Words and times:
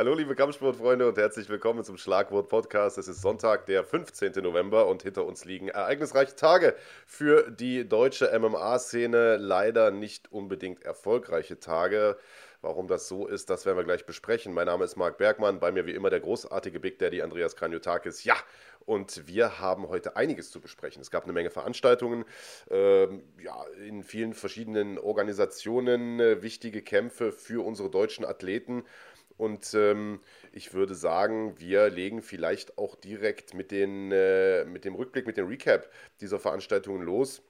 Hallo, 0.00 0.14
liebe 0.14 0.34
Kampfsportfreunde 0.34 1.06
und 1.06 1.18
herzlich 1.18 1.50
willkommen 1.50 1.84
zum 1.84 1.98
Schlagwort 1.98 2.48
Podcast. 2.48 2.96
Es 2.96 3.06
ist 3.06 3.20
Sonntag, 3.20 3.66
der 3.66 3.84
15. 3.84 4.32
November 4.42 4.86
und 4.86 5.02
hinter 5.02 5.26
uns 5.26 5.44
liegen 5.44 5.68
ereignisreiche 5.68 6.34
Tage 6.36 6.74
für 7.04 7.50
die 7.50 7.86
deutsche 7.86 8.30
MMA-Szene. 8.32 9.36
Leider 9.36 9.90
nicht 9.90 10.32
unbedingt 10.32 10.82
erfolgreiche 10.84 11.60
Tage. 11.60 12.16
Warum 12.62 12.88
das 12.88 13.08
so 13.08 13.26
ist, 13.26 13.50
das 13.50 13.66
werden 13.66 13.76
wir 13.76 13.84
gleich 13.84 14.06
besprechen. 14.06 14.54
Mein 14.54 14.66
Name 14.66 14.84
ist 14.84 14.96
Marc 14.96 15.18
Bergmann, 15.18 15.60
bei 15.60 15.70
mir 15.70 15.84
wie 15.84 15.94
immer 15.94 16.08
der 16.08 16.20
großartige 16.20 16.80
Big 16.80 16.98
Daddy 16.98 17.20
Andreas 17.20 17.56
Kranjotakis. 17.56 18.24
Ja, 18.24 18.36
und 18.84 19.26
wir 19.26 19.60
haben 19.60 19.88
heute 19.88 20.16
einiges 20.16 20.50
zu 20.50 20.60
besprechen. 20.60 21.00
Es 21.00 21.10
gab 21.10 21.24
eine 21.24 21.32
Menge 21.32 21.50
Veranstaltungen, 21.50 22.24
äh, 22.70 23.04
ja, 23.42 23.64
in 23.86 24.02
vielen 24.02 24.34
verschiedenen 24.34 24.98
Organisationen, 24.98 26.20
äh, 26.20 26.42
wichtige 26.42 26.82
Kämpfe 26.82 27.32
für 27.32 27.64
unsere 27.64 27.88
deutschen 27.88 28.24
Athleten. 28.24 28.84
Und 29.40 29.72
ähm, 29.72 30.20
ich 30.52 30.74
würde 30.74 30.94
sagen, 30.94 31.58
wir 31.58 31.88
legen 31.88 32.20
vielleicht 32.20 32.76
auch 32.76 32.94
direkt 32.94 33.54
mit, 33.54 33.70
den, 33.70 34.12
äh, 34.12 34.66
mit 34.66 34.84
dem 34.84 34.94
Rückblick, 34.94 35.26
mit 35.26 35.38
dem 35.38 35.46
Recap 35.46 35.90
dieser 36.20 36.38
Veranstaltungen 36.38 37.00
los. 37.00 37.40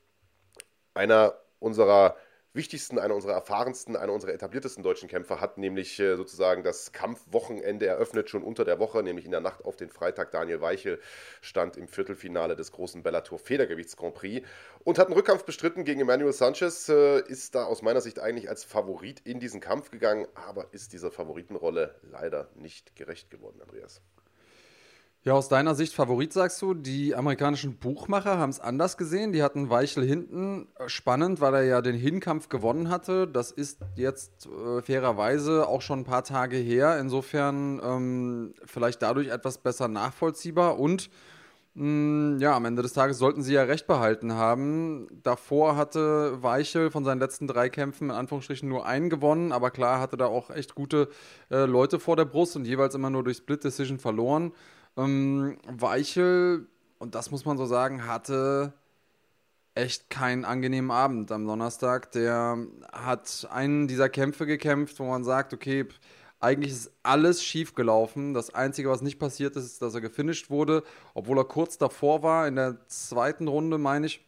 Einer 0.95 1.34
unserer 1.58 2.16
wichtigsten, 2.52 2.98
einer 2.98 3.14
unserer 3.14 3.32
erfahrensten, 3.32 3.96
einer 3.96 4.12
unserer 4.12 4.32
etabliertesten 4.32 4.82
deutschen 4.82 5.09
Kämpfer 5.09 5.40
hat 5.40 5.59
nämlich 5.59 5.98
äh, 6.00 6.16
sozusagen 6.16 6.62
das 6.62 6.92
Kampfwochenende 6.92 7.86
eröffnet, 7.86 8.28
schon 8.28 8.42
unter 8.42 8.64
der 8.64 8.78
Woche, 8.78 9.02
nämlich 9.02 9.24
in 9.24 9.30
der 9.30 9.40
Nacht 9.40 9.64
auf 9.64 9.76
den 9.76 9.90
Freitag. 9.90 10.30
Daniel 10.32 10.60
Weichel 10.60 11.00
stand 11.40 11.76
im 11.76 11.88
Viertelfinale 11.88 12.56
des 12.56 12.73
großen 12.73 13.02
Bellator 13.02 13.38
Federgewichts 13.38 13.96
Grand 13.96 14.15
Prix 14.15 14.46
und 14.84 14.98
hat 14.98 15.06
einen 15.06 15.16
Rückkampf 15.16 15.45
bestritten 15.45 15.84
gegen 15.84 16.01
Emmanuel 16.01 16.32
Sanchez, 16.32 16.88
äh, 16.88 17.21
ist 17.21 17.54
da 17.54 17.65
aus 17.65 17.82
meiner 17.82 18.01
Sicht 18.01 18.18
eigentlich 18.18 18.48
als 18.48 18.65
Favorit 18.65 19.21
in 19.21 19.40
diesen 19.40 19.60
Kampf 19.60 19.90
gegangen, 19.90 20.26
aber 20.34 20.68
ist 20.73 20.93
dieser 20.93 21.10
Favoritenrolle 21.10 21.95
leider 22.02 22.48
nicht 22.54 22.96
gerecht 22.96 23.30
geworden, 23.30 23.60
Andreas. 23.62 24.01
Ja, 25.23 25.35
aus 25.35 25.51
deiner 25.51 25.74
Sicht 25.74 25.93
Favorit 25.93 26.32
sagst 26.32 26.63
du, 26.63 26.73
die 26.73 27.15
amerikanischen 27.15 27.76
Buchmacher 27.76 28.38
haben 28.38 28.49
es 28.49 28.59
anders 28.59 28.96
gesehen. 28.96 29.32
Die 29.32 29.43
hatten 29.43 29.68
Weichel 29.68 30.02
hinten. 30.02 30.68
Spannend, 30.87 31.43
weil 31.43 31.52
er 31.57 31.62
ja 31.65 31.82
den 31.82 31.95
Hinkampf 31.95 32.49
gewonnen 32.49 32.88
hatte. 32.88 33.29
Das 33.29 33.51
ist 33.52 33.80
jetzt 33.96 34.46
äh, 34.46 34.80
fairerweise 34.80 35.68
auch 35.68 35.82
schon 35.82 36.01
ein 36.01 36.04
paar 36.04 36.24
Tage 36.24 36.57
her. 36.57 36.99
Insofern 36.99 37.82
ähm, 37.85 38.54
vielleicht 38.65 39.02
dadurch 39.02 39.29
etwas 39.29 39.59
besser 39.59 39.88
nachvollziehbar. 39.88 40.79
Und 40.79 41.10
mh, 41.74 41.84
mm, 41.84 42.38
ja, 42.38 42.57
am 42.57 42.65
Ende 42.65 42.80
des 42.80 42.95
Tages 42.95 43.18
sollten 43.18 43.43
sie 43.43 43.52
ja 43.52 43.65
recht 43.65 43.87
behalten 43.87 44.32
haben. 44.32 45.07
Davor 45.23 45.77
hatte 45.77 46.43
Weichel 46.43 46.90
von 46.90 47.05
seinen 47.05 47.21
letzten 47.21 47.46
drei 47.46 47.68
Kämpfen 47.68 48.05
in 48.09 48.16
Anführungsstrichen 48.16 48.71
nur 48.71 48.87
einen 48.87 49.10
gewonnen. 49.10 49.52
Aber 49.52 49.71
klar 49.71 50.01
hatte 50.01 50.16
da 50.16 50.24
auch 50.24 50.49
echt 50.49 50.74
gute 50.74 51.10
äh, 51.51 51.66
Leute 51.66 52.01
vor 52.01 52.16
der 52.16 52.24
Brust 52.24 52.57
und 52.57 52.65
jeweils 52.65 52.95
immer 52.95 53.10
nur 53.10 53.23
durch 53.23 53.37
Split 53.37 53.65
Decision 53.65 53.99
verloren. 53.99 54.52
Ähm, 54.96 55.59
Weichel, 55.66 56.66
und 56.99 57.15
das 57.15 57.30
muss 57.30 57.45
man 57.45 57.57
so 57.57 57.66
sagen, 57.66 58.07
hatte 58.07 58.73
echt 59.74 60.10
keinen 60.10 60.45
angenehmen 60.45 60.91
Abend 60.91 61.30
am 61.33 61.46
Donnerstag. 61.46 62.13
Der 62.13 62.59
hat 62.93 63.49
einen 63.51 63.88
dieser 63.88 64.09
Kämpfe 64.09 64.47
gekämpft, 64.47 64.99
wo 64.99 65.05
man 65.05 65.25
sagt, 65.25 65.55
okay, 65.55 65.87
eigentlich 66.41 66.72
ist 66.72 66.93
alles 67.03 67.44
schief 67.44 67.75
gelaufen. 67.75 68.34
Das 68.34 68.55
Einzige, 68.55 68.88
was 68.88 69.03
nicht 69.03 69.19
passiert 69.19 69.56
ist, 69.56 69.65
ist, 69.65 69.83
dass 69.83 69.94
er 69.94 70.00
gefinisht 70.00 70.50
wurde, 70.50 70.83
obwohl 71.15 71.38
er 71.38 71.44
kurz 71.44 71.78
davor 71.78 72.22
war, 72.22 72.49
in 72.49 72.56
der 72.56 72.87
zweiten 72.88 73.47
Runde, 73.47 73.78
meine 73.78 74.06
ich 74.06 74.27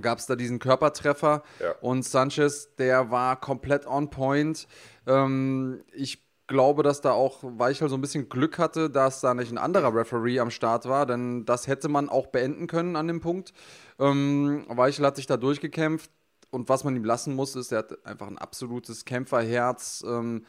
gab 0.00 0.18
es 0.18 0.26
da 0.26 0.36
diesen 0.36 0.60
Körpertreffer 0.60 1.42
ja. 1.60 1.72
und 1.80 2.04
Sanchez, 2.04 2.74
der 2.76 3.10
war 3.10 3.40
komplett 3.40 3.84
on 3.84 4.10
point. 4.10 4.68
Ähm, 5.08 5.82
ich 5.92 6.22
glaube, 6.48 6.82
dass 6.82 7.00
da 7.00 7.12
auch 7.12 7.38
Weichel 7.42 7.88
so 7.88 7.94
ein 7.94 8.00
bisschen 8.00 8.28
Glück 8.28 8.58
hatte, 8.58 8.90
dass 8.90 9.20
da 9.20 9.34
nicht 9.34 9.52
ein 9.52 9.58
anderer 9.58 9.94
Referee 9.94 10.40
am 10.40 10.50
Start 10.50 10.86
war, 10.86 11.06
denn 11.06 11.44
das 11.44 11.66
hätte 11.68 11.88
man 11.88 12.08
auch 12.08 12.26
beenden 12.26 12.66
können 12.66 12.96
an 12.96 13.06
dem 13.06 13.20
Punkt. 13.20 13.52
Ähm, 14.00 14.64
Weichel 14.68 15.06
hat 15.06 15.16
sich 15.16 15.26
da 15.26 15.36
durchgekämpft 15.36 16.10
und 16.50 16.68
was 16.68 16.82
man 16.84 16.96
ihm 16.96 17.04
lassen 17.04 17.34
muss, 17.34 17.54
ist, 17.54 17.72
er 17.72 17.78
hat 17.78 18.06
einfach 18.06 18.26
ein 18.26 18.38
absolutes 18.38 19.04
Kämpferherz, 19.04 20.02
ähm, 20.06 20.44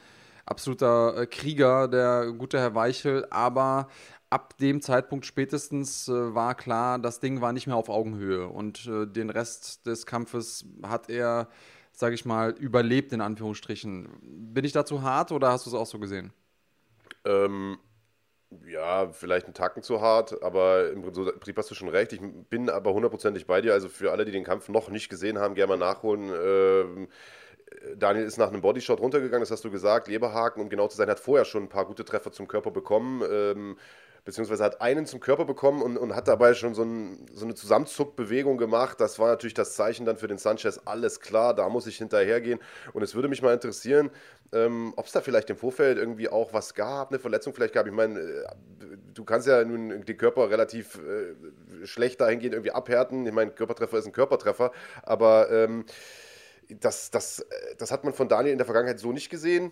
absoluter 0.46 1.18
äh, 1.18 1.28
Krieger, 1.28 1.88
der 1.88 2.32
gute 2.32 2.60
Herr 2.60 2.74
Weichel, 2.74 3.28
aber 3.30 3.88
ab 4.30 4.58
dem 4.58 4.82
Zeitpunkt 4.82 5.26
spätestens 5.26 6.08
äh, 6.08 6.34
war 6.34 6.56
klar, 6.56 7.00
das 7.00 7.20
Ding 7.20 7.42
war 7.42 7.52
nicht 7.52 7.68
mehr 7.68 7.76
auf 7.76 7.90
Augenhöhe 7.90 8.48
und 8.48 8.88
äh, 8.88 9.06
den 9.06 9.30
Rest 9.30 9.86
des 9.86 10.06
Kampfes 10.06 10.66
hat 10.84 11.10
er 11.10 11.50
sage 12.00 12.16
ich 12.16 12.24
mal, 12.24 12.52
überlebt, 12.52 13.12
in 13.12 13.20
Anführungsstrichen. 13.20 14.08
Bin 14.22 14.64
ich 14.64 14.72
dazu 14.72 15.02
hart 15.02 15.34
oder 15.34 15.52
hast 15.52 15.66
du 15.66 15.70
es 15.70 15.76
auch 15.76 15.86
so 15.86 16.00
gesehen? 16.00 16.32
Ähm, 17.26 17.78
ja, 18.66 19.10
vielleicht 19.10 19.48
einen 19.48 19.54
Tacken 19.54 19.84
zu 19.84 20.00
hart, 20.00 20.42
aber 20.42 20.92
im 20.92 21.02
Prinzip 21.02 21.58
hast 21.58 21.70
du 21.70 21.76
schon 21.76 21.90
recht. 21.90 22.14
Ich 22.14 22.22
bin 22.50 22.70
aber 22.70 22.94
hundertprozentig 22.94 23.46
bei 23.46 23.60
dir. 23.60 23.74
Also 23.74 23.90
für 23.90 24.12
alle, 24.12 24.24
die 24.24 24.32
den 24.32 24.46
Kampf 24.46 24.70
noch 24.70 24.90
nicht 24.90 25.10
gesehen 25.10 25.40
haben, 25.40 25.56
gerne 25.56 25.76
mal 25.76 25.86
nachholen. 25.86 26.32
Ähm, 26.34 27.08
Daniel 27.98 28.26
ist 28.26 28.38
nach 28.38 28.48
einem 28.48 28.62
Bodyshot 28.62 29.02
runtergegangen, 29.02 29.42
das 29.42 29.52
hast 29.52 29.66
du 29.66 29.70
gesagt. 29.70 30.08
Leberhaken, 30.08 30.64
um 30.64 30.70
genau 30.70 30.88
zu 30.88 30.96
sein, 30.96 31.10
hat 31.10 31.20
vorher 31.20 31.44
schon 31.44 31.64
ein 31.64 31.70
paar 31.70 31.86
gute 31.86 32.06
Treffer 32.06 32.32
zum 32.32 32.48
Körper 32.48 32.72
bekommen. 32.72 33.24
Ähm, 33.30 33.78
beziehungsweise 34.30 34.64
hat 34.64 34.80
einen 34.80 35.08
zum 35.08 35.20
Körper 35.20 35.44
bekommen 35.44 35.82
und, 35.82 35.98
und 35.98 36.16
hat 36.16 36.28
dabei 36.28 36.54
schon 36.54 36.76
so, 36.76 36.84
ein, 36.84 37.26
so, 37.34 37.46
eine 37.46 37.56
Zusammenzuckbewegung 37.56 38.60
gemacht. 38.60 39.02
Das 39.02 39.18
war 39.18 39.28
natürlich 39.28 39.56
das 39.56 39.74
Zeichen 39.74 40.06
dann 40.06 40.18
für 40.18 40.28
den 40.28 40.38
Sanchez, 40.38 40.80
alles 40.86 41.20
klar, 41.20 41.56
da 41.56 41.68
muss 41.68 41.88
ich 41.88 41.98
hinterhergehen. 41.98 42.60
Und 42.94 43.02
es 43.02 43.16
würde 43.16 43.28
mich 43.28 43.42
mal 43.42 43.56
interessieren, 43.56 44.12
ähm, 44.54 44.94
ob 44.98 45.08
es 45.08 45.14
da 45.14 45.22
vielleicht 45.22 45.50
im 45.50 45.58
Vorfeld 45.58 45.98
irgendwie 45.98 46.30
auch 46.30 46.54
was 46.54 46.76
gab, 46.76 47.10
eine 47.10 47.18
Verletzung 47.18 47.56
vielleicht 47.56 47.74
gab. 47.74 47.88
Ich 47.88 47.92
meine, 47.92 48.20
äh, 48.20 48.46
du 49.16 49.24
kannst 49.24 49.48
ja 49.48 49.64
nun 49.64 50.06
den 50.06 50.18
Körper 50.18 50.52
relativ 50.52 51.00
äh, 51.00 51.88
schlecht 51.88 52.22
dahingehend 52.22 52.54
irgendwie 52.54 52.72
abhärten. 52.72 53.26
Ich 53.26 53.34
meine, 53.34 53.50
Körpertreffer 53.50 53.98
ist 53.98 54.06
ein 54.06 54.12
Körpertreffer, 54.12 54.72
aber 55.02 55.50
ähm, 55.50 55.86
das, 56.70 57.10
das, 57.10 57.40
äh, 57.40 57.76
das 57.80 57.90
hat 57.90 58.04
man 58.04 58.14
von 58.14 58.30
Daniel 58.30 58.52
in 58.52 58.60
der 58.60 58.66
Vergangenheit 58.66 59.00
so 59.00 59.12
nicht 59.12 59.32
gesehen. 59.32 59.72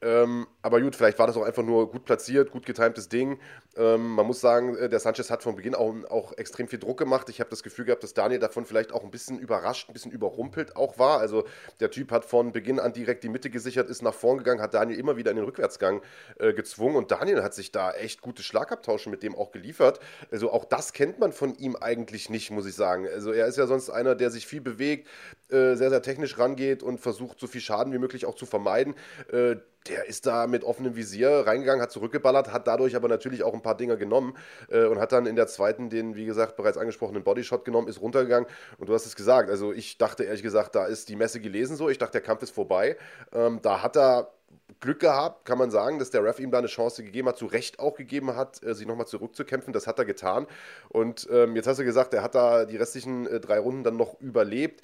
Ähm, 0.00 0.46
aber 0.62 0.80
gut, 0.80 0.96
vielleicht 0.96 1.18
war 1.18 1.26
das 1.26 1.36
auch 1.36 1.42
einfach 1.42 1.62
nur 1.62 1.90
gut 1.90 2.04
platziert, 2.04 2.50
gut 2.50 2.66
getimtes 2.66 3.08
Ding. 3.08 3.38
Ähm, 3.76 4.10
man 4.10 4.26
muss 4.26 4.40
sagen, 4.40 4.76
äh, 4.76 4.88
der 4.88 5.00
Sanchez 5.00 5.30
hat 5.30 5.42
von 5.42 5.56
Beginn 5.56 5.74
auch, 5.74 5.94
auch 6.08 6.32
extrem 6.36 6.68
viel 6.68 6.78
Druck 6.78 6.98
gemacht. 6.98 7.28
Ich 7.28 7.40
habe 7.40 7.50
das 7.50 7.62
Gefühl 7.62 7.84
gehabt, 7.84 8.02
dass 8.02 8.14
Daniel 8.14 8.40
davon 8.40 8.64
vielleicht 8.66 8.92
auch 8.92 9.04
ein 9.04 9.10
bisschen 9.10 9.38
überrascht, 9.38 9.88
ein 9.88 9.92
bisschen 9.92 10.12
überrumpelt 10.12 10.76
auch 10.76 10.98
war. 10.98 11.20
Also 11.20 11.44
der 11.80 11.90
Typ 11.90 12.10
hat 12.10 12.24
von 12.24 12.52
Beginn 12.52 12.80
an 12.80 12.92
direkt 12.92 13.24
die 13.24 13.28
Mitte 13.28 13.50
gesichert, 13.50 13.88
ist 13.90 14.02
nach 14.02 14.14
vorn 14.14 14.38
gegangen, 14.38 14.60
hat 14.60 14.74
Daniel 14.74 14.98
immer 14.98 15.16
wieder 15.16 15.30
in 15.30 15.36
den 15.36 15.46
Rückwärtsgang 15.46 16.02
äh, 16.38 16.52
gezwungen 16.52 16.96
und 16.96 17.10
Daniel 17.10 17.42
hat 17.42 17.54
sich 17.54 17.72
da 17.72 17.92
echt 17.92 18.20
gute 18.22 18.42
Schlagabtausche 18.42 19.08
mit 19.10 19.22
dem 19.22 19.34
auch 19.34 19.52
geliefert. 19.52 20.00
Also 20.30 20.50
auch 20.50 20.64
das 20.64 20.92
kennt 20.92 21.18
man 21.18 21.32
von 21.32 21.54
ihm 21.54 21.76
eigentlich 21.76 22.28
nicht, 22.30 22.50
muss 22.50 22.66
ich 22.66 22.74
sagen. 22.74 23.06
Also 23.12 23.32
er 23.32 23.46
ist 23.46 23.56
ja 23.56 23.66
sonst 23.66 23.90
einer, 23.90 24.14
der 24.14 24.30
sich 24.30 24.46
viel 24.46 24.60
bewegt, 24.60 25.08
äh, 25.48 25.76
sehr, 25.76 25.90
sehr 25.90 26.02
technisch 26.02 26.38
rangeht 26.38 26.82
und 26.82 26.98
versucht, 26.98 27.38
so 27.40 27.46
viel 27.46 27.60
Schaden 27.60 27.92
wie 27.92 27.98
möglich 27.98 28.26
auch 28.26 28.34
zu 28.34 28.46
vermeiden. 28.46 28.94
Äh, 29.30 29.56
der 29.88 30.06
ist 30.06 30.26
da 30.26 30.46
mit 30.46 30.64
offenem 30.64 30.96
Visier 30.96 31.44
reingegangen, 31.46 31.82
hat 31.82 31.90
zurückgeballert, 31.90 32.52
hat 32.52 32.66
dadurch 32.66 32.96
aber 32.96 33.08
natürlich 33.08 33.42
auch 33.42 33.54
ein 33.54 33.62
paar 33.62 33.76
Dinger 33.76 33.96
genommen 33.96 34.36
äh, 34.70 34.84
und 34.84 34.98
hat 34.98 35.12
dann 35.12 35.26
in 35.26 35.36
der 35.36 35.46
zweiten 35.46 35.90
den, 35.90 36.14
wie 36.14 36.24
gesagt, 36.24 36.56
bereits 36.56 36.78
angesprochenen 36.78 37.24
Bodyshot 37.24 37.64
genommen, 37.64 37.88
ist 37.88 38.00
runtergegangen 38.00 38.48
und 38.78 38.88
du 38.88 38.94
hast 38.94 39.06
es 39.06 39.16
gesagt. 39.16 39.50
Also 39.50 39.72
ich 39.72 39.98
dachte 39.98 40.24
ehrlich 40.24 40.42
gesagt, 40.42 40.74
da 40.74 40.86
ist 40.86 41.08
die 41.08 41.16
Messe 41.16 41.40
gelesen 41.40 41.76
so. 41.76 41.88
Ich 41.88 41.98
dachte, 41.98 42.12
der 42.12 42.22
Kampf 42.22 42.42
ist 42.42 42.54
vorbei. 42.54 42.96
Ähm, 43.32 43.60
da 43.62 43.82
hat 43.82 43.96
er 43.96 44.32
Glück 44.80 45.00
gehabt, 45.00 45.44
kann 45.44 45.58
man 45.58 45.70
sagen, 45.70 45.98
dass 45.98 46.10
der 46.10 46.24
Ref 46.24 46.38
ihm 46.40 46.50
da 46.50 46.58
eine 46.58 46.66
Chance 46.66 47.04
gegeben 47.04 47.28
hat, 47.28 47.38
zu 47.38 47.46
Recht 47.46 47.78
auch 47.78 47.94
gegeben 47.94 48.34
hat, 48.36 48.62
äh, 48.62 48.74
sich 48.74 48.86
nochmal 48.86 49.06
zurückzukämpfen. 49.06 49.72
Das 49.72 49.86
hat 49.86 49.98
er 49.98 50.04
getan. 50.04 50.46
Und 50.88 51.28
ähm, 51.30 51.56
jetzt 51.56 51.66
hast 51.66 51.78
du 51.78 51.84
gesagt, 51.84 52.14
er 52.14 52.22
hat 52.22 52.34
da 52.34 52.64
die 52.64 52.76
restlichen 52.76 53.26
äh, 53.26 53.40
drei 53.40 53.58
Runden 53.58 53.84
dann 53.84 53.96
noch 53.96 54.20
überlebt 54.20 54.82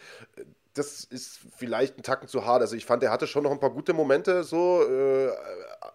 das 0.79 1.05
ist 1.05 1.41
vielleicht 1.57 1.99
ein 1.99 2.03
Tacken 2.03 2.29
zu 2.29 2.45
hart. 2.45 2.63
Also 2.63 2.77
ich 2.77 2.87
fand, 2.87 3.03
er 3.03 3.11
hatte 3.11 3.27
schon 3.27 3.43
noch 3.43 3.51
ein 3.51 3.61
paar 3.61 3.71
gute 3.71 3.93
Momente 3.93 4.45
so, 4.45 4.83
äh, 4.83 5.31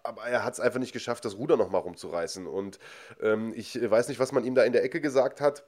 aber 0.03 0.23
er 0.23 0.43
hat 0.43 0.53
es 0.53 0.59
einfach 0.59 0.79
nicht 0.79 0.93
geschafft, 0.93 1.25
das 1.25 1.37
Ruder 1.37 1.57
nochmal 1.57 1.81
rumzureißen. 1.81 2.47
Und 2.47 2.79
ähm, 3.21 3.53
ich 3.55 3.79
weiß 3.89 4.07
nicht, 4.07 4.19
was 4.19 4.31
man 4.31 4.43
ihm 4.43 4.55
da 4.55 4.63
in 4.63 4.73
der 4.73 4.83
Ecke 4.83 5.01
gesagt 5.01 5.41
hat 5.41 5.63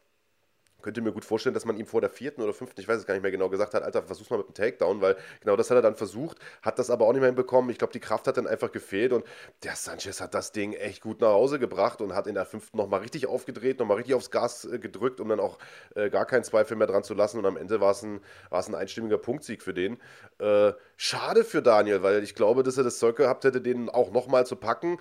könnte 0.86 1.02
mir 1.02 1.12
gut 1.12 1.26
vorstellen, 1.26 1.56
dass 1.56 1.66
man 1.66 1.78
ihm 1.78 1.88
vor 1.88 2.00
der 2.00 2.12
vierten 2.12 2.44
oder 2.44 2.54
fünften, 2.54 2.80
ich 2.80 2.88
weiß 2.88 3.00
es 3.00 3.08
gar 3.08 3.16
nicht 3.16 3.24
mehr 3.24 3.32
genau, 3.32 3.50
gesagt 3.50 3.74
hat, 3.74 3.82
Alter, 3.82 4.04
versuch's 4.04 4.30
mal 4.30 4.38
mit 4.38 4.48
dem 4.48 4.54
Takedown, 4.54 5.02
weil 5.02 5.18
genau 5.40 5.56
das 5.56 5.72
hat 5.72 5.78
er 5.78 5.82
dann 5.82 5.96
versucht, 5.96 6.38
hat 6.62 6.78
das 6.78 6.92
aber 6.92 7.08
auch 7.08 7.12
nicht 7.12 7.22
mehr 7.22 7.30
hinbekommen. 7.30 7.72
Ich 7.72 7.80
glaube, 7.80 7.92
die 7.92 8.00
Kraft 8.00 8.28
hat 8.28 8.38
dann 8.38 8.46
einfach 8.46 8.72
gefehlt 8.72 9.12
und 9.12 9.26
der 9.64 9.76
Sanchez 9.76 10.22
hat 10.22 10.36
das 10.36 10.52
Ding 10.52 10.74
echt 10.74 11.02
gut 11.02 11.22
nach 11.22 11.30
Hause 11.30 11.58
gebracht 11.58 12.02
und 12.02 12.14
hat 12.14 12.28
in 12.28 12.36
der 12.36 12.46
fünften 12.46 12.78
nochmal 12.78 13.00
richtig 13.00 13.26
aufgedreht, 13.26 13.80
nochmal 13.80 13.98
richtig 13.98 14.14
aufs 14.14 14.30
Gas 14.30 14.66
äh, 14.66 14.78
gedrückt, 14.78 15.20
um 15.20 15.28
dann 15.28 15.40
auch 15.40 15.58
äh, 15.96 16.12
gar 16.12 16.26
keinen 16.26 16.44
Zweifel 16.44 16.78
mehr 16.78 16.88
dran 16.88 17.04
zu 17.04 17.16
lassen 17.16 17.40
und 17.40 17.48
am 17.48 17.58
Ende 17.58 17.82
war 17.82 17.92
es 17.92 18.04
ein, 18.04 18.22
ein 18.52 18.76
einstimmiger 18.76 19.18
Punktsieg 19.18 19.64
für 19.64 19.74
den. 19.74 19.98
Äh, 20.38 20.74
schade 20.98 21.44
für 21.44 21.64
Daniel, 21.64 22.04
weil 22.04 22.24
ich 22.24 22.36
glaube, 22.36 22.62
dass 22.62 22.78
er 22.78 22.84
das 22.84 23.00
Zeug 23.00 23.16
gehabt 23.16 23.44
hätte, 23.44 23.60
den 23.60 23.90
auch 23.90 24.12
nochmal 24.12 24.46
zu 24.46 24.56
packen. 24.56 25.00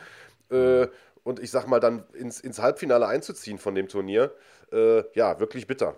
Äh, 0.50 0.86
und 1.24 1.40
ich 1.40 1.50
sag 1.50 1.66
mal, 1.66 1.80
dann 1.80 2.04
ins, 2.12 2.38
ins 2.38 2.60
Halbfinale 2.60 3.06
einzuziehen 3.06 3.58
von 3.58 3.74
dem 3.74 3.88
Turnier, 3.88 4.32
äh, 4.72 5.02
ja, 5.14 5.40
wirklich 5.40 5.66
bitter. 5.66 5.96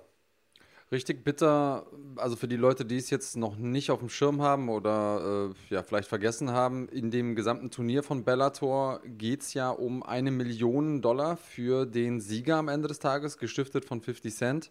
Richtig 0.92 1.24
bitter, 1.24 1.84
also 2.14 2.36
für 2.36 2.46
die 2.46 2.56
Leute, 2.56 2.84
die 2.84 2.96
es 2.96 3.10
jetzt 3.10 3.36
noch 3.36 3.56
nicht 3.56 3.90
auf 3.90 3.98
dem 3.98 4.08
Schirm 4.08 4.40
haben 4.40 4.68
oder 4.68 5.50
äh, 5.50 5.74
ja, 5.74 5.82
vielleicht 5.82 6.08
vergessen 6.08 6.52
haben, 6.52 6.88
in 6.88 7.10
dem 7.10 7.34
gesamten 7.34 7.72
Turnier 7.72 8.04
von 8.04 8.22
Bellator 8.22 9.00
geht 9.04 9.42
es 9.42 9.52
ja 9.52 9.70
um 9.70 10.04
eine 10.04 10.30
Million 10.30 11.02
Dollar 11.02 11.36
für 11.36 11.86
den 11.86 12.20
Sieger 12.20 12.58
am 12.58 12.68
Ende 12.68 12.86
des 12.86 13.00
Tages, 13.00 13.36
gestiftet 13.36 13.84
von 13.84 14.00
50 14.00 14.32
Cent. 14.32 14.70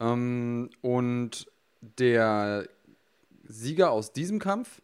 Ähm, 0.00 0.70
und 0.80 1.46
der 1.82 2.66
Sieger 3.44 3.90
aus 3.90 4.14
diesem 4.14 4.38
Kampf 4.38 4.80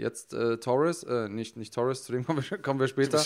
Jetzt 0.00 0.32
äh, 0.32 0.56
Torres, 0.56 1.02
äh, 1.02 1.28
nicht, 1.28 1.56
nicht 1.56 1.74
Torres, 1.74 2.04
zu 2.04 2.12
dem 2.12 2.24
kommen 2.24 2.42
wir, 2.48 2.58
kommen 2.62 2.80
wir 2.80 2.88
später. 2.88 3.22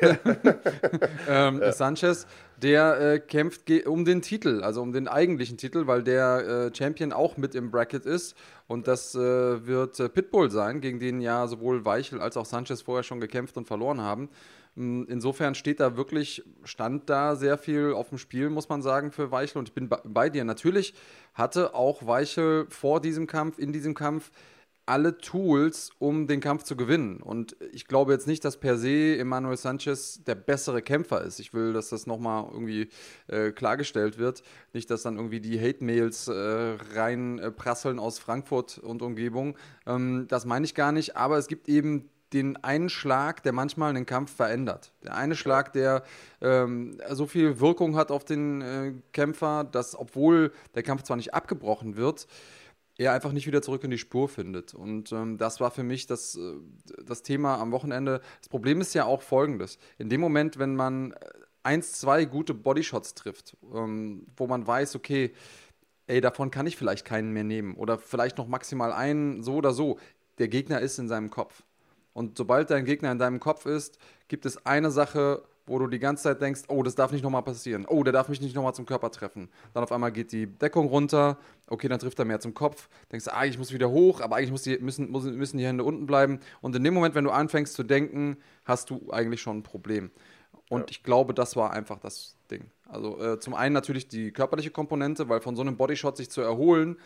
ähm, 1.28 1.60
ja. 1.60 1.72
Sanchez, 1.72 2.26
der 2.60 3.00
äh, 3.00 3.18
kämpft 3.20 3.70
um 3.86 4.04
den 4.04 4.22
Titel, 4.22 4.62
also 4.62 4.82
um 4.82 4.92
den 4.92 5.08
eigentlichen 5.08 5.56
Titel, 5.56 5.86
weil 5.86 6.02
der 6.02 6.70
äh, 6.72 6.76
Champion 6.76 7.12
auch 7.12 7.36
mit 7.36 7.54
im 7.54 7.70
Bracket 7.70 8.06
ist. 8.06 8.34
Und 8.66 8.88
das 8.88 9.14
äh, 9.14 9.18
wird 9.66 10.00
äh, 10.00 10.08
Pitbull 10.08 10.50
sein, 10.50 10.80
gegen 10.80 10.98
den 10.98 11.20
ja 11.20 11.46
sowohl 11.46 11.84
Weichel 11.84 12.20
als 12.20 12.36
auch 12.36 12.46
Sanchez 12.46 12.82
vorher 12.82 13.04
schon 13.04 13.20
gekämpft 13.20 13.56
und 13.56 13.66
verloren 13.66 14.00
haben. 14.00 14.28
Mm, 14.74 15.04
insofern 15.08 15.54
steht 15.54 15.80
da 15.80 15.96
wirklich, 15.96 16.44
stand 16.64 17.08
da 17.08 17.36
sehr 17.36 17.58
viel 17.58 17.92
auf 17.92 18.08
dem 18.08 18.18
Spiel, 18.18 18.50
muss 18.50 18.68
man 18.68 18.82
sagen, 18.82 19.12
für 19.12 19.30
Weichel. 19.30 19.58
Und 19.58 19.68
ich 19.68 19.74
bin 19.74 19.88
bei 19.88 20.30
dir. 20.30 20.44
Natürlich 20.44 20.94
hatte 21.34 21.74
auch 21.74 22.06
Weichel 22.06 22.66
vor 22.68 23.00
diesem 23.00 23.26
Kampf, 23.26 23.58
in 23.58 23.72
diesem 23.72 23.94
Kampf, 23.94 24.30
alle 24.86 25.18
Tools, 25.18 25.90
um 25.98 26.28
den 26.28 26.40
Kampf 26.40 26.62
zu 26.62 26.76
gewinnen. 26.76 27.18
Und 27.18 27.56
ich 27.72 27.86
glaube 27.86 28.12
jetzt 28.12 28.26
nicht, 28.26 28.44
dass 28.44 28.58
per 28.58 28.78
se 28.78 29.18
Emmanuel 29.18 29.56
Sanchez 29.56 30.22
der 30.24 30.36
bessere 30.36 30.80
Kämpfer 30.80 31.22
ist. 31.22 31.40
Ich 31.40 31.52
will, 31.52 31.72
dass 31.72 31.88
das 31.88 32.06
nochmal 32.06 32.48
irgendwie 32.52 32.88
äh, 33.26 33.50
klargestellt 33.50 34.16
wird. 34.18 34.42
Nicht, 34.72 34.88
dass 34.90 35.02
dann 35.02 35.16
irgendwie 35.16 35.40
die 35.40 35.60
Hate-Mails 35.60 36.28
äh, 36.28 36.76
reinprasseln 36.94 37.98
äh, 37.98 38.00
aus 38.00 38.20
Frankfurt 38.20 38.78
und 38.78 39.02
Umgebung. 39.02 39.58
Ähm, 39.86 40.26
das 40.28 40.46
meine 40.46 40.64
ich 40.64 40.74
gar 40.74 40.92
nicht. 40.92 41.16
Aber 41.16 41.36
es 41.36 41.48
gibt 41.48 41.68
eben 41.68 42.08
den 42.32 42.56
einen 42.62 42.88
Schlag, 42.88 43.42
der 43.42 43.52
manchmal 43.52 43.90
einen 43.90 44.06
Kampf 44.06 44.34
verändert. 44.34 44.92
Der 45.04 45.16
eine 45.16 45.36
Schlag, 45.36 45.72
der 45.72 46.02
ähm, 46.40 46.98
so 47.10 47.26
viel 47.26 47.60
Wirkung 47.60 47.96
hat 47.96 48.10
auf 48.10 48.24
den 48.24 48.62
äh, 48.62 48.92
Kämpfer, 49.12 49.64
dass 49.64 49.96
obwohl 49.96 50.52
der 50.74 50.82
Kampf 50.82 51.02
zwar 51.02 51.16
nicht 51.16 51.34
abgebrochen 51.34 51.96
wird, 51.96 52.26
er 52.98 53.12
einfach 53.12 53.32
nicht 53.32 53.46
wieder 53.46 53.62
zurück 53.62 53.84
in 53.84 53.90
die 53.90 53.98
Spur 53.98 54.28
findet. 54.28 54.74
Und 54.74 55.12
ähm, 55.12 55.38
das 55.38 55.60
war 55.60 55.70
für 55.70 55.82
mich 55.82 56.06
das, 56.06 56.36
äh, 56.36 56.54
das 57.04 57.22
Thema 57.22 57.58
am 57.58 57.72
Wochenende. 57.72 58.20
Das 58.40 58.48
Problem 58.48 58.80
ist 58.80 58.94
ja 58.94 59.04
auch 59.04 59.22
folgendes. 59.22 59.78
In 59.98 60.08
dem 60.08 60.20
Moment, 60.20 60.58
wenn 60.58 60.76
man 60.76 61.12
äh, 61.12 61.16
eins, 61.62 61.92
zwei 61.92 62.24
gute 62.24 62.54
Bodyshots 62.54 63.14
trifft, 63.14 63.56
ähm, 63.74 64.26
wo 64.36 64.46
man 64.46 64.66
weiß, 64.66 64.96
okay, 64.96 65.32
ey, 66.06 66.20
davon 66.20 66.50
kann 66.50 66.66
ich 66.66 66.76
vielleicht 66.76 67.04
keinen 67.04 67.32
mehr 67.32 67.44
nehmen 67.44 67.74
oder 67.74 67.98
vielleicht 67.98 68.38
noch 68.38 68.46
maximal 68.46 68.92
einen, 68.92 69.42
so 69.42 69.56
oder 69.56 69.72
so. 69.72 69.98
Der 70.38 70.48
Gegner 70.48 70.80
ist 70.80 70.98
in 70.98 71.08
seinem 71.08 71.30
Kopf. 71.30 71.64
Und 72.12 72.38
sobald 72.38 72.70
dein 72.70 72.86
Gegner 72.86 73.12
in 73.12 73.18
deinem 73.18 73.40
Kopf 73.40 73.66
ist, 73.66 73.98
gibt 74.28 74.46
es 74.46 74.64
eine 74.64 74.90
Sache, 74.90 75.42
wo 75.66 75.78
du 75.78 75.86
die 75.88 75.98
ganze 75.98 76.24
Zeit 76.24 76.40
denkst, 76.40 76.62
oh, 76.68 76.82
das 76.82 76.94
darf 76.94 77.12
nicht 77.12 77.22
nochmal 77.22 77.42
passieren. 77.42 77.86
Oh, 77.88 78.02
der 78.04 78.12
darf 78.12 78.28
mich 78.28 78.40
nicht 78.40 78.54
nochmal 78.54 78.74
zum 78.74 78.86
Körper 78.86 79.10
treffen. 79.10 79.48
Dann 79.74 79.82
auf 79.82 79.92
einmal 79.92 80.12
geht 80.12 80.32
die 80.32 80.46
Deckung 80.46 80.86
runter. 80.86 81.38
Okay, 81.66 81.88
dann 81.88 81.98
trifft 81.98 82.18
er 82.18 82.24
mehr 82.24 82.40
zum 82.40 82.54
Kopf. 82.54 82.88
Denkst 83.10 83.24
du, 83.24 83.34
ah, 83.34 83.44
ich 83.44 83.58
muss 83.58 83.72
wieder 83.72 83.90
hoch, 83.90 84.20
aber 84.20 84.36
eigentlich 84.36 84.52
muss 84.52 84.62
die, 84.62 84.78
müssen, 84.78 85.10
müssen 85.10 85.58
die 85.58 85.66
Hände 85.66 85.84
unten 85.84 86.06
bleiben. 86.06 86.38
Und 86.60 86.76
in 86.76 86.84
dem 86.84 86.94
Moment, 86.94 87.14
wenn 87.14 87.24
du 87.24 87.30
anfängst 87.30 87.74
zu 87.74 87.82
denken, 87.82 88.36
hast 88.64 88.90
du 88.90 89.10
eigentlich 89.10 89.40
schon 89.40 89.58
ein 89.58 89.62
Problem. 89.62 90.10
Und 90.68 90.80
ja. 90.80 90.86
ich 90.90 91.02
glaube, 91.02 91.34
das 91.34 91.56
war 91.56 91.72
einfach 91.72 91.98
das 91.98 92.36
Ding. 92.50 92.70
Also 92.88 93.20
äh, 93.20 93.40
zum 93.40 93.54
einen 93.54 93.72
natürlich 93.72 94.08
die 94.08 94.32
körperliche 94.32 94.70
Komponente, 94.70 95.28
weil 95.28 95.40
von 95.40 95.56
so 95.56 95.62
einem 95.62 95.76
Bodyshot 95.76 96.16
sich 96.16 96.30
zu 96.30 96.40
erholen, 96.40 96.96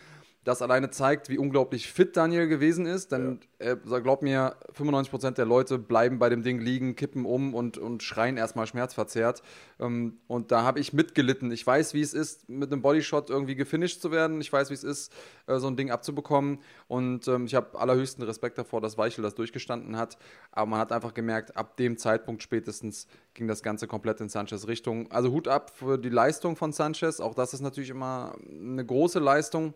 das 0.43 0.63
alleine 0.63 0.89
zeigt, 0.89 1.29
wie 1.29 1.37
unglaublich 1.37 1.91
fit 1.91 2.17
Daniel 2.17 2.47
gewesen 2.47 2.87
ist. 2.87 3.11
Denn 3.11 3.41
ja. 3.61 3.73
äh, 3.73 4.01
glaub 4.01 4.23
mir, 4.23 4.55
95% 4.75 5.31
der 5.31 5.45
Leute 5.45 5.77
bleiben 5.77 6.17
bei 6.17 6.29
dem 6.29 6.41
Ding 6.41 6.59
liegen, 6.59 6.95
kippen 6.95 7.25
um 7.25 7.53
und, 7.53 7.77
und 7.77 8.01
schreien 8.01 8.37
erstmal 8.37 8.65
schmerzverzerrt. 8.65 9.43
Ähm, 9.79 10.17
und 10.27 10.51
da 10.51 10.63
habe 10.63 10.79
ich 10.79 10.93
mitgelitten. 10.93 11.51
Ich 11.51 11.65
weiß, 11.65 11.93
wie 11.93 12.01
es 12.01 12.15
ist, 12.15 12.49
mit 12.49 12.71
einem 12.71 12.81
Bodyshot 12.81 13.29
irgendwie 13.29 13.55
gefinisht 13.55 14.01
zu 14.01 14.11
werden. 14.11 14.41
Ich 14.41 14.51
weiß, 14.51 14.71
wie 14.71 14.73
es 14.73 14.83
ist, 14.83 15.13
äh, 15.45 15.59
so 15.59 15.67
ein 15.67 15.75
Ding 15.75 15.91
abzubekommen. 15.91 16.59
Und 16.87 17.27
ähm, 17.27 17.45
ich 17.45 17.53
habe 17.53 17.79
allerhöchsten 17.79 18.23
Respekt 18.23 18.57
davor, 18.57 18.81
dass 18.81 18.97
Weichel 18.97 19.21
das 19.21 19.35
durchgestanden 19.35 19.95
hat. 19.95 20.17
Aber 20.51 20.65
man 20.65 20.79
hat 20.79 20.91
einfach 20.91 21.13
gemerkt, 21.13 21.55
ab 21.55 21.77
dem 21.77 21.97
Zeitpunkt 21.97 22.41
spätestens 22.41 23.05
ging 23.35 23.47
das 23.47 23.61
Ganze 23.61 23.85
komplett 23.85 24.19
in 24.21 24.29
Sanchez 24.29 24.67
Richtung. 24.67 25.11
Also 25.11 25.31
Hut 25.31 25.47
ab 25.47 25.69
für 25.69 25.99
die 25.99 26.09
Leistung 26.09 26.55
von 26.55 26.71
Sanchez. 26.71 27.19
Auch 27.19 27.35
das 27.35 27.53
ist 27.53 27.61
natürlich 27.61 27.91
immer 27.91 28.35
eine 28.49 28.83
große 28.83 29.19
Leistung 29.19 29.75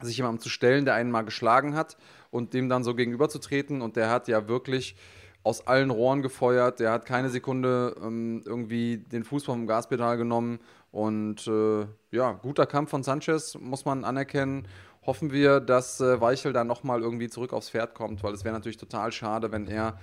sich 0.00 0.16
jemandem 0.16 0.40
zu 0.40 0.48
stellen, 0.48 0.84
der 0.84 0.94
einen 0.94 1.10
mal 1.10 1.22
geschlagen 1.22 1.74
hat 1.74 1.96
und 2.30 2.54
dem 2.54 2.68
dann 2.68 2.84
so 2.84 2.94
gegenüberzutreten. 2.94 3.82
Und 3.82 3.96
der 3.96 4.10
hat 4.10 4.28
ja 4.28 4.48
wirklich 4.48 4.96
aus 5.42 5.66
allen 5.66 5.90
Rohren 5.90 6.22
gefeuert. 6.22 6.80
Der 6.80 6.92
hat 6.92 7.06
keine 7.06 7.30
Sekunde 7.30 7.96
ähm, 8.02 8.42
irgendwie 8.44 8.98
den 8.98 9.24
Fuß 9.24 9.44
vom 9.44 9.66
Gaspedal 9.66 10.16
genommen. 10.16 10.60
Und 10.90 11.46
äh, 11.46 11.86
ja, 12.10 12.32
guter 12.32 12.66
Kampf 12.66 12.90
von 12.90 13.02
Sanchez, 13.02 13.56
muss 13.58 13.84
man 13.84 14.04
anerkennen. 14.04 14.68
Hoffen 15.06 15.32
wir, 15.32 15.60
dass 15.60 16.00
äh, 16.00 16.20
Weichel 16.20 16.52
da 16.52 16.64
nochmal 16.64 17.00
irgendwie 17.00 17.28
zurück 17.28 17.52
aufs 17.52 17.70
Pferd 17.70 17.94
kommt, 17.94 18.22
weil 18.22 18.34
es 18.34 18.44
wäre 18.44 18.54
natürlich 18.54 18.76
total 18.76 19.12
schade, 19.12 19.52
wenn 19.52 19.66
er 19.68 19.98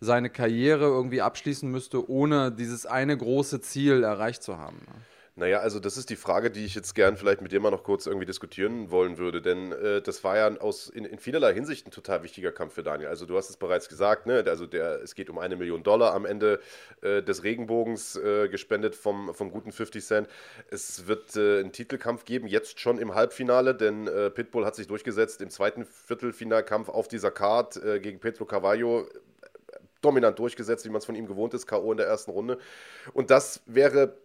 seine 0.00 0.30
Karriere 0.30 0.84
irgendwie 0.84 1.22
abschließen 1.22 1.70
müsste, 1.70 2.10
ohne 2.10 2.50
dieses 2.50 2.86
eine 2.86 3.16
große 3.16 3.60
Ziel 3.60 4.02
erreicht 4.02 4.42
zu 4.42 4.58
haben. 4.58 4.78
Ne? 4.78 5.11
Naja, 5.34 5.60
also 5.60 5.80
das 5.80 5.96
ist 5.96 6.10
die 6.10 6.16
Frage, 6.16 6.50
die 6.50 6.66
ich 6.66 6.74
jetzt 6.74 6.94
gern 6.94 7.16
vielleicht 7.16 7.40
mit 7.40 7.52
dir 7.52 7.60
mal 7.60 7.70
noch 7.70 7.84
kurz 7.84 8.04
irgendwie 8.04 8.26
diskutieren 8.26 8.90
wollen 8.90 9.16
würde, 9.16 9.40
denn 9.40 9.72
äh, 9.72 10.02
das 10.02 10.22
war 10.24 10.36
ja 10.36 10.60
aus, 10.60 10.90
in, 10.90 11.06
in, 11.06 11.18
vielerlei 11.18 11.54
Hinsicht 11.54 11.86
ein 11.86 11.90
total 11.90 12.22
wichtiger 12.22 12.52
Kampf 12.52 12.74
für 12.74 12.82
Daniel. 12.82 13.08
Also 13.08 13.24
du 13.24 13.38
hast 13.38 13.48
es 13.48 13.56
bereits 13.56 13.88
gesagt, 13.88 14.26
ne? 14.26 14.44
also 14.46 14.66
der, 14.66 15.00
es 15.00 15.14
geht 15.14 15.30
um 15.30 15.38
eine 15.38 15.56
Million 15.56 15.82
Dollar 15.82 16.12
am 16.12 16.26
Ende 16.26 16.60
äh, 17.00 17.22
des 17.22 17.44
Regenbogens 17.44 18.16
äh, 18.16 18.50
gespendet 18.50 18.94
vom, 18.94 19.34
vom 19.34 19.50
guten 19.50 19.72
50 19.72 20.04
Cent. 20.04 20.28
Es 20.70 21.06
wird 21.06 21.34
äh, 21.34 21.60
einen 21.60 21.72
Titelkampf 21.72 22.26
geben, 22.26 22.46
jetzt 22.46 22.78
schon 22.78 22.98
im 22.98 23.14
Halbfinale, 23.14 23.74
denn 23.74 24.08
äh, 24.08 24.28
Pitbull 24.28 24.66
hat 24.66 24.76
sich 24.76 24.86
durchgesetzt 24.86 25.40
im 25.40 25.48
zweiten 25.48 25.86
Viertelfinalkampf 25.86 26.90
auf 26.90 27.08
dieser 27.08 27.30
Card 27.30 27.82
äh, 27.82 28.00
gegen 28.00 28.20
Pedro 28.20 28.44
Carvalho 28.44 29.08
dominant 30.02 30.38
durchgesetzt, 30.38 30.84
wie 30.84 30.90
man 30.90 30.98
es 30.98 31.06
von 31.06 31.14
ihm 31.14 31.26
gewohnt 31.26 31.54
ist, 31.54 31.66
K.O. 31.66 31.92
in 31.92 31.96
der 31.96 32.06
ersten 32.06 32.32
Runde. 32.32 32.58
Und 33.14 33.30
das 33.30 33.62
wäre 33.64 34.18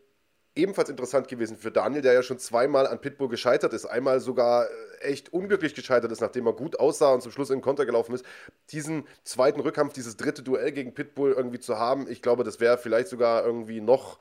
ebenfalls 0.57 0.89
interessant 0.89 1.27
gewesen 1.27 1.57
für 1.57 1.71
Daniel, 1.71 2.01
der 2.01 2.13
ja 2.13 2.23
schon 2.23 2.39
zweimal 2.39 2.87
an 2.87 2.99
Pitbull 2.99 3.29
gescheitert 3.29 3.73
ist. 3.73 3.85
Einmal 3.85 4.19
sogar 4.19 4.65
äh, 4.65 4.67
echt 5.01 5.31
unglücklich 5.31 5.75
gescheitert 5.75 6.11
ist, 6.11 6.21
nachdem 6.21 6.47
er 6.47 6.53
gut 6.53 6.79
aussah 6.79 7.13
und 7.13 7.21
zum 7.21 7.31
Schluss 7.31 7.49
in 7.49 7.57
den 7.57 7.61
Konter 7.61 7.85
gelaufen 7.85 8.13
ist. 8.13 8.25
Diesen 8.71 9.07
zweiten 9.23 9.59
Rückkampf, 9.59 9.93
dieses 9.93 10.17
dritte 10.17 10.43
Duell 10.43 10.71
gegen 10.71 10.93
Pitbull 10.93 11.33
irgendwie 11.33 11.59
zu 11.59 11.77
haben, 11.77 12.09
ich 12.09 12.21
glaube, 12.21 12.43
das 12.43 12.59
wäre 12.59 12.77
vielleicht 12.77 13.07
sogar 13.07 13.45
irgendwie 13.45 13.81
noch 13.81 14.19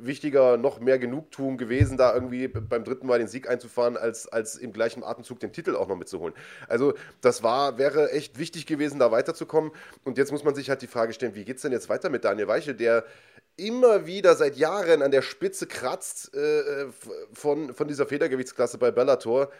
wichtiger, 0.00 0.56
noch 0.56 0.80
mehr 0.80 0.98
Genugtuung 0.98 1.56
gewesen, 1.56 1.96
da 1.96 2.14
irgendwie 2.14 2.48
beim 2.48 2.84
dritten 2.84 3.06
Mal 3.06 3.18
den 3.18 3.28
Sieg 3.28 3.48
einzufahren, 3.48 3.96
als, 3.96 4.28
als 4.28 4.56
im 4.56 4.72
gleichen 4.72 5.04
Atemzug 5.04 5.40
den 5.40 5.52
Titel 5.52 5.76
auch 5.76 5.88
noch 5.88 5.96
mitzuholen. 5.96 6.34
Also 6.68 6.94
das 7.20 7.42
war, 7.42 7.78
wäre 7.78 8.10
echt 8.12 8.38
wichtig 8.38 8.66
gewesen, 8.66 8.98
da 8.98 9.10
weiterzukommen. 9.10 9.72
Und 10.04 10.18
jetzt 10.18 10.32
muss 10.32 10.44
man 10.44 10.54
sich 10.54 10.70
halt 10.70 10.82
die 10.82 10.86
Frage 10.86 11.12
stellen, 11.12 11.34
wie 11.34 11.44
geht 11.44 11.56
es 11.56 11.62
denn 11.62 11.72
jetzt 11.72 11.88
weiter 11.88 12.08
mit 12.08 12.24
Daniel 12.24 12.48
Weichel, 12.48 12.74
der 12.74 13.04
immer 13.56 14.06
wieder 14.06 14.34
seit 14.34 14.56
Jahren 14.56 15.02
an 15.02 15.10
der 15.10 15.22
Spitze 15.22 15.66
kratzt 15.66 16.34
äh, 16.34 16.86
von, 17.32 17.74
von 17.74 17.88
dieser 17.88 18.06
Federgewichtsklasse 18.06 18.78
bei 18.78 18.90
Bellator, 18.90 19.50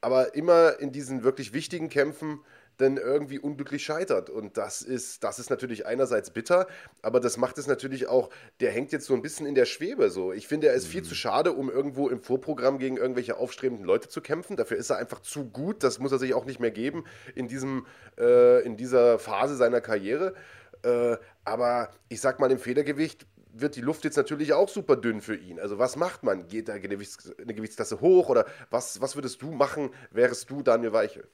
aber 0.00 0.34
immer 0.34 0.78
in 0.80 0.92
diesen 0.92 1.24
wirklich 1.24 1.52
wichtigen 1.52 1.88
Kämpfen 1.88 2.40
dann 2.76 2.96
irgendwie 2.96 3.38
unglücklich 3.38 3.84
scheitert. 3.84 4.30
Und 4.30 4.56
das 4.56 4.82
ist, 4.82 5.24
das 5.24 5.38
ist 5.38 5.50
natürlich 5.50 5.86
einerseits 5.86 6.30
bitter, 6.30 6.66
aber 7.02 7.20
das 7.20 7.36
macht 7.36 7.58
es 7.58 7.66
natürlich 7.66 8.06
auch, 8.06 8.30
der 8.60 8.70
hängt 8.70 8.92
jetzt 8.92 9.06
so 9.06 9.14
ein 9.14 9.22
bisschen 9.22 9.46
in 9.46 9.54
der 9.54 9.64
Schwebe. 9.64 10.10
So. 10.10 10.32
Ich 10.32 10.46
finde, 10.46 10.68
er 10.68 10.74
ist 10.74 10.88
mhm. 10.88 10.92
viel 10.92 11.02
zu 11.02 11.14
schade, 11.14 11.52
um 11.52 11.70
irgendwo 11.70 12.08
im 12.08 12.20
Vorprogramm 12.20 12.78
gegen 12.78 12.96
irgendwelche 12.96 13.36
aufstrebenden 13.36 13.86
Leute 13.86 14.08
zu 14.08 14.20
kämpfen. 14.20 14.56
Dafür 14.56 14.76
ist 14.76 14.90
er 14.90 14.98
einfach 14.98 15.20
zu 15.20 15.46
gut. 15.46 15.82
Das 15.82 15.98
muss 15.98 16.12
er 16.12 16.18
sich 16.18 16.34
auch 16.34 16.44
nicht 16.44 16.60
mehr 16.60 16.70
geben 16.70 17.04
in, 17.34 17.48
diesem, 17.48 17.86
äh, 18.18 18.62
in 18.64 18.76
dieser 18.76 19.18
Phase 19.18 19.56
seiner 19.56 19.80
Karriere. 19.80 20.34
Äh, 20.82 21.16
aber 21.44 21.90
ich 22.08 22.20
sag 22.20 22.40
mal, 22.40 22.50
im 22.50 22.58
Federgewicht 22.58 23.26
wird 23.60 23.76
die 23.76 23.80
Luft 23.80 24.04
jetzt 24.04 24.16
natürlich 24.16 24.52
auch 24.52 24.68
super 24.68 24.96
dünn 24.96 25.20
für 25.20 25.36
ihn. 25.36 25.58
Also 25.60 25.78
was 25.78 25.96
macht 25.96 26.22
man? 26.22 26.48
Geht 26.48 26.68
da 26.68 26.74
eine, 26.74 26.88
Gewichts 26.88 27.32
eine 27.38 27.54
Gewichtsklasse 27.54 28.00
hoch 28.00 28.28
oder 28.28 28.46
was, 28.70 29.00
was 29.00 29.14
würdest 29.16 29.42
du 29.42 29.50
machen, 29.50 29.90
wärst 30.10 30.50
du 30.50 30.62
Daniel 30.62 30.92
Weichel? 30.92 31.28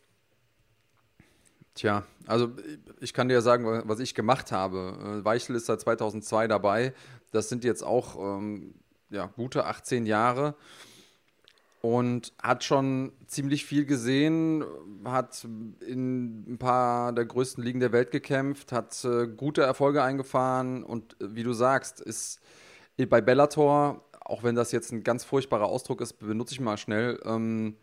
Tja, 1.75 2.05
also 2.27 2.53
ich 3.01 3.15
kann 3.15 3.29
dir 3.29 3.35
ja 3.35 3.41
sagen, 3.41 3.83
was 3.87 3.99
ich 3.99 4.15
gemacht 4.15 4.53
habe. 4.53 5.21
Äh, 5.21 5.25
Weichel 5.25 5.57
ist 5.57 5.67
seit 5.67 5.81
2002 5.81 6.49
dabei. 6.49 6.93
Das 7.31 7.49
sind 7.49 7.65
jetzt 7.65 7.83
auch 7.83 8.17
ähm, 8.17 8.75
ja, 9.09 9.27
gute 9.27 9.65
18 9.65 10.05
Jahre 10.05 10.55
und 11.83 12.33
hat 12.43 12.65
schon 12.65 13.13
ziemlich 13.27 13.67
viel 13.67 13.85
gesehen, 13.85 14.65
hat 15.05 15.47
in 15.87 16.55
ein 16.55 16.59
paar 16.59 17.13
der 17.13 17.27
größten 17.27 17.63
Ligen 17.63 17.81
der 17.81 17.93
Welt 17.93 18.11
gekämpft, 18.11 18.73
hat 18.73 19.05
äh, 19.05 19.27
gute 19.27 19.63
Erfolge 19.63 20.03
eingefahren 20.03 20.85
und 20.85 21.21
äh, 21.21 21.35
wie 21.35 21.43
du 21.43 21.53
sagst, 21.53 22.01
ist 22.01 22.41
bei 22.97 23.21
Bellator 23.21 24.05
auch 24.25 24.43
wenn 24.43 24.55
das 24.55 24.73
jetzt 24.73 24.93
ein 24.93 25.03
ganz 25.03 25.25
furchtbarer 25.25 25.67
Ausdruck 25.67 26.01
ist, 26.01 26.15
benutze 26.15 26.55
ich 26.55 26.61
mal 26.61 26.77
schnell, 26.77 27.21
ähm, 27.25 27.77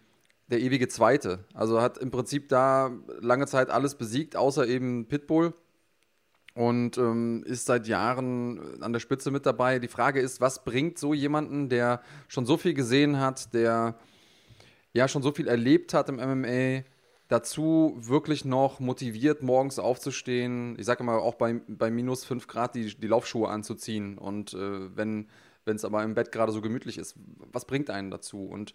der 0.48 0.62
ewige 0.62 0.88
Zweite. 0.88 1.46
Also 1.54 1.82
hat 1.82 1.98
im 1.98 2.12
Prinzip 2.12 2.50
da 2.50 2.92
lange 3.20 3.46
Zeit 3.46 3.70
alles 3.70 3.96
besiegt, 3.96 4.36
außer 4.36 4.68
eben 4.68 5.08
Pitbull 5.08 5.54
und 6.54 6.98
ähm, 6.98 7.44
ist 7.46 7.66
seit 7.66 7.88
Jahren 7.88 8.82
an 8.82 8.94
der 8.94 9.00
Spitze 9.00 9.32
mit 9.32 9.46
dabei. 9.46 9.80
Die 9.80 9.88
Frage 9.88 10.20
ist, 10.20 10.42
was 10.42 10.64
bringt 10.64 10.98
so 10.98 11.14
jemanden, 11.14 11.70
der 11.70 12.02
schon 12.28 12.46
so 12.46 12.58
viel 12.58 12.74
gesehen 12.74 13.20
hat, 13.20 13.54
der 13.54 13.96
ja 14.94 15.08
schon 15.08 15.22
so 15.22 15.32
viel 15.32 15.48
erlebt 15.48 15.94
hat 15.94 16.10
im 16.10 16.16
MMA, 16.16 16.84
dazu 17.28 17.96
wirklich 18.00 18.44
noch 18.44 18.80
motiviert, 18.80 19.44
morgens 19.44 19.78
aufzustehen, 19.78 20.76
ich 20.80 20.86
sage 20.86 21.04
mal 21.04 21.20
auch 21.20 21.36
bei, 21.36 21.62
bei 21.68 21.92
minus 21.92 22.26
5 22.26 22.48
Grad 22.48 22.74
die, 22.74 22.96
die 22.96 23.08
Laufschuhe 23.08 23.50
anzuziehen 23.50 24.18
und 24.18 24.54
äh, 24.54 24.96
wenn 24.96 25.28
es 25.66 25.86
aber 25.86 26.04
im 26.04 26.16
Bett 26.16 26.32
gerade 26.32 26.52
so 26.52 26.62
gemütlich 26.62 26.98
ist, 26.98 27.16
was 27.52 27.66
bringt 27.66 27.92
einen 27.92 28.10
dazu? 28.10 28.44
Und 28.46 28.74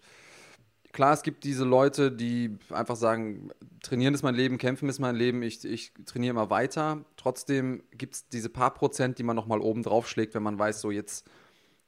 klar, 0.95 1.13
es 1.13 1.21
gibt 1.21 1.43
diese 1.43 1.65
Leute, 1.65 2.11
die 2.11 2.57
einfach 2.71 2.95
sagen, 2.95 3.51
trainieren 3.83 4.13
ist 4.13 4.23
mein 4.23 4.33
Leben, 4.33 4.57
kämpfen 4.57 4.89
ist 4.89 4.99
mein 4.99 5.15
Leben, 5.15 5.43
ich, 5.43 5.63
ich 5.65 5.91
trainiere 6.05 6.31
immer 6.31 6.49
weiter. 6.49 7.03
Trotzdem 7.17 7.83
gibt 7.91 8.15
es 8.15 8.29
diese 8.29 8.49
paar 8.49 8.73
Prozent, 8.73 9.19
die 9.19 9.23
man 9.23 9.35
nochmal 9.35 9.59
oben 9.59 9.83
drauf 9.83 10.07
schlägt, 10.07 10.33
wenn 10.33 10.41
man 10.41 10.57
weiß, 10.57 10.81
so 10.81 10.91
jetzt 10.91 11.29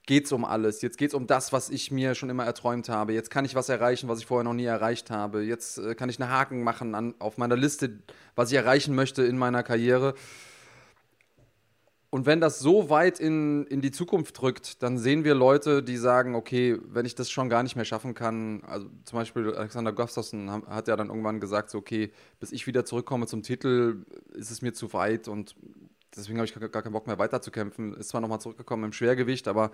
geht 0.05 0.25
es 0.25 0.31
um 0.31 0.43
alles. 0.45 0.81
Jetzt 0.81 0.97
geht 0.97 1.11
es 1.11 1.13
um 1.13 1.25
das, 1.25 1.53
was 1.53 1.69
ich 1.69 1.89
mir 1.89 2.15
schon 2.15 2.29
immer 2.29 2.45
erträumt 2.45 2.89
habe. 2.89 3.13
Jetzt 3.13 3.29
kann 3.29 3.45
ich 3.45 3.55
was 3.55 3.69
erreichen, 3.69 4.09
was 4.09 4.19
ich 4.19 4.25
vorher 4.25 4.43
noch 4.43 4.53
nie 4.53 4.65
erreicht 4.65 5.09
habe. 5.09 5.41
Jetzt 5.43 5.77
äh, 5.77 5.95
kann 5.95 6.09
ich 6.09 6.21
einen 6.21 6.29
Haken 6.29 6.63
machen 6.63 6.93
an, 6.93 7.15
auf 7.19 7.37
meiner 7.37 7.55
Liste, 7.55 7.99
was 8.35 8.51
ich 8.51 8.57
erreichen 8.57 8.93
möchte 8.93 9.23
in 9.23 9.37
meiner 9.37 9.63
Karriere. 9.63 10.15
Und 12.09 12.25
wenn 12.25 12.39
das 12.39 12.59
so 12.59 12.89
weit 12.89 13.19
in, 13.19 13.65
in 13.67 13.81
die 13.81 13.91
Zukunft 13.91 14.39
drückt, 14.39 14.81
dann 14.81 14.97
sehen 14.97 15.25
wir 15.25 15.35
Leute, 15.35 15.83
die 15.83 15.97
sagen, 15.97 16.35
okay, 16.35 16.77
wenn 16.87 17.05
ich 17.05 17.15
das 17.15 17.29
schon 17.29 17.49
gar 17.49 17.63
nicht 17.63 17.75
mehr 17.75 17.83
schaffen 17.83 18.13
kann, 18.13 18.63
also 18.65 18.87
zum 19.03 19.19
Beispiel 19.19 19.53
Alexander 19.53 19.91
Gustafsson 19.91 20.63
hat 20.67 20.87
ja 20.87 20.95
dann 20.95 21.09
irgendwann 21.09 21.41
gesagt, 21.41 21.69
so, 21.69 21.79
okay, 21.79 22.13
bis 22.39 22.53
ich 22.53 22.65
wieder 22.65 22.85
zurückkomme 22.85 23.27
zum 23.27 23.43
Titel, 23.43 24.05
ist 24.33 24.51
es 24.51 24.61
mir 24.61 24.73
zu 24.73 24.93
weit 24.93 25.27
und 25.27 25.55
deswegen 26.15 26.37
habe 26.39 26.45
ich 26.45 26.53
gar, 26.53 26.81
keinen 26.81 26.93
Bock 26.93 27.07
mehr 27.07 27.19
weiterzukämpfen. 27.19 27.93
Ist 27.95 28.09
zwar 28.09 28.21
nochmal 28.21 28.39
zurückgekommen 28.39 28.85
im 28.85 28.93
Schwergewicht, 28.93 29.49
aber 29.49 29.71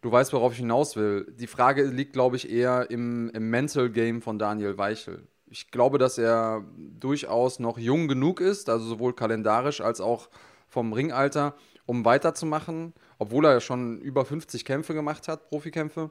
du 0.00 0.12
weißt, 0.12 0.32
worauf 0.32 0.52
ich 0.52 0.58
hinaus 0.58 0.94
will. 0.94 1.26
Die 1.38 1.48
Frage 1.48 1.84
liegt, 1.84 2.12
glaube 2.12 2.36
ich, 2.36 2.50
eher 2.50 2.88
im, 2.90 3.30
im 3.30 3.50
Mental 3.50 3.90
Game 3.90 4.22
von 4.22 4.38
Daniel 4.38 4.78
Weichel. 4.78 5.26
Ich 5.50 5.72
glaube, 5.72 5.98
dass 5.98 6.18
er 6.18 6.64
durchaus 6.76 7.58
noch 7.58 7.78
jung 7.78 8.06
genug 8.06 8.40
ist, 8.40 8.70
also 8.70 8.86
sowohl 8.86 9.12
kalendarisch 9.12 9.80
als 9.80 10.00
auch 10.00 10.28
vom 10.72 10.94
Ringalter, 10.94 11.54
um 11.84 12.06
weiterzumachen, 12.06 12.94
obwohl 13.18 13.44
er 13.44 13.60
schon 13.60 14.00
über 14.00 14.24
50 14.24 14.64
Kämpfe 14.64 14.94
gemacht 14.94 15.28
hat, 15.28 15.50
Profikämpfe. 15.50 16.10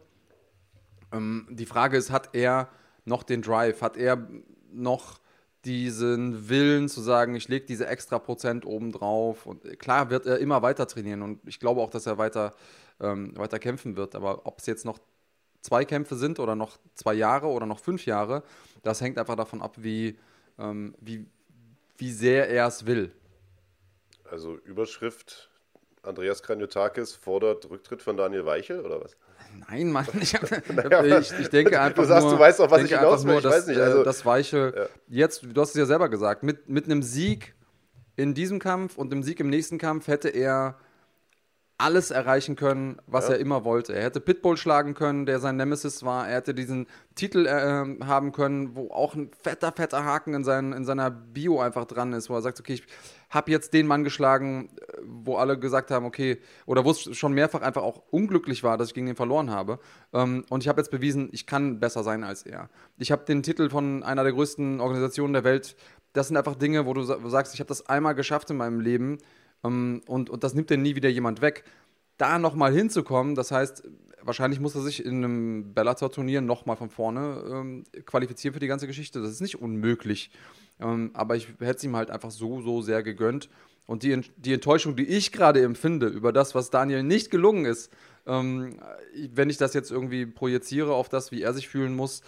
Ähm, 1.12 1.48
die 1.50 1.66
Frage 1.66 1.98
ist, 1.98 2.12
hat 2.12 2.30
er 2.34 2.70
noch 3.04 3.24
den 3.24 3.42
Drive? 3.42 3.82
Hat 3.82 3.98
er 3.98 4.28
noch 4.72 5.20
diesen 5.66 6.48
Willen 6.48 6.90
zu 6.90 7.02
sagen, 7.02 7.36
ich 7.36 7.48
lege 7.48 7.66
diese 7.66 7.88
extra 7.88 8.20
Prozent 8.20 8.64
oben 8.64 8.92
drauf. 8.92 9.48
Und 9.48 9.80
klar 9.80 10.12
wird 10.12 10.28
er 10.28 10.38
immer 10.38 10.62
weiter 10.62 10.88
trainieren 10.88 11.24
und 11.24 11.40
ich 11.48 11.60
glaube 11.60 11.82
auch, 11.82 11.90
dass 11.90 12.06
er 12.06 12.20
weiter, 12.20 12.54
ähm, 13.00 13.36
weiter 13.36 13.58
kämpfen 13.58 13.96
wird. 13.96 14.14
Aber 14.14 14.46
ob 14.46 14.60
es 14.60 14.68
jetzt 14.68 14.86
noch 14.86 15.00
zwei 15.62 15.86
Kämpfe 15.86 16.16
sind 16.16 16.40
oder 16.40 16.56
noch 16.56 16.78
zwei 16.94 17.16
Jahre 17.16 17.48
oder 17.48 17.66
noch 17.66 17.80
fünf 17.80 18.06
Jahre, 18.06 18.44
das 18.84 19.02
hängt 19.02 19.18
einfach 19.18 19.36
davon 19.36 19.64
ab, 19.64 19.76
wie, 19.78 20.20
ähm, 20.60 20.94
wie, 21.00 21.26
wie 21.98 22.12
sehr 22.12 22.48
er 22.48 22.68
es 22.68 22.86
will. 22.86 23.12
Also 24.32 24.56
Überschrift 24.64 25.50
Andreas 26.04 26.42
Kranjotakis 26.42 27.14
fordert 27.14 27.70
Rücktritt 27.70 28.02
von 28.02 28.18
Daniel 28.18 28.46
Weichel 28.46 28.80
oder 28.80 29.04
was? 29.04 29.16
Nein, 29.70 29.92
Mann, 29.92 30.08
ich, 30.22 30.34
naja, 30.74 31.20
ich, 31.20 31.32
ich 31.38 31.50
denke 31.50 31.80
einfach 31.80 32.02
Du 32.02 32.08
sagst, 32.08 32.24
nur, 32.24 32.36
du 32.36 32.40
weißt 32.40 32.62
auch, 32.62 32.72
was 32.72 32.84
ich 32.84 32.92
hinaus 32.92 33.26
will, 33.26 33.36
ich 33.36 33.44
dass, 33.44 33.54
weiß 33.54 33.68
nicht. 33.68 33.80
Also, 33.80 34.02
äh, 34.02 34.04
das 34.04 34.26
Weiche, 34.26 34.74
ja. 34.76 34.86
jetzt, 35.10 35.44
du 35.44 35.62
hast 35.62 35.72
es 35.72 35.76
ja 35.76 35.86
selber 35.86 36.10
gesagt, 36.10 36.44
mit, 36.44 36.70
mit 36.70 36.86
einem 36.86 37.04
Sieg 37.04 37.54
in 38.16 38.34
diesem 38.34 38.60
Kampf 38.60 38.98
und 38.98 39.12
einem 39.12 39.22
Sieg 39.22 39.40
im 39.42 39.50
nächsten 39.50 39.78
Kampf 39.78 40.08
hätte 40.08 40.30
er 40.30 40.80
alles 41.78 42.12
erreichen 42.12 42.56
können, 42.56 42.98
was 43.08 43.28
ja. 43.28 43.36
er 43.36 43.40
immer 43.40 43.66
wollte. 43.66 43.94
Er 43.94 44.04
hätte 44.04 44.22
Pitbull 44.22 44.56
schlagen 44.56 44.94
können, 44.94 45.26
der 45.26 45.40
sein 45.40 45.58
Nemesis 45.58 46.04
war. 46.04 46.28
Er 46.28 46.38
hätte 46.38 46.54
diesen 46.54 46.88
Titel 47.16 47.48
äh, 47.48 48.06
haben 48.06 48.32
können, 48.32 48.76
wo 48.76 48.92
auch 48.92 49.16
ein 49.16 49.32
fetter, 49.42 49.72
fetter 49.72 50.06
Haken 50.06 50.34
in, 50.36 50.44
sein, 50.44 50.74
in 50.74 50.86
seiner 50.86 51.10
Bio 51.10 51.60
einfach 51.60 51.86
dran 51.86 52.14
ist, 52.14 52.30
wo 52.30 52.36
er 52.36 52.42
sagt, 52.42 52.60
okay, 52.60 52.74
ich 52.74 52.84
habe 53.32 53.50
jetzt 53.50 53.74
den 53.74 53.88
Mann 53.88 54.04
geschlagen, 54.04 54.70
wo 55.04 55.38
alle 55.38 55.58
gesagt 55.58 55.90
haben, 55.90 56.06
okay, 56.06 56.40
oder 56.66 56.86
wo 56.86 56.92
es 56.92 57.18
schon 57.18 57.34
mehrfach 57.34 57.62
einfach 57.62 57.82
auch 57.82 58.04
unglücklich 58.12 58.62
war, 58.62 58.78
dass 58.78 58.90
ich 58.90 58.94
gegen 58.94 59.08
den 59.08 59.16
verloren 59.16 59.50
habe. 59.50 59.80
Ähm, 60.14 60.46
und 60.50 60.64
ich 60.64 60.68
habe 60.68 60.82
jetzt 60.82 60.92
bewiesen, 60.92 61.30
ich 61.32 61.48
kann 61.48 61.80
besser 61.80 62.04
sein 62.04 62.24
als 62.24 62.44
er. 62.44 62.70
Ich 62.98 63.12
habe 63.12 63.26
den 63.26 63.42
Titel 63.42 63.70
von 63.70 64.04
einer 64.04 64.24
der 64.24 64.34
größten 64.34 64.82
Organisationen 64.82 65.34
der 65.34 65.46
Welt. 65.46 65.78
Das 66.14 66.28
sind 66.28 66.36
einfach 66.36 66.56
Dinge, 66.56 66.86
wo 66.86 66.94
du 66.94 67.04
sagst, 67.04 67.54
ich 67.54 67.62
habe 67.62 67.70
das 67.70 67.88
einmal 67.88 68.16
geschafft 68.16 68.50
in 68.50 68.58
meinem 68.58 68.82
Leben 68.82 69.18
ähm, 69.64 70.02
und, 70.08 70.30
und 70.30 70.44
das 70.44 70.54
nimmt 70.54 70.70
dir 70.70 70.78
nie 70.78 70.96
wieder 70.96 71.10
jemand 71.10 71.42
weg. 71.42 71.64
Da 72.18 72.38
nochmal 72.38 72.74
hinzukommen, 72.74 73.34
das 73.34 73.52
heißt, 73.52 73.84
wahrscheinlich 74.22 74.60
muss 74.60 74.76
er 74.76 74.82
sich 74.82 75.04
in 75.06 75.24
einem 75.24 75.74
Bellator-Turnier 75.74 76.42
nochmal 76.42 76.76
von 76.76 76.90
vorne 76.90 77.44
ähm, 77.50 77.84
qualifizieren 78.06 78.54
für 78.54 78.60
die 78.60 78.68
ganze 78.68 78.88
Geschichte. 78.88 79.22
Das 79.22 79.32
ist 79.32 79.42
nicht 79.42 79.60
unmöglich. 79.60 80.32
Ähm, 80.82 81.12
aber 81.14 81.36
ich 81.36 81.48
hätte 81.60 81.78
es 81.78 81.84
ihm 81.84 81.96
halt 81.96 82.12
einfach 82.12 82.32
so, 82.32 82.62
so 82.62 82.82
sehr 82.82 83.04
gegönnt. 83.04 83.50
Und 83.86 84.04
die, 84.04 84.22
die 84.38 84.54
Enttäuschung, 84.54 84.96
die 84.96 85.06
ich 85.06 85.32
gerade 85.32 85.62
empfinde 85.62 86.08
über 86.08 86.32
das, 86.32 86.56
was 86.56 86.70
Daniel 86.70 87.04
nicht 87.04 87.30
gelungen 87.30 87.66
ist, 87.66 87.92
ähm, 88.26 88.80
wenn 89.34 89.50
ich 89.50 89.58
das 89.58 89.74
jetzt 89.74 89.92
irgendwie 89.92 90.26
projiziere 90.26 90.94
auf 90.94 91.10
das, 91.10 91.32
wie 91.32 91.42
er 91.42 91.54
sich 91.54 91.68
fühlen 91.68 91.96
muss, 91.96 92.22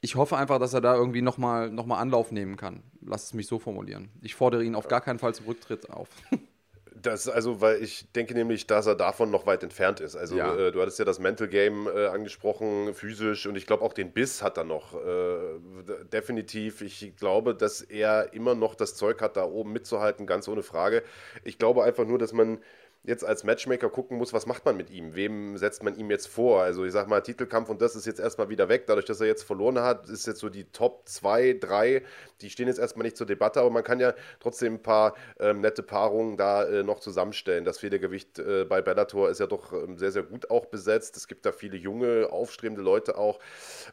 ich 0.00 0.14
hoffe 0.14 0.36
einfach, 0.36 0.58
dass 0.58 0.72
er 0.72 0.80
da 0.80 0.94
irgendwie 0.94 1.22
nochmal 1.22 1.70
noch 1.70 1.84
mal 1.86 1.98
Anlauf 1.98 2.32
nehmen 2.32 2.56
kann. 2.56 2.82
Lass 3.02 3.24
es 3.24 3.34
mich 3.34 3.46
so 3.46 3.58
formulieren. 3.58 4.08
Ich 4.22 4.34
fordere 4.34 4.64
ihn 4.64 4.74
auf 4.74 4.88
gar 4.88 5.02
keinen 5.02 5.18
Fall 5.18 5.34
zum 5.34 5.46
Rücktritt 5.46 5.90
auf. 5.90 6.08
Das, 6.94 7.28
also, 7.28 7.60
weil 7.60 7.82
ich 7.82 8.10
denke 8.12 8.34
nämlich, 8.34 8.66
dass 8.66 8.86
er 8.86 8.94
davon 8.94 9.30
noch 9.30 9.46
weit 9.46 9.62
entfernt 9.62 10.00
ist. 10.00 10.16
Also, 10.16 10.36
ja. 10.36 10.54
äh, 10.54 10.72
du 10.72 10.80
hattest 10.80 10.98
ja 10.98 11.04
das 11.04 11.18
Mental 11.18 11.48
Game 11.48 11.86
äh, 11.86 12.06
angesprochen, 12.06 12.94
physisch, 12.94 13.46
und 13.46 13.56
ich 13.56 13.66
glaube 13.66 13.84
auch 13.84 13.92
den 13.92 14.12
Biss 14.12 14.42
hat 14.42 14.58
er 14.58 14.64
noch. 14.64 14.94
Äh, 14.94 16.04
definitiv. 16.12 16.80
Ich 16.80 17.14
glaube, 17.16 17.54
dass 17.54 17.80
er 17.80 18.32
immer 18.32 18.54
noch 18.54 18.74
das 18.74 18.96
Zeug 18.96 19.20
hat, 19.20 19.36
da 19.36 19.44
oben 19.44 19.72
mitzuhalten, 19.72 20.26
ganz 20.26 20.48
ohne 20.48 20.62
Frage. 20.62 21.02
Ich 21.44 21.58
glaube 21.58 21.84
einfach 21.84 22.04
nur, 22.04 22.18
dass 22.18 22.32
man 22.32 22.58
jetzt 23.02 23.24
als 23.24 23.44
Matchmaker 23.44 23.88
gucken 23.88 24.18
muss, 24.18 24.32
was 24.34 24.46
macht 24.46 24.64
man 24.66 24.76
mit 24.76 24.90
ihm? 24.90 25.14
Wem 25.14 25.56
setzt 25.56 25.82
man 25.82 25.96
ihm 25.96 26.10
jetzt 26.10 26.26
vor? 26.26 26.62
Also 26.62 26.84
ich 26.84 26.92
sag 26.92 27.08
mal, 27.08 27.22
Titelkampf 27.22 27.70
und 27.70 27.80
das 27.80 27.96
ist 27.96 28.06
jetzt 28.06 28.20
erstmal 28.20 28.50
wieder 28.50 28.68
weg. 28.68 28.86
Dadurch, 28.86 29.06
dass 29.06 29.20
er 29.20 29.26
jetzt 29.26 29.42
verloren 29.42 29.78
hat, 29.78 30.08
ist 30.08 30.26
jetzt 30.26 30.40
so 30.40 30.50
die 30.50 30.64
Top 30.64 31.08
2, 31.08 31.54
3, 31.60 32.02
die 32.42 32.50
stehen 32.50 32.68
jetzt 32.68 32.78
erstmal 32.78 33.04
nicht 33.04 33.16
zur 33.16 33.26
Debatte, 33.26 33.60
aber 33.60 33.70
man 33.70 33.84
kann 33.84 34.00
ja 34.00 34.12
trotzdem 34.38 34.74
ein 34.74 34.82
paar 34.82 35.14
ähm, 35.38 35.62
nette 35.62 35.82
Paarungen 35.82 36.36
da 36.36 36.64
äh, 36.64 36.82
noch 36.82 37.00
zusammenstellen. 37.00 37.64
Das 37.64 37.78
Federgewicht 37.78 38.38
äh, 38.38 38.64
bei 38.64 38.82
Bellator 38.82 39.30
ist 39.30 39.40
ja 39.40 39.46
doch 39.46 39.72
ähm, 39.72 39.96
sehr, 39.96 40.12
sehr 40.12 40.22
gut 40.22 40.50
auch 40.50 40.66
besetzt. 40.66 41.16
Es 41.16 41.26
gibt 41.26 41.46
da 41.46 41.52
viele 41.52 41.78
junge, 41.78 42.28
aufstrebende 42.30 42.82
Leute 42.82 43.16
auch. 43.16 43.38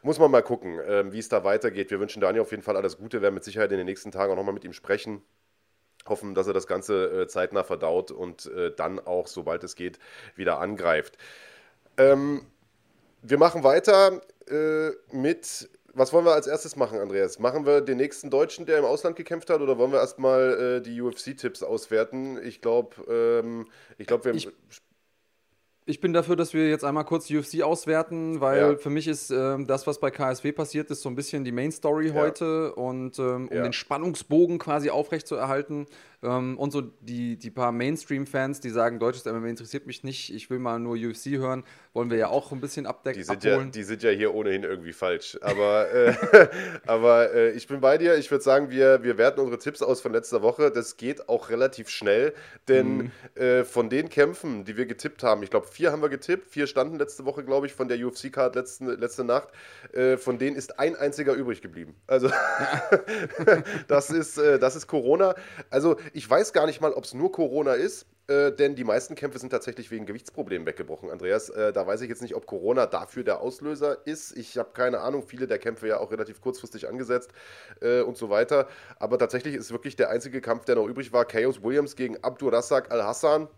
Muss 0.02 0.18
man 0.18 0.30
mal 0.30 0.42
gucken, 0.42 0.80
ähm, 0.86 1.12
wie 1.12 1.18
es 1.18 1.30
da 1.30 1.44
weitergeht. 1.44 1.90
Wir 1.90 2.00
wünschen 2.00 2.20
Daniel 2.20 2.42
auf 2.42 2.50
jeden 2.50 2.62
Fall 2.62 2.76
alles 2.76 2.98
Gute. 2.98 3.18
Wir 3.18 3.22
werden 3.22 3.34
mit 3.34 3.44
Sicherheit 3.44 3.72
in 3.72 3.78
den 3.78 3.86
nächsten 3.86 4.12
Tagen 4.12 4.32
auch 4.32 4.36
nochmal 4.36 4.54
mit 4.54 4.64
ihm 4.64 4.74
sprechen 4.74 5.22
hoffen, 6.08 6.34
dass 6.34 6.46
er 6.46 6.52
das 6.52 6.66
Ganze 6.66 7.22
äh, 7.22 7.26
zeitnah 7.28 7.64
verdaut 7.64 8.10
und 8.10 8.46
äh, 8.46 8.72
dann 8.74 8.98
auch, 8.98 9.26
sobald 9.26 9.64
es 9.64 9.74
geht, 9.74 9.98
wieder 10.36 10.60
angreift. 10.60 11.18
Ähm, 11.96 12.42
wir 13.22 13.38
machen 13.38 13.64
weiter 13.64 14.22
äh, 14.48 14.90
mit. 15.12 15.68
Was 15.94 16.12
wollen 16.12 16.24
wir 16.24 16.34
als 16.34 16.46
erstes 16.46 16.76
machen, 16.76 17.00
Andreas? 17.00 17.40
Machen 17.40 17.66
wir 17.66 17.80
den 17.80 17.96
nächsten 17.96 18.30
Deutschen, 18.30 18.66
der 18.66 18.78
im 18.78 18.84
Ausland 18.84 19.16
gekämpft 19.16 19.50
hat, 19.50 19.60
oder 19.60 19.78
wollen 19.78 19.90
wir 19.90 19.98
erstmal 19.98 20.76
äh, 20.78 20.80
die 20.80 21.00
UFC-Tipps 21.00 21.62
auswerten? 21.62 22.38
Ich 22.44 22.60
glaube, 22.60 22.96
ähm, 23.08 23.66
ich 23.96 24.06
glaube, 24.06 24.26
wir. 24.26 24.34
Ich 24.34 24.48
ich 25.88 26.00
bin 26.00 26.12
dafür, 26.12 26.36
dass 26.36 26.52
wir 26.52 26.68
jetzt 26.68 26.84
einmal 26.84 27.04
kurz 27.04 27.30
UFC 27.30 27.62
auswerten, 27.62 28.42
weil 28.42 28.58
ja. 28.58 28.76
für 28.76 28.90
mich 28.90 29.08
ist 29.08 29.30
äh, 29.30 29.56
das, 29.64 29.86
was 29.86 29.98
bei 30.00 30.10
KSW 30.10 30.52
passiert 30.52 30.90
ist, 30.90 31.00
so 31.00 31.08
ein 31.08 31.14
bisschen 31.14 31.44
die 31.44 31.52
Main 31.52 31.72
Story 31.72 32.08
ja. 32.08 32.14
heute. 32.14 32.74
Und 32.74 33.18
ähm, 33.18 33.48
um 33.48 33.56
ja. 33.56 33.62
den 33.62 33.72
Spannungsbogen 33.72 34.58
quasi 34.58 34.90
aufrechtzuerhalten, 34.90 35.80
ähm, 35.80 35.86
und 36.20 36.72
so 36.72 36.80
die, 36.80 37.36
die 37.36 37.50
paar 37.50 37.70
Mainstream-Fans, 37.70 38.60
die 38.60 38.70
sagen, 38.70 38.98
deutsches 38.98 39.24
MMA 39.24 39.48
interessiert 39.48 39.86
mich 39.86 40.02
nicht, 40.02 40.34
ich 40.34 40.50
will 40.50 40.58
mal 40.58 40.80
nur 40.80 40.96
UFC 40.96 41.26
hören, 41.38 41.64
wollen 41.92 42.10
wir 42.10 42.16
ja 42.16 42.28
auch 42.28 42.50
ein 42.52 42.60
bisschen 42.60 42.86
abdecken. 42.86 43.20
Die 43.20 43.24
sind, 43.24 43.46
abholen. 43.46 43.66
Ja, 43.66 43.72
die 43.72 43.82
sind 43.84 44.02
ja 44.02 44.10
hier 44.10 44.34
ohnehin 44.34 44.64
irgendwie 44.64 44.92
falsch. 44.92 45.38
Aber, 45.42 45.92
äh, 45.92 46.14
aber 46.86 47.32
äh, 47.32 47.50
ich 47.52 47.66
bin 47.68 47.80
bei 47.80 47.98
dir. 47.98 48.16
Ich 48.16 48.30
würde 48.30 48.42
sagen, 48.42 48.70
wir, 48.70 49.02
wir 49.02 49.18
werten 49.18 49.40
unsere 49.40 49.58
Tipps 49.58 49.82
aus 49.82 50.00
von 50.00 50.12
letzter 50.12 50.42
Woche. 50.42 50.70
Das 50.70 50.96
geht 50.96 51.28
auch 51.28 51.50
relativ 51.50 51.88
schnell, 51.88 52.34
denn 52.66 52.96
mhm. 52.96 53.10
äh, 53.40 53.64
von 53.64 53.88
den 53.88 54.08
Kämpfen, 54.08 54.64
die 54.64 54.76
wir 54.76 54.86
getippt 54.86 55.22
haben, 55.22 55.42
ich 55.42 55.50
glaube, 55.50 55.66
vier 55.66 55.92
haben 55.92 56.02
wir 56.02 56.08
getippt, 56.08 56.48
vier 56.48 56.66
standen 56.66 56.98
letzte 56.98 57.24
Woche, 57.24 57.44
glaube 57.44 57.66
ich, 57.66 57.74
von 57.74 57.88
der 57.88 58.04
UFC-Card 58.04 58.54
letzte 58.56 59.24
Nacht. 59.24 59.48
Äh, 59.92 60.16
von 60.16 60.38
denen 60.38 60.56
ist 60.56 60.78
ein 60.78 60.96
einziger 60.96 61.34
übrig 61.34 61.62
geblieben. 61.62 61.94
Also, 62.06 62.28
das, 63.88 64.10
ist, 64.10 64.38
äh, 64.38 64.58
das 64.58 64.76
ist 64.76 64.86
Corona. 64.86 65.34
Also, 65.70 65.96
ich 66.12 66.28
weiß 66.28 66.52
gar 66.52 66.66
nicht 66.66 66.80
mal, 66.80 66.92
ob 66.92 67.04
es 67.04 67.14
nur 67.14 67.32
Corona 67.32 67.74
ist 67.74 68.06
äh, 68.28 68.52
denn 68.52 68.74
die 68.74 68.84
meisten 68.84 69.14
Kämpfe 69.14 69.38
sind 69.38 69.48
tatsächlich 69.48 69.90
wegen 69.90 70.04
Gewichtsproblemen 70.04 70.66
weggebrochen, 70.66 71.08
Andreas. 71.10 71.48
Äh, 71.48 71.72
da 71.72 71.86
weiß 71.86 72.02
ich 72.02 72.10
jetzt 72.10 72.20
nicht, 72.20 72.34
ob 72.34 72.44
Corona 72.44 72.84
dafür 72.84 73.24
der 73.24 73.40
Auslöser 73.40 74.06
ist. 74.06 74.36
Ich 74.36 74.58
habe 74.58 74.70
keine 74.74 75.00
Ahnung, 75.00 75.22
viele 75.22 75.46
der 75.46 75.58
Kämpfe 75.58 75.88
ja 75.88 75.98
auch 75.98 76.12
relativ 76.12 76.42
kurzfristig 76.42 76.88
angesetzt 76.88 77.30
äh, 77.80 78.02
und 78.02 78.18
so 78.18 78.28
weiter. 78.28 78.68
Aber 78.98 79.18
tatsächlich 79.18 79.54
ist 79.54 79.72
wirklich 79.72 79.96
der 79.96 80.10
einzige 80.10 80.42
Kampf, 80.42 80.66
der 80.66 80.74
noch 80.74 80.86
übrig 80.86 81.10
war, 81.14 81.24
Chaos 81.24 81.62
Williams 81.62 81.96
gegen 81.96 82.22
Abdurrazak 82.22 82.90
Al-Hassan 82.90 83.48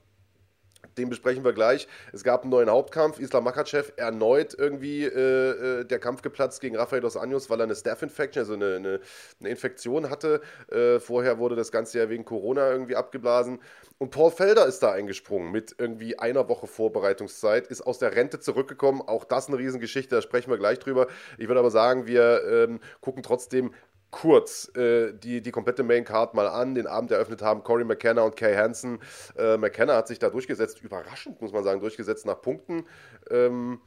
den 0.97 1.09
besprechen 1.09 1.45
wir 1.45 1.53
gleich. 1.53 1.89
Es 2.13 2.25
gab 2.25 2.43
einen 2.43 2.51
neuen 2.51 2.71
Hauptkampf. 2.71 3.19
Islam 3.19 3.45
Makachev 3.45 3.93
erneut 3.97 4.55
irgendwie 4.57 5.05
äh, 5.05 5.81
äh, 5.81 5.85
der 5.85 5.99
Kampf 5.99 6.23
geplatzt 6.23 6.61
gegen 6.61 6.77
Rafael 6.77 7.01
Dos 7.01 7.17
Anjos, 7.17 7.51
weil 7.51 7.61
er 7.61 7.65
eine 7.65 7.75
Staph-Infection, 7.75 8.41
also 8.41 8.55
eine, 8.55 8.77
eine, 8.77 9.01
eine, 9.41 9.49
Infektion 9.49 10.11
hatte. 10.11 10.41
Äh, 10.71 10.99
vorher 10.99 11.39
wurde 11.39 11.57
das 11.57 11.73
Ganze 11.73 11.99
ja 11.99 12.09
wegen 12.09 12.25
Corona 12.25 12.71
irgendwie 12.71 12.97
abgeblasen. 12.97 13.61
Und 13.99 14.11
Paul 14.11 14.31
Felder 14.31 14.67
ist 14.67 14.81
da 14.81 14.93
eingesprungen 14.93 15.53
mit 15.53 15.75
irgendwie 15.79 16.19
einer 16.19 16.49
Woche 16.49 16.67
Vorbereitungszeit, 16.67 17.67
ist 17.67 17.83
aus 17.83 17.99
der 17.99 18.17
Rente 18.17 18.41
zurückgekommen. 18.41 19.03
Auch 19.03 19.25
das 19.25 19.49
eine 19.49 19.59
Riesengeschichte, 19.59 20.15
da 20.15 20.23
sprechen 20.23 20.51
wir 20.51 20.59
gleich 20.59 20.79
drüber. 20.79 21.07
Ich 21.39 21.49
würde 21.49 21.61
aber 21.61 21.71
sagen, 21.71 22.07
wir 22.07 22.43
ähm, 22.47 22.81
gucken 23.01 23.23
trotzdem 23.23 23.73
kurz 24.11 24.71
äh, 24.77 25.13
die, 25.13 25.41
die 25.41 25.51
komplette 25.51 25.83
Main 25.83 26.05
Card 26.05 26.35
mal 26.35 26.49
an, 26.49 26.75
den 26.75 26.87
Abend 26.87 27.11
eröffnet 27.11 27.43
haben 27.43 27.63
Corey 27.63 27.85
McKenna 27.85 28.23
und 28.23 28.37
Kay 28.37 28.57
Hansen. 28.57 28.99
Äh, 29.37 29.57
McKenna 29.57 29.95
hat 29.97 30.09
sich 30.09 30.19
da 30.19 30.31
durchgesetzt, 30.31 30.83
überraschend 30.83 31.41
muss 31.41 31.53
man 31.53 31.65
sagen, 31.65 31.81
durchgesetzt 31.81 32.27
nach 32.27 32.41
Punkten. 32.41 32.87
Ähm, 33.31 33.81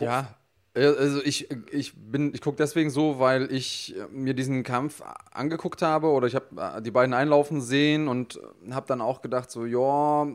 ja, 0.00 0.28
äh, 0.74 0.86
also 0.86 1.22
ich, 1.22 1.50
ich 1.70 1.94
bin, 1.96 2.32
ich 2.34 2.40
gucke 2.40 2.56
deswegen 2.56 2.90
so, 2.90 3.18
weil 3.18 3.52
ich 3.52 3.96
äh, 3.96 4.06
mir 4.10 4.34
diesen 4.34 4.62
Kampf 4.62 5.02
angeguckt 5.32 5.82
habe 5.82 6.08
oder 6.08 6.26
ich 6.26 6.34
habe 6.34 6.46
äh, 6.78 6.82
die 6.82 6.90
beiden 6.90 7.14
einlaufen 7.14 7.60
sehen 7.60 8.08
und 8.08 8.40
habe 8.70 8.86
dann 8.86 9.00
auch 9.00 9.22
gedacht, 9.22 9.50
so, 9.50 9.64
ja, 9.64 10.26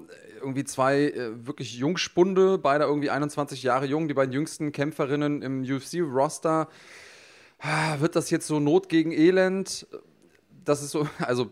irgendwie 0.41 0.65
zwei 0.65 1.13
wirklich 1.35 1.75
Jungspunde, 1.75 2.57
beide 2.57 2.83
irgendwie 2.83 3.09
21 3.09 3.63
Jahre 3.63 3.85
jung, 3.85 4.07
die 4.07 4.13
beiden 4.13 4.33
jüngsten 4.33 4.71
Kämpferinnen 4.71 5.41
im 5.41 5.63
UFC-Roster. 5.63 6.67
Ah, 7.60 8.00
wird 8.00 8.15
das 8.15 8.29
jetzt 8.29 8.48
so 8.48 8.60
Not 8.60 8.89
gegen 8.89 9.12
Elend? 9.12 9.88
Das 10.65 10.81
ist 10.81 10.91
so, 10.91 11.07
also 11.19 11.51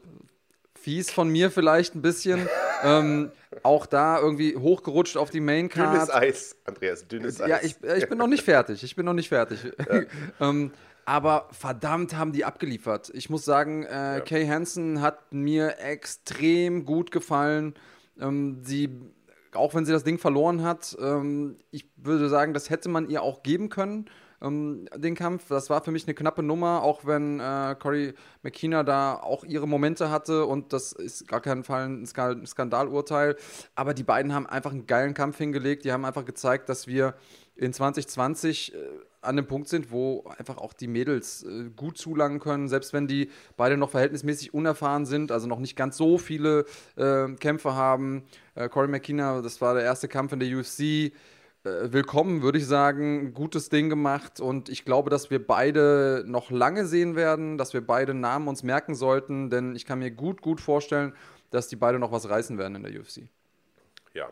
fies 0.80 1.12
von 1.12 1.30
mir 1.30 1.52
vielleicht 1.52 1.96
ein 1.96 2.02
bisschen. 2.02 2.48
ähm, 2.84 3.32
auch 3.64 3.86
da 3.86 4.20
irgendwie 4.20 4.56
hochgerutscht 4.56 5.18
auf 5.18 5.30
die 5.30 5.40
Main 5.40 5.70
Card. 5.70 5.94
Dünnes 5.94 6.10
Eis, 6.10 6.56
Andreas, 6.66 7.08
dünnes 7.08 7.42
Eis. 7.42 7.50
Ja, 7.50 7.60
ich, 7.62 7.76
ich 7.98 8.10
bin 8.10 8.18
noch 8.18 8.28
nicht 8.28 8.44
fertig. 8.44 8.84
Ich 8.84 8.96
bin 8.96 9.06
noch 9.06 9.14
nicht 9.14 9.30
fertig. 9.30 9.60
Ja. 9.64 10.02
ähm, 10.50 10.72
aber 11.06 11.50
verdammt 11.52 12.16
haben 12.16 12.32
die 12.32 12.46
abgeliefert. 12.46 13.12
Ich 13.14 13.30
muss 13.30 13.44
sagen, 13.44 13.84
äh, 13.84 13.90
ja. 13.90 14.20
Kay 14.22 14.48
Hansen 14.48 15.02
hat 15.02 15.34
mir 15.34 15.80
extrem 15.80 16.86
gut 16.86 17.12
gefallen. 17.12 17.74
Ähm, 18.20 18.60
sie, 18.64 18.90
auch 19.54 19.74
wenn 19.74 19.86
sie 19.86 19.92
das 19.92 20.04
Ding 20.04 20.18
verloren 20.20 20.64
hat, 20.64 20.96
ähm, 21.02 21.58
ich 21.72 21.90
würde 21.98 22.30
sagen, 22.30 22.54
das 22.54 22.70
hätte 22.70 22.90
man 22.90 23.10
ihr 23.10 23.24
auch 23.24 23.44
geben 23.44 23.70
können 23.70 24.10
ähm, 24.42 24.88
den 24.96 25.16
Kampf. 25.16 25.48
Das 25.50 25.70
war 25.70 25.84
für 25.84 25.92
mich 25.92 26.06
eine 26.06 26.14
knappe 26.14 26.44
Nummer, 26.44 26.84
auch 26.84 27.06
wenn 27.06 27.40
äh, 27.40 27.76
Cory 27.80 28.14
McKenna 28.44 28.84
da 28.84 29.16
auch 29.16 29.44
ihre 29.44 29.68
Momente 29.68 30.10
hatte 30.10 30.46
und 30.46 30.74
das 30.74 30.92
ist 30.92 31.28
gar 31.28 31.42
keinen 31.42 31.64
Fall 31.64 31.86
ein 31.86 32.06
Skandalurteil. 32.06 33.36
Aber 33.76 33.94
die 33.94 34.04
beiden 34.04 34.34
haben 34.34 34.48
einfach 34.48 34.72
einen 34.72 34.88
geilen 34.88 35.14
Kampf 35.14 35.38
hingelegt. 35.38 35.86
Die 35.86 35.92
haben 35.92 36.06
einfach 36.06 36.26
gezeigt, 36.26 36.70
dass 36.70 36.88
wir 36.88 37.16
in 37.56 37.74
2020 37.74 38.74
äh, 38.74 38.78
an 39.22 39.36
dem 39.36 39.46
Punkt 39.46 39.68
sind, 39.68 39.92
wo 39.92 40.24
einfach 40.38 40.58
auch 40.58 40.74
die 40.74 40.88
Mädels 40.88 41.44
äh, 41.44 41.70
gut 41.76 41.98
zulangen 41.98 42.40
können, 42.40 42.68
selbst 42.68 42.92
wenn 42.92 43.08
die 43.08 43.30
beide 43.56 43.78
noch 43.78 43.92
verhältnismäßig 43.92 44.54
unerfahren 44.54 45.06
sind, 45.06 45.32
also 45.32 45.48
noch 45.48 45.60
nicht 45.60 45.76
ganz 45.76 45.96
so 45.96 46.18
viele 46.18 46.66
äh, 46.96 47.28
Kämpfe 47.36 47.76
haben. 47.76 48.24
Äh, 48.56 48.68
Corey 48.68 48.88
McKenna, 48.88 49.42
das 49.42 49.62
war 49.62 49.76
der 49.76 49.84
erste 49.84 50.08
Kampf 50.08 50.34
in 50.34 50.40
der 50.40 50.58
UFC 50.58 51.14
willkommen, 51.64 52.42
würde 52.42 52.58
ich 52.58 52.66
sagen. 52.66 53.34
Gutes 53.34 53.70
Ding 53.70 53.90
gemacht 53.90 54.40
und 54.40 54.70
ich 54.70 54.84
glaube, 54.84 55.10
dass 55.10 55.30
wir 55.30 55.46
beide 55.46 56.24
noch 56.26 56.50
lange 56.50 56.86
sehen 56.86 57.16
werden, 57.16 57.58
dass 57.58 57.74
wir 57.74 57.86
beide 57.86 58.14
Namen 58.14 58.48
uns 58.48 58.64
merken 58.64 58.96
sollten, 58.96 59.50
denn 59.50 59.76
ich 59.76 59.86
kann 59.86 60.00
mir 60.00 60.12
gut, 60.12 60.42
gut 60.42 60.60
vorstellen, 60.60 61.14
dass 61.52 61.68
die 61.68 61.76
beide 61.76 62.00
noch 62.00 62.12
was 62.12 62.30
reißen 62.30 62.58
werden 62.58 62.76
in 62.76 62.84
der 62.84 63.00
UFC. 63.00 63.30
Ja. 64.14 64.30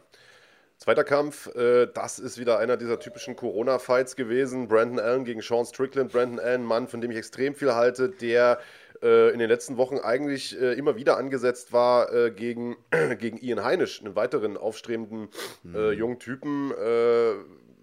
Zweiter 0.80 1.04
Kampf, 1.04 1.54
äh, 1.56 1.88
das 1.94 2.20
ist 2.20 2.38
wieder 2.38 2.58
einer 2.58 2.78
dieser 2.78 3.02
typischen 3.02 3.36
Corona-Fights 3.36 4.15
gewesen. 4.15 4.70
Brandon 4.70 4.98
Allen 4.98 5.26
gegen 5.26 5.42
Sean 5.42 5.65
Strickland. 5.65 6.10
Brandon 6.10 6.39
Allen, 6.39 6.63
Mann, 6.63 6.88
von 6.88 7.02
dem 7.02 7.12
ich 7.12 7.18
extrem 7.18 7.54
viel 7.54 7.74
halte, 7.74 8.08
der 8.08 8.60
äh, 9.04 9.34
in 9.34 9.39
den 9.39 9.50
letzten 9.50 9.76
Wochen 9.76 9.98
eigentlich 9.98 10.58
äh, 10.58 10.72
immer 10.76 10.96
wieder 10.96 11.18
angesetzt 11.18 11.74
war 11.74 12.13
äh, 12.13 12.32
gegen, 12.32 12.78
gegen 13.20 13.38
Ian 13.38 13.62
Heinisch, 13.62 14.00
einen 14.00 14.15
weiteren 14.15 14.56
aufstrebenden 14.56 15.28
mhm. 15.63 15.92
jungen 15.92 16.20
Typen 16.20 16.74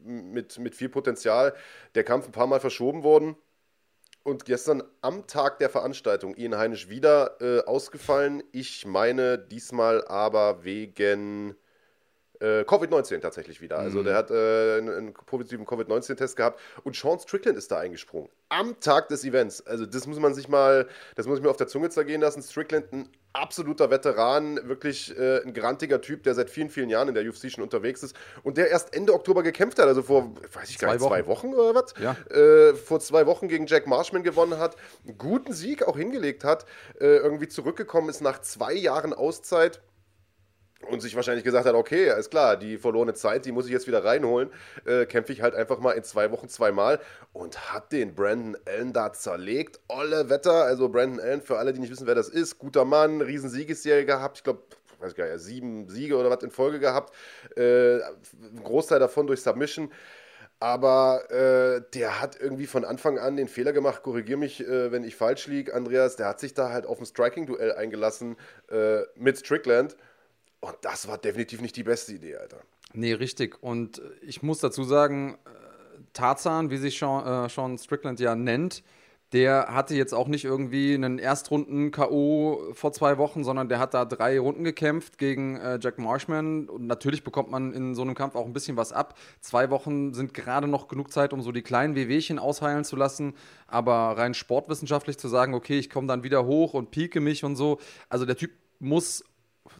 mit, 0.02 0.58
mit 0.58 0.74
viel 0.74 0.88
Potenzial. 0.88 1.54
Der 1.94 2.04
Kampf 2.04 2.26
ein 2.26 2.32
paar 2.32 2.46
Mal 2.46 2.60
verschoben 2.60 3.02
worden. 3.02 3.36
Und 4.22 4.46
gestern 4.46 4.82
am 5.02 5.26
Tag 5.26 5.58
der 5.58 5.68
Veranstaltung 5.68 6.34
Ian 6.34 6.56
Heinisch 6.56 6.88
wieder 6.88 7.36
äh, 7.42 7.60
ausgefallen. 7.64 8.42
Ich 8.52 8.86
meine 8.86 9.38
diesmal 9.38 10.02
aber 10.06 10.64
wegen 10.64 11.56
äh, 12.40 12.62
Covid-19 12.62 13.20
tatsächlich 13.20 13.60
wieder. 13.60 13.78
Also 13.78 14.00
mhm. 14.00 14.04
der 14.04 14.16
hat 14.16 14.30
äh, 14.30 14.78
einen, 14.78 14.88
einen 14.90 15.14
positiven 15.14 15.66
Covid-19-Test 15.66 16.36
gehabt 16.36 16.60
und 16.84 16.96
Sean 16.96 17.18
Strickland 17.18 17.56
ist 17.56 17.70
da 17.70 17.78
eingesprungen. 17.78 18.30
Am 18.48 18.78
Tag 18.80 19.08
des 19.08 19.24
Events. 19.24 19.66
Also 19.66 19.86
das 19.86 20.06
muss 20.06 20.18
man 20.18 20.34
sich 20.34 20.48
mal, 20.48 20.88
das 21.14 21.26
muss 21.26 21.38
ich 21.38 21.44
mir 21.44 21.50
auf 21.50 21.56
der 21.56 21.68
Zunge 21.68 21.90
zergehen 21.90 22.20
lassen. 22.20 22.42
Strickland, 22.42 22.92
ein 22.92 23.08
absoluter 23.32 23.90
Veteran, 23.90 24.68
wirklich 24.68 25.16
äh, 25.18 25.42
ein 25.42 25.52
grantiger 25.52 26.00
Typ, 26.00 26.22
der 26.22 26.34
seit 26.34 26.50
vielen, 26.50 26.70
vielen 26.70 26.88
Jahren 26.88 27.08
in 27.08 27.14
der 27.14 27.28
UFC 27.28 27.50
schon 27.50 27.62
unterwegs 27.62 28.02
ist 28.02 28.16
und 28.42 28.56
der 28.56 28.70
erst 28.70 28.94
Ende 28.94 29.12
Oktober 29.12 29.42
gekämpft 29.42 29.78
hat, 29.78 29.86
also 29.86 30.02
vor, 30.02 30.34
weiß 30.52 30.70
ich 30.70 30.78
gar 30.78 30.92
nicht, 30.92 31.04
zwei 31.04 31.26
Wochen 31.26 31.54
oder 31.54 31.74
was? 31.74 31.94
Ja. 32.00 32.16
Äh, 32.34 32.74
vor 32.74 33.00
zwei 33.00 33.26
Wochen 33.26 33.48
gegen 33.48 33.66
Jack 33.66 33.86
Marshman 33.86 34.22
gewonnen 34.22 34.58
hat, 34.58 34.76
einen 35.06 35.18
guten 35.18 35.52
Sieg 35.52 35.86
auch 35.86 35.96
hingelegt 35.96 36.44
hat, 36.44 36.64
äh, 36.98 37.16
irgendwie 37.16 37.48
zurückgekommen 37.48 38.08
ist 38.08 38.20
nach 38.20 38.40
zwei 38.40 38.72
Jahren 38.72 39.12
Auszeit 39.12 39.82
und 40.90 41.00
sich 41.00 41.16
wahrscheinlich 41.16 41.44
gesagt 41.44 41.66
hat, 41.66 41.74
okay, 41.74 42.12
ist 42.18 42.30
klar, 42.30 42.56
die 42.56 42.78
verlorene 42.78 43.14
Zeit, 43.14 43.44
die 43.44 43.52
muss 43.52 43.66
ich 43.66 43.72
jetzt 43.72 43.86
wieder 43.86 44.04
reinholen, 44.04 44.50
äh, 44.84 45.06
kämpfe 45.06 45.32
ich 45.32 45.42
halt 45.42 45.54
einfach 45.54 45.78
mal 45.78 45.92
in 45.92 46.04
zwei 46.04 46.30
Wochen 46.30 46.48
zweimal 46.48 47.00
und 47.32 47.72
hat 47.72 47.92
den 47.92 48.14
Brandon 48.14 48.56
Allen 48.66 48.92
da 48.92 49.12
zerlegt. 49.12 49.80
Olle 49.88 50.28
Wetter, 50.28 50.64
also 50.64 50.88
Brandon 50.88 51.20
Allen, 51.20 51.42
für 51.42 51.58
alle, 51.58 51.72
die 51.72 51.80
nicht 51.80 51.90
wissen, 51.90 52.06
wer 52.06 52.14
das 52.14 52.28
ist, 52.28 52.58
guter 52.58 52.84
Mann, 52.84 53.20
riesen 53.20 53.50
Siegesserie 53.50 54.04
gehabt, 54.04 54.38
ich 54.38 54.44
glaube, 54.44 54.62
weiß 55.00 55.14
gar 55.14 55.30
nicht, 55.30 55.40
sieben 55.40 55.88
Siege 55.88 56.16
oder 56.16 56.30
was 56.30 56.42
in 56.42 56.50
Folge 56.50 56.78
gehabt, 56.78 57.14
äh, 57.56 57.96
ein 57.96 58.62
Großteil 58.62 58.98
davon 58.98 59.26
durch 59.26 59.42
Submission. 59.42 59.90
Aber 60.58 61.30
äh, 61.30 61.82
der 61.92 62.22
hat 62.22 62.40
irgendwie 62.40 62.66
von 62.66 62.86
Anfang 62.86 63.18
an 63.18 63.36
den 63.36 63.46
Fehler 63.46 63.74
gemacht, 63.74 64.02
korrigier 64.02 64.38
mich, 64.38 64.66
äh, 64.66 64.90
wenn 64.90 65.04
ich 65.04 65.14
falsch 65.14 65.48
liege, 65.48 65.74
Andreas, 65.74 66.16
der 66.16 66.28
hat 66.28 66.40
sich 66.40 66.54
da 66.54 66.70
halt 66.70 66.86
auf 66.86 66.98
ein 66.98 67.04
Striking-Duell 67.04 67.72
eingelassen 67.72 68.36
äh, 68.70 69.02
mit 69.16 69.38
Strickland 69.38 69.96
und 70.66 70.76
das 70.82 71.08
war 71.08 71.18
definitiv 71.18 71.60
nicht 71.60 71.76
die 71.76 71.84
beste 71.84 72.12
Idee, 72.12 72.36
Alter. 72.36 72.58
Nee, 72.92 73.12
richtig. 73.12 73.62
Und 73.62 74.00
ich 74.22 74.42
muss 74.42 74.58
dazu 74.58 74.84
sagen, 74.84 75.38
äh, 75.44 75.98
Tarzan, 76.12 76.70
wie 76.70 76.76
sich 76.76 76.98
Sean, 76.98 77.46
äh, 77.46 77.48
Sean 77.48 77.78
Strickland 77.78 78.20
ja 78.20 78.34
nennt, 78.34 78.82
der 79.32 79.74
hatte 79.74 79.96
jetzt 79.96 80.14
auch 80.14 80.28
nicht 80.28 80.44
irgendwie 80.44 80.94
einen 80.94 81.18
Erstrunden-K.O. 81.18 82.72
vor 82.72 82.92
zwei 82.92 83.18
Wochen, 83.18 83.42
sondern 83.42 83.68
der 83.68 83.80
hat 83.80 83.92
da 83.92 84.04
drei 84.04 84.38
Runden 84.38 84.62
gekämpft 84.62 85.18
gegen 85.18 85.56
äh, 85.56 85.78
Jack 85.82 85.98
Marshman. 85.98 86.68
Und 86.68 86.86
natürlich 86.86 87.24
bekommt 87.24 87.50
man 87.50 87.72
in 87.72 87.96
so 87.96 88.02
einem 88.02 88.14
Kampf 88.14 88.36
auch 88.36 88.46
ein 88.46 88.52
bisschen 88.52 88.76
was 88.76 88.92
ab. 88.92 89.18
Zwei 89.40 89.68
Wochen 89.70 90.14
sind 90.14 90.32
gerade 90.32 90.68
noch 90.68 90.86
genug 90.86 91.12
Zeit, 91.12 91.32
um 91.32 91.42
so 91.42 91.50
die 91.50 91.62
kleinen 91.62 91.96
Wehwehchen 91.96 92.38
ausheilen 92.38 92.84
zu 92.84 92.94
lassen. 92.94 93.34
Aber 93.66 94.16
rein 94.16 94.32
sportwissenschaftlich 94.32 95.18
zu 95.18 95.26
sagen, 95.26 95.54
okay, 95.54 95.78
ich 95.78 95.90
komme 95.90 96.06
dann 96.06 96.22
wieder 96.22 96.46
hoch 96.46 96.74
und 96.74 96.92
pieke 96.92 97.20
mich 97.20 97.42
und 97.42 97.56
so. 97.56 97.78
Also 98.08 98.26
der 98.26 98.36
Typ 98.36 98.52
muss 98.78 99.24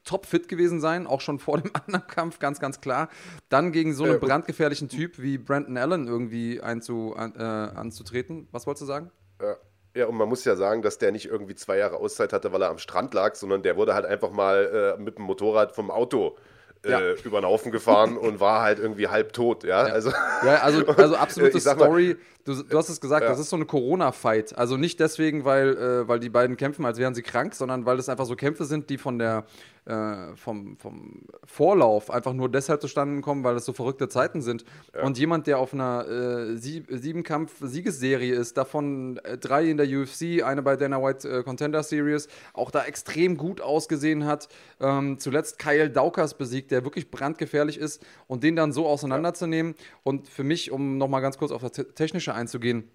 topfit 0.05 0.49
gewesen 0.49 0.81
sein, 0.81 1.07
auch 1.07 1.21
schon 1.21 1.39
vor 1.39 1.59
dem 1.59 1.71
anderen 1.87 2.07
Kampf, 2.07 2.39
ganz, 2.39 2.61
ganz 2.61 2.81
klar. 2.81 3.09
Dann 3.49 3.73
gegen 3.73 3.95
so 3.95 4.05
einen 4.05 4.17
äh, 4.17 4.19
brandgefährlichen 4.19 4.89
Typ 4.89 5.21
wie 5.21 5.39
Brandon 5.39 5.77
Allen 5.77 6.07
irgendwie 6.07 6.61
einzu, 6.61 7.15
an, 7.17 7.35
äh, 7.37 7.43
anzutreten. 7.43 8.49
Was 8.53 8.67
wolltest 8.67 8.83
du 8.83 8.87
sagen? 8.87 9.11
Ja. 9.41 9.57
Ja, 9.97 10.05
und 10.09 10.17
man 10.17 10.29
muss 10.29 10.45
ja 10.45 10.57
sagen, 10.57 10.83
dass 10.83 10.99
der 10.99 11.11
nicht 11.11 11.25
irgendwie 11.25 11.55
zwei 11.55 11.79
Jahre 11.79 11.97
Auszeit 11.97 12.35
hatte, 12.35 12.53
weil 12.53 12.61
er 12.61 12.69
am 12.69 12.77
Strand 12.77 13.15
lag, 13.15 13.35
sondern 13.35 13.63
der 13.63 13.79
wurde 13.79 13.95
halt 13.95 14.05
einfach 14.05 14.31
mal 14.31 14.95
äh, 14.99 15.03
mit 15.03 15.17
dem 15.17 15.25
Motorrad 15.25 15.73
vom 15.73 15.91
Auto 15.91 16.37
äh, 16.85 16.91
ja. 16.91 17.15
über 17.25 17.41
den 17.41 17.47
Haufen 17.47 17.73
gefahren 17.73 18.19
und 18.19 18.39
war 18.39 18.63
halt 18.63 18.79
irgendwie 18.79 19.09
halb 19.09 19.33
tot, 19.33 19.65
ja. 19.65 19.89
ja. 19.89 19.95
Also, 19.95 20.11
ja, 20.45 20.57
also, 20.57 20.87
also 20.97 21.17
absolute 21.17 21.59
Story. 21.61 22.17
Du, 22.45 22.63
du, 22.63 22.79
hast 22.79 22.91
es 22.91 23.01
gesagt, 23.01 23.23
ja. 23.23 23.31
das 23.31 23.39
ist 23.39 23.49
so 23.49 23.57
eine 23.57 23.65
Corona-Fight. 23.65 24.57
Also 24.57 24.77
nicht 24.77 25.01
deswegen, 25.01 25.45
weil, 25.45 25.77
äh, 25.77 26.09
weil 26.09 26.21
die 26.21 26.29
beiden 26.29 26.57
kämpfen, 26.57 26.85
als 26.85 26.99
wären 26.99 27.15
sie 27.15 27.23
krank, 27.23 27.55
sondern 27.55 27.87
weil 27.87 27.99
es 27.99 28.09
einfach 28.09 28.27
so 28.27 28.37
Kämpfe 28.37 28.67
sind, 28.67 28.91
die 28.91 28.99
von 28.99 29.19
der 29.19 29.47
äh, 29.87 30.35
vom, 30.37 30.77
vom 30.77 31.23
Vorlauf 31.45 32.11
einfach 32.11 32.33
nur 32.33 32.51
deshalb 32.51 32.81
zustande 32.81 33.21
kommen, 33.21 33.45
weil 33.45 33.57
es 33.57 33.65
so 33.65 33.73
verrückte 33.73 34.09
Zeiten 34.09 34.43
sind. 34.43 34.65
Ja. 34.95 35.05
Und 35.05 35.19
jemand, 35.19 35.47
der 35.47 35.59
auf 35.59 35.73
einer 35.73 36.07
äh, 36.07 36.57
sieb 36.57 36.87
Siebenkampf-Siegesserie 36.91 38.35
ist, 38.35 38.57
davon 38.57 39.19
äh, 39.19 39.39
drei 39.39 39.65
in 39.65 39.77
der 39.77 39.87
UFC, 39.87 40.43
eine 40.43 40.63
bei 40.63 40.77
Dana 40.77 41.03
White 41.03 41.29
äh, 41.29 41.43
Contender 41.43 41.83
Series, 41.83 42.29
auch 42.53 42.71
da 42.71 42.85
extrem 42.85 43.37
gut 43.37 43.61
ausgesehen 43.61 44.25
hat. 44.25 44.49
Ähm, 44.81 45.19
zuletzt 45.19 45.59
Kyle 45.59 45.89
Daukas 45.89 46.35
besiegt, 46.35 46.71
der 46.71 46.85
wirklich 46.85 47.11
brandgefährlich 47.11 47.79
ist 47.79 48.05
und 48.27 48.43
den 48.43 48.57
dann 48.57 48.73
so 48.73 48.87
auseinanderzunehmen. 48.87 49.75
Ja. 49.77 49.85
Und 50.03 50.29
für 50.29 50.45
mich, 50.45 50.73
um 50.73 50.99
nochmal 50.99 51.23
ganz 51.23 51.39
kurz 51.39 51.53
auf 51.53 51.63
das 51.63 51.73
Technische 51.95 52.35
einzugehen, 52.35 52.91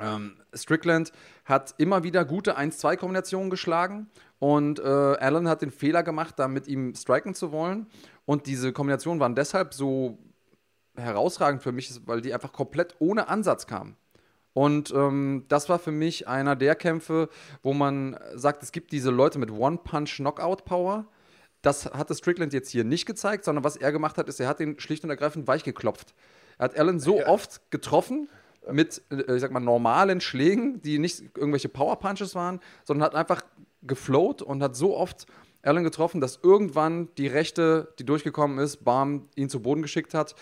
ähm, 0.00 0.36
Strickland 0.54 1.12
hat 1.44 1.74
immer 1.78 2.02
wieder 2.02 2.24
gute 2.24 2.58
1-2-Kombinationen 2.58 3.50
geschlagen 3.50 4.08
und 4.38 4.78
äh, 4.78 4.82
Allen 4.82 5.48
hat 5.48 5.62
den 5.62 5.70
Fehler 5.70 6.02
gemacht, 6.02 6.38
da 6.38 6.48
mit 6.48 6.68
ihm 6.68 6.94
striken 6.94 7.34
zu 7.34 7.52
wollen. 7.52 7.86
Und 8.24 8.46
diese 8.46 8.72
Kombinationen 8.72 9.20
waren 9.20 9.34
deshalb 9.34 9.72
so 9.72 10.18
herausragend 10.96 11.62
für 11.62 11.72
mich, 11.72 12.00
weil 12.06 12.20
die 12.20 12.34
einfach 12.34 12.52
komplett 12.52 12.96
ohne 12.98 13.28
Ansatz 13.28 13.66
kamen. 13.66 13.96
Und 14.52 14.90
ähm, 14.94 15.44
das 15.48 15.68
war 15.68 15.78
für 15.78 15.92
mich 15.92 16.28
einer 16.28 16.56
der 16.56 16.74
Kämpfe, 16.74 17.28
wo 17.62 17.74
man 17.74 18.18
sagt, 18.34 18.62
es 18.62 18.72
gibt 18.72 18.90
diese 18.90 19.10
Leute 19.10 19.38
mit 19.38 19.50
One-Punch-Knockout-Power. 19.50 21.06
Das 21.60 21.86
hatte 21.86 22.14
Strickland 22.14 22.54
jetzt 22.54 22.70
hier 22.70 22.84
nicht 22.84 23.04
gezeigt, 23.04 23.44
sondern 23.44 23.64
was 23.64 23.76
er 23.76 23.92
gemacht 23.92 24.16
hat, 24.16 24.28
ist, 24.28 24.40
er 24.40 24.48
hat 24.48 24.60
den 24.60 24.78
schlicht 24.80 25.04
und 25.04 25.10
ergreifend 25.10 25.46
weich 25.46 25.62
geklopft. 25.62 26.14
Er 26.58 26.64
hat 26.64 26.78
Allen 26.78 27.00
so 27.00 27.18
ja. 27.18 27.26
oft 27.26 27.70
getroffen, 27.70 28.28
mit, 28.70 29.02
äh, 29.10 29.34
ich 29.34 29.40
sag 29.40 29.50
mal, 29.50 29.60
normalen 29.60 30.20
Schlägen, 30.20 30.80
die 30.82 30.98
nicht 30.98 31.22
irgendwelche 31.36 31.68
Power 31.68 31.98
Punches 31.98 32.34
waren, 32.34 32.60
sondern 32.84 33.06
hat 33.06 33.14
einfach 33.14 33.42
geflowt 33.82 34.42
und 34.42 34.62
hat 34.62 34.76
so 34.76 34.96
oft 34.96 35.26
Allen 35.62 35.84
getroffen, 35.84 36.20
dass 36.20 36.38
irgendwann 36.42 37.08
die 37.18 37.26
Rechte, 37.26 37.92
die 37.98 38.04
durchgekommen 38.04 38.58
ist, 38.58 38.84
Bam 38.84 39.28
ihn 39.34 39.48
zu 39.48 39.60
Boden 39.60 39.82
geschickt 39.82 40.14
hat. 40.14 40.36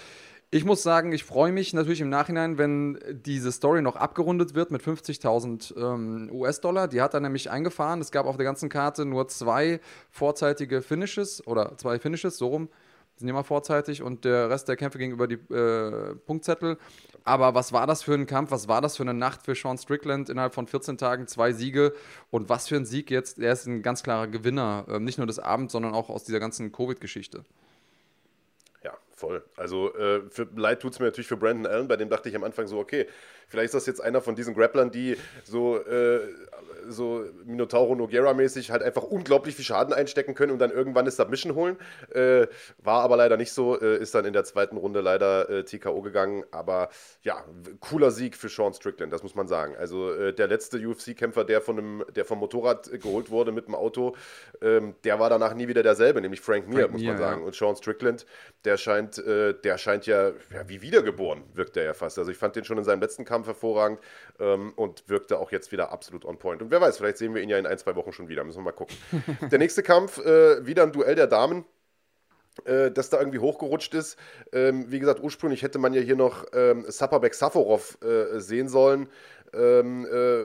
Ich 0.51 0.65
muss 0.65 0.83
sagen, 0.83 1.13
ich 1.13 1.25
freue 1.25 1.51
mich 1.51 1.73
natürlich 1.73 2.01
im 2.01 2.11
Nachhinein, 2.11 2.59
wenn 2.59 2.99
diese 3.11 3.51
Story 3.51 3.83
noch 3.83 3.97
abgerundet 3.97 4.55
wird 4.55 4.71
mit 4.71 4.83
50.000 4.83 5.77
ähm, 5.77 6.31
US-Dollar. 6.31 6.89
Die 6.89 7.01
hat 7.01 7.15
er 7.15 7.21
nämlich 7.21 7.51
eingefahren. 7.51 8.01
Es 8.01 8.13
gab 8.13 8.27
auf 8.27 8.37
der 8.37 8.45
ganzen 8.45 8.69
Karte 8.69 9.05
nur 9.05 9.27
zwei 9.29 9.81
vorzeitige 10.11 10.83
Finishes 10.83 11.45
oder 11.47 11.77
zwei 11.79 11.99
Finishes, 11.99 12.37
so 12.37 12.49
rum 12.49 12.69
sind 13.17 13.29
immer 13.29 13.45
vorzeitig 13.45 14.03
und 14.03 14.25
der 14.25 14.51
Rest 14.51 14.69
der 14.69 14.77
Kämpfe 14.77 14.99
ging 14.99 15.13
über 15.13 15.27
die 15.27 15.35
äh, 15.55 16.15
Punktzettel. 16.27 16.79
Aber 17.23 17.55
was 17.55 17.73
war 17.73 17.87
das 17.87 18.03
für 18.03 18.15
ein 18.15 18.27
Kampf? 18.27 18.51
Was 18.51 18.69
war 18.69 18.81
das 18.81 18.97
für 18.97 19.03
eine 19.03 19.15
Nacht 19.15 19.43
für 19.43 19.55
Sean 19.55 19.79
Strickland? 19.79 20.29
Innerhalb 20.29 20.55
von 20.55 20.67
14 20.67 20.99
Tagen 20.99 21.27
zwei 21.27 21.53
Siege. 21.53 21.95
Und 22.31 22.49
was 22.49 22.69
für 22.69 22.77
ein 22.77 22.85
Sieg 22.85 23.11
jetzt? 23.11 23.39
Er 23.39 23.53
ist 23.53 23.67
ein 23.67 23.83
ganz 23.83 24.03
klarer 24.03 24.27
Gewinner. 24.27 24.85
Äh, 24.89 24.99
nicht 25.01 25.19
nur 25.19 25.27
des 25.27 25.39
Abends, 25.39 25.73
sondern 25.73 25.95
auch 25.95 26.11
aus 26.11 26.25
dieser 26.25 26.41
ganzen 26.41 26.73
Covid-Geschichte. 26.73 27.45
Voll. 29.25 29.43
Also 29.57 29.95
äh, 29.95 30.23
für, 30.29 30.47
leid 30.55 30.81
tut 30.81 30.93
es 30.93 30.99
mir 30.99 31.07
natürlich 31.07 31.29
für 31.29 31.39
Brandon 31.39 31.67
Allen, 31.73 31.89
bei 31.89 31.97
dem 31.97 32.11
dachte 32.11 32.29
ich 32.29 32.37
am 32.37 32.45
Anfang 32.45 32.67
so, 32.67 32.79
okay, 32.79 33.07
vielleicht 33.49 33.67
ist 33.67 33.75
das 33.75 33.87
jetzt 33.87 34.01
einer 34.01 34.21
von 34.21 34.35
diesen 34.35 34.55
Grapplern, 34.55 34.91
die 34.91 35.17
so 35.45 35.79
äh, 35.79 36.21
so 36.89 37.25
Minotauro 37.45 37.95
Noguera-mäßig 37.95 38.71
halt 38.71 38.83
einfach 38.83 39.03
unglaublich 39.03 39.55
viel 39.55 39.65
Schaden 39.65 39.93
einstecken 39.93 40.35
können 40.35 40.53
und 40.53 40.59
dann 40.59 40.71
irgendwann 40.71 41.03
eine 41.03 41.11
Submission 41.11 41.55
holen. 41.55 41.77
Äh, 42.11 42.47
war 42.79 43.03
aber 43.03 43.17
leider 43.17 43.37
nicht 43.37 43.53
so, 43.53 43.81
äh, 43.81 43.99
ist 43.99 44.15
dann 44.15 44.25
in 44.25 44.33
der 44.33 44.45
zweiten 44.45 44.77
Runde 44.77 45.01
leider 45.01 45.49
äh, 45.49 45.65
TKO 45.65 46.03
gegangen. 46.03 46.45
Aber 46.51 46.89
ja, 47.23 47.45
cooler 47.81 48.11
Sieg 48.11 48.37
für 48.37 48.49
Sean 48.49 48.75
Strickland, 48.75 49.13
das 49.13 49.23
muss 49.23 49.35
man 49.35 49.49
sagen. 49.49 49.75
Also 49.77 50.13
äh, 50.13 50.33
der 50.33 50.47
letzte 50.47 50.79
UFC-Kämpfer, 50.79 51.45
der, 51.45 51.63
der 52.15 52.25
vom 52.25 52.39
Motorrad 52.39 52.91
geholt 53.01 53.31
wurde 53.31 53.53
mit 53.53 53.67
dem 53.67 53.75
Auto, 53.75 54.17
ähm, 54.61 54.95
der 55.05 55.19
war 55.19 55.31
danach 55.31 55.55
nie 55.55 55.69
wieder 55.69 55.83
derselbe, 55.83 56.21
nämlich 56.21 56.41
Frank 56.41 56.69
Mir, 56.69 56.81
Frank 56.81 56.93
muss 56.93 57.03
man 57.03 57.19
sagen. 57.19 57.41
Ja. 57.41 57.47
Und 57.47 57.55
Sean 57.55 57.77
Strickland, 57.77 58.27
der 58.65 58.77
scheint, 58.77 59.14
äh, 59.19 59.55
der 59.55 59.79
scheint 59.79 60.07
ja, 60.07 60.29
ja 60.29 60.69
wie 60.69 60.83
wiedergeboren, 60.83 61.43
wirkt 61.55 61.77
er 61.77 61.85
ja 61.85 61.95
fast. 61.95 62.19
Also 62.19 62.31
ich 62.31 62.39
fand 62.39 62.57
den 62.57 62.65
schon 62.65 62.79
in 62.79 62.85
seinem 62.85 63.01
letzten 63.01 63.25
Kampf 63.25 63.47
hervorragend 63.47 64.01
ähm, 64.41 64.73
und 64.77 65.09
wirkte 65.09 65.39
auch 65.39 65.53
jetzt 65.53 65.73
wieder 65.73 65.93
absolut 65.93 66.25
on 66.25 66.39
point. 66.39 66.63
Und 66.63 66.71
wer 66.71 66.81
weiß, 66.81 66.99
vielleicht 66.99 67.19
sehen 67.19 67.35
wir 67.35 67.43
ihn 67.43 67.49
ja 67.49 67.59
in 67.59 67.67
ein, 67.67 67.79
zwei 67.79 67.97
Wochen 67.97 68.13
schon 68.13 68.29
wieder. 68.29 68.45
Müssen 68.45 68.59
wir 68.59 68.65
mal 68.65 68.73
gucken. 68.73 68.97
der 69.51 69.59
nächste 69.59 69.83
Kampf, 69.83 70.19
äh, 70.19 70.67
wieder 70.67 70.83
ein 70.83 70.93
Duell 70.93 71.15
der 71.15 71.27
Damen. 71.27 71.65
Äh, 72.65 72.93
das 72.93 73.11
da 73.11 73.19
irgendwie 73.19 73.41
hochgerutscht 73.41 73.95
ist. 73.95 74.17
Ähm, 74.53 74.87
wie 74.89 75.01
gesagt, 75.01 75.21
ursprünglich 75.21 75.63
hätte 75.63 75.79
man 75.79 75.93
ja 75.93 76.01
hier 76.01 76.17
noch 76.17 76.45
ähm, 76.53 76.85
Sapabek 76.87 77.35
Saforov 77.35 77.99
äh, 78.03 78.39
sehen 78.39 78.69
sollen. 78.69 79.09
Ähm, 79.53 80.07
äh, 80.07 80.43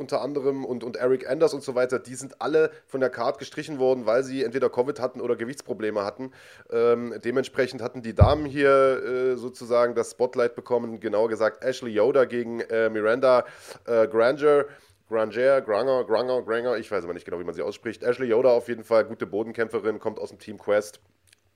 unter 0.00 0.22
anderem 0.22 0.64
und, 0.64 0.82
und 0.82 0.96
Eric 0.96 1.28
Anders 1.28 1.54
und 1.54 1.62
so 1.62 1.74
weiter, 1.74 1.98
die 1.98 2.14
sind 2.14 2.40
alle 2.40 2.70
von 2.86 3.00
der 3.00 3.10
Card 3.10 3.38
gestrichen 3.38 3.78
worden, 3.78 4.06
weil 4.06 4.24
sie 4.24 4.42
entweder 4.42 4.70
Covid 4.70 4.98
hatten 4.98 5.20
oder 5.20 5.36
Gewichtsprobleme 5.36 6.04
hatten. 6.04 6.32
Ähm, 6.72 7.14
dementsprechend 7.24 7.82
hatten 7.82 8.02
die 8.02 8.14
Damen 8.14 8.46
hier 8.46 8.70
äh, 8.70 9.36
sozusagen 9.36 9.94
das 9.94 10.12
Spotlight 10.12 10.56
bekommen, 10.56 10.98
genauer 10.98 11.28
gesagt 11.28 11.62
Ashley 11.62 11.92
Yoda 11.92 12.24
gegen 12.24 12.60
äh, 12.60 12.88
Miranda 12.88 13.44
äh, 13.86 14.08
Granger. 14.08 14.64
Granger, 15.08 15.60
Granger, 15.60 16.04
Granger, 16.04 16.42
Granger, 16.42 16.76
ich 16.78 16.88
weiß 16.88 17.02
aber 17.02 17.14
nicht 17.14 17.24
genau, 17.24 17.40
wie 17.40 17.44
man 17.44 17.52
sie 17.52 17.62
ausspricht. 17.62 18.04
Ashley 18.04 18.28
Yoda 18.28 18.50
auf 18.50 18.68
jeden 18.68 18.84
Fall, 18.84 19.04
gute 19.04 19.26
Bodenkämpferin, 19.26 19.98
kommt 19.98 20.20
aus 20.20 20.28
dem 20.28 20.38
Team 20.38 20.56
Quest 20.56 21.00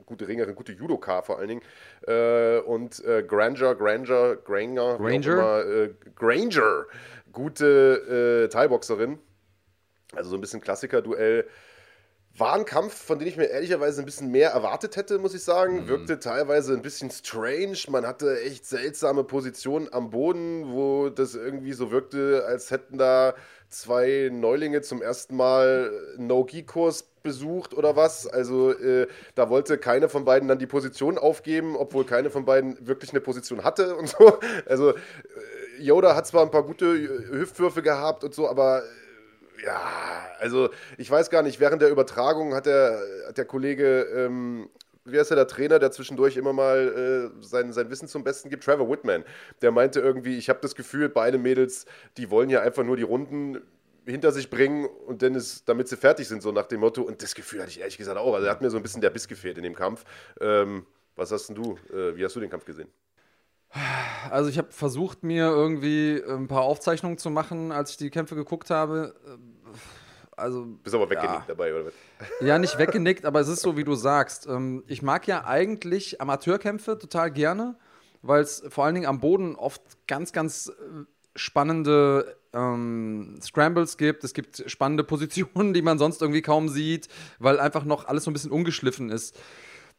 gute 0.07 0.29
Ringerin, 0.29 0.55
gute 0.55 0.73
Judoka 0.73 1.23
vor 1.23 1.39
allen 1.39 1.49
Dingen. 1.49 1.63
Äh, 2.07 2.59
und 2.59 3.03
äh, 3.05 3.23
Granger, 3.23 3.75
Granger, 3.75 4.37
Granger, 4.37 4.99
Granger, 4.99 5.33
immer, 5.33 5.65
äh, 5.65 5.95
Granger, 6.15 6.87
gute 7.35 8.45
äh, 8.45 8.49
Thai-Boxerin. 8.49 9.19
Also 10.15 10.31
so 10.31 10.37
ein 10.37 10.41
bisschen 10.41 10.61
Klassiker-Duell. 10.61 11.47
War 12.37 12.55
ein 12.55 12.65
Kampf, 12.65 12.95
von 12.95 13.21
dem 13.21 13.29
ich 13.29 13.37
mir 13.37 13.45
ehrlicherweise 13.45 14.03
ein 14.03 14.07
bisschen 14.07 14.31
mehr 14.33 14.51
erwartet 14.51 14.97
hätte, 14.97 15.19
muss 15.19 15.35
ich 15.35 15.45
sagen. 15.45 15.83
Mhm. 15.83 15.89
Wirkte 15.89 16.19
teilweise 16.19 16.73
ein 16.73 16.83
bisschen 16.83 17.11
strange. 17.11 17.79
Man 17.89 18.07
hatte 18.07 18.41
echt 18.41 18.67
seltsame 18.67 19.23
Positionen 19.23 19.89
am 19.93 20.11
Boden, 20.11 20.73
wo 20.73 21.11
das 21.11 21.37
irgendwie 21.37 21.75
so 21.75 21.93
wirkte, 21.93 22.45
als 22.47 22.73
hätten 22.73 22.99
da 22.99 23.35
zwei 23.69 24.31
Neulinge 24.33 24.83
zum 24.83 25.01
ersten 25.01 25.37
Mal 25.37 25.93
No-Gi-Kurs 26.17 27.05
besucht 27.23 27.75
oder 27.75 27.97
was. 27.97 28.27
Also 28.27 28.73
äh, 28.73 29.09
da 29.35 29.49
wollte 29.49 29.79
keine 29.79 30.09
von 30.09 30.25
beiden 30.25 30.49
dann 30.49 30.59
die 30.59 30.67
Position 30.67 31.19
aufgeben, 31.19 31.77
obwohl 31.77 32.05
keine 32.05 32.31
von 32.31 32.45
beiden 32.45 32.87
wirklich 32.87 33.11
eine 33.11 33.21
Position 33.21 33.65
hatte 33.65 33.97
und 33.97 34.09
so. 34.09 34.39
Also 34.67 34.91
äh, 34.91 34.97
Yoda 35.79 36.15
hat 36.15 36.27
zwar 36.27 36.43
ein 36.43 36.51
paar 36.51 36.63
gute 36.63 36.87
Hüftwürfe 37.31 37.83
gehabt 37.83 38.25
und 38.25 38.35
so, 38.35 38.49
aber 38.49 38.83
ja, 39.65 39.81
also 40.39 40.71
ich 40.99 41.11
weiß 41.11 41.31
gar 41.31 41.43
nicht, 41.43 41.61
während 41.61 41.83
der 41.83 41.91
Übertragung 41.91 42.55
hat 42.55 42.67
der, 42.67 43.01
hat 43.29 43.39
der 43.39 43.45
Kollege, 43.45 44.03
ähm, 44.15 44.69
wie 45.05 45.19
heißt 45.19 45.31
der, 45.31 45.37
der 45.37 45.47
Trainer, 45.47 45.79
der 45.79 45.91
zwischendurch 45.91 46.37
immer 46.37 46.53
mal 46.53 47.33
äh, 47.39 47.45
sein, 47.45 47.73
sein 47.73 47.91
Wissen 47.91 48.09
zum 48.09 48.25
Besten 48.25 48.51
gibt, 48.51 48.65
Trevor 48.65 48.91
Whitman, 48.91 49.25
der 49.63 49.71
meinte 49.71 50.01
irgendwie, 50.01 50.37
ich 50.39 50.49
habe 50.49 50.61
das 50.63 50.75
Gefühl, 50.75 51.09
beide 51.09 51.39
Mädels, 51.39 51.87
die 52.17 52.31
wollen 52.31 52.51
ja 52.51 52.63
einfach 52.63 52.85
nur 52.85 52.97
die 52.97 53.03
Runden 53.03 53.63
hinter 54.07 54.33
sich 54.33 54.51
bringen 54.51 54.87
und 55.07 55.23
dann 55.23 55.35
ist, 55.35 55.69
damit 55.69 55.89
sie 55.89 55.97
fertig 55.97 56.29
sind, 56.29 56.43
so 56.43 56.53
nach 56.53 56.67
dem 56.67 56.81
Motto. 56.81 57.03
Und 57.03 57.23
das 57.23 57.35
Gefühl 57.35 57.61
hatte 57.61 57.71
ich 57.71 57.81
ehrlich 57.81 57.97
gesagt 57.97 58.19
auch. 58.19 58.35
Also 58.35 58.49
hat 58.49 58.61
mir 58.61 58.71
so 58.71 58.77
ein 58.77 58.83
bisschen 58.83 59.01
der 59.01 59.11
Biss 59.11 59.29
gefehlt 59.29 59.57
in 59.57 59.65
dem 59.65 59.75
Kampf. 59.75 60.05
Ähm, 60.41 60.87
was 61.17 61.33
hast 61.33 61.49
denn 61.49 61.57
du, 61.57 61.79
äh, 61.93 62.17
wie 62.17 62.25
hast 62.25 62.37
du 62.37 62.41
den 62.41 62.51
Kampf 62.51 62.65
gesehen? 62.65 62.89
Also 64.31 64.51
ich 64.51 64.59
habe 64.59 64.71
versucht, 64.71 65.23
mir 65.23 65.47
irgendwie 65.47 66.23
ein 66.29 66.49
paar 66.49 66.63
Aufzeichnungen 66.63 67.19
zu 67.19 67.31
machen, 67.31 67.73
als 67.73 67.91
ich 67.91 67.97
die 67.97 68.11
Kämpfe 68.11 68.35
geguckt 68.37 68.71
habe. 68.71 69.15
Also, 70.37 70.67
Bist 70.83 70.95
aber 70.95 71.11
weggenickt 71.11 71.33
ja. 71.33 71.45
dabei, 71.47 71.75
oder 71.75 71.87
was? 71.87 71.93
Ja, 72.41 72.59
nicht 72.59 72.79
weggenickt, 72.79 73.25
aber 73.25 73.41
es 73.41 73.49
ist 73.49 73.61
so, 73.61 73.77
wie 73.77 73.85
du 73.85 73.95
sagst. 73.95 74.47
Ähm, 74.47 74.83
ich 74.87 75.03
mag 75.03 75.27
ja 75.27 75.45
eigentlich 75.45 76.21
Amateurkämpfe 76.21 76.99
total 76.99 77.31
gerne, 77.31 77.77
weil 78.23 78.43
es 78.43 78.65
vor 78.69 78.85
allen 78.85 78.95
Dingen 78.95 79.07
am 79.07 79.21
Boden 79.21 79.55
oft 79.55 79.83
ganz, 80.07 80.33
ganz 80.33 80.69
äh, 80.69 81.05
spannende 81.37 82.37
ähm, 82.53 83.39
Scrambles 83.43 83.97
gibt. 83.97 84.25
Es 84.25 84.35
gibt 84.35 84.65
spannende 84.67 85.05
Positionen, 85.05 85.73
die 85.75 85.83
man 85.83 85.99
sonst 85.99 86.23
irgendwie 86.23 86.43
kaum 86.43 86.69
sieht, 86.69 87.09
weil 87.39 87.61
einfach 87.61 87.85
noch 87.85 88.07
alles 88.07 88.25
so 88.25 88.31
ein 88.31 88.35
bisschen 88.35 88.53
ungeschliffen 88.53 89.11
ist. 89.11 89.39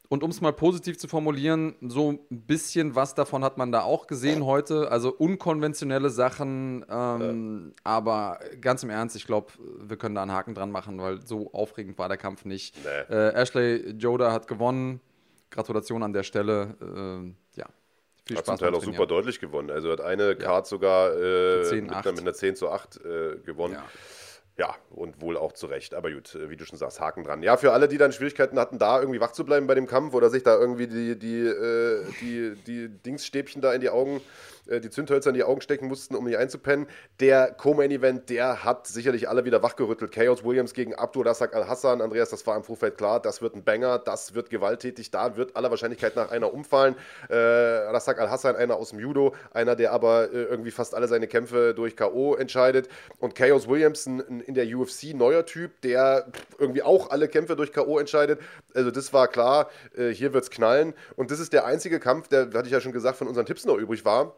Und 0.09 0.23
um 0.23 0.29
es 0.29 0.41
mal 0.41 0.53
positiv 0.53 0.97
zu 0.97 1.07
formulieren, 1.07 1.75
so 1.81 2.11
ein 2.11 2.19
bisschen 2.29 2.95
was 2.95 3.15
davon 3.15 3.43
hat 3.43 3.57
man 3.57 3.71
da 3.71 3.81
auch 3.81 4.07
gesehen 4.07 4.45
heute. 4.45 4.91
Also 4.91 5.09
unkonventionelle 5.11 6.09
Sachen. 6.09 6.85
Ähm, 6.89 7.73
ja. 7.75 7.81
Aber 7.83 8.39
ganz 8.61 8.83
im 8.83 8.89
Ernst, 8.89 9.15
ich 9.15 9.25
glaube, 9.25 9.51
wir 9.79 9.97
können 9.97 10.15
da 10.15 10.21
einen 10.21 10.31
Haken 10.31 10.53
dran 10.53 10.71
machen, 10.71 10.99
weil 10.99 11.25
so 11.25 11.51
aufregend 11.53 11.97
war 11.97 12.07
der 12.07 12.17
Kampf 12.17 12.45
nicht. 12.45 12.75
Nee. 12.83 13.15
Äh, 13.15 13.33
Ashley 13.33 13.91
Joda 13.91 14.31
hat 14.31 14.47
gewonnen. 14.47 15.01
Gratulation 15.51 16.03
an 16.03 16.13
der 16.13 16.23
Stelle. 16.23 16.75
Äh, 16.81 17.59
ja. 17.59 17.65
Viel 18.25 18.37
hat 18.37 18.45
Spaß 18.45 18.59
zum 18.59 18.67
Teil 18.67 18.75
auch 18.75 18.83
super 18.83 19.05
deutlich 19.05 19.39
gewonnen. 19.39 19.69
Also 19.69 19.91
hat 19.91 20.01
eine 20.01 20.29
ja. 20.29 20.35
Card 20.35 20.67
sogar 20.67 21.15
äh, 21.15 21.63
10, 21.63 21.85
mit, 21.85 22.05
mit, 22.05 22.19
einer 22.19 22.33
10 22.33 22.55
zu 22.55 22.69
8 22.69 22.97
äh, 22.97 23.37
gewonnen. 23.45 23.75
Ja. 23.75 23.85
Ja, 24.57 24.73
und 24.89 25.21
wohl 25.21 25.35
auch 25.35 25.51
zu 25.51 25.65
Recht. 25.67 25.93
Aber 25.93 26.09
gut, 26.11 26.33
äh, 26.35 26.49
wie 26.49 26.55
du 26.55 26.65
schon 26.65 26.77
sagst, 26.77 27.01
Haken 27.01 27.25
dran. 27.25 27.43
Ja, 27.43 27.57
für 27.57 27.73
alle, 27.73 27.89
die 27.89 27.97
dann 27.97 28.13
Schwierigkeiten 28.13 28.57
hatten, 28.57 28.79
da 28.79 28.99
irgendwie 28.99 29.19
wach 29.19 29.33
zu 29.33 29.43
bleiben 29.45 29.67
bei 29.67 29.75
dem 29.75 29.85
Kampf 29.85 30.13
oder 30.13 30.29
sich 30.29 30.43
da 30.43 30.57
irgendwie 30.57 30.87
die, 30.87 31.19
die, 31.19 31.41
äh, 31.41 32.05
die, 32.21 32.55
die 32.65 32.87
Dingsstäbchen 32.87 33.61
da 33.61 33.73
in 33.73 33.81
die 33.81 33.89
Augen 33.89 34.21
äh, 34.67 34.79
die 34.79 34.89
Zündhölzer 34.89 35.29
in 35.29 35.35
die 35.35 35.43
Augen 35.43 35.61
stecken 35.61 35.87
mussten, 35.87 36.15
um 36.15 36.25
nicht 36.25 36.37
einzupennen. 36.37 36.87
Der 37.19 37.51
Co-Main-Event, 37.51 38.29
der 38.29 38.63
hat 38.63 38.87
sicherlich 38.87 39.29
alle 39.29 39.45
wieder 39.45 39.63
wachgerüttelt. 39.63 40.11
Chaos 40.11 40.43
Williams 40.43 40.73
gegen 40.73 40.95
Abdul 40.95 41.27
Razak 41.27 41.55
Al-Hassan. 41.55 42.01
Andreas, 42.01 42.29
das 42.29 42.45
war 42.47 42.55
im 42.57 42.63
Vorfeld 42.63 42.97
klar, 42.97 43.21
das 43.21 43.41
wird 43.41 43.55
ein 43.55 43.63
Banger, 43.63 43.99
das 43.99 44.33
wird 44.33 44.49
gewalttätig, 44.49 45.11
da 45.11 45.37
wird 45.37 45.55
aller 45.55 45.69
Wahrscheinlichkeit 45.69 46.15
nach 46.15 46.31
einer 46.31 46.53
umfallen. 46.53 46.95
Äh, 47.29 47.35
Razak 47.35 48.19
Al-Hassan, 48.19 48.55
einer 48.55 48.75
aus 48.75 48.89
dem 48.89 48.99
Judo, 48.99 49.35
einer, 49.51 49.75
der 49.75 49.91
aber 49.91 50.31
äh, 50.31 50.43
irgendwie 50.43 50.71
fast 50.71 50.95
alle 50.95 51.07
seine 51.07 51.27
Kämpfe 51.27 51.73
durch 51.73 51.95
K.O. 51.95 52.35
entscheidet. 52.35 52.89
Und 53.19 53.35
Chaos 53.35 53.67
Williams, 53.67 54.05
ein, 54.05 54.41
in 54.41 54.53
der 54.53 54.65
UFC 54.65 55.13
neuer 55.13 55.45
Typ, 55.45 55.81
der 55.81 56.27
irgendwie 56.57 56.83
auch 56.83 57.09
alle 57.09 57.27
Kämpfe 57.27 57.55
durch 57.55 57.71
K.O. 57.71 57.99
entscheidet. 57.99 58.39
Also 58.73 58.91
das 58.91 59.13
war 59.13 59.27
klar, 59.27 59.69
äh, 59.95 60.09
hier 60.09 60.33
wird 60.33 60.43
es 60.43 60.49
knallen. 60.49 60.93
Und 61.15 61.31
das 61.31 61.39
ist 61.39 61.53
der 61.53 61.65
einzige 61.65 61.99
Kampf, 61.99 62.27
der, 62.27 62.47
hatte 62.53 62.65
ich 62.65 62.71
ja 62.71 62.81
schon 62.81 62.91
gesagt, 62.91 63.17
von 63.17 63.27
unseren 63.27 63.45
Tipps 63.45 63.65
noch 63.65 63.77
übrig 63.77 64.05
war. 64.05 64.35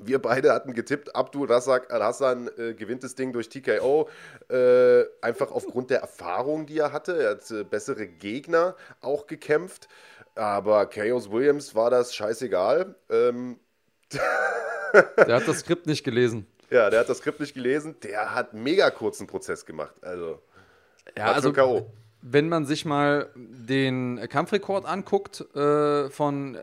Wir 0.00 0.20
beide 0.20 0.52
hatten 0.52 0.72
getippt, 0.72 1.14
Abdul 1.14 1.50
Razak 1.50 1.92
Al-Hassan 1.92 2.48
äh, 2.56 2.74
gewinnt 2.74 3.04
das 3.04 3.14
Ding 3.14 3.32
durch 3.32 3.48
TKO. 3.50 4.08
Äh, 4.48 5.04
einfach 5.20 5.50
aufgrund 5.50 5.90
der 5.90 6.00
Erfahrung, 6.00 6.66
die 6.66 6.78
er 6.78 6.92
hatte. 6.92 7.22
Er 7.22 7.30
hat 7.32 7.50
äh, 7.50 7.62
bessere 7.64 8.06
Gegner 8.06 8.74
auch 9.00 9.26
gekämpft. 9.26 9.88
Aber 10.34 10.86
Chaos 10.86 11.30
Williams 11.30 11.74
war 11.74 11.90
das 11.90 12.14
scheißegal. 12.14 12.94
Ähm, 13.10 13.58
der 14.12 15.36
hat 15.36 15.46
das 15.46 15.60
Skript 15.60 15.86
nicht 15.86 16.04
gelesen. 16.04 16.46
Ja, 16.70 16.88
der 16.88 17.00
hat 17.00 17.08
das 17.10 17.18
Skript 17.18 17.40
nicht 17.40 17.52
gelesen. 17.52 17.96
Der 18.02 18.34
hat 18.34 18.54
mega 18.54 18.88
kurzen 18.90 19.26
Prozess 19.26 19.66
gemacht. 19.66 19.94
Also, 20.00 20.40
ja, 21.16 21.32
also 21.32 21.52
K.O. 21.52 21.92
wenn 22.22 22.48
man 22.48 22.64
sich 22.64 22.86
mal 22.86 23.28
den 23.34 24.26
Kampfrekord 24.30 24.86
anguckt 24.86 25.42
äh, 25.54 26.08
von 26.08 26.58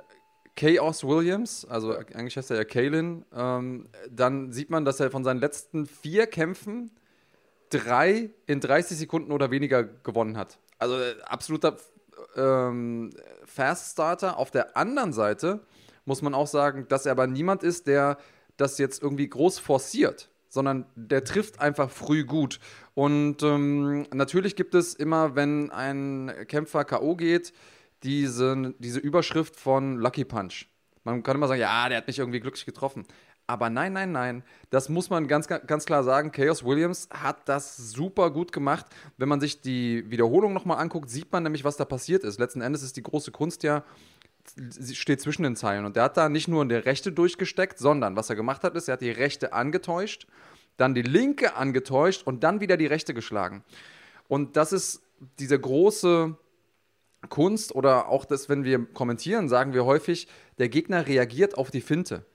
Chaos 0.59 1.05
Williams, 1.05 1.63
also 1.63 1.95
eigentlich 1.95 2.35
heißt 2.35 2.51
er 2.51 2.57
ja 2.57 2.65
Kalen, 2.65 3.23
ähm, 3.33 3.87
dann 4.11 4.51
sieht 4.51 4.69
man, 4.69 4.83
dass 4.83 4.99
er 4.99 5.09
von 5.09 5.23
seinen 5.23 5.39
letzten 5.39 5.85
vier 5.85 6.27
Kämpfen 6.27 6.91
drei 7.69 8.31
in 8.45 8.59
30 8.59 8.97
Sekunden 8.97 9.31
oder 9.31 9.51
weniger 9.51 9.83
gewonnen 9.85 10.35
hat. 10.35 10.59
Also 10.77 10.99
äh, 10.99 11.15
absoluter 11.23 11.77
ähm, 12.35 13.11
Fast 13.45 13.93
Starter. 13.93 14.37
Auf 14.37 14.51
der 14.51 14.75
anderen 14.75 15.13
Seite 15.13 15.61
muss 16.03 16.21
man 16.21 16.33
auch 16.33 16.47
sagen, 16.47 16.87
dass 16.89 17.05
er 17.05 17.13
aber 17.13 17.27
niemand 17.27 17.63
ist, 17.63 17.87
der 17.87 18.17
das 18.57 18.77
jetzt 18.79 19.01
irgendwie 19.01 19.29
groß 19.29 19.59
forciert, 19.59 20.29
sondern 20.49 20.85
der 20.95 21.23
trifft 21.23 21.61
einfach 21.61 21.89
früh 21.89 22.25
gut. 22.25 22.59
Und 22.95 23.43
ähm, 23.43 24.07
natürlich 24.13 24.57
gibt 24.57 24.75
es 24.75 24.93
immer, 24.93 25.37
wenn 25.37 25.71
ein 25.71 26.33
Kämpfer 26.49 26.83
K.O. 26.83 27.15
geht, 27.15 27.53
diese, 28.03 28.73
diese 28.79 28.99
Überschrift 28.99 29.55
von 29.55 29.97
Lucky 29.97 30.25
Punch. 30.25 30.67
Man 31.03 31.23
kann 31.23 31.35
immer 31.35 31.47
sagen, 31.47 31.61
ja, 31.61 31.89
der 31.89 31.99
hat 31.99 32.07
mich 32.07 32.19
irgendwie 32.19 32.39
glücklich 32.39 32.65
getroffen. 32.65 33.05
Aber 33.47 33.71
nein, 33.71 33.93
nein, 33.93 34.11
nein. 34.11 34.43
Das 34.69 34.89
muss 34.89 35.09
man 35.09 35.27
ganz, 35.27 35.47
ganz 35.47 35.85
klar 35.85 36.03
sagen. 36.03 36.31
Chaos 36.31 36.63
Williams 36.63 37.09
hat 37.11 37.49
das 37.49 37.77
super 37.77 38.29
gut 38.29 38.51
gemacht. 38.51 38.85
Wenn 39.17 39.27
man 39.27 39.39
sich 39.39 39.61
die 39.61 40.09
Wiederholung 40.11 40.53
nochmal 40.53 40.77
anguckt, 40.77 41.09
sieht 41.09 41.31
man 41.31 41.41
nämlich, 41.41 41.63
was 41.63 41.75
da 41.75 41.85
passiert 41.85 42.23
ist. 42.23 42.39
Letzten 42.39 42.61
Endes 42.61 42.83
ist 42.83 42.95
die 42.95 43.01
große 43.01 43.31
Kunst 43.31 43.63
ja, 43.63 43.83
steht 44.93 45.21
zwischen 45.21 45.41
den 45.41 45.55
Zeilen. 45.55 45.85
Und 45.85 45.95
der 45.95 46.03
hat 46.03 46.17
da 46.17 46.29
nicht 46.29 46.47
nur 46.47 46.61
in 46.61 46.69
der 46.69 46.85
Rechte 46.85 47.11
durchgesteckt, 47.11 47.79
sondern 47.79 48.15
was 48.15 48.29
er 48.29 48.35
gemacht 48.35 48.63
hat, 48.63 48.75
ist, 48.75 48.87
er 48.87 48.93
hat 48.93 49.01
die 49.01 49.09
Rechte 49.09 49.51
angetäuscht, 49.51 50.27
dann 50.77 50.93
die 50.93 51.01
Linke 51.01 51.55
angetäuscht 51.55 52.27
und 52.27 52.43
dann 52.43 52.61
wieder 52.61 52.77
die 52.77 52.85
Rechte 52.85 53.15
geschlagen. 53.15 53.63
Und 54.27 54.57
das 54.57 54.73
ist 54.73 55.01
diese 55.39 55.59
große 55.59 56.37
Kunst 57.27 57.75
oder 57.75 58.07
auch 58.07 58.25
das, 58.25 58.47
wenn 58.47 58.63
wir 58.63 58.85
kommentieren, 58.85 59.49
sagen 59.49 59.73
wir 59.73 59.85
häufig, 59.85 60.27
der 60.57 60.69
Gegner 60.69 61.07
reagiert 61.07 61.57
auf 61.57 61.71
die 61.71 61.81
Finte. 61.81 62.25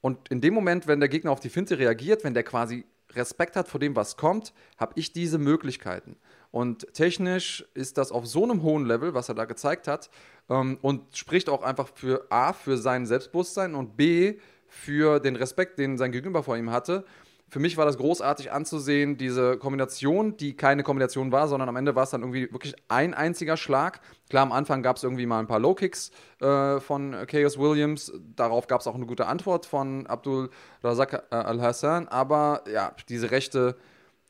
Und 0.00 0.28
in 0.28 0.40
dem 0.40 0.54
Moment, 0.54 0.86
wenn 0.86 1.00
der 1.00 1.08
Gegner 1.08 1.32
auf 1.32 1.40
die 1.40 1.48
Finte 1.48 1.78
reagiert, 1.78 2.22
wenn 2.22 2.34
der 2.34 2.44
quasi 2.44 2.84
Respekt 3.14 3.56
hat 3.56 3.68
vor 3.68 3.80
dem, 3.80 3.96
was 3.96 4.16
kommt, 4.16 4.52
habe 4.76 4.92
ich 4.96 5.12
diese 5.12 5.38
Möglichkeiten. 5.38 6.16
Und 6.50 6.92
technisch 6.92 7.64
ist 7.74 7.98
das 7.98 8.12
auf 8.12 8.26
so 8.26 8.44
einem 8.44 8.62
hohen 8.62 8.86
Level, 8.86 9.14
was 9.14 9.28
er 9.28 9.34
da 9.34 9.44
gezeigt 9.44 9.88
hat, 9.88 10.10
ähm, 10.48 10.78
und 10.82 11.16
spricht 11.16 11.48
auch 11.48 11.62
einfach 11.62 11.88
für 11.94 12.26
A, 12.30 12.52
für 12.52 12.76
sein 12.76 13.06
Selbstbewusstsein 13.06 13.74
und 13.74 13.96
B, 13.96 14.38
für 14.68 15.20
den 15.20 15.36
Respekt, 15.36 15.78
den 15.78 15.96
sein 15.98 16.12
Gegenüber 16.12 16.42
vor 16.42 16.56
ihm 16.56 16.70
hatte, 16.70 17.04
für 17.48 17.60
mich 17.60 17.76
war 17.76 17.86
das 17.86 17.96
großartig 17.96 18.50
anzusehen, 18.50 19.16
diese 19.16 19.56
Kombination, 19.56 20.36
die 20.36 20.56
keine 20.56 20.82
Kombination 20.82 21.30
war, 21.30 21.46
sondern 21.46 21.68
am 21.68 21.76
Ende 21.76 21.94
war 21.94 22.02
es 22.02 22.10
dann 22.10 22.22
irgendwie 22.22 22.52
wirklich 22.52 22.74
ein 22.88 23.14
einziger 23.14 23.56
Schlag. 23.56 24.00
Klar, 24.28 24.42
am 24.42 24.52
Anfang 24.52 24.82
gab 24.82 24.96
es 24.96 25.04
irgendwie 25.04 25.26
mal 25.26 25.38
ein 25.38 25.46
paar 25.46 25.60
Low-Kicks 25.60 26.10
äh, 26.40 26.80
von 26.80 27.14
Chaos 27.28 27.56
Williams. 27.56 28.12
Darauf 28.34 28.66
gab 28.66 28.80
es 28.80 28.88
auch 28.88 28.96
eine 28.96 29.06
gute 29.06 29.26
Antwort 29.26 29.64
von 29.64 30.06
Abdul 30.08 30.50
Razak 30.82 31.12
äh, 31.30 31.36
Al-Hassan. 31.36 32.08
Aber 32.08 32.64
ja, 32.72 32.92
diese 33.08 33.30
Rechte, 33.30 33.76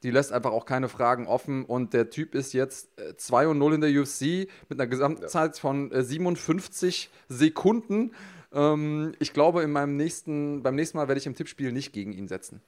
die 0.02 0.10
lässt 0.10 0.30
einfach 0.30 0.52
auch 0.52 0.66
keine 0.66 0.90
Fragen 0.90 1.26
offen. 1.26 1.64
Und 1.64 1.94
der 1.94 2.10
Typ 2.10 2.34
ist 2.34 2.52
jetzt 2.52 2.90
2 3.16 3.44
äh, 3.44 3.46
und 3.46 3.58
0 3.58 3.74
in 3.74 3.80
der 3.80 3.90
UFC 3.98 4.50
mit 4.68 4.78
einer 4.78 4.86
Gesamtzeit 4.86 5.58
von 5.58 5.90
57 5.90 7.10
äh, 7.10 7.32
Sekunden. 7.32 8.12
Ähm, 8.52 9.14
ich 9.20 9.32
glaube, 9.32 9.62
in 9.62 9.72
meinem 9.72 9.96
nächsten, 9.96 10.62
beim 10.62 10.74
nächsten 10.74 10.98
Mal 10.98 11.08
werde 11.08 11.18
ich 11.18 11.26
im 11.26 11.34
Tippspiel 11.34 11.72
nicht 11.72 11.94
gegen 11.94 12.12
ihn 12.12 12.28
setzen. 12.28 12.60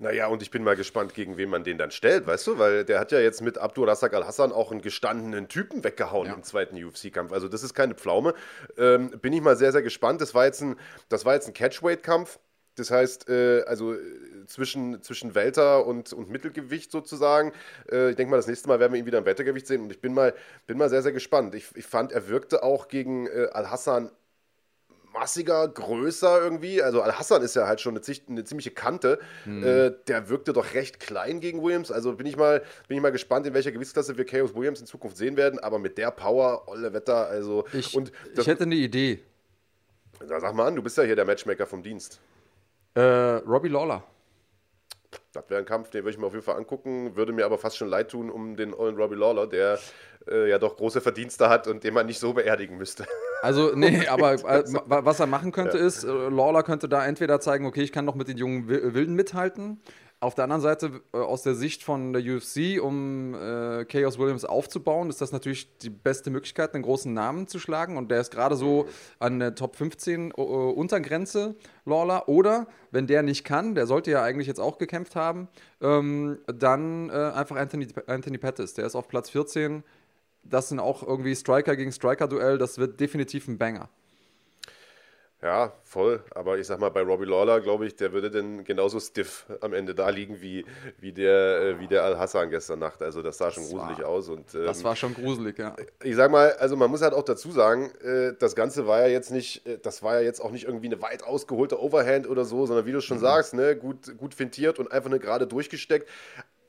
Naja, 0.00 0.28
und 0.28 0.42
ich 0.42 0.52
bin 0.52 0.62
mal 0.62 0.76
gespannt, 0.76 1.12
gegen 1.12 1.36
wen 1.38 1.50
man 1.50 1.64
den 1.64 1.76
dann 1.76 1.90
stellt, 1.90 2.24
weißt 2.24 2.46
du? 2.46 2.58
Weil 2.58 2.84
der 2.84 3.00
hat 3.00 3.10
ja 3.10 3.18
jetzt 3.18 3.42
mit 3.42 3.58
Abdul 3.58 3.88
Razak 3.88 4.14
Al-Hassan 4.14 4.52
auch 4.52 4.70
einen 4.70 4.80
gestandenen 4.80 5.48
Typen 5.48 5.82
weggehauen 5.82 6.28
ja. 6.28 6.34
im 6.34 6.44
zweiten 6.44 6.76
UFC-Kampf. 6.82 7.32
Also 7.32 7.48
das 7.48 7.64
ist 7.64 7.74
keine 7.74 7.96
Pflaume. 7.96 8.34
Ähm, 8.76 9.10
bin 9.10 9.32
ich 9.32 9.40
mal 9.40 9.56
sehr, 9.56 9.72
sehr 9.72 9.82
gespannt. 9.82 10.20
Das 10.20 10.34
war 10.34 10.44
jetzt 10.44 10.62
ein, 10.62 10.76
das 11.08 11.24
war 11.24 11.34
jetzt 11.34 11.48
ein 11.48 11.54
Catchweight-Kampf. 11.54 12.38
Das 12.76 12.92
heißt, 12.92 13.28
äh, 13.28 13.62
also 13.66 13.94
äh, 13.94 13.98
zwischen, 14.46 15.02
zwischen 15.02 15.34
Welter 15.34 15.84
und, 15.84 16.12
und 16.12 16.30
Mittelgewicht 16.30 16.92
sozusagen. 16.92 17.52
Äh, 17.90 18.10
ich 18.10 18.16
denke 18.16 18.30
mal, 18.30 18.36
das 18.36 18.46
nächste 18.46 18.68
Mal 18.68 18.78
werden 18.78 18.92
wir 18.92 19.00
ihn 19.00 19.06
wieder 19.06 19.18
im 19.18 19.24
Weltergewicht 19.24 19.66
sehen 19.66 19.82
und 19.82 19.90
ich 19.90 20.00
bin 20.00 20.14
mal, 20.14 20.32
bin 20.68 20.78
mal 20.78 20.88
sehr, 20.88 21.02
sehr 21.02 21.10
gespannt. 21.10 21.56
Ich, 21.56 21.74
ich 21.74 21.86
fand, 21.86 22.12
er 22.12 22.28
wirkte 22.28 22.62
auch 22.62 22.86
gegen 22.86 23.26
äh, 23.26 23.48
Al-Hassan 23.50 24.12
massiger, 25.18 25.66
größer 25.68 26.40
irgendwie. 26.40 26.82
Also 26.82 27.02
Al-Hassan 27.02 27.42
ist 27.42 27.56
ja 27.56 27.66
halt 27.66 27.80
schon 27.80 27.96
eine, 27.96 28.04
eine 28.28 28.44
ziemliche 28.44 28.70
Kante. 28.70 29.18
Mhm. 29.44 29.62
Äh, 29.64 29.92
der 30.06 30.28
wirkte 30.28 30.52
doch 30.52 30.74
recht 30.74 31.00
klein 31.00 31.40
gegen 31.40 31.62
Williams. 31.62 31.90
Also 31.90 32.14
bin 32.14 32.26
ich, 32.26 32.36
mal, 32.36 32.62
bin 32.86 32.96
ich 32.96 33.02
mal 33.02 33.12
gespannt, 33.12 33.46
in 33.46 33.54
welcher 33.54 33.72
Gewichtsklasse 33.72 34.16
wir 34.16 34.24
Chaos 34.24 34.54
Williams 34.54 34.80
in 34.80 34.86
Zukunft 34.86 35.16
sehen 35.16 35.36
werden. 35.36 35.58
Aber 35.58 35.78
mit 35.78 35.98
der 35.98 36.10
Power, 36.10 36.68
olle 36.68 36.92
Wetter, 36.92 37.26
also. 37.28 37.64
Ich, 37.72 37.94
und 37.96 38.12
das, 38.34 38.44
ich 38.44 38.46
hätte 38.46 38.64
eine 38.64 38.76
Idee. 38.76 39.20
Na, 40.26 40.40
sag 40.40 40.54
mal 40.54 40.66
an, 40.66 40.76
du 40.76 40.82
bist 40.82 40.96
ja 40.96 41.04
hier 41.04 41.16
der 41.16 41.24
Matchmaker 41.24 41.66
vom 41.66 41.82
Dienst. 41.82 42.20
Äh, 42.94 43.00
Robbie 43.00 43.68
Lawler. 43.68 44.04
Das 45.32 45.48
wäre 45.48 45.60
ein 45.60 45.66
Kampf, 45.66 45.90
den 45.90 46.02
würde 46.02 46.10
ich 46.10 46.18
mir 46.18 46.26
auf 46.26 46.32
jeden 46.32 46.44
Fall 46.44 46.56
angucken. 46.56 47.16
Würde 47.16 47.32
mir 47.32 47.44
aber 47.44 47.58
fast 47.58 47.76
schon 47.76 47.88
leid 47.88 48.10
tun 48.10 48.30
um 48.30 48.56
den 48.56 48.74
ollen 48.74 48.96
Robbie 48.96 49.14
Lawler, 49.14 49.46
der 49.46 49.78
äh, 50.28 50.48
ja 50.50 50.58
doch 50.58 50.76
große 50.76 51.00
Verdienste 51.00 51.48
hat 51.48 51.66
und 51.66 51.84
den 51.84 51.94
man 51.94 52.06
nicht 52.06 52.18
so 52.18 52.32
beerdigen 52.32 52.76
müsste. 52.76 53.06
Also, 53.42 53.72
nee, 53.74 54.06
aber 54.08 54.34
äh, 54.34 54.64
was 54.86 55.20
er 55.20 55.26
machen 55.26 55.52
könnte, 55.52 55.78
ja. 55.78 55.86
ist, 55.86 56.04
äh, 56.04 56.08
Lawler 56.08 56.62
könnte 56.62 56.88
da 56.88 57.04
entweder 57.06 57.40
zeigen, 57.40 57.66
okay, 57.66 57.82
ich 57.82 57.92
kann 57.92 58.04
noch 58.04 58.14
mit 58.14 58.28
den 58.28 58.36
jungen 58.36 58.68
Wilden 58.68 59.14
mithalten. 59.14 59.80
Auf 60.20 60.34
der 60.34 60.44
anderen 60.44 60.62
Seite, 60.62 61.00
äh, 61.12 61.18
aus 61.18 61.44
der 61.44 61.54
Sicht 61.54 61.84
von 61.84 62.12
der 62.12 62.22
UFC, 62.22 62.82
um 62.82 63.34
äh, 63.34 63.84
Chaos 63.84 64.18
Williams 64.18 64.44
aufzubauen, 64.44 65.10
ist 65.10 65.20
das 65.20 65.30
natürlich 65.30 65.78
die 65.78 65.90
beste 65.90 66.30
Möglichkeit, 66.30 66.74
einen 66.74 66.82
großen 66.82 67.14
Namen 67.14 67.46
zu 67.46 67.60
schlagen. 67.60 67.96
Und 67.96 68.10
der 68.10 68.20
ist 68.20 68.32
gerade 68.32 68.56
so 68.56 68.88
an 69.20 69.38
der 69.38 69.54
Top 69.54 69.76
15 69.76 70.32
uh, 70.36 70.42
Untergrenze, 70.42 71.54
Lawler. 71.84 72.28
Oder, 72.28 72.66
wenn 72.90 73.06
der 73.06 73.22
nicht 73.22 73.44
kann, 73.44 73.76
der 73.76 73.86
sollte 73.86 74.10
ja 74.10 74.24
eigentlich 74.24 74.48
jetzt 74.48 74.58
auch 74.58 74.78
gekämpft 74.78 75.14
haben, 75.14 75.46
ähm, 75.80 76.38
dann 76.46 77.10
äh, 77.10 77.12
einfach 77.12 77.54
Anthony, 77.54 77.86
Anthony 78.08 78.38
Pettis. 78.38 78.74
Der 78.74 78.86
ist 78.86 78.96
auf 78.96 79.06
Platz 79.06 79.30
14 79.30 79.84
das 80.50 80.68
sind 80.68 80.80
auch 80.80 81.02
irgendwie 81.02 81.34
Striker 81.34 81.76
gegen 81.76 81.92
Striker-Duell. 81.92 82.58
Das 82.58 82.78
wird 82.78 83.00
definitiv 83.00 83.48
ein 83.48 83.58
Banger. 83.58 83.88
Ja, 85.40 85.72
voll. 85.84 86.24
Aber 86.34 86.58
ich 86.58 86.66
sag 86.66 86.80
mal, 86.80 86.90
bei 86.90 87.00
Robbie 87.00 87.26
Lawler, 87.26 87.60
glaube 87.60 87.86
ich, 87.86 87.94
der 87.94 88.12
würde 88.12 88.28
dann 88.28 88.64
genauso 88.64 88.98
stiff 88.98 89.46
am 89.60 89.72
Ende 89.72 89.94
da 89.94 90.08
liegen 90.08 90.40
wie, 90.40 90.64
wie 90.98 91.12
der, 91.12 91.60
äh, 91.60 91.78
wie 91.78 91.86
der 91.86 92.02
Al-Hassan 92.02 92.50
gestern 92.50 92.80
Nacht. 92.80 93.00
Also 93.02 93.22
das 93.22 93.38
sah 93.38 93.52
schon 93.52 93.62
das 93.62 93.72
gruselig 93.72 93.98
war, 94.00 94.08
aus. 94.08 94.28
Und, 94.28 94.52
ähm, 94.56 94.64
das 94.64 94.82
war 94.82 94.96
schon 94.96 95.14
gruselig, 95.14 95.56
ja. 95.58 95.76
Ich 96.02 96.16
sag 96.16 96.32
mal, 96.32 96.54
also 96.54 96.74
man 96.74 96.90
muss 96.90 97.02
halt 97.02 97.14
auch 97.14 97.22
dazu 97.22 97.52
sagen, 97.52 97.92
äh, 98.02 98.32
das 98.36 98.56
Ganze 98.56 98.88
war 98.88 99.02
ja 99.02 99.06
jetzt 99.06 99.30
nicht, 99.30 99.64
äh, 99.64 99.78
das 99.78 100.02
war 100.02 100.16
ja 100.16 100.22
jetzt 100.22 100.40
auch 100.40 100.50
nicht 100.50 100.64
irgendwie 100.64 100.86
eine 100.86 101.00
weit 101.02 101.22
ausgeholte 101.22 101.80
Overhand 101.80 102.28
oder 102.28 102.44
so, 102.44 102.66
sondern 102.66 102.86
wie 102.86 102.92
du 102.92 103.00
schon 103.00 103.18
mhm. 103.18 103.22
sagst, 103.22 103.54
ne, 103.54 103.76
gut, 103.76 104.18
gut 104.18 104.34
fintiert 104.34 104.80
und 104.80 104.90
einfach 104.90 105.10
nur 105.10 105.20
gerade 105.20 105.46
durchgesteckt 105.46 106.08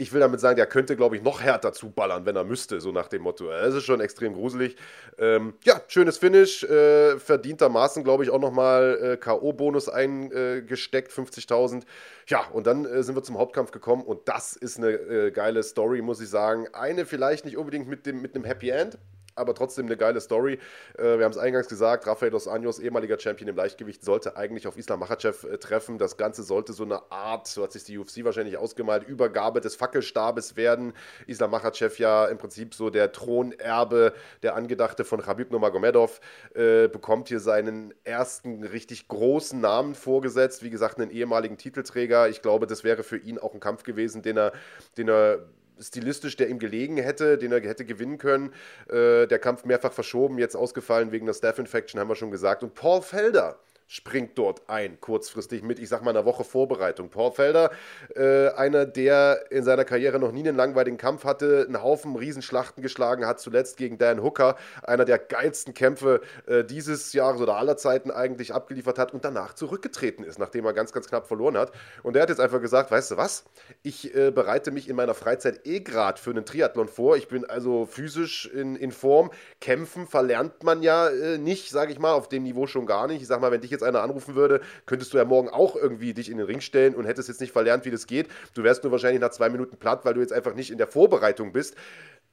ich 0.01 0.13
will 0.13 0.21
damit 0.21 0.39
sagen, 0.39 0.55
der 0.55 0.65
könnte, 0.65 0.95
glaube 0.95 1.17
ich, 1.17 1.21
noch 1.21 1.41
härter 1.41 1.73
zuballern, 1.73 2.25
wenn 2.25 2.37
er 2.37 2.45
müsste, 2.45 2.79
so 2.79 2.93
nach 2.93 3.09
dem 3.09 3.21
Motto. 3.21 3.51
Es 3.51 3.75
ist 3.75 3.83
schon 3.83 3.99
extrem 3.99 4.33
gruselig. 4.33 4.77
Ähm, 5.17 5.55
ja, 5.65 5.81
schönes 5.89 6.17
Finish, 6.17 6.63
äh, 6.63 7.19
verdientermaßen, 7.19 8.05
glaube 8.05 8.23
ich, 8.23 8.29
auch 8.29 8.39
nochmal 8.39 8.97
äh, 9.01 9.17
K.O.-Bonus 9.17 9.89
eingesteckt, 9.89 11.11
50.000. 11.11 11.83
Ja, 12.27 12.45
und 12.53 12.65
dann 12.65 12.85
äh, 12.85 13.03
sind 13.03 13.15
wir 13.15 13.23
zum 13.23 13.37
Hauptkampf 13.37 13.71
gekommen 13.71 14.03
und 14.03 14.21
das 14.29 14.55
ist 14.55 14.77
eine 14.77 14.91
äh, 14.91 15.31
geile 15.31 15.61
Story, 15.63 16.01
muss 16.01 16.21
ich 16.21 16.29
sagen. 16.29 16.67
Eine 16.71 17.05
vielleicht 17.05 17.43
nicht 17.43 17.57
unbedingt 17.57 17.89
mit, 17.89 18.05
dem, 18.05 18.21
mit 18.21 18.35
einem 18.35 18.45
Happy 18.45 18.69
End, 18.69 18.97
aber 19.39 19.55
trotzdem 19.55 19.85
eine 19.85 19.97
geile 19.97 20.21
Story. 20.21 20.59
Äh, 20.97 21.17
wir 21.17 21.25
haben 21.25 21.31
es 21.31 21.37
eingangs 21.37 21.67
gesagt, 21.67 22.05
Rafael 22.05 22.31
Dos 22.31 22.47
Anjos, 22.47 22.79
ehemaliger 22.79 23.19
Champion 23.19 23.47
im 23.49 23.55
Leichtgewicht, 23.55 24.03
sollte 24.03 24.35
eigentlich 24.35 24.67
auf 24.67 24.77
Islam 24.77 24.99
Makhachev 24.99 25.47
äh, 25.47 25.57
treffen. 25.57 25.97
Das 25.97 26.17
Ganze 26.17 26.43
sollte 26.43 26.73
so 26.73 26.83
eine 26.83 27.11
Art, 27.11 27.47
so 27.47 27.63
hat 27.63 27.71
sich 27.71 27.83
die 27.83 27.97
UFC 27.97 28.23
wahrscheinlich 28.23 28.57
ausgemalt, 28.57 29.07
Übergabe 29.07 29.61
des 29.61 29.75
Fackelstabes 29.75 30.55
werden. 30.55 30.93
Islam 31.25 31.51
Makhachev 31.51 31.97
ja 31.97 32.25
im 32.27 32.37
Prinzip 32.37 32.75
so 32.75 32.89
der 32.89 33.11
Thronerbe, 33.11 34.13
der 34.43 34.55
Angedachte 34.55 35.05
von 35.05 35.21
Khabib 35.21 35.51
Nurmagomedov, 35.51 36.19
äh, 36.53 36.87
bekommt 36.87 37.29
hier 37.29 37.39
seinen 37.39 37.93
ersten 38.03 38.63
richtig 38.63 39.07
großen 39.07 39.59
Namen 39.59 39.95
vorgesetzt. 39.95 40.63
Wie 40.63 40.69
gesagt, 40.69 40.99
einen 40.99 41.11
ehemaligen 41.11 41.57
Titelträger. 41.57 42.29
Ich 42.29 42.41
glaube, 42.41 42.67
das 42.67 42.83
wäre 42.83 43.03
für 43.03 43.17
ihn 43.17 43.39
auch 43.39 43.53
ein 43.53 43.59
Kampf 43.59 43.83
gewesen, 43.83 44.21
den 44.21 44.37
er, 44.37 44.51
den 44.97 45.09
er 45.09 45.39
stilistisch, 45.79 46.35
der 46.35 46.49
ihm 46.49 46.59
gelegen 46.59 46.97
hätte, 46.97 47.37
den 47.37 47.51
er 47.51 47.61
hätte 47.61 47.85
gewinnen 47.85 48.17
können. 48.17 48.53
Äh, 48.89 49.27
der 49.27 49.39
Kampf 49.39 49.65
mehrfach 49.65 49.93
verschoben, 49.93 50.37
jetzt 50.37 50.55
ausgefallen 50.55 51.11
wegen 51.11 51.25
der 51.25 51.33
Staff-Infection, 51.33 51.99
haben 51.99 52.09
wir 52.09 52.15
schon 52.15 52.31
gesagt. 52.31 52.63
Und 52.63 52.73
Paul 52.73 53.01
Felder 53.01 53.59
springt 53.91 54.37
dort 54.37 54.69
ein, 54.69 55.01
kurzfristig 55.01 55.63
mit, 55.63 55.79
ich 55.79 55.89
sag 55.89 56.03
mal, 56.03 56.11
einer 56.11 56.23
Woche 56.23 56.43
Vorbereitung. 56.43 57.09
Paul 57.09 57.31
Felder, 57.31 57.71
äh, 58.15 58.49
einer, 58.49 58.85
der 58.85 59.45
in 59.49 59.63
seiner 59.63 59.83
Karriere 59.83 60.19
noch 60.19 60.31
nie 60.31 60.47
einen 60.47 60.55
langweiligen 60.55 60.97
Kampf 60.97 61.23
hatte, 61.23 61.65
einen 61.67 61.81
Haufen 61.81 62.15
Riesenschlachten 62.15 62.83
geschlagen 62.83 63.25
hat, 63.25 63.39
zuletzt 63.39 63.77
gegen 63.77 63.97
Dan 63.97 64.21
Hooker, 64.21 64.57
einer 64.83 65.05
der 65.05 65.17
geilsten 65.17 65.73
Kämpfe 65.73 66.21
äh, 66.45 66.63
dieses 66.63 67.13
Jahres 67.13 67.41
oder 67.41 67.55
aller 67.55 67.77
Zeiten 67.77 68.11
eigentlich 68.11 68.53
abgeliefert 68.53 68.99
hat 68.99 69.11
und 69.11 69.25
danach 69.25 69.55
zurückgetreten 69.55 70.23
ist, 70.23 70.37
nachdem 70.37 70.65
er 70.65 70.73
ganz, 70.73 70.93
ganz 70.93 71.07
knapp 71.07 71.25
verloren 71.25 71.57
hat. 71.57 71.71
Und 72.03 72.13
der 72.13 72.21
hat 72.21 72.29
jetzt 72.29 72.39
einfach 72.39 72.61
gesagt, 72.61 72.91
weißt 72.91 73.11
du 73.11 73.17
was, 73.17 73.43
ich 73.81 74.13
äh, 74.15 74.29
bereite 74.29 74.69
mich 74.69 74.87
in 74.87 74.97
meiner 74.97 75.15
Freizeit 75.15 75.65
eh 75.65 75.79
gerade 75.79 76.21
für 76.21 76.29
einen 76.29 76.45
Triathlon 76.45 76.89
vor. 76.89 77.17
Ich 77.17 77.27
bin 77.27 77.43
also 77.43 77.87
physisch 77.87 78.45
in, 78.53 78.75
in 78.75 78.91
Form. 78.91 79.31
Kämpfen 79.59 80.05
verlernt 80.05 80.61
man 80.63 80.83
ja 80.83 81.09
äh, 81.09 81.39
nicht, 81.39 81.71
sage 81.71 81.91
ich 81.91 81.97
mal, 81.97 82.13
auf 82.13 82.29
dem 82.29 82.43
Niveau 82.43 82.67
schon 82.67 82.85
gar 82.85 83.07
nicht. 83.07 83.23
Ich 83.23 83.27
sag 83.27 83.41
mal, 83.41 83.51
wenn 83.51 83.61
dich 83.61 83.71
jetzt 83.71 83.78
jetzt 83.79 83.87
einer 83.87 84.01
anrufen 84.01 84.35
würde, 84.35 84.61
könntest 84.85 85.13
du 85.13 85.17
ja 85.17 85.25
morgen 85.25 85.49
auch 85.49 85.75
irgendwie 85.75 86.13
dich 86.13 86.29
in 86.29 86.37
den 86.37 86.45
Ring 86.45 86.61
stellen 86.61 86.95
und 86.95 87.05
hättest 87.05 87.29
jetzt 87.29 87.41
nicht 87.41 87.53
verlernt, 87.53 87.85
wie 87.85 87.91
das 87.91 88.07
geht. 88.07 88.27
Du 88.53 88.63
wärst 88.63 88.83
nur 88.83 88.91
wahrscheinlich 88.91 89.21
nach 89.21 89.31
zwei 89.31 89.49
Minuten 89.49 89.77
platt, 89.77 90.05
weil 90.05 90.13
du 90.13 90.21
jetzt 90.21 90.33
einfach 90.33 90.53
nicht 90.53 90.71
in 90.71 90.77
der 90.77 90.87
Vorbereitung 90.87 91.51
bist. 91.51 91.75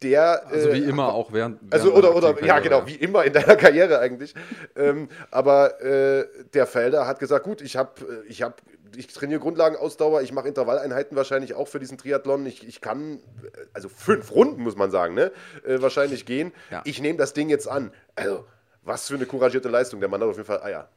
Der, 0.03 0.47
also 0.49 0.75
wie 0.75 0.85
äh, 0.85 0.91
immer 0.91 1.15
auch 1.15 1.33
während, 1.33 1.59
während 1.63 1.73
also 1.73 1.95
oder 1.95 2.15
oder 2.15 2.45
ja 2.45 2.59
genau 2.59 2.87
wie 2.87 2.97
immer 2.97 3.25
in 3.25 3.33
deiner 3.33 3.57
Karriere 3.57 3.99
eigentlich 3.99 4.35
ähm, 4.77 5.09
aber 5.31 5.81
äh, 5.81 6.27
der 6.53 6.67
Felder 6.67 7.07
hat 7.07 7.19
gesagt 7.19 7.47
gut 7.47 7.63
ich 7.63 7.79
habe 7.79 7.93
äh, 8.03 8.29
ich 8.29 8.43
habe 8.43 8.57
ich 8.95 9.07
trainiere 9.09 9.41
Grundlagenausdauer, 9.41 10.23
ich 10.23 10.33
mache 10.33 10.49
Intervalleinheiten 10.49 11.17
wahrscheinlich 11.17 11.55
auch 11.55 11.69
für 11.69 11.79
diesen 11.79 11.99
Triathlon. 11.99 12.47
Ich, 12.47 12.67
ich 12.67 12.81
kann, 12.81 13.21
also 13.73 13.89
fünf 13.89 14.33
Runden 14.33 14.63
muss 14.63 14.77
man 14.77 14.91
sagen, 14.91 15.15
ne? 15.15 15.33
Äh, 15.65 15.81
wahrscheinlich 15.83 16.27
gehen. 16.27 16.53
Ja. 16.71 16.83
Ich 16.85 17.01
nehme 17.01 17.19
das 17.19 17.33
Ding 17.33 17.49
jetzt 17.49 17.69
an. 17.69 17.93
Also, 18.15 18.45
was 18.83 19.09
für 19.09 19.15
eine 19.15 19.27
couragierte 19.27 19.69
Leistung. 19.69 20.01
Der 20.01 20.09
Mann 20.09 20.21
hat 20.21 20.29
auf 20.29 20.37
jeden 20.37 20.47
Fall 20.47 20.63
Eier. 20.63 20.89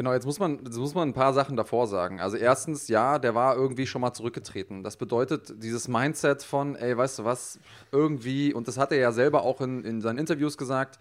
Genau, 0.00 0.14
jetzt 0.14 0.24
muss, 0.24 0.38
man, 0.38 0.64
jetzt 0.64 0.78
muss 0.78 0.94
man 0.94 1.10
ein 1.10 1.12
paar 1.12 1.34
Sachen 1.34 1.58
davor 1.58 1.86
sagen. 1.86 2.20
Also 2.20 2.38
erstens, 2.38 2.88
ja, 2.88 3.18
der 3.18 3.34
war 3.34 3.54
irgendwie 3.54 3.86
schon 3.86 4.00
mal 4.00 4.14
zurückgetreten. 4.14 4.82
Das 4.82 4.96
bedeutet, 4.96 5.62
dieses 5.62 5.88
Mindset 5.88 6.42
von, 6.42 6.74
ey, 6.74 6.96
weißt 6.96 7.18
du 7.18 7.24
was, 7.26 7.58
irgendwie, 7.92 8.54
und 8.54 8.66
das 8.66 8.78
hat 8.78 8.92
er 8.92 8.98
ja 8.98 9.12
selber 9.12 9.42
auch 9.42 9.60
in, 9.60 9.84
in 9.84 10.00
seinen 10.00 10.16
Interviews 10.16 10.56
gesagt, 10.56 10.98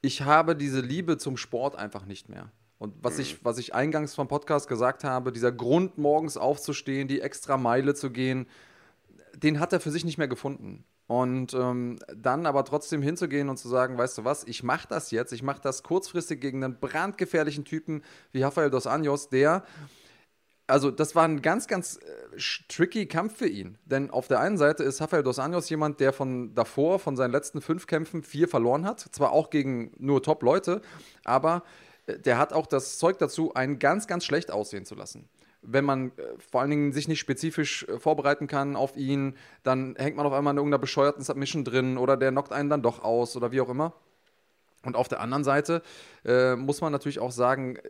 ich 0.00 0.22
habe 0.22 0.56
diese 0.56 0.80
Liebe 0.80 1.18
zum 1.18 1.36
Sport 1.36 1.76
einfach 1.76 2.06
nicht 2.06 2.30
mehr. 2.30 2.50
Und 2.78 2.94
was 3.02 3.18
ich, 3.18 3.44
was 3.44 3.58
ich 3.58 3.74
eingangs 3.74 4.14
vom 4.14 4.26
Podcast 4.26 4.68
gesagt 4.68 5.04
habe, 5.04 5.30
dieser 5.30 5.52
Grund, 5.52 5.98
morgens 5.98 6.38
aufzustehen, 6.38 7.08
die 7.08 7.20
extra 7.20 7.58
Meile 7.58 7.94
zu 7.94 8.10
gehen, 8.10 8.46
den 9.34 9.60
hat 9.60 9.74
er 9.74 9.80
für 9.80 9.90
sich 9.90 10.06
nicht 10.06 10.16
mehr 10.16 10.28
gefunden. 10.28 10.82
Und 11.06 11.52
ähm, 11.52 11.98
dann 12.16 12.46
aber 12.46 12.64
trotzdem 12.64 13.02
hinzugehen 13.02 13.50
und 13.50 13.58
zu 13.58 13.68
sagen, 13.68 13.98
weißt 13.98 14.18
du 14.18 14.24
was, 14.24 14.44
ich 14.44 14.62
mache 14.62 14.88
das 14.88 15.10
jetzt, 15.10 15.32
ich 15.32 15.42
mache 15.42 15.60
das 15.62 15.82
kurzfristig 15.82 16.40
gegen 16.40 16.64
einen 16.64 16.80
brandgefährlichen 16.80 17.64
Typen 17.64 18.02
wie 18.32 18.42
Rafael 18.42 18.70
dos 18.70 18.86
Anjos, 18.86 19.28
der, 19.28 19.64
also 20.66 20.90
das 20.90 21.14
war 21.14 21.24
ein 21.24 21.42
ganz, 21.42 21.66
ganz 21.66 21.96
äh, 21.98 22.38
tricky 22.68 23.06
Kampf 23.06 23.36
für 23.36 23.48
ihn. 23.48 23.76
Denn 23.84 24.10
auf 24.10 24.28
der 24.28 24.40
einen 24.40 24.56
Seite 24.56 24.82
ist 24.82 25.02
Rafael 25.02 25.22
dos 25.22 25.38
Anjos 25.38 25.68
jemand, 25.68 26.00
der 26.00 26.14
von 26.14 26.54
davor, 26.54 26.98
von 26.98 27.16
seinen 27.16 27.32
letzten 27.32 27.60
fünf 27.60 27.86
Kämpfen, 27.86 28.22
vier 28.22 28.48
verloren 28.48 28.86
hat. 28.86 29.00
Zwar 29.00 29.32
auch 29.32 29.50
gegen 29.50 29.92
nur 29.98 30.22
Top-Leute, 30.22 30.80
aber 31.24 31.64
äh, 32.06 32.18
der 32.18 32.38
hat 32.38 32.54
auch 32.54 32.66
das 32.66 32.96
Zeug 32.96 33.18
dazu, 33.18 33.52
einen 33.52 33.78
ganz, 33.78 34.06
ganz 34.06 34.24
schlecht 34.24 34.50
aussehen 34.50 34.86
zu 34.86 34.94
lassen 34.94 35.28
wenn 35.66 35.84
man 35.84 36.08
äh, 36.16 36.22
vor 36.38 36.60
allen 36.60 36.70
Dingen 36.70 36.92
sich 36.92 37.08
nicht 37.08 37.20
spezifisch 37.20 37.84
äh, 37.88 37.98
vorbereiten 37.98 38.46
kann 38.46 38.76
auf 38.76 38.96
ihn, 38.96 39.36
dann 39.62 39.96
hängt 39.96 40.16
man 40.16 40.26
auf 40.26 40.32
einmal 40.32 40.52
in 40.52 40.58
irgendeiner 40.58 40.80
bescheuerten 40.80 41.22
Submission 41.22 41.64
drin 41.64 41.98
oder 41.98 42.16
der 42.16 42.30
knockt 42.30 42.52
einen 42.52 42.70
dann 42.70 42.82
doch 42.82 43.02
aus 43.02 43.36
oder 43.36 43.52
wie 43.52 43.60
auch 43.60 43.68
immer. 43.68 43.94
Und 44.84 44.96
auf 44.96 45.08
der 45.08 45.20
anderen 45.20 45.44
Seite 45.44 45.82
äh, 46.24 46.56
muss 46.56 46.80
man 46.80 46.92
natürlich 46.92 47.18
auch 47.18 47.32
sagen, 47.32 47.76
äh, 47.76 47.80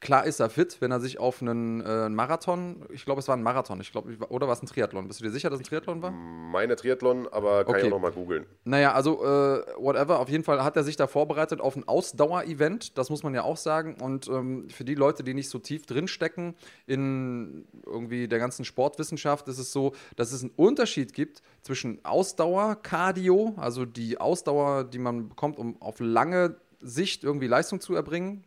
klar 0.00 0.24
ist 0.24 0.40
er 0.40 0.50
fit, 0.50 0.78
wenn 0.80 0.90
er 0.90 1.00
sich 1.00 1.18
auf 1.20 1.42
einen 1.42 1.80
äh, 1.80 2.08
Marathon, 2.08 2.84
ich 2.90 3.04
glaube, 3.04 3.20
es 3.20 3.28
war 3.28 3.36
ein 3.36 3.42
Marathon, 3.42 3.80
ich 3.80 3.92
glaube, 3.92 4.16
oder 4.28 4.46
war 4.46 4.54
es 4.54 4.62
ein 4.62 4.66
Triathlon? 4.66 5.06
Bist 5.06 5.20
du 5.20 5.24
dir 5.24 5.30
sicher, 5.30 5.50
dass 5.50 5.60
es 5.60 5.66
ein 5.66 5.68
Triathlon 5.68 6.02
war? 6.02 6.10
Meine 6.10 6.76
Triathlon, 6.76 7.28
aber 7.28 7.64
kann 7.64 7.74
okay. 7.74 7.80
ich 7.80 7.86
auch 7.86 7.90
nochmal 7.90 8.12
googeln. 8.12 8.46
Naja, 8.64 8.92
also 8.92 9.22
äh, 9.22 9.62
whatever, 9.76 10.18
auf 10.20 10.28
jeden 10.28 10.44
Fall 10.44 10.64
hat 10.64 10.76
er 10.76 10.84
sich 10.84 10.96
da 10.96 11.06
vorbereitet 11.06 11.60
auf 11.60 11.76
ein 11.76 11.86
Ausdauer-Event, 11.86 12.96
das 12.98 13.10
muss 13.10 13.22
man 13.22 13.34
ja 13.34 13.42
auch 13.42 13.56
sagen. 13.56 13.96
Und 14.00 14.28
ähm, 14.28 14.68
für 14.70 14.84
die 14.84 14.94
Leute, 14.94 15.22
die 15.22 15.34
nicht 15.34 15.50
so 15.50 15.58
tief 15.58 15.86
drinstecken 15.86 16.54
in 16.86 17.66
irgendwie 17.84 18.28
der 18.28 18.38
ganzen 18.38 18.64
Sportwissenschaft, 18.64 19.48
ist 19.48 19.58
es 19.58 19.72
so, 19.72 19.94
dass 20.16 20.32
es 20.32 20.42
einen 20.42 20.52
Unterschied 20.56 21.12
gibt 21.12 21.42
zwischen 21.62 22.04
Ausdauer, 22.04 22.76
Cardio, 22.82 23.54
also 23.56 23.84
die 23.84 24.18
Ausdauer, 24.18 24.84
die 24.84 24.98
man 24.98 25.28
bekommt, 25.28 25.58
um 25.58 25.80
auf 25.80 26.00
lange 26.00 26.56
Sicht 26.82 27.24
irgendwie 27.24 27.46
Leistung 27.46 27.80
zu 27.80 27.94
erbringen. 27.94 28.44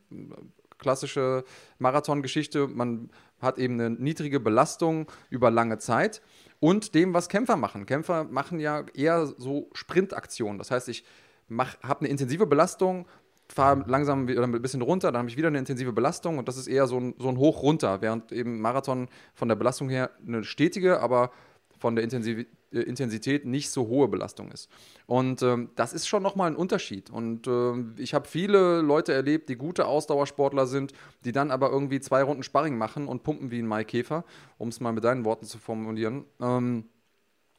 Klassische 0.83 1.43
Marathongeschichte, 1.79 2.67
man 2.67 3.09
hat 3.41 3.57
eben 3.57 3.79
eine 3.79 3.89
niedrige 3.89 4.39
Belastung 4.39 5.07
über 5.31 5.49
lange 5.49 5.79
Zeit 5.79 6.21
und 6.59 6.93
dem, 6.93 7.13
was 7.13 7.27
Kämpfer 7.27 7.57
machen. 7.57 7.87
Kämpfer 7.87 8.23
machen 8.25 8.59
ja 8.59 8.85
eher 8.93 9.25
so 9.25 9.69
Sprintaktionen. 9.73 10.59
Das 10.59 10.69
heißt, 10.69 10.87
ich 10.89 11.03
habe 11.59 11.99
eine 12.01 12.09
intensive 12.09 12.45
Belastung, 12.45 13.07
fahre 13.49 13.83
langsam 13.87 14.27
wieder 14.27 14.43
ein 14.43 14.61
bisschen 14.61 14.81
runter, 14.81 15.11
dann 15.11 15.19
habe 15.19 15.29
ich 15.29 15.37
wieder 15.37 15.47
eine 15.47 15.59
intensive 15.59 15.91
Belastung 15.91 16.37
und 16.37 16.47
das 16.47 16.57
ist 16.57 16.67
eher 16.67 16.87
so 16.87 16.99
ein, 16.99 17.15
so 17.17 17.29
ein 17.29 17.37
Hoch-Runter, 17.37 18.01
während 18.01 18.31
eben 18.31 18.61
Marathon 18.61 19.07
von 19.33 19.47
der 19.47 19.55
Belastung 19.55 19.89
her 19.89 20.11
eine 20.25 20.43
stetige, 20.43 21.01
aber 21.01 21.31
von 21.79 21.95
der 21.95 22.03
Intensivität 22.03 22.62
äh, 22.73 22.79
Intensität 22.81 23.45
nicht 23.45 23.69
so 23.69 23.87
hohe 23.87 24.07
Belastung 24.07 24.51
ist. 24.51 24.69
Und 25.05 25.41
ähm, 25.41 25.69
das 25.75 25.93
ist 25.93 26.07
schon 26.07 26.23
nochmal 26.23 26.51
ein 26.51 26.55
Unterschied. 26.55 27.09
Und 27.09 27.47
äh, 27.47 28.01
ich 28.01 28.13
habe 28.13 28.27
viele 28.27 28.81
Leute 28.81 29.13
erlebt, 29.13 29.49
die 29.49 29.55
gute 29.55 29.85
Ausdauersportler 29.85 30.65
sind, 30.65 30.93
die 31.23 31.31
dann 31.31 31.51
aber 31.51 31.69
irgendwie 31.69 31.99
zwei 31.99 32.23
Runden 32.23 32.43
Sparring 32.43 32.77
machen 32.77 33.07
und 33.07 33.23
pumpen 33.23 33.51
wie 33.51 33.59
ein 33.59 33.67
Maikäfer, 33.67 34.23
um 34.57 34.69
es 34.69 34.79
mal 34.79 34.93
mit 34.93 35.03
deinen 35.03 35.25
Worten 35.25 35.45
zu 35.45 35.57
formulieren. 35.57 36.25
Ähm, 36.41 36.85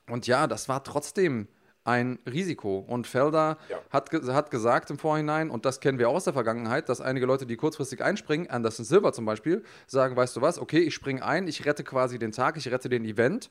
und 0.08 0.26
ja, 0.26 0.46
das 0.46 0.68
war 0.68 0.84
trotzdem 0.84 1.48
ein 1.84 2.18
Risiko. 2.26 2.78
Und 2.78 3.06
Felder 3.06 3.58
ja. 3.68 3.78
hat, 3.90 4.10
hat 4.12 4.50
gesagt 4.50 4.90
im 4.90 4.98
Vorhinein, 4.98 5.50
und 5.50 5.64
das 5.64 5.80
kennen 5.80 5.98
wir 5.98 6.08
auch 6.08 6.14
aus 6.14 6.24
der 6.24 6.32
Vergangenheit, 6.32 6.88
dass 6.88 7.00
einige 7.00 7.26
Leute, 7.26 7.46
die 7.46 7.56
kurzfristig 7.56 8.02
einspringen, 8.02 8.48
Anderson 8.48 8.84
Silver 8.84 9.12
zum 9.12 9.26
Beispiel, 9.26 9.62
sagen, 9.86 10.16
weißt 10.16 10.36
du 10.36 10.40
was, 10.40 10.58
okay, 10.58 10.80
ich 10.80 10.94
springe 10.94 11.24
ein, 11.24 11.46
ich 11.46 11.66
rette 11.66 11.84
quasi 11.84 12.18
den 12.18 12.32
Tag, 12.32 12.56
ich 12.56 12.70
rette 12.70 12.88
den 12.88 13.04
Event 13.04 13.50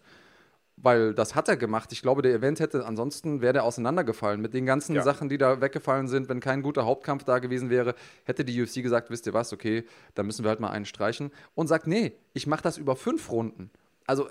weil 0.77 1.13
das 1.13 1.35
hat 1.35 1.47
er 1.47 1.57
gemacht. 1.57 1.91
Ich 1.91 2.01
glaube, 2.01 2.21
der 2.21 2.33
Event 2.33 2.59
hätte 2.59 2.85
ansonsten 2.85 3.41
wäre 3.41 3.53
der 3.53 3.63
auseinandergefallen 3.63 4.41
mit 4.41 4.53
den 4.53 4.65
ganzen 4.65 4.95
ja. 4.95 5.03
Sachen, 5.03 5.29
die 5.29 5.37
da 5.37 5.61
weggefallen 5.61 6.07
sind. 6.07 6.29
Wenn 6.29 6.39
kein 6.39 6.61
guter 6.61 6.85
Hauptkampf 6.85 7.23
da 7.23 7.39
gewesen 7.39 7.69
wäre, 7.69 7.95
hätte 8.25 8.43
die 8.43 8.61
UFC 8.61 8.81
gesagt, 8.81 9.09
wisst 9.09 9.27
ihr 9.27 9.33
was, 9.33 9.53
okay, 9.53 9.85
da 10.15 10.23
müssen 10.23 10.43
wir 10.43 10.49
halt 10.49 10.59
mal 10.59 10.71
einen 10.71 10.85
streichen 10.85 11.31
und 11.55 11.67
sagt, 11.67 11.87
nee, 11.87 12.13
ich 12.33 12.47
mache 12.47 12.63
das 12.63 12.77
über 12.77 12.95
fünf 12.95 13.31
Runden. 13.31 13.69
Also 14.05 14.27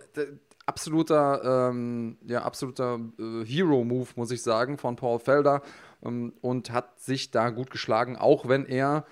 absoluter, 0.67 1.71
ähm, 1.71 2.19
ja, 2.27 2.43
absoluter 2.43 3.01
äh, 3.19 3.45
Hero-Move, 3.45 4.09
muss 4.17 4.31
ich 4.31 4.43
sagen, 4.43 4.79
von 4.79 4.97
Paul 4.97 5.19
Felder 5.19 5.63
ähm, 6.05 6.33
und 6.41 6.71
hat 6.71 7.01
sich 7.01 7.31
da 7.31 7.51
gut 7.51 7.71
geschlagen, 7.71 8.17
auch 8.17 8.49
wenn 8.49 8.67
er, 8.67 9.05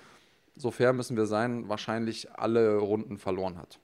so 0.55 0.71
fair 0.71 0.93
müssen 0.93 1.17
wir 1.17 1.25
sein, 1.25 1.69
wahrscheinlich 1.69 2.31
alle 2.33 2.77
Runden 2.77 3.17
verloren 3.17 3.57
hat. 3.57 3.79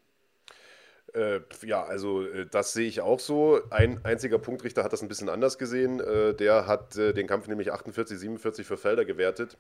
Äh, 1.18 1.40
ja, 1.66 1.84
also 1.84 2.24
äh, 2.24 2.46
das 2.46 2.74
sehe 2.74 2.88
ich 2.88 3.02
auch 3.02 3.20
so. 3.20 3.60
Ein 3.72 4.00
einziger 4.06 4.38
Punktrichter 4.38 4.84
hat 4.84 4.94
das 4.94 5.02
ein 5.02 5.08
bisschen 5.08 5.30
anders 5.30 5.58
gesehen. 5.58 6.00
Äh, 6.00 6.36
der 6.36 6.68
hat 6.68 6.96
äh, 6.96 7.14
den 7.14 7.26
Kampf 7.26 7.48
nämlich 7.48 7.72
48, 7.72 8.20
47 8.20 8.68
für 8.68 8.78
Felder 8.78 9.04
gewertet. 9.04 9.58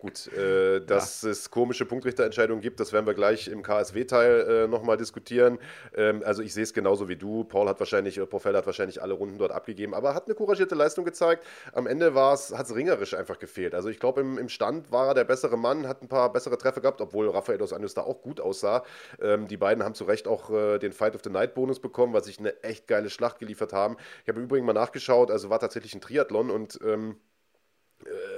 Gut, 0.00 0.32
äh, 0.32 0.80
dass 0.80 1.20
ja. 1.20 1.28
es 1.28 1.50
komische 1.50 1.84
Punktrichterentscheidungen 1.84 2.62
gibt, 2.62 2.80
das 2.80 2.94
werden 2.94 3.04
wir 3.04 3.12
gleich 3.12 3.48
im 3.48 3.62
KSW-Teil 3.62 4.40
äh, 4.48 4.66
nochmal 4.66 4.96
diskutieren. 4.96 5.58
Ähm, 5.94 6.22
also 6.24 6.42
ich 6.42 6.54
sehe 6.54 6.62
es 6.62 6.72
genauso 6.72 7.10
wie 7.10 7.16
du. 7.16 7.44
Paul 7.44 7.68
hat 7.68 7.78
wahrscheinlich, 7.80 8.16
äh, 8.16 8.24
Paul 8.24 8.40
hat 8.56 8.64
wahrscheinlich 8.64 9.02
alle 9.02 9.12
Runden 9.12 9.36
dort 9.36 9.52
abgegeben, 9.52 9.92
aber 9.92 10.14
hat 10.14 10.24
eine 10.24 10.34
couragierte 10.34 10.74
Leistung 10.74 11.04
gezeigt. 11.04 11.44
Am 11.74 11.86
Ende 11.86 12.14
hat 12.14 12.38
es 12.38 12.74
ringerisch 12.74 13.12
einfach 13.12 13.38
gefehlt. 13.38 13.74
Also 13.74 13.90
ich 13.90 14.00
glaube, 14.00 14.22
im, 14.22 14.38
im, 14.38 14.48
Stand 14.48 14.90
war 14.90 15.08
er 15.08 15.14
der 15.14 15.24
bessere 15.24 15.58
Mann, 15.58 15.86
hat 15.86 16.00
ein 16.00 16.08
paar 16.08 16.32
bessere 16.32 16.56
Treffer 16.56 16.80
gehabt, 16.80 17.02
obwohl 17.02 17.28
Rafael 17.28 17.58
dos 17.58 17.74
Anjos 17.74 17.92
da 17.92 18.00
auch 18.00 18.22
gut 18.22 18.40
aussah. 18.40 18.84
Ähm, 19.20 19.48
die 19.48 19.58
beiden 19.58 19.84
haben 19.84 19.94
zu 19.94 20.04
Recht 20.04 20.26
auch 20.26 20.50
äh, 20.50 20.78
den 20.78 20.92
Fight 20.92 21.14
of 21.14 21.20
the 21.22 21.30
Night 21.30 21.52
Bonus 21.54 21.78
bekommen, 21.78 22.14
weil 22.14 22.24
sich 22.24 22.38
eine 22.38 22.62
echt 22.62 22.88
geile 22.88 23.10
Schlacht 23.10 23.38
geliefert 23.38 23.74
haben. 23.74 23.98
Ich 24.22 24.30
habe 24.30 24.40
übrigens 24.40 24.66
mal 24.66 24.72
nachgeschaut, 24.72 25.30
also 25.30 25.50
war 25.50 25.60
tatsächlich 25.60 25.94
ein 25.94 26.00
Triathlon 26.00 26.50
und 26.50 26.80
ähm, 26.82 27.16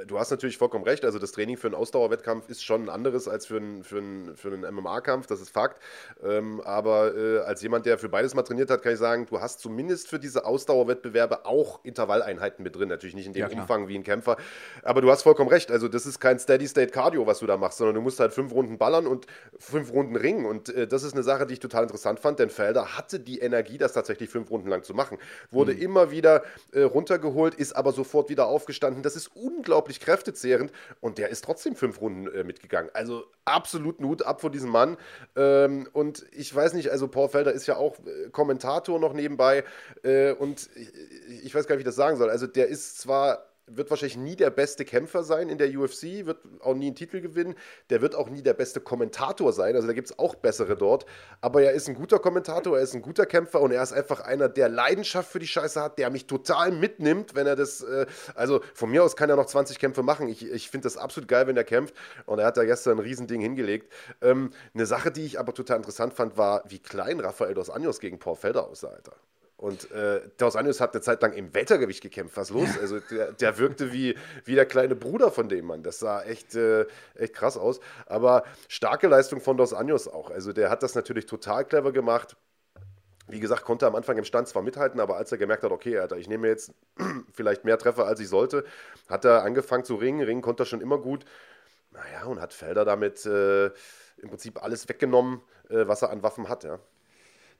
du 0.07 0.19
hast 0.19 0.31
natürlich 0.31 0.59
vollkommen 0.59 0.85
recht. 0.85 1.05
Also 1.05 1.19
das 1.19 1.33
Training 1.33 1.57
für 1.57 1.69
einen 1.69 1.75
Ausdauerwettkampf 1.75 2.49
ist 2.49 2.65
schon 2.65 2.85
ein 2.85 2.89
anderes 2.89 3.29
als 3.29 3.47
für 3.47 3.57
einen, 3.57 3.85
für 3.85 3.99
einen, 3.99 4.37
für 4.37 4.53
einen 4.53 4.75
MMA-Kampf, 4.75 5.27
das 5.27 5.41
ist 5.41 5.51
Fakt. 5.51 5.81
Ähm, 6.25 6.61
aber 6.63 7.17
äh, 7.17 7.39
als 7.41 7.63
jemand, 7.63 7.87
der 7.87 7.99
für 7.99 8.09
beides 8.09 8.35
mal 8.35 8.43
trainiert 8.43 8.71
hat, 8.71 8.83
kann 8.83 8.93
ich 8.93 8.99
sagen, 8.99 9.27
du 9.27 9.41
hast 9.41 9.61
zumindest 9.61 10.09
für 10.09 10.19
diese 10.19 10.45
Ausdauerwettbewerbe 10.45 11.47
auch 11.47 11.81
Intervalleinheiten 11.85 12.63
mit 12.63 12.77
drin. 12.77 12.89
Natürlich 12.89 13.15
nicht 13.15 13.27
in 13.27 13.33
dem 13.33 13.49
ja, 13.49 13.61
Umfang 13.61 13.89
wie 13.89 13.97
ein 13.97 14.05
Kämpfer. 14.05 14.37
Aber 14.83 15.01
du 15.01 15.11
hast 15.11 15.23
vollkommen 15.23 15.51
recht. 15.51 15.71
Also 15.71 15.89
das 15.89 16.07
ist 16.07 16.21
kein 16.21 16.39
Steady-State-Cardio, 16.39 17.27
was 17.27 17.39
du 17.39 17.47
da 17.47 17.57
machst, 17.57 17.79
sondern 17.79 17.95
du 17.95 18.01
musst 18.01 18.21
halt 18.21 18.33
fünf 18.33 18.53
Runden 18.53 18.79
ballern 18.79 19.07
und 19.07 19.27
fünf 19.59 19.93
Runden 19.93 20.17
ringen. 20.17 20.47
Und 20.47 20.69
äh, 20.75 20.87
das 20.87 21.03
ist 21.03 21.15
eine 21.15 21.23
Sache, 21.23 21.47
die 21.47 21.55
ich 21.55 21.61
total 21.61 21.85
interessant 21.85 22.21
fand, 22.21 22.39
denn 22.39 22.51
Felder 22.51 22.97
hatte 22.97 23.21
die 23.21 23.39
Energie, 23.39 23.79
das 23.79 23.93
tatsächlich 23.93 24.31
fünf 24.31 24.51
Runden 24.51 24.69
lang 24.69 24.83
zu 24.83 24.95
machen. 24.95 25.19
Wurde 25.51 25.75
mhm. 25.75 25.83
immer 25.83 26.11
wieder 26.11 26.43
äh, 26.73 26.83
runtergeholt, 26.83 27.55
ist 27.55 27.75
aber 27.75 27.93
sofort 27.93 28.29
wieder 28.29 28.47
aufgestanden. 28.47 29.03
Das 29.03 29.17
ist 29.17 29.31
unglaublich 29.57 30.01
kräftezehrend 30.01 30.73
und 31.01 31.19
der 31.19 31.29
ist 31.29 31.45
trotzdem 31.45 31.77
fünf 31.77 32.01
Runden 32.01 32.27
äh, 32.29 32.45
mitgegangen. 32.45 32.91
Also 32.95 33.25
absolut 33.45 33.99
Hut 34.01 34.23
ab 34.25 34.41
vor 34.41 34.51
diesem 34.51 34.71
Mann. 34.71 34.97
Ähm, 35.37 35.89
und 35.93 36.25
ich 36.33 36.55
weiß 36.55 36.75
nicht, 36.75 36.91
also 36.91 37.09
Paul 37.09 37.29
Felder 37.29 37.53
ist 37.53 37.67
ja 37.67 37.77
auch 37.77 37.99
äh, 38.01 38.31
Kommentator 38.31 38.99
noch 38.99 39.13
nebenbei 39.13 39.65
äh, 40.03 40.33
und 40.33 40.69
ich, 40.75 41.45
ich 41.45 41.55
weiß 41.55 41.67
gar 41.67 41.77
nicht, 41.77 41.85
wie 41.85 41.89
ich 41.89 41.95
das 41.95 41.97
sagen 41.97 42.17
soll. 42.17 42.31
Also 42.31 42.47
der 42.47 42.69
ist 42.69 42.99
zwar 42.99 43.52
wird 43.67 43.91
wahrscheinlich 43.91 44.17
nie 44.17 44.37
der 44.37 44.51
beste 44.51 44.85
Kämpfer 44.85 45.23
sein 45.23 45.49
in 45.49 45.59
der 45.59 45.69
UFC, 45.69 46.27
wird 46.27 46.39
auch 46.61 46.75
nie 46.75 46.87
einen 46.87 46.97
Titel 46.97 47.21
gewinnen. 47.21 47.55
Der 47.91 48.03
wird 48.03 48.15
auch 48.15 48.29
nie 48.29 48.43
der 48.43 48.55
beste 48.55 48.81
Kommentator 48.81 49.53
sein. 49.53 49.75
Also 49.77 49.87
da 49.87 49.95
gibt 49.95 50.11
es 50.11 50.19
auch 50.19 50.35
bessere 50.35 50.77
dort. 50.77 51.07
Aber 51.41 51.63
er 51.63 51.73
ist 51.73 51.89
ein 51.89 51.95
guter 51.95 52.19
Kommentator, 52.19 52.77
er 52.77 52.83
ist 52.83 52.95
ein 52.95 53.03
guter 53.03 53.27
Kämpfer 53.27 53.61
und 53.61 53.73
er 53.73 53.83
ist 53.83 53.93
einfach 53.93 54.21
einer, 54.21 54.49
der 54.49 54.69
Leidenschaft 54.69 55.31
für 55.31 55.39
die 55.39 55.47
Scheiße 55.47 55.81
hat, 55.81 55.99
der 55.99 56.11
mich 56.11 56.27
total 56.27 56.73
mitnimmt, 56.73 57.35
wenn 57.35 57.47
er 57.47 57.57
das. 57.57 57.83
Äh, 57.83 58.07
also 58.35 58.61
von 58.75 58.91
mir 58.91 59.05
aus 59.05 59.17
kann 59.17 59.31
er 59.31 59.37
noch 59.37 59.47
20 59.47 59.79
Kämpfe 59.79 60.03
machen. 60.03 60.29
Ich, 60.29 60.51
ich 60.51 60.71
finde 60.71 60.87
das 60.87 60.97
absolut 60.97 61.29
geil, 61.29 61.47
wenn 61.47 61.57
er 61.57 61.65
kämpft. 61.65 61.95
Und 62.27 62.39
er 62.41 62.47
hat 62.47 62.57
da 62.57 62.65
gestern 62.65 62.99
ein 62.99 63.05
Riesending 63.05 63.41
hingelegt. 63.41 63.93
Ähm, 64.21 64.51
eine 64.75 64.87
Sache, 64.87 65.11
die 65.11 65.25
ich 65.25 65.39
aber 65.39 65.55
total 65.55 65.79
interessant 65.79 66.15
fand, 66.15 66.37
war, 66.37 66.63
wie 66.69 66.79
klein 66.79 67.21
Rafael 67.21 67.55
dos 67.55 67.71
Anjos 67.71 68.01
gegen 68.01 68.19
Paul 68.19 68.37
Felder 68.37 68.69
aussah, 68.69 68.89
Alter. 68.89 69.15
Und 69.63 69.93
äh, 69.93 70.23
Dos 70.39 70.57
Anjos 70.57 70.81
hat 70.81 70.93
eine 70.93 71.03
Zeit 71.03 71.23
lang 71.23 71.35
im 71.35 71.55
Weltergewicht 71.55 72.03
gekämpft. 72.03 72.37
Was 72.37 72.51
los? 72.51 72.69
Also 72.81 72.99
der, 72.99 73.31
der 73.31 73.59
wirkte 73.59 73.93
wie, 73.93 74.17
wie 74.45 74.57
der 74.57 74.67
kleine 74.67 74.97
Bruder 74.97 75.31
von 75.31 75.49
dem 75.49 75.67
Mann. 75.67 75.85
Das 75.85 76.01
sah 76.01 76.21
echt, 76.25 76.57
äh, 76.57 76.85
echt 77.15 77.33
krass 77.33 77.57
aus. 77.57 77.79
Aber 78.07 78.43
starke 78.67 79.07
Leistung 79.07 79.41
von 79.41 79.57
Dos 79.57 79.73
Anjos 79.73 80.09
auch. 80.09 80.33
Also 80.33 80.53
der 80.53 80.69
hat 80.69 80.83
das 80.83 80.97
natürlich 80.97 81.27
total 81.27 81.65
clever 81.65 81.93
gemacht. 81.93 82.35
Wie 83.29 83.39
gesagt, 83.39 83.63
konnte 83.63 83.87
am 83.87 83.95
Anfang 83.95 84.19
im 84.19 84.25
Stand 84.25 84.49
zwar 84.49 84.63
mithalten, 84.63 84.99
aber 84.99 85.17
als 85.17 85.31
er 85.31 85.39
gemerkt 85.39 85.63
hat, 85.63 85.71
okay, 85.71 85.97
Alter, 85.97 86.17
ich 86.17 86.29
nehme 86.29 86.49
jetzt 86.49 86.73
vielleicht 87.33 87.65
mehr 87.65 87.79
Treffer, 87.79 88.05
als 88.05 88.19
ich 88.19 88.29
sollte, 88.29 88.65
hat 89.09 89.25
er 89.25 89.45
angefangen 89.45 89.85
zu 89.85 89.95
ringen. 89.95 90.23
Ringen 90.23 90.43
konnte 90.43 90.65
er 90.65 90.67
schon 90.67 90.81
immer 90.81 90.99
gut. 90.99 91.25
Naja, 91.93 92.25
und 92.25 92.41
hat 92.41 92.53
Felder 92.53 92.85
damit 92.85 93.25
äh, 93.27 93.67
im 93.67 94.29
Prinzip 94.29 94.61
alles 94.61 94.89
weggenommen, 94.89 95.41
äh, 95.71 95.87
was 95.87 96.03
er 96.03 96.11
an 96.11 96.25
Waffen 96.25 96.49
hat, 96.49 96.65
ja. 96.65 96.81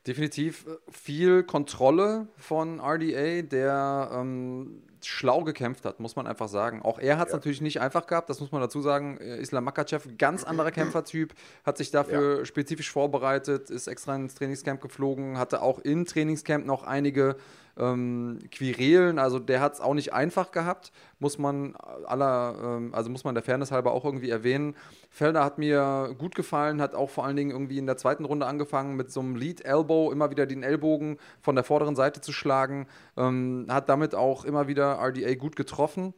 Definitiv 0.07 0.67
äh, 0.67 0.77
viel 0.91 1.43
Kontrolle 1.45 2.27
von 2.37 2.81
RDA, 2.81 3.43
der 3.43 4.11
ähm, 4.13 4.83
schlau 5.05 5.45
gekämpft 5.45 5.85
hat, 5.85 6.01
muss 6.01 6.17
man 6.17 6.27
einfach 6.27 6.49
sagen. 6.49 6.83
Auch 6.83 6.99
er 6.99 7.19
hat 7.19 7.29
es 7.29 7.33
ja. 7.33 7.39
natürlich 7.39 7.61
nicht 7.61 7.81
einfach 7.81 8.07
gehabt, 8.07 8.31
das 8.31 8.41
muss 8.41 8.53
man 8.53 8.61
dazu 8.61 8.81
sagen. 8.81 9.19
Äh, 9.19 9.39
Islam 9.39 9.65
Makachev, 9.65 10.09
ganz 10.19 10.45
anderer 10.45 10.71
Kämpfertyp, 10.73 11.35
hat 11.65 11.79
sich 11.79 11.91
dafür 11.91 12.39
ja. 12.39 12.45
spezifisch 12.45 12.91
vorbereitet, 12.91 13.71
ist 13.71 13.87
extra 13.87 14.15
ins 14.17 14.35
Trainingscamp 14.35 14.81
geflogen, 14.81 15.39
hatte 15.39 15.63
auch 15.63 15.79
im 15.79 16.05
Trainingscamp 16.05 16.67
noch 16.67 16.83
einige 16.83 17.37
ähm, 17.79 18.39
Quirelen, 18.51 19.19
also 19.19 19.39
der 19.39 19.61
hat 19.61 19.75
es 19.75 19.81
auch 19.81 19.95
nicht 19.95 20.13
einfach 20.13 20.53
gehabt, 20.53 20.93
muss 21.19 21.39
man 21.39 21.75
aller, 22.07 22.55
ähm, 22.63 22.95
also 22.95 23.11
muss 23.11 23.25
man 23.25 23.35
der 23.35 23.43
Fairness 23.43 23.73
halber 23.73 23.93
auch 23.93 24.05
irgendwie 24.05 24.31
erwähnen. 24.31 24.75
Felder 25.11 25.45
hat 25.45 25.59
mir 25.59 26.15
gut 26.19 26.35
gefallen, 26.35 26.81
hat 26.81 26.95
auch 26.95 27.11
vor 27.11 27.25
allen 27.25 27.37
Dingen 27.37 27.51
irgendwie 27.51 27.79
in 27.79 27.87
der 27.87 27.97
zweiten 27.97 28.25
Runde 28.25 28.47
angefangen 28.47 28.97
mit 28.97 29.11
so 29.11 29.21
einem 29.21 29.37
Lead 29.37 29.65
Elbow, 29.65 30.13
immer 30.13 30.31
wieder 30.31 30.47
den 30.47 30.63
Ellbogen 30.63 31.19
von 31.41 31.55
der 31.55 31.65
vorderen 31.65 31.97
Seite 31.97 32.21
zu 32.21 32.33
schlagen, 32.33 32.87
ähm, 33.17 33.67
hat 33.69 33.89
damit 33.89 34.15
auch 34.15 34.45
immer 34.45 34.69
wieder 34.69 34.99
RDA 35.01 35.35
gut 35.35 35.57
getroffen. 35.57 36.15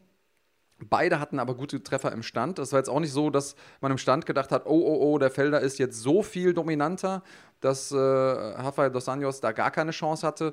Beide 0.88 1.20
hatten 1.20 1.38
aber 1.38 1.54
gute 1.54 1.82
Treffer 1.82 2.12
im 2.12 2.22
Stand. 2.22 2.58
Das 2.58 2.72
war 2.72 2.80
jetzt 2.80 2.88
auch 2.88 3.00
nicht 3.00 3.12
so, 3.12 3.30
dass 3.30 3.56
man 3.80 3.90
im 3.90 3.98
Stand 3.98 4.26
gedacht 4.26 4.50
hat, 4.50 4.66
oh, 4.66 4.70
oh, 4.70 5.12
oh, 5.12 5.18
der 5.18 5.30
Felder 5.30 5.60
ist 5.60 5.78
jetzt 5.78 6.00
so 6.00 6.22
viel 6.22 6.54
dominanter, 6.54 7.22
dass 7.60 7.92
äh, 7.92 7.96
Rafael 7.96 8.90
Dos 8.90 9.08
Anjos 9.08 9.40
da 9.40 9.52
gar 9.52 9.70
keine 9.70 9.90
Chance 9.90 10.26
hatte. 10.26 10.52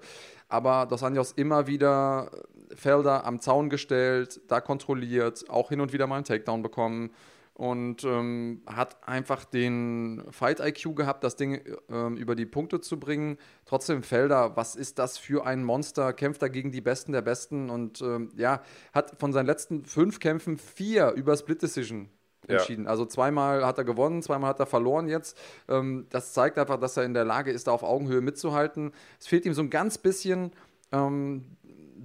Aber 0.50 0.86
Dos 0.86 1.04
Anjos 1.04 1.32
immer 1.34 1.68
wieder 1.68 2.32
Felder 2.76 3.26
am 3.26 3.40
Zaun 3.40 3.70
gestellt, 3.70 4.42
da 4.48 4.62
kontrolliert, 4.62 5.50
auch 5.50 5.70
hin 5.70 5.82
und 5.82 5.94
wieder 5.94 6.08
mal 6.08 6.16
einen 6.16 6.26
Takedown 6.26 6.62
bekommen 6.62 7.12
und 7.54 8.04
ähm, 8.04 8.62
hat 8.66 9.08
einfach 9.08 9.46
den 9.46 10.24
Fight-IQ 10.32 10.96
gehabt, 10.96 11.24
das 11.24 11.36
Ding 11.36 11.62
ähm, 11.90 12.18
über 12.18 12.36
die 12.36 12.46
Punkte 12.46 12.82
zu 12.82 13.00
bringen. 13.00 13.38
Trotzdem 13.66 14.04
Felder, 14.04 14.56
was 14.56 14.76
ist 14.76 15.00
das 15.00 15.18
für 15.18 15.46
ein 15.46 15.64
Monster? 15.64 16.14
Kämpft 16.14 16.42
da 16.42 16.48
gegen 16.48 16.72
die 16.72 16.82
Besten 16.82 17.12
der 17.12 17.22
Besten 17.22 17.70
und 17.70 18.02
ähm, 18.02 18.30
ja, 18.36 18.62
hat 18.94 19.20
von 19.20 19.34
seinen 19.34 19.46
letzten 19.46 19.86
fünf 19.86 20.20
Kämpfen 20.20 20.58
vier 20.58 21.12
über 21.12 21.36
Split 21.38 21.62
Decision 21.62 22.10
entschieden. 22.48 22.86
Ja. 22.86 22.90
Also 22.90 23.06
zweimal 23.06 23.66
hat 23.66 23.78
er 23.78 23.84
gewonnen, 23.84 24.22
zweimal 24.22 24.50
hat 24.50 24.60
er 24.60 24.66
verloren 24.66 25.08
jetzt. 25.08 25.38
Ähm, 25.68 26.08
das 26.10 26.34
zeigt 26.34 26.58
einfach, 26.58 26.80
dass 26.80 26.98
er 26.98 27.04
in 27.04 27.14
der 27.14 27.26
Lage 27.26 27.52
ist, 27.52 27.68
da 27.68 27.72
auf 27.72 27.84
Augenhöhe 27.84 28.22
mitzuhalten. 28.22 28.92
Es 29.20 29.28
fehlt 29.28 29.46
ihm 29.46 29.54
so 29.54 29.62
ein 29.62 29.70
ganz 29.70 29.98
bisschen 29.98 30.52
ähm, 30.92 31.46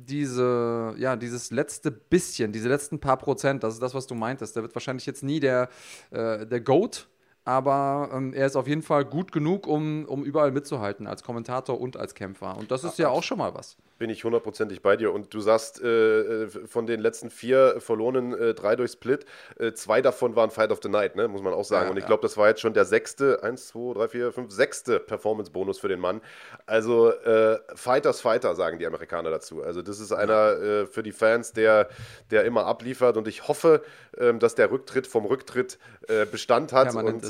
diese, 0.09 0.95
ja, 0.99 1.17
dieses 1.17 1.51
letzte 1.51 1.91
bisschen, 1.91 2.53
diese 2.53 2.69
letzten 2.69 2.99
paar 2.99 3.17
Prozent, 3.17 3.63
das 3.63 3.75
ist 3.75 3.83
das, 3.83 3.95
was 3.95 4.07
du 4.07 4.15
meintest. 4.15 4.57
Der 4.57 4.63
wird 4.63 4.75
wahrscheinlich 4.75 5.07
jetzt 5.07 5.23
nie 5.23 5.41
der, 5.41 5.69
äh, 6.11 6.47
der 6.47 6.61
Goat, 6.61 7.09
aber 7.45 8.11
ähm, 8.13 8.33
er 8.33 8.47
ist 8.47 8.57
auf 8.57 8.67
jeden 8.67 8.83
Fall 8.83 9.05
gut 9.05 9.33
genug, 9.33 9.67
um, 9.67 10.05
um 10.07 10.25
überall 10.25 10.53
mitzuhalten, 10.53 11.07
als 11.07 11.23
Kommentator 11.23 11.81
und 11.81 11.97
als 11.97 12.15
Kämpfer. 12.15 12.57
Und 12.57 12.71
das 12.71 12.85
ist 12.85 12.99
ja 12.99 13.09
auch 13.09 13.23
schon 13.23 13.39
mal 13.39 13.55
was 13.55 13.77
bin 13.99 14.11
ich 14.11 14.25
hundertprozentig 14.25 14.83
bei 14.83 14.97
dir. 14.97 15.13
Und 15.13 15.33
du 15.33 15.41
sagst, 15.41 15.83
äh, 15.83 16.45
äh, 16.45 16.49
von 16.49 16.87
den 16.87 17.01
letzten 17.01 17.31
vier 17.31 17.81
verlorenen, 17.81 18.35
äh, 18.35 18.55
drei 18.55 18.77
durch 18.77 18.93
Split, 18.93 19.25
äh, 19.59 19.73
zwei 19.73 20.03
davon 20.03 20.37
waren 20.37 20.51
Fight 20.51 20.71
of 20.71 20.81
the 20.83 20.89
Night, 20.89 21.17
ne? 21.17 21.29
muss 21.29 21.43
man 21.43 21.55
auch 21.55 21.65
sagen. 21.65 21.87
Ja, 21.87 21.91
und 21.91 21.97
ich 21.97 22.03
ja. 22.03 22.09
glaube, 22.09 22.23
das 22.23 22.37
war 22.37 22.49
jetzt 22.49 22.61
schon 22.61 22.75
der 22.75 22.85
sechste, 22.85 23.43
eins, 23.43 23.69
zwei, 23.69 23.95
drei, 23.95 24.09
vier, 24.09 24.33
fünf, 24.33 24.53
sechste 24.53 25.01
Performance-Bonus 25.01 25.79
für 25.79 25.89
den 25.89 26.01
Mann. 26.01 26.21
Also 26.67 27.11
äh, 27.11 27.59
Fighters 27.75 28.21
Fighter, 28.21 28.55
sagen 28.55 28.79
die 28.79 28.87
Amerikaner 28.87 29.31
dazu. 29.31 29.63
Also 29.63 29.83
das 29.83 30.01
ist 30.01 30.13
einer 30.13 30.53
äh, 30.53 30.87
für 30.87 31.03
die 31.03 31.13
Fans, 31.13 31.53
der, 31.53 31.89
der 32.31 32.45
immer 32.45 32.67
abliefert. 32.67 33.17
Und 33.17 33.29
ich 33.29 33.49
hoffe, 33.49 33.83
ähm, 34.19 34.39
dass 34.39 34.55
der 34.55 34.71
Rücktritt 34.71 35.07
vom 35.07 35.25
Rücktritt 35.25 35.79
Bestand 36.31 36.73
hat 36.73 36.95
und, 36.95 37.25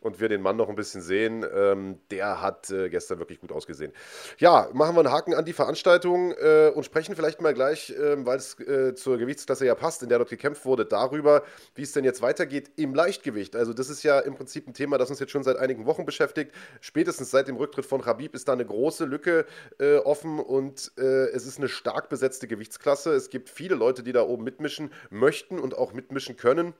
und 0.00 0.20
wir 0.20 0.28
den 0.28 0.42
Mann 0.42 0.56
noch 0.56 0.68
ein 0.68 0.74
bisschen 0.74 1.00
sehen. 1.00 1.46
Ähm, 1.54 2.00
der 2.10 2.42
hat 2.42 2.66
gestern 2.90 3.20
wirklich 3.20 3.38
gut 3.38 3.52
ausgesehen. 3.52 3.92
Ja, 4.38 4.68
machen 4.72 4.96
wir 4.96 5.00
einen 5.00 5.12
Haken 5.12 5.34
an 5.34 5.44
die 5.44 5.52
Veranstaltung. 5.52 5.97
Veranstaltung 5.98 6.32
äh, 6.32 6.70
und 6.74 6.84
sprechen 6.84 7.14
vielleicht 7.14 7.40
mal 7.40 7.54
gleich, 7.54 7.90
äh, 7.90 8.24
weil 8.24 8.38
es 8.38 8.58
äh, 8.60 8.94
zur 8.94 9.18
Gewichtsklasse 9.18 9.66
ja 9.66 9.74
passt, 9.74 10.02
in 10.02 10.08
der 10.08 10.18
dort 10.18 10.30
gekämpft 10.30 10.64
wurde, 10.64 10.84
darüber, 10.84 11.42
wie 11.74 11.82
es 11.82 11.92
denn 11.92 12.04
jetzt 12.04 12.22
weitergeht 12.22 12.70
im 12.76 12.94
Leichtgewicht. 12.94 13.56
Also 13.56 13.72
das 13.72 13.90
ist 13.90 14.02
ja 14.02 14.20
im 14.20 14.34
Prinzip 14.34 14.66
ein 14.66 14.74
Thema, 14.74 14.98
das 14.98 15.10
uns 15.10 15.20
jetzt 15.20 15.30
schon 15.30 15.42
seit 15.42 15.56
einigen 15.56 15.86
Wochen 15.86 16.04
beschäftigt. 16.04 16.52
Spätestens 16.80 17.30
seit 17.30 17.48
dem 17.48 17.56
Rücktritt 17.56 17.86
von 17.86 18.04
Habib 18.04 18.34
ist 18.34 18.48
da 18.48 18.52
eine 18.52 18.64
große 18.64 19.04
Lücke 19.04 19.46
äh, 19.78 19.96
offen 19.96 20.38
und 20.38 20.92
äh, 20.98 21.28
es 21.30 21.46
ist 21.46 21.58
eine 21.58 21.68
stark 21.68 22.08
besetzte 22.08 22.46
Gewichtsklasse. 22.46 23.12
Es 23.12 23.30
gibt 23.30 23.48
viele 23.48 23.74
Leute, 23.74 24.02
die 24.02 24.12
da 24.12 24.22
oben 24.22 24.44
mitmischen 24.44 24.90
möchten 25.10 25.58
und 25.58 25.76
auch 25.76 25.92
mitmischen 25.92 26.36
können. 26.36 26.74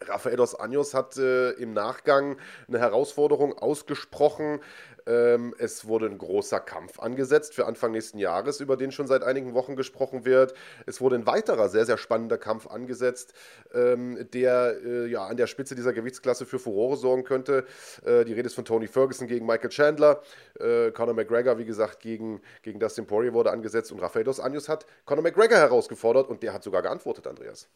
Rafael 0.00 0.36
dos 0.36 0.54
Anjos 0.54 0.94
hat 0.94 1.16
äh, 1.16 1.50
im 1.52 1.72
Nachgang 1.72 2.36
eine 2.68 2.78
Herausforderung 2.78 3.56
ausgesprochen. 3.56 4.60
Ähm, 5.06 5.54
es 5.58 5.86
wurde 5.86 6.06
ein 6.06 6.18
großer 6.18 6.58
Kampf 6.58 6.98
angesetzt 6.98 7.54
für 7.54 7.66
Anfang 7.66 7.92
nächsten 7.92 8.18
Jahres, 8.18 8.60
über 8.60 8.76
den 8.76 8.90
schon 8.90 9.06
seit 9.06 9.22
einigen 9.22 9.54
Wochen 9.54 9.76
gesprochen 9.76 10.24
wird. 10.24 10.54
Es 10.86 11.00
wurde 11.00 11.16
ein 11.16 11.26
weiterer 11.26 11.68
sehr, 11.68 11.86
sehr 11.86 11.96
spannender 11.96 12.38
Kampf 12.38 12.66
angesetzt, 12.66 13.32
ähm, 13.72 14.28
der 14.32 14.76
äh, 14.84 15.06
ja 15.06 15.26
an 15.26 15.36
der 15.36 15.46
Spitze 15.46 15.76
dieser 15.76 15.92
Gewichtsklasse 15.92 16.44
für 16.44 16.58
Furore 16.58 16.96
sorgen 16.96 17.22
könnte. 17.22 17.66
Äh, 18.04 18.24
die 18.24 18.32
Rede 18.32 18.46
ist 18.46 18.54
von 18.54 18.64
Tony 18.64 18.88
Ferguson 18.88 19.28
gegen 19.28 19.46
Michael 19.46 19.70
Chandler. 19.70 20.22
Äh, 20.58 20.90
Conor 20.90 21.14
McGregor, 21.14 21.58
wie 21.58 21.64
gesagt, 21.64 22.00
gegen, 22.00 22.40
gegen 22.62 22.80
Dustin 22.80 23.06
Poirier 23.06 23.32
wurde 23.32 23.52
angesetzt 23.52 23.92
und 23.92 24.00
Rafael 24.00 24.24
dos 24.24 24.40
Anjos 24.40 24.68
hat 24.68 24.86
Conor 25.04 25.22
McGregor 25.22 25.58
herausgefordert 25.58 26.28
und 26.28 26.42
der 26.42 26.52
hat 26.52 26.64
sogar 26.64 26.82
geantwortet, 26.82 27.28
Andreas. 27.28 27.68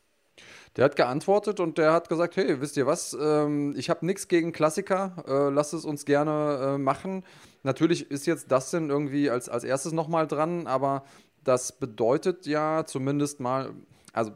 Der 0.76 0.84
hat 0.84 0.96
geantwortet 0.96 1.58
und 1.58 1.78
der 1.78 1.92
hat 1.92 2.08
gesagt, 2.08 2.36
hey, 2.36 2.60
wisst 2.60 2.76
ihr 2.76 2.86
was, 2.86 3.16
ähm, 3.20 3.74
ich 3.76 3.90
habe 3.90 4.06
nichts 4.06 4.28
gegen 4.28 4.52
Klassiker, 4.52 5.24
äh, 5.26 5.52
lasst 5.52 5.74
es 5.74 5.84
uns 5.84 6.04
gerne 6.04 6.74
äh, 6.74 6.78
machen. 6.78 7.24
Natürlich 7.64 8.10
ist 8.10 8.26
jetzt 8.26 8.52
das 8.52 8.70
denn 8.70 8.88
irgendwie 8.88 9.30
als, 9.30 9.48
als 9.48 9.64
erstes 9.64 9.92
nochmal 9.92 10.28
dran, 10.28 10.66
aber 10.68 11.04
das 11.42 11.72
bedeutet 11.72 12.46
ja 12.46 12.84
zumindest 12.86 13.40
mal, 13.40 13.72
also, 14.12 14.32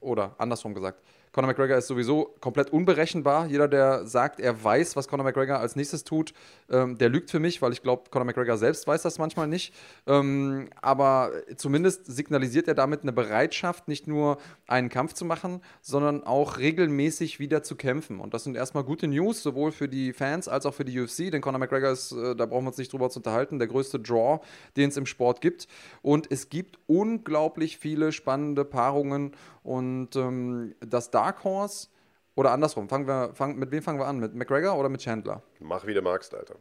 oder 0.00 0.34
andersrum 0.38 0.74
gesagt, 0.74 1.02
Conor 1.32 1.48
McGregor 1.48 1.76
ist 1.76 1.86
sowieso 1.86 2.34
komplett 2.40 2.72
unberechenbar. 2.72 3.46
Jeder, 3.46 3.68
der 3.68 4.04
sagt, 4.04 4.40
er 4.40 4.62
weiß, 4.62 4.96
was 4.96 5.06
Conor 5.06 5.24
McGregor 5.24 5.58
als 5.58 5.76
nächstes 5.76 6.02
tut, 6.02 6.32
ähm, 6.68 6.98
der 6.98 7.08
lügt 7.08 7.30
für 7.30 7.38
mich, 7.38 7.62
weil 7.62 7.72
ich 7.72 7.82
glaube, 7.82 8.10
Conor 8.10 8.24
McGregor 8.24 8.56
selbst 8.56 8.86
weiß 8.86 9.02
das 9.02 9.18
manchmal 9.18 9.46
nicht. 9.46 9.72
Ähm, 10.08 10.68
aber 10.82 11.30
zumindest 11.56 12.06
signalisiert 12.06 12.66
er 12.66 12.74
damit 12.74 13.02
eine 13.02 13.12
Bereitschaft, 13.12 13.86
nicht 13.86 14.08
nur 14.08 14.38
einen 14.66 14.88
Kampf 14.88 15.12
zu 15.12 15.24
machen, 15.24 15.62
sondern 15.80 16.24
auch 16.24 16.58
regelmäßig 16.58 17.38
wieder 17.38 17.62
zu 17.62 17.76
kämpfen. 17.76 18.18
Und 18.18 18.34
das 18.34 18.44
sind 18.44 18.56
erstmal 18.56 18.82
gute 18.82 19.06
News, 19.06 19.42
sowohl 19.42 19.70
für 19.70 19.88
die 19.88 20.12
Fans 20.12 20.48
als 20.48 20.66
auch 20.66 20.74
für 20.74 20.84
die 20.84 20.98
UFC, 20.98 21.30
denn 21.30 21.42
Conor 21.42 21.60
McGregor 21.60 21.90
ist, 21.90 22.10
äh, 22.10 22.34
da 22.34 22.46
brauchen 22.46 22.64
wir 22.64 22.68
uns 22.68 22.78
nicht 22.78 22.92
drüber 22.92 23.08
zu 23.08 23.20
unterhalten, 23.20 23.60
der 23.60 23.68
größte 23.68 24.00
Draw, 24.00 24.40
den 24.76 24.88
es 24.88 24.96
im 24.96 25.06
Sport 25.06 25.40
gibt. 25.40 25.68
Und 26.02 26.30
es 26.32 26.48
gibt 26.48 26.78
unglaublich 26.88 27.78
viele 27.78 28.10
spannende 28.10 28.64
Paarungen 28.64 29.32
und 29.62 30.16
ähm, 30.16 30.74
das 30.80 31.10
Dark 31.20 31.44
Horse, 31.44 31.88
oder 32.34 32.52
andersrum, 32.52 32.88
fangen 32.88 33.06
wir, 33.06 33.34
fang, 33.34 33.56
mit 33.56 33.70
wem 33.70 33.82
fangen 33.82 33.98
wir 33.98 34.06
an? 34.06 34.18
Mit 34.18 34.34
McGregor 34.34 34.78
oder 34.78 34.88
mit 34.88 35.02
Chandler? 35.02 35.42
Mach 35.58 35.86
wie 35.86 35.92
du 35.92 36.00
magst, 36.00 36.34
Alter. 36.34 36.54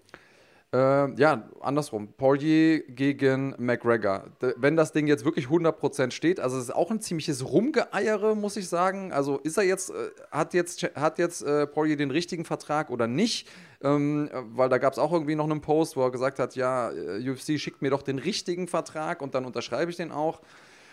Äh, 0.74 1.14
ja, 1.16 1.50
andersrum. 1.62 2.12
Poirier 2.18 2.82
gegen 2.82 3.56
McGregor. 3.58 4.26
D 4.42 4.54
wenn 4.58 4.76
das 4.76 4.92
Ding 4.92 5.08
jetzt 5.08 5.24
wirklich 5.24 5.46
100% 5.46 6.12
steht, 6.12 6.42
also 6.42 6.58
es 6.58 6.66
ist 6.66 6.76
auch 6.76 6.92
ein 6.92 7.00
ziemliches 7.00 7.50
Rumgeeiere, 7.50 8.36
muss 8.36 8.58
ich 8.58 8.68
sagen. 8.68 9.14
Also 9.14 9.38
ist 9.38 9.58
er 9.58 9.64
jetzt, 9.64 9.92
äh, 9.92 10.10
hat 10.30 10.54
jetzt, 10.54 10.84
hat 10.96 11.18
jetzt 11.18 11.44
äh, 11.44 11.66
Poirier 11.66 11.96
den 11.96 12.12
richtigen 12.12 12.44
Vertrag 12.44 12.90
oder 12.90 13.08
nicht? 13.08 13.48
Ähm, 13.82 14.30
weil 14.54 14.68
da 14.68 14.80
gab 14.80 14.92
es 14.92 15.00
auch 15.00 15.14
irgendwie 15.14 15.36
noch 15.36 15.50
einen 15.50 15.62
Post, 15.62 15.96
wo 15.96 16.04
er 16.04 16.12
gesagt 16.12 16.40
hat, 16.40 16.56
ja, 16.58 16.92
äh, 16.92 17.30
UFC 17.30 17.58
schickt 17.58 17.82
mir 17.82 17.90
doch 17.90 18.02
den 18.02 18.20
richtigen 18.20 18.68
Vertrag 18.68 19.22
und 19.22 19.34
dann 19.34 19.46
unterschreibe 19.46 19.90
ich 19.90 19.98
den 19.98 20.12
auch 20.12 20.42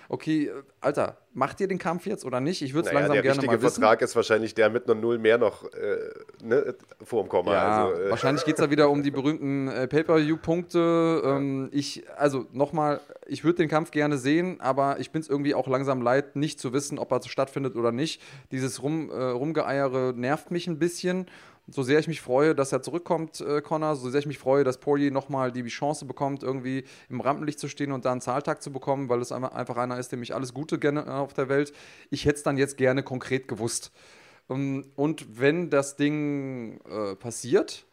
okay, 0.09 0.47
äh, 0.47 0.63
Alter, 0.81 1.19
macht 1.33 1.61
ihr 1.61 1.69
den 1.69 1.79
Kampf 1.79 2.07
jetzt 2.07 2.25
oder 2.25 2.41
nicht? 2.41 2.63
Ich 2.63 2.75
würde 2.75 2.89
es 2.89 2.95
naja, 2.95 3.07
langsam 3.07 3.23
gerne 3.23 3.47
mal 3.47 3.63
wissen. 3.63 3.81
Der 3.81 3.89
Vertrag 3.89 4.03
ist 4.03 4.17
wahrscheinlich 4.17 4.55
der 4.55 4.71
mit 4.71 4.89
einer 4.89 4.99
Null 4.99 5.19
mehr 5.19 5.39
noch 5.39 5.65
äh, 5.73 5.99
ne, 6.43 6.75
vor 7.03 7.23
dem 7.23 7.29
Komma. 7.29 7.53
Ja, 7.53 7.87
also, 7.87 8.01
äh. 8.01 8.11
Wahrscheinlich 8.11 8.45
geht 8.45 8.55
es 8.55 8.61
da 8.65 8.71
wieder 8.71 8.91
um 8.91 9.03
die 9.03 9.11
berühmten 9.11 9.69
äh, 9.69 9.87
Pay-Per-View-Punkte. 9.87 11.23
Ähm, 11.25 11.69
ich, 11.73 12.05
also 12.17 12.47
nochmal, 12.53 13.01
ich 13.27 13.45
würde 13.45 13.59
den 13.59 13.69
Kampf 13.69 13.91
gerne 13.91 14.19
sehen, 14.19 14.61
aber 14.61 14.99
ich 15.01 15.11
bin 15.11 15.21
es 15.21 15.29
irgendwie 15.29 15.55
auch 15.55 15.69
langsam 15.69 16.03
leid, 16.03 16.37
nicht 16.37 16.61
zu 16.61 16.73
wissen, 16.73 16.99
ob 16.99 17.13
er 17.13 17.23
stattfindet 17.23 17.77
oder 17.77 17.93
nicht. 17.93 18.23
Dieses 18.51 18.83
Rum, 18.83 19.11
äh, 19.11 19.15
Rumgeeiere 19.15 20.13
nervt 20.17 20.51
mich 20.51 20.67
ein 20.67 20.79
bisschen. 20.79 21.27
So 21.69 21.83
sehr 21.83 21.99
ich 21.99 22.07
mich 22.07 22.21
freue, 22.21 22.55
dass 22.55 22.71
er 22.71 22.81
zurückkommt, 22.81 23.41
äh, 23.41 23.61
Connor, 23.61 23.97
so 23.97 24.09
sehr 24.09 24.21
ich 24.21 24.27
mich 24.27 24.39
freue, 24.39 24.62
dass 24.62 24.79
Poirier 24.79 25.11
nochmal 25.11 25.51
die 25.51 25.64
Chance 25.64 26.05
bekommt, 26.05 26.45
irgendwie 26.45 26.85
im 27.09 27.21
Rampenlicht 27.21 27.59
zu 27.59 27.69
stehen 27.69 27.91
und 27.91 28.05
da 28.05 28.12
einen 28.12 28.21
Zahltag 28.21 28.62
zu 28.62 28.71
bekommen, 28.71 29.09
weil 29.09 29.21
es 29.21 29.33
einfach 29.33 29.77
einer 29.77 29.99
ist, 29.99 30.12
dem 30.12 30.23
ich 30.23 30.33
alles 30.33 30.55
Gute 30.55 30.79
gerne 30.79 31.12
auf 31.12 31.35
der 31.35 31.49
Welt. 31.49 31.73
Ich 32.11 32.25
hätte 32.25 32.37
es 32.37 32.43
dann 32.45 32.57
jetzt 32.57 32.77
gerne 32.77 33.03
konkret 33.03 33.49
gewusst. 33.49 33.91
Ähm, 34.49 34.85
und 34.95 35.41
wenn 35.41 35.69
das 35.69 35.97
Ding 35.97 36.81
äh, 36.89 37.17
passiert, 37.17 37.85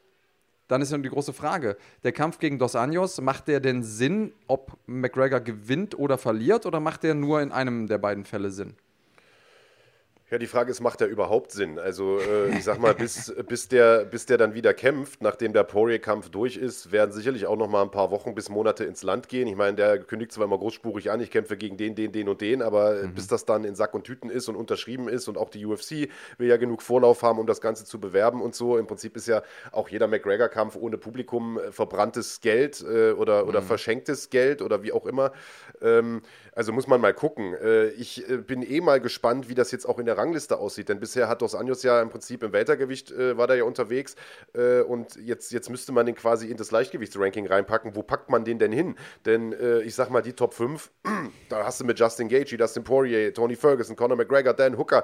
dann 0.68 0.82
ist 0.84 0.92
ja 0.92 0.98
die 1.00 1.10
große 1.10 1.34
Frage: 1.34 1.76
Der 2.04 2.12
Kampf 2.12 2.38
gegen 2.38 2.60
Dos 2.60 2.76
Anjos, 2.76 3.20
macht 3.22 3.48
der 3.48 3.60
denn 3.60 3.82
Sinn, 3.84 4.34
ob 4.48 4.78
McGregor 4.86 5.40
gewinnt 5.40 5.98
oder 5.98 6.20
verliert, 6.20 6.68
oder 6.68 6.80
macht 6.80 7.02
der 7.02 7.16
nur 7.16 7.42
in 7.42 7.52
einem 7.52 7.88
der 7.88 7.98
beiden 7.98 8.26
Fälle 8.26 8.52
Sinn? 8.52 8.76
Ja, 10.34 10.40
die 10.40 10.48
Frage 10.48 10.72
ist, 10.72 10.82
macht 10.82 11.00
der 11.00 11.10
überhaupt 11.10 11.52
Sinn? 11.52 11.78
Also, 11.78 12.18
äh, 12.18 12.58
ich 12.58 12.64
sag 12.64 12.80
mal, 12.80 12.96
bis, 12.96 13.32
bis, 13.48 13.68
der, 13.68 14.04
bis 14.04 14.26
der 14.26 14.40
dann 14.40 14.56
wieder 14.56 14.74
kämpft, 14.74 15.22
nachdem 15.22 15.54
der 15.54 15.62
Poirier-Kampf 15.62 16.30
durch 16.30 16.58
ist, 16.58 16.92
werden 16.92 17.12
sicherlich 17.12 17.46
auch 17.46 17.56
noch 17.56 17.68
mal 17.68 17.84
ein 17.84 17.92
paar 17.92 18.10
Wochen 18.10 18.34
bis 18.34 18.50
Monate 18.50 18.84
ins 18.84 19.04
Land 19.04 19.30
gehen. 19.30 19.48
Ich 19.48 19.56
meine, 19.56 19.76
der 19.76 20.00
kündigt 20.00 20.32
zwar 20.32 20.46
immer 20.46 20.58
großspurig 20.58 21.12
an, 21.12 21.22
ich 21.22 21.30
kämpfe 21.30 21.56
gegen 21.56 21.78
den, 21.78 21.94
den, 21.94 22.12
den 22.12 22.28
und 22.28 22.42
den, 22.42 22.64
aber 22.64 23.04
mhm. 23.04 23.14
bis 23.14 23.28
das 23.28 23.46
dann 23.46 23.64
in 23.64 23.76
Sack 23.76 23.94
und 23.94 24.06
Tüten 24.06 24.32
ist 24.32 24.50
und 24.50 24.56
unterschrieben 24.56 25.08
ist 25.08 25.28
und 25.28 25.38
auch 25.38 25.50
die 25.50 25.68
UFC 25.68 26.10
will 26.40 26.50
ja 26.50 26.58
genug 26.58 26.82
Vorlauf 26.82 27.22
haben, 27.22 27.38
um 27.38 27.46
das 27.46 27.62
Ganze 27.62 27.86
zu 27.86 28.00
bewerben 28.00 28.42
und 28.42 28.56
so. 28.56 28.80
Im 28.80 28.88
Prinzip 28.88 29.16
ist 29.16 29.28
ja 29.28 29.44
auch 29.72 29.88
jeder 29.90 30.08
McGregor-Kampf 30.08 30.76
ohne 30.78 30.98
Publikum 30.98 31.60
äh, 31.60 31.72
verbranntes 31.72 32.42
Geld 32.42 32.82
äh, 32.82 33.12
oder, 33.12 33.46
oder 33.46 33.62
mhm. 33.62 33.66
verschenktes 33.66 34.32
Geld 34.32 34.64
oder 34.64 34.82
wie 34.82 34.94
auch 34.94 35.06
immer. 35.06 35.32
Ähm, 35.80 36.24
also 36.56 36.72
muss 36.72 36.88
man 36.88 37.02
mal 37.02 37.14
gucken. 37.14 37.54
Äh, 37.54 37.90
ich 37.90 38.28
äh, 38.28 38.38
bin 38.38 38.64
eh 38.64 38.82
mal 38.82 39.00
gespannt, 39.00 39.48
wie 39.48 39.54
das 39.54 39.72
jetzt 39.72 39.86
auch 39.88 40.00
in 40.00 40.08
der 40.08 40.23
Rangliste 40.24 40.58
aussieht, 40.58 40.90
denn 40.90 41.00
bisher 41.00 41.28
hat 41.28 41.42
Dos 41.42 41.54
Anjos 41.54 41.84
ja 41.84 42.02
im 42.02 42.10
Prinzip 42.10 42.44
im 42.44 42.54
Weltergewicht 42.54 43.12
äh, 43.12 43.38
war 43.38 43.48
da 43.48 43.56
ja 43.56 43.66
unterwegs 43.66 44.16
äh, 44.54 44.82
und 44.82 45.16
jetzt, 45.18 45.52
jetzt 45.52 45.70
müsste 45.70 45.92
man 45.92 46.06
den 46.06 46.16
quasi 46.16 46.48
in 46.48 46.58
das 46.58 46.72
Leichtgewichtsranking 46.72 47.46
reinpacken. 47.46 47.96
Wo 47.96 48.04
packt 48.04 48.30
man 48.30 48.46
den 48.46 48.58
denn 48.58 48.72
hin? 48.72 48.96
Denn 49.26 49.54
äh, 49.54 49.82
ich 49.82 49.96
sag 49.96 50.10
mal, 50.10 50.22
die 50.22 50.34
Top 50.34 50.54
5, 50.54 50.92
da 51.50 51.66
hast 51.66 51.82
du 51.82 51.86
mit 51.86 52.00
Justin 52.00 52.30
Gaethje, 52.30 52.58
Dustin 52.58 52.84
Poirier, 52.84 53.34
Tony 53.34 53.56
Ferguson, 53.56 53.96
Conor 53.96 54.18
McGregor, 54.18 54.54
Dan 54.54 54.78
Hooker, 54.78 55.04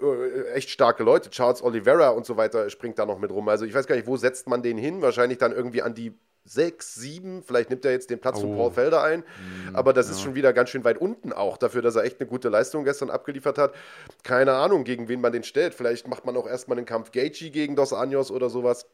äh, 0.00 0.52
echt 0.52 0.70
starke 0.70 1.02
Leute, 1.02 1.30
Charles 1.30 1.62
Oliveira 1.62 2.10
und 2.10 2.24
so 2.24 2.36
weiter 2.36 2.70
springt 2.70 2.98
da 2.98 3.06
noch 3.06 3.18
mit 3.18 3.32
rum. 3.32 3.48
Also 3.48 3.64
ich 3.64 3.74
weiß 3.74 3.86
gar 3.86 3.96
nicht, 3.96 4.06
wo 4.06 4.16
setzt 4.16 4.48
man 4.48 4.62
den 4.62 4.78
hin? 4.78 5.02
Wahrscheinlich 5.02 5.38
dann 5.38 5.52
irgendwie 5.52 5.82
an 5.82 5.94
die 5.94 6.16
sechs, 6.44 6.94
sieben, 6.94 7.42
vielleicht 7.42 7.70
nimmt 7.70 7.84
er 7.84 7.92
jetzt 7.92 8.10
den 8.10 8.18
Platz 8.18 8.38
oh. 8.38 8.42
von 8.42 8.56
Paul 8.56 8.70
Felder 8.72 9.02
ein, 9.02 9.20
mhm, 9.20 9.76
aber 9.76 9.92
das 9.92 10.06
ja. 10.06 10.12
ist 10.12 10.22
schon 10.22 10.34
wieder 10.34 10.52
ganz 10.52 10.70
schön 10.70 10.84
weit 10.84 10.98
unten 10.98 11.32
auch, 11.32 11.58
dafür, 11.58 11.82
dass 11.82 11.96
er 11.96 12.04
echt 12.04 12.20
eine 12.20 12.28
gute 12.28 12.48
Leistung 12.48 12.84
gestern 12.84 13.10
abgeliefert 13.10 13.58
hat. 13.58 13.74
Keine 14.22 14.54
Ahnung, 14.54 14.84
gegen 14.84 15.08
wen 15.08 15.20
man 15.20 15.32
den 15.32 15.44
stellt. 15.44 15.74
Vielleicht 15.74 16.08
macht 16.08 16.24
man 16.24 16.36
auch 16.36 16.46
erstmal 16.46 16.78
einen 16.78 16.86
Kampf 16.86 17.12
Gaethje 17.12 17.50
gegen 17.50 17.76
Dos 17.76 17.92
Anjos 17.92 18.30
oder 18.30 18.50
sowas 18.50 18.86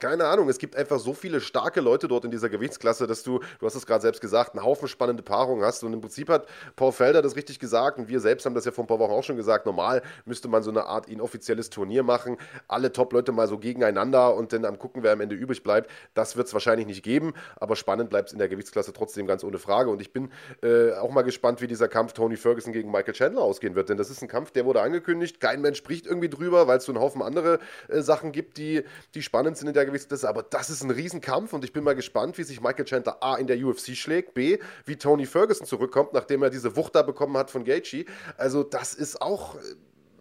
keine 0.00 0.24
Ahnung, 0.24 0.48
es 0.48 0.58
gibt 0.58 0.74
einfach 0.74 0.98
so 0.98 1.12
viele 1.12 1.40
starke 1.40 1.80
Leute 1.80 2.08
dort 2.08 2.24
in 2.24 2.30
dieser 2.30 2.48
Gewichtsklasse, 2.48 3.06
dass 3.06 3.22
du, 3.22 3.40
du 3.58 3.66
hast 3.66 3.74
es 3.74 3.86
gerade 3.86 4.02
selbst 4.02 4.20
gesagt, 4.20 4.54
einen 4.54 4.64
Haufen 4.64 4.88
spannende 4.88 5.22
Paarungen 5.22 5.64
hast. 5.64 5.84
Und 5.84 5.92
im 5.92 6.00
Prinzip 6.00 6.28
hat 6.30 6.46
Paul 6.74 6.92
Felder 6.92 7.22
das 7.22 7.36
richtig 7.36 7.58
gesagt 7.58 7.98
und 7.98 8.08
wir 8.08 8.20
selbst 8.20 8.46
haben 8.46 8.54
das 8.54 8.64
ja 8.64 8.72
vor 8.72 8.84
ein 8.84 8.86
paar 8.86 8.98
Wochen 8.98 9.12
auch 9.12 9.22
schon 9.22 9.36
gesagt. 9.36 9.66
Normal 9.66 10.02
müsste 10.24 10.48
man 10.48 10.62
so 10.62 10.70
eine 10.70 10.86
Art 10.86 11.08
inoffizielles 11.08 11.70
Turnier 11.70 12.02
machen, 12.02 12.38
alle 12.66 12.92
Top-Leute 12.92 13.32
mal 13.32 13.46
so 13.46 13.58
gegeneinander 13.58 14.34
und 14.34 14.52
dann 14.52 14.64
am 14.64 14.78
gucken, 14.78 15.02
wer 15.02 15.12
am 15.12 15.20
Ende 15.20 15.36
übrig 15.36 15.62
bleibt. 15.62 15.90
Das 16.14 16.36
wird 16.36 16.46
es 16.46 16.54
wahrscheinlich 16.54 16.86
nicht 16.86 17.02
geben, 17.02 17.34
aber 17.56 17.76
spannend 17.76 18.08
bleibt 18.10 18.28
es 18.28 18.32
in 18.32 18.38
der 18.38 18.48
Gewichtsklasse 18.48 18.92
trotzdem 18.92 19.26
ganz 19.26 19.44
ohne 19.44 19.58
Frage. 19.58 19.90
Und 19.90 20.00
ich 20.00 20.12
bin 20.12 20.30
äh, 20.62 20.92
auch 20.92 21.10
mal 21.10 21.22
gespannt, 21.22 21.60
wie 21.60 21.66
dieser 21.66 21.88
Kampf 21.88 22.14
Tony 22.14 22.36
Ferguson 22.36 22.72
gegen 22.72 22.90
Michael 22.90 23.14
Chandler 23.14 23.42
ausgehen 23.42 23.74
wird, 23.74 23.90
denn 23.90 23.98
das 23.98 24.08
ist 24.08 24.22
ein 24.22 24.28
Kampf, 24.28 24.50
der 24.50 24.64
wurde 24.64 24.80
angekündigt. 24.80 25.40
Kein 25.40 25.60
Mensch 25.60 25.78
spricht 25.78 26.06
irgendwie 26.06 26.30
drüber, 26.30 26.66
weil 26.66 26.78
es 26.78 26.84
so 26.84 26.92
einen 26.92 27.00
Haufen 27.00 27.22
andere 27.22 27.58
äh, 27.88 28.00
Sachen 28.00 28.32
gibt, 28.32 28.56
die, 28.56 28.82
die 29.14 29.22
spannend 29.22 29.58
sind 29.58 29.68
in 29.68 29.74
der 29.74 29.89
Gewichtsklasse. 29.90 30.28
Aber 30.28 30.42
das 30.42 30.70
ist 30.70 30.82
ein 30.82 30.90
Riesenkampf 30.90 31.52
und 31.52 31.64
ich 31.64 31.72
bin 31.72 31.84
mal 31.84 31.94
gespannt, 31.94 32.38
wie 32.38 32.42
sich 32.42 32.60
Michael 32.60 32.84
Chandler 32.84 33.22
A 33.22 33.36
in 33.36 33.46
der 33.46 33.58
UFC 33.64 33.96
schlägt, 33.96 34.34
B, 34.34 34.58
wie 34.86 34.96
Tony 34.96 35.26
Ferguson 35.26 35.66
zurückkommt, 35.66 36.12
nachdem 36.12 36.42
er 36.42 36.50
diese 36.50 36.76
Wucht 36.76 36.94
da 36.94 37.02
bekommen 37.02 37.36
hat 37.36 37.50
von 37.50 37.64
Gaethje. 37.64 38.06
Also 38.36 38.62
das 38.62 38.94
ist 38.94 39.20
auch 39.20 39.56
äh, 39.56 39.58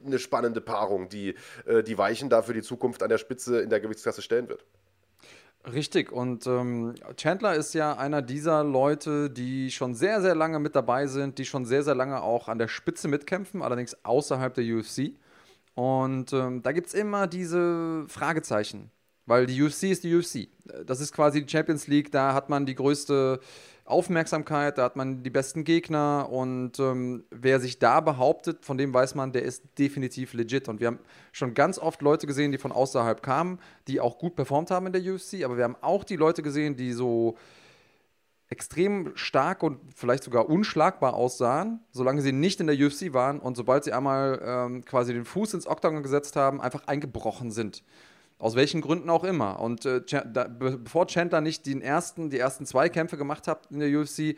eine 0.05 0.19
spannende 0.19 0.61
Paarung, 0.61 1.09
die 1.09 1.35
äh, 1.65 1.83
die 1.83 1.97
Weichen 1.97 2.29
da 2.29 2.41
für 2.41 2.53
die 2.53 2.61
Zukunft 2.61 3.03
an 3.03 3.09
der 3.09 3.17
Spitze 3.17 3.61
in 3.61 3.69
der 3.69 3.79
Gewichtsklasse 3.79 4.21
stellen 4.21 4.49
wird. 4.49 4.65
Richtig, 5.73 6.13
und 6.13 6.47
ähm, 6.47 6.95
Chandler 7.17 7.53
ist 7.53 7.73
ja 7.73 7.97
einer 7.97 8.21
dieser 8.21 8.63
Leute, 8.63 9.29
die 9.29 9.71
schon 9.71 9.93
sehr, 9.93 10.21
sehr 10.21 10.33
lange 10.33 10.57
mit 10.59 10.73
dabei 10.73 11.05
sind, 11.07 11.37
die 11.37 11.45
schon 11.45 11.65
sehr, 11.65 11.83
sehr 11.83 11.95
lange 11.95 12.21
auch 12.21 12.47
an 12.47 12.59
der 12.59 12.69
Spitze 12.69 13.09
mitkämpfen, 13.09 13.61
allerdings 13.61 13.97
außerhalb 14.05 14.53
der 14.53 14.63
UFC. 14.63 15.15
Und 15.75 16.31
ähm, 16.31 16.61
da 16.61 16.71
gibt 16.71 16.87
es 16.87 16.93
immer 16.93 17.27
diese 17.27 18.05
Fragezeichen. 18.07 18.89
Weil 19.29 19.45
die 19.45 19.61
UFC 19.61 19.83
ist 19.83 20.03
die 20.03 20.15
UFC. 20.15 20.47
Das 20.87 20.99
ist 20.99 21.13
quasi 21.13 21.45
die 21.45 21.51
Champions 21.51 21.85
League, 21.85 22.11
da 22.11 22.33
hat 22.33 22.49
man 22.49 22.65
die 22.65 22.73
größte 22.73 23.39
Aufmerksamkeit, 23.85 24.79
da 24.79 24.83
hat 24.85 24.95
man 24.95 25.21
die 25.21 25.29
besten 25.29 25.63
Gegner 25.63 26.29
und 26.31 26.79
ähm, 26.79 27.25
wer 27.29 27.59
sich 27.59 27.77
da 27.77 28.01
behauptet, 28.01 28.65
von 28.65 28.79
dem 28.79 28.91
weiß 28.91 29.13
man, 29.13 29.31
der 29.31 29.43
ist 29.43 29.77
definitiv 29.77 30.33
legit. 30.33 30.67
Und 30.67 30.79
wir 30.79 30.87
haben 30.87 30.99
schon 31.31 31.53
ganz 31.53 31.77
oft 31.77 32.01
Leute 32.01 32.25
gesehen, 32.25 32.51
die 32.51 32.57
von 32.57 32.71
außerhalb 32.71 33.21
kamen, 33.21 33.59
die 33.87 33.99
auch 33.99 34.17
gut 34.17 34.35
performt 34.35 34.71
haben 34.71 34.87
in 34.87 34.93
der 34.93 35.03
UFC, 35.03 35.43
aber 35.43 35.57
wir 35.57 35.63
haben 35.63 35.77
auch 35.81 36.03
die 36.03 36.15
Leute 36.15 36.41
gesehen, 36.41 36.75
die 36.75 36.91
so 36.91 37.37
extrem 38.47 39.11
stark 39.13 39.61
und 39.61 39.79
vielleicht 39.95 40.23
sogar 40.23 40.49
unschlagbar 40.49 41.13
aussahen, 41.13 41.81
solange 41.91 42.23
sie 42.23 42.31
nicht 42.31 42.59
in 42.59 42.65
der 42.65 42.75
UFC 42.75 43.13
waren 43.13 43.39
und 43.39 43.55
sobald 43.55 43.83
sie 43.83 43.93
einmal 43.93 44.41
ähm, 44.43 44.85
quasi 44.85 45.13
den 45.13 45.25
Fuß 45.25 45.53
ins 45.53 45.67
Oktagon 45.67 46.01
gesetzt 46.01 46.35
haben, 46.35 46.59
einfach 46.59 46.87
eingebrochen 46.87 47.51
sind. 47.51 47.83
Aus 48.39 48.55
welchen 48.55 48.81
Gründen 48.81 49.09
auch 49.09 49.23
immer. 49.23 49.59
Und 49.59 49.85
äh, 49.85 50.01
da, 50.25 50.47
bevor 50.47 51.07
Chandler 51.07 51.41
nicht 51.41 51.65
den 51.65 51.81
ersten, 51.81 52.29
die 52.29 52.39
ersten 52.39 52.65
zwei 52.65 52.89
Kämpfe 52.89 53.17
gemacht 53.17 53.47
hat 53.47 53.67
in 53.69 53.79
der 53.79 53.99
UFC, 53.99 54.37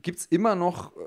gibt 0.00 0.20
es 0.20 0.26
immer 0.26 0.54
noch 0.54 0.96
äh, 0.96 1.00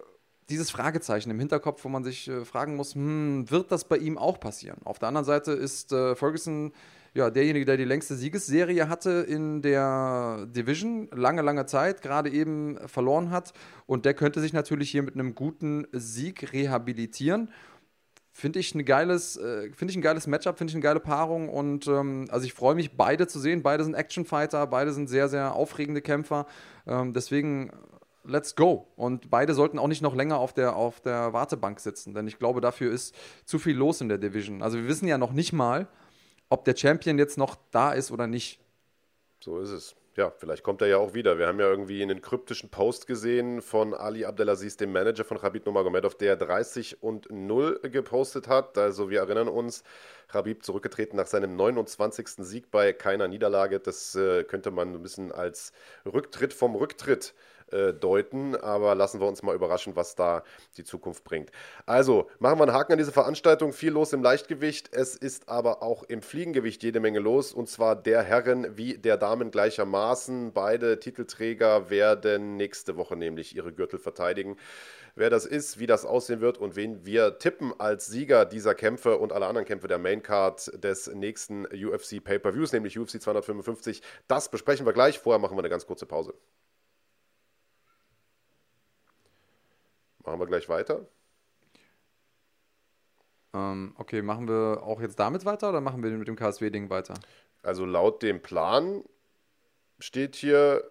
dieses 0.49 0.71
Fragezeichen 0.71 1.31
im 1.31 1.39
Hinterkopf, 1.39 1.83
wo 1.85 1.89
man 1.89 2.03
sich 2.03 2.27
äh, 2.27 2.43
fragen 2.43 2.75
muss, 2.75 2.95
hm, 2.95 3.49
wird 3.49 3.71
das 3.71 3.85
bei 3.85 3.97
ihm 3.97 4.17
auch 4.17 4.39
passieren? 4.39 4.79
Auf 4.83 4.99
der 4.99 5.07
anderen 5.07 5.25
Seite 5.25 5.51
ist 5.51 5.91
äh, 5.91 6.15
Ferguson 6.15 6.73
ja, 7.15 7.29
derjenige, 7.29 7.63
der 7.63 7.77
die 7.77 7.85
längste 7.85 8.15
Siegesserie 8.15 8.89
hatte 8.89 9.25
in 9.27 9.61
der 9.61 10.47
Division, 10.47 11.07
lange, 11.13 11.41
lange 11.41 11.65
Zeit, 11.65 12.01
gerade 12.01 12.29
eben 12.29 12.77
verloren 12.87 13.31
hat. 13.31 13.53
Und 13.85 14.03
der 14.03 14.13
könnte 14.13 14.41
sich 14.41 14.51
natürlich 14.51 14.91
hier 14.91 15.01
mit 15.01 15.13
einem 15.13 15.33
guten 15.33 15.87
Sieg 15.93 16.51
rehabilitieren. 16.51 17.49
Finde 18.37 18.59
ich, 18.59 18.75
ein 18.75 18.83
geiles, 18.83 19.37
äh, 19.37 19.71
find 19.71 19.91
ich 19.91 19.95
ein 19.95 20.01
geiles 20.01 20.27
Matchup, 20.27 20.57
finde 20.57 20.71
ich 20.71 20.75
eine 20.75 20.83
geile 20.83 20.99
Paarung 20.99 21.47
und 21.47 21.87
ähm, 21.87 22.25
also 22.29 22.45
ich 22.45 22.53
freue 22.53 22.75
mich, 22.75 22.97
beide 22.97 23.27
zu 23.27 23.39
sehen. 23.39 23.63
Beide 23.63 23.85
sind 23.85 23.93
Actionfighter, 23.93 24.67
beide 24.67 24.91
sind 24.91 25.07
sehr, 25.07 25.29
sehr 25.29 25.55
aufregende 25.55 26.01
Kämpfer. 26.01 26.45
Ähm, 26.85 27.13
deswegen 27.13 27.71
let's 28.25 28.57
go. 28.57 28.89
Und 28.97 29.29
beide 29.29 29.53
sollten 29.53 29.79
auch 29.79 29.87
nicht 29.87 30.01
noch 30.01 30.13
länger 30.13 30.37
auf 30.37 30.51
der, 30.51 30.75
auf 30.75 30.99
der 30.99 31.31
Wartebank 31.31 31.79
sitzen, 31.79 32.13
denn 32.13 32.27
ich 32.27 32.37
glaube, 32.37 32.59
dafür 32.59 32.91
ist 32.91 33.15
zu 33.45 33.57
viel 33.57 33.77
los 33.77 34.01
in 34.01 34.09
der 34.09 34.17
Division. 34.17 34.61
Also 34.61 34.79
wir 34.79 34.87
wissen 34.89 35.07
ja 35.07 35.17
noch 35.17 35.31
nicht 35.31 35.53
mal, 35.53 35.87
ob 36.49 36.65
der 36.65 36.75
Champion 36.75 37.17
jetzt 37.17 37.37
noch 37.37 37.55
da 37.71 37.93
ist 37.93 38.11
oder 38.11 38.27
nicht. 38.27 38.59
So 39.39 39.61
ist 39.61 39.69
es. 39.69 39.95
Ja, 40.17 40.31
vielleicht 40.31 40.63
kommt 40.63 40.81
er 40.81 40.87
ja 40.87 40.97
auch 40.97 41.13
wieder. 41.13 41.37
Wir 41.37 41.47
haben 41.47 41.59
ja 41.59 41.69
irgendwie 41.69 42.01
einen 42.01 42.21
kryptischen 42.21 42.69
Post 42.69 43.05
gesehen 43.05 43.61
von 43.61 43.93
Ali 43.93 44.23
Abdelaziz, 44.23 44.77
dem 44.77 44.93
Manager 44.93 45.25
von 45.25 45.37
Khabib 45.37 45.65
Nurmagomedov, 45.65 46.15
der 46.15 46.37
30 46.37 47.03
und 47.03 47.29
0 47.29 47.81
gepostet 47.91 48.47
hat. 48.47 48.77
Also 48.77 49.09
wir 49.09 49.19
erinnern 49.19 49.49
uns, 49.49 49.83
Khabib 50.29 50.63
zurückgetreten 50.63 51.17
nach 51.17 51.27
seinem 51.27 51.57
29. 51.57 52.29
Sieg 52.45 52.71
bei 52.71 52.93
keiner 52.93 53.27
Niederlage. 53.27 53.81
Das 53.81 54.15
äh, 54.15 54.45
könnte 54.45 54.71
man 54.71 54.93
ein 54.93 55.01
bisschen 55.01 55.33
als 55.33 55.73
Rücktritt 56.05 56.53
vom 56.53 56.75
Rücktritt 56.75 57.33
äh, 57.33 57.54
äh, 57.71 57.93
deuten, 57.93 58.55
aber 58.55 58.95
lassen 58.95 59.19
wir 59.19 59.27
uns 59.27 59.43
mal 59.43 59.55
überraschen, 59.55 59.95
was 59.95 60.15
da 60.15 60.43
die 60.77 60.83
Zukunft 60.83 61.23
bringt. 61.23 61.51
Also, 61.85 62.29
machen 62.39 62.59
wir 62.59 62.63
einen 62.63 62.73
Haken 62.73 62.93
an 62.93 62.97
diese 62.97 63.11
Veranstaltung. 63.11 63.73
Viel 63.73 63.91
los 63.91 64.13
im 64.13 64.23
Leichtgewicht. 64.23 64.89
Es 64.93 65.15
ist 65.15 65.49
aber 65.49 65.83
auch 65.83 66.03
im 66.03 66.21
Fliegengewicht 66.21 66.83
jede 66.83 66.99
Menge 66.99 67.19
los 67.19 67.53
und 67.53 67.69
zwar 67.69 67.95
der 67.95 68.23
Herren 68.23 68.77
wie 68.77 68.97
der 68.97 69.17
Damen 69.17 69.51
gleichermaßen. 69.51 70.53
Beide 70.53 70.99
Titelträger 70.99 71.89
werden 71.89 72.57
nächste 72.57 72.97
Woche 72.97 73.15
nämlich 73.15 73.55
ihre 73.55 73.73
Gürtel 73.73 73.99
verteidigen 73.99 74.57
wer 75.15 75.29
das 75.29 75.45
ist, 75.45 75.79
wie 75.79 75.87
das 75.87 76.05
aussehen 76.05 76.41
wird 76.41 76.57
und 76.57 76.75
wen 76.75 77.05
wir 77.05 77.39
tippen 77.39 77.73
als 77.79 78.05
Sieger 78.07 78.45
dieser 78.45 78.75
Kämpfe 78.75 79.17
und 79.17 79.33
aller 79.33 79.47
anderen 79.47 79.65
Kämpfe 79.65 79.87
der 79.87 79.97
Maincard 79.97 80.83
des 80.83 81.07
nächsten 81.07 81.65
UFC 81.65 82.23
Pay-Per-Views, 82.23 82.73
nämlich 82.73 82.99
UFC 82.99 83.21
255. 83.21 84.01
Das 84.27 84.49
besprechen 84.49 84.85
wir 84.85 84.93
gleich. 84.93 85.19
Vorher 85.19 85.39
machen 85.39 85.55
wir 85.57 85.61
eine 85.61 85.69
ganz 85.69 85.85
kurze 85.85 86.05
Pause. 86.05 86.33
Machen 90.25 90.39
wir 90.39 90.47
gleich 90.47 90.67
weiter? 90.69 91.05
Ähm, 93.53 93.93
okay, 93.97 94.21
machen 94.21 94.47
wir 94.47 94.83
auch 94.83 94.99
jetzt 95.01 95.19
damit 95.19 95.45
weiter 95.45 95.69
oder 95.69 95.81
machen 95.81 96.03
wir 96.03 96.11
mit 96.11 96.27
dem 96.27 96.35
KSW-Ding 96.35 96.89
weiter? 96.89 97.13
Also 97.63 97.85
laut 97.85 98.21
dem 98.21 98.41
Plan 98.41 99.03
steht 99.99 100.35
hier 100.35 100.83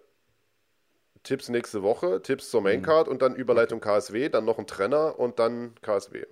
Tipps 1.23 1.49
nächste 1.49 1.83
Woche, 1.83 2.21
Tipps 2.21 2.49
zur 2.49 2.61
Maincard 2.61 3.07
mhm. 3.07 3.13
und 3.13 3.21
dann 3.21 3.35
Überleitung 3.35 3.79
okay. 3.79 3.99
KSW, 3.99 4.29
dann 4.29 4.45
noch 4.45 4.59
ein 4.59 4.67
Trenner 4.67 5.19
und 5.19 5.39
dann 5.39 5.75
KSW. 5.81 6.25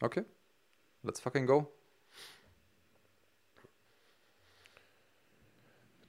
Okay. 0.00 0.24
Let's 1.02 1.20
fucking 1.20 1.46
go. 1.46 1.72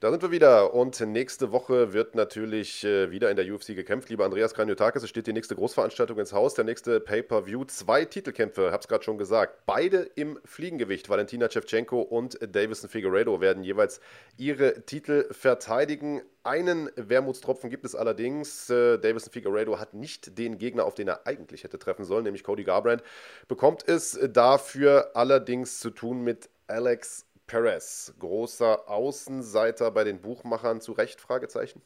Da 0.02 0.12
sind 0.12 0.22
wir 0.22 0.32
wieder 0.32 0.74
und 0.74 0.98
nächste 1.02 1.52
Woche 1.52 1.92
wird 1.92 2.16
natürlich 2.16 2.86
äh, 2.86 3.12
wieder 3.12 3.30
in 3.30 3.36
der 3.36 3.54
UFC 3.54 3.76
gekämpft. 3.76 4.08
Lieber 4.08 4.24
Andreas 4.24 4.54
Kranjotakis, 4.54 5.04
es 5.04 5.10
steht 5.10 5.28
die 5.28 5.34
nächste 5.34 5.58
Großveranstaltung 5.58 6.18
ins 6.18 6.32
Haus, 6.32 6.54
der 6.54 6.64
nächste 6.64 7.02
Pay-Per-View. 7.02 7.66
Zwei 7.66 8.06
Titelkämpfe, 8.06 8.72
hab's 8.72 8.88
gerade 8.88 9.04
schon 9.04 9.18
gesagt. 9.18 9.66
Beide 9.66 10.10
im 10.16 10.40
Fliegengewicht. 10.46 11.10
Valentina 11.10 11.52
Shevchenko 11.52 12.00
und 12.00 12.40
Davison 12.42 12.90
Figueredo 12.90 13.42
werden 13.42 13.62
jeweils 13.66 14.00
ihre 14.38 14.86
Titel 14.86 15.28
verteidigen. 15.34 16.22
Einen 16.44 16.90
Wermutstropfen 16.96 17.70
gibt 17.70 17.84
es 17.84 17.94
allerdings. 17.94 18.70
Äh, 18.70 19.00
Davison 19.00 19.34
Figueredo 19.34 19.80
hat 19.80 19.96
nicht 19.96 20.38
den 20.38 20.60
Gegner, 20.60 20.86
auf 20.86 20.96
den 20.96 21.10
er 21.10 21.28
eigentlich 21.28 21.66
hätte 21.66 21.78
treffen 21.78 22.06
sollen, 22.06 22.24
nämlich 22.24 22.46
Cody 22.46 22.64
Garbrandt. 22.64 23.04
Bekommt 23.50 23.86
es 23.86 24.18
dafür 24.32 25.12
allerdings 25.16 25.82
zu 25.82 25.90
tun 25.90 26.22
mit 26.22 26.50
Alex 26.68 27.26
Perez, 27.50 28.14
großer 28.20 28.88
Außenseiter 28.88 29.90
bei 29.90 30.04
den 30.04 30.22
Buchmachern, 30.22 30.82
zu 30.82 30.92
Recht? 30.92 31.20
Fragezeichen. 31.20 31.82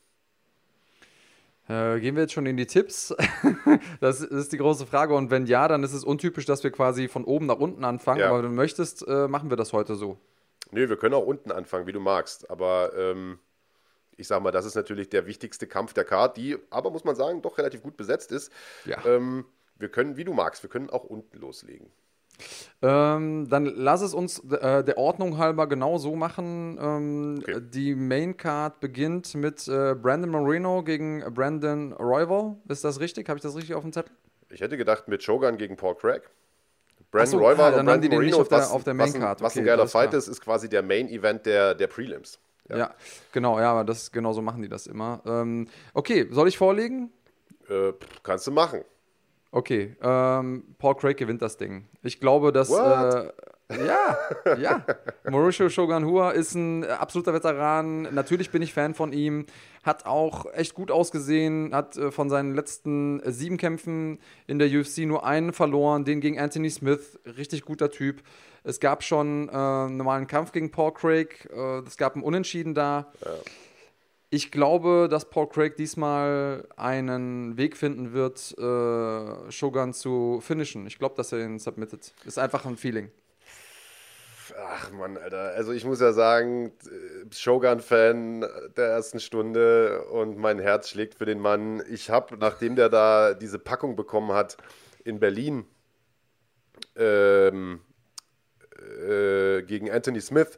Äh, 1.70 2.01
gehen 2.01 2.16
wir 2.16 2.24
jetzt 2.24 2.34
schon 2.34 2.45
in 2.45 2.57
die 2.57 2.68
Tipps? 2.68 3.16
das 4.01 4.20
ist 4.20 4.51
die 4.51 4.57
große 4.57 4.86
Frage. 4.86 5.16
Und 5.16 5.32
wenn 5.32 5.45
ja, 5.45 5.70
dann 5.70 5.82
ist 5.84 5.93
es 5.93 6.03
untypisch, 6.03 6.45
dass 6.45 6.66
wir 6.66 6.72
quasi 6.72 7.07
von 7.07 7.24
oben 7.24 7.45
nach 7.45 7.59
unten 7.59 7.86
anfangen. 7.86 8.20
Ja. 8.20 8.28
Aber 8.28 8.39
wenn 8.39 8.49
du 8.49 8.55
möchtest, 8.55 9.07
äh, 9.07 9.30
machen 9.30 9.49
wir 9.49 9.55
das 9.55 9.72
heute 9.72 9.95
so. 9.95 10.18
Nö, 10.72 10.89
wir 10.89 10.97
können 10.97 11.14
auch 11.14 11.26
unten 11.26 11.49
anfangen, 11.49 11.88
wie 11.88 11.93
du 11.93 12.01
magst. 12.01 12.51
Aber 12.51 12.91
ähm, 12.97 13.39
ich 14.18 14.28
sag 14.28 14.43
mal, 14.43 14.51
das 14.51 14.66
ist 14.66 14.76
natürlich 14.76 15.07
der 15.07 15.26
wichtigste 15.28 15.66
Kampf 15.66 15.93
der 15.93 16.03
Card, 16.03 16.36
die 16.36 16.57
aber, 16.72 16.91
muss 16.91 17.05
man 17.05 17.16
sagen, 17.16 17.41
doch 17.41 17.57
relativ 17.57 17.84
gut 17.84 17.95
besetzt 17.95 18.34
ist. 18.34 18.51
Ja. 18.84 18.97
Ähm, 19.05 19.45
wir 19.78 19.88
können, 19.88 20.18
wie 20.18 20.26
du 20.26 20.34
magst, 20.34 20.61
wir 20.61 20.70
können 20.70 20.89
auch 20.89 21.05
unten 21.05 21.39
loslegen. 21.39 21.89
Ähm, 22.81 23.47
dann 23.49 23.65
lass 23.65 24.01
es 24.01 24.13
uns 24.13 24.39
äh, 24.51 24.84
der 24.84 24.97
Ordnung 24.97 25.38
halber 25.38 25.67
genau 25.67 25.97
so 25.97 26.15
machen. 26.15 26.77
Ähm, 26.81 27.39
okay. 27.41 27.61
Die 27.61 27.95
Main 27.95 28.36
Card 28.36 28.79
beginnt 28.79 29.36
mit 29.36 29.67
äh, 29.67 29.95
Brandon 29.95 30.29
Moreno 30.29 30.84
gegen 30.84 31.23
Brandon 31.34 31.93
Royval. 31.93 32.57
Ist 32.67 32.84
das 32.84 32.99
richtig? 32.99 33.29
Habe 33.29 33.38
ich 33.38 33.43
das 33.43 33.55
richtig 33.55 33.75
auf 33.75 33.84
dem 33.84 33.93
Zettel? 33.93 34.11
Ich 34.49 34.61
hätte 34.61 34.77
gedacht 34.77 35.07
mit 35.07 35.23
Shogun 35.23 35.57
gegen 35.57 35.77
Paul 35.77 35.95
Craig. 35.95 36.29
Brandon 37.11 37.31
so, 37.31 37.38
Royval 37.38 37.73
ah, 37.73 37.79
und 37.79 37.86
Brandon 37.86 38.11
Moreno, 38.11 38.41
auf 38.41 38.47
der, 38.49 38.71
auf 38.71 38.84
der 38.84 38.93
Main 38.93 39.13
Card. 39.13 39.39
Was, 39.39 39.51
was 39.51 39.57
ein 39.57 39.65
geiler 39.65 39.88
Fight 39.88 40.13
ist, 40.13 40.27
ist 40.27 40.41
quasi 40.41 40.67
der 40.67 40.84
Main 40.84 41.07
Event 41.09 41.45
der, 41.45 41.75
der 41.75 41.88
Prelims. 41.88 42.39
Ja. 42.69 42.77
ja. 42.77 42.95
genau, 43.31 43.59
ja, 43.59 43.71
aber 43.71 43.84
das 43.84 44.11
genau 44.11 44.34
so 44.34 44.41
machen 44.41 44.61
die 44.61 44.69
das 44.69 44.88
immer. 44.88 45.21
Ähm, 45.25 45.67
okay, 45.93 46.27
soll 46.31 46.47
ich 46.47 46.57
vorlegen? 46.57 47.11
Äh, 47.69 47.93
kannst 48.23 48.47
du 48.47 48.51
machen. 48.51 48.84
Okay, 49.56 49.95
ähm, 50.01 50.64
Paul 50.80 50.95
Craig 50.95 51.16
gewinnt 51.16 51.43
das 51.43 51.58
Ding. 51.58 51.86
Ich 52.01 52.20
glaube, 52.20 52.51
dass. 52.51 52.72
Äh, 52.72 53.32
ja, 53.86 54.18
ja. 54.58 54.84
Mauricio 55.30 55.70
Shogunhua 55.70 56.32
ist 56.32 56.56
ein 56.56 56.84
absoluter 56.84 57.36
Veteran. 57.36 58.01
Natürlich 58.16 58.49
bin 58.49 58.64
ich 58.64 58.74
Fan 58.74 58.95
von 58.95 59.14
ihm. 59.14 59.45
Hat 59.84 60.08
auch 60.08 60.51
echt 60.54 60.74
gut 60.74 60.89
ausgesehen. 60.89 61.76
Hat 61.76 61.95
äh, 61.97 62.10
von 62.12 62.32
seinen 62.32 62.56
letzten 62.56 63.20
äh, 63.20 63.32
sieben 63.32 63.58
Kämpfen 63.58 64.18
in 64.47 64.58
der 64.58 64.68
UFC 64.70 64.99
nur 64.99 65.24
einen 65.24 65.54
verloren. 65.54 66.04
Den 66.04 66.20
gegen 66.20 66.39
Anthony 66.39 66.72
Smith. 66.72 67.20
Richtig 67.38 67.64
guter 67.64 67.91
Typ. 67.91 68.24
Es 68.64 68.80
gab 68.80 69.04
schon 69.04 69.49
äh, 69.49 69.51
einen 69.51 69.97
normalen 69.97 70.26
Kampf 70.26 70.51
gegen 70.51 70.72
Paul 70.72 70.95
Craig. 70.95 71.47
Äh, 71.56 71.82
es 71.86 71.97
gab 71.97 72.16
einen 72.16 72.24
Unentschieden 72.24 72.74
da. 72.74 73.12
Ja. 73.24 73.32
Ich 74.34 74.51
glaube, 74.51 75.09
dass 75.11 75.29
Paul 75.29 75.47
Craig 75.47 75.77
diesmal 75.77 76.67
einen 76.75 77.55
Weg 77.55 77.77
finden 77.77 78.13
wird, 78.13 78.57
äh, 78.57 79.51
Shogun 79.51 79.93
zu 79.93 80.39
finishen. 80.41 80.88
Ich 80.88 80.97
glaube, 80.97 81.13
dass 81.13 81.31
er 81.31 81.45
ihn 81.45 81.59
submittet. 81.59 82.15
Ist 82.25 82.39
einfach 82.39 82.65
ein 82.65 82.75
Feeling. 82.75 83.11
Ach 84.57 84.91
Mann, 84.91 85.17
Alter. 85.17 85.53
Also 85.55 85.71
ich 85.71 85.86
muss 85.86 86.01
ja 86.01 86.13
sagen, 86.13 86.71
äh, 86.84 87.31
Shogun-Fan 87.31 88.43
der 88.75 88.88
ersten 88.88 89.19
Stunde 89.19 90.03
und 90.05 90.39
mein 90.39 90.57
Herz 90.57 90.89
schlägt 90.89 91.13
für 91.13 91.25
den 91.25 91.39
Mann. 91.39 91.84
Ich 91.88 92.09
habe, 92.09 92.36
nachdem 92.36 92.75
der 92.75 92.89
da 92.89 93.36
diese 93.36 93.59
Packung 93.59 93.95
bekommen 93.95 94.31
hat 94.31 94.57
in 95.03 95.19
Berlin 95.19 95.63
ähm, 96.95 97.81
äh, 99.07 99.61
gegen 99.61 99.91
Anthony 99.91 100.21
Smith, 100.21 100.57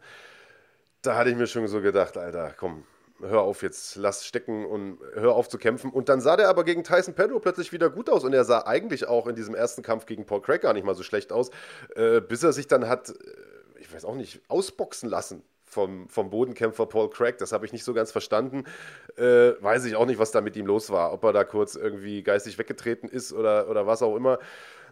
da 1.01 1.17
hatte 1.17 1.30
ich 1.30 1.36
mir 1.36 1.47
schon 1.47 1.67
so 1.67 1.82
gedacht, 1.82 2.15
Alter, 2.15 2.55
komm, 2.57 2.86
hör 3.22 3.41
auf 3.41 3.61
jetzt, 3.61 3.95
lass 3.95 4.26
stecken 4.26 4.66
und 4.66 4.99
hör 5.13 5.36
auf 5.36 5.47
zu 5.49 5.57
kämpfen. 5.57 5.91
Und 5.91 6.09
dann 6.09 6.22
sah 6.22 6.36
der 6.36 6.49
aber 6.49 6.63
gegen 6.63 6.84
Tyson 6.84 7.13
Pedro 7.13 7.39
plötzlich 7.39 7.72
wieder 7.72 7.89
gut 7.89 8.09
aus 8.09 8.24
und 8.24 8.34
er 8.34 8.43
sah 8.43 8.66
eigentlich 8.66 9.07
auch 9.07 9.28
in 9.28 9.36
diesem 9.36 9.55
ersten 9.55 9.82
Kampf 9.82 10.05
gegen 10.05 10.26
Paul 10.26 10.41
Craig 10.41 10.61
gar 10.61 10.74
nicht 10.74 10.86
mal 10.86 10.95
so 10.95 11.03
schlecht 11.03 11.32
aus, 11.32 11.49
äh, 11.95 12.22
bis 12.22 12.43
er 12.43 12.53
sich 12.53 12.68
dann 12.68 12.88
hat, 12.88 13.09
äh, 13.09 13.13
ich 13.80 13.93
weiß 13.93 14.05
auch 14.05 14.16
nicht, 14.16 14.41
ausboxen 14.47 15.09
lassen. 15.09 15.43
Vom, 15.68 16.07
vom 16.07 16.30
Bodenkämpfer 16.30 16.86
Paul 16.86 17.09
Craig, 17.09 17.38
das 17.38 17.51
habe 17.51 17.66
ich 17.66 17.74
nicht 17.74 17.84
so 17.84 17.93
ganz 17.93 18.09
verstanden. 18.09 18.63
Äh, 19.18 19.61
weiß 19.61 19.84
ich 19.86 19.97
auch 19.97 20.05
nicht, 20.05 20.20
was 20.20 20.32
da 20.32 20.39
mit 20.39 20.55
ihm 20.55 20.68
los 20.68 20.89
war. 20.89 21.11
Ob 21.11 21.24
er 21.26 21.34
da 21.34 21.43
kurz 21.43 21.76
irgendwie 21.76 22.24
geistig 22.24 22.57
weggetreten 22.57 23.09
ist 23.09 23.34
oder, 23.34 23.68
oder 23.70 23.86
was 23.86 24.01
auch 24.01 24.16
immer. 24.16 24.39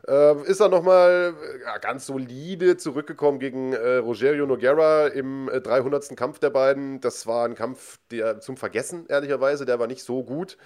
Äh, 0.07 0.41
ist 0.43 0.59
er 0.59 0.67
nochmal 0.67 1.33
ja, 1.63 1.77
ganz 1.77 2.07
solide 2.07 2.75
zurückgekommen 2.75 3.39
gegen 3.39 3.73
äh, 3.73 3.97
Rogerio 3.97 4.45
Noguera 4.45 5.07
im 5.07 5.49
äh, 5.49 5.61
300. 5.61 6.15
Kampf 6.17 6.39
der 6.39 6.49
beiden. 6.49 6.99
Das 6.99 7.25
war 7.25 7.45
ein 7.45 7.55
Kampf 7.55 7.99
der, 8.11 8.39
zum 8.41 8.57
Vergessen, 8.57 9.07
ehrlicherweise. 9.07 9.65
Der 9.65 9.79
war 9.79 9.87
nicht 9.87 10.03
so 10.03 10.23
gut. 10.23 10.57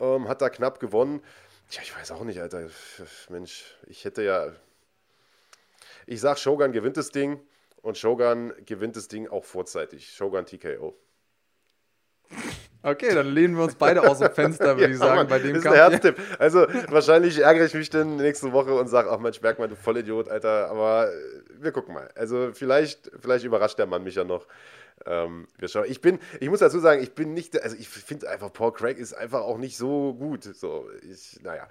Ähm, 0.00 0.28
hat 0.28 0.42
da 0.42 0.50
knapp 0.50 0.80
gewonnen. 0.80 1.22
Tja, 1.70 1.82
ich 1.82 1.96
weiß 1.96 2.12
auch 2.12 2.24
nicht, 2.24 2.40
Alter. 2.40 2.68
Mensch, 3.30 3.76
ich 3.86 4.04
hätte 4.04 4.22
ja. 4.22 4.52
Ich 6.06 6.20
sag, 6.20 6.38
Shogun 6.38 6.72
gewinnt 6.72 6.98
das 6.98 7.10
Ding. 7.10 7.40
Und 7.80 7.96
Shogun 7.96 8.52
gewinnt 8.66 8.96
das 8.96 9.08
Ding 9.08 9.28
auch 9.28 9.44
vorzeitig. 9.44 10.10
Shogun 10.10 10.44
TKO. 10.44 10.94
Okay, 12.84 13.14
dann 13.14 13.28
lehnen 13.28 13.56
wir 13.56 13.64
uns 13.64 13.76
beide 13.76 14.06
aus 14.06 14.18
dem 14.18 14.30
Fenster, 14.30 14.76
würde 14.76 14.82
ja, 14.82 14.88
ich 14.90 14.98
sagen, 14.98 15.16
Mann, 15.16 15.26
bei 15.26 15.38
dem 15.38 15.56
ist 15.56 15.62
Kampf. 15.62 15.74
Ein 15.74 15.90
Herztipp. 15.90 16.16
Also 16.38 16.66
wahrscheinlich 16.88 17.38
ärgere 17.38 17.64
ich 17.64 17.72
mich 17.72 17.88
dann 17.88 18.16
nächste 18.16 18.52
Woche 18.52 18.74
und 18.74 18.88
sage, 18.88 19.10
ach 19.10 19.18
Mensch, 19.18 19.40
Bergmann, 19.40 19.70
du 19.70 19.76
Vollidiot, 19.76 20.28
Alter. 20.28 20.68
Aber 20.70 21.08
äh, 21.08 21.12
wir 21.62 21.72
gucken 21.72 21.94
mal. 21.94 22.10
Also 22.14 22.50
vielleicht, 22.52 23.10
vielleicht 23.18 23.46
überrascht 23.46 23.78
der 23.78 23.86
Mann 23.86 24.04
mich 24.04 24.16
ja 24.16 24.24
noch. 24.24 24.46
Ähm, 25.06 25.48
wir 25.58 25.68
schauen. 25.68 25.86
Ich 25.88 26.02
bin, 26.02 26.18
ich 26.40 26.50
muss 26.50 26.60
dazu 26.60 26.78
sagen, 26.78 27.02
ich 27.02 27.14
bin 27.14 27.32
nicht, 27.32 27.60
also 27.62 27.74
ich 27.74 27.88
finde 27.88 28.28
einfach, 28.28 28.52
Paul 28.52 28.72
Craig 28.72 28.98
ist 28.98 29.14
einfach 29.14 29.40
auch 29.40 29.56
nicht 29.56 29.78
so 29.78 30.12
gut. 30.12 30.44
So, 30.44 30.86
ich, 31.10 31.40
naja. 31.42 31.66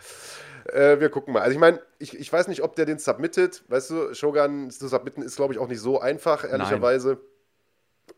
Äh, 0.65 0.99
wir 0.99 1.09
gucken 1.09 1.33
mal. 1.33 1.41
Also 1.41 1.53
ich 1.53 1.59
meine, 1.59 1.79
ich, 1.99 2.19
ich 2.19 2.33
weiß 2.33 2.47
nicht, 2.47 2.63
ob 2.63 2.75
der 2.75 2.85
den 2.85 2.97
submittet. 2.97 3.63
Weißt 3.67 3.91
du, 3.91 4.15
Shogun 4.15 4.71
zu 4.71 4.87
submitten 4.87 5.21
ist, 5.21 5.35
glaube 5.35 5.53
ich, 5.53 5.59
auch 5.59 5.67
nicht 5.67 5.79
so 5.79 6.01
einfach, 6.01 6.43
ehrlicherweise. 6.43 7.09
Nein. 7.09 7.32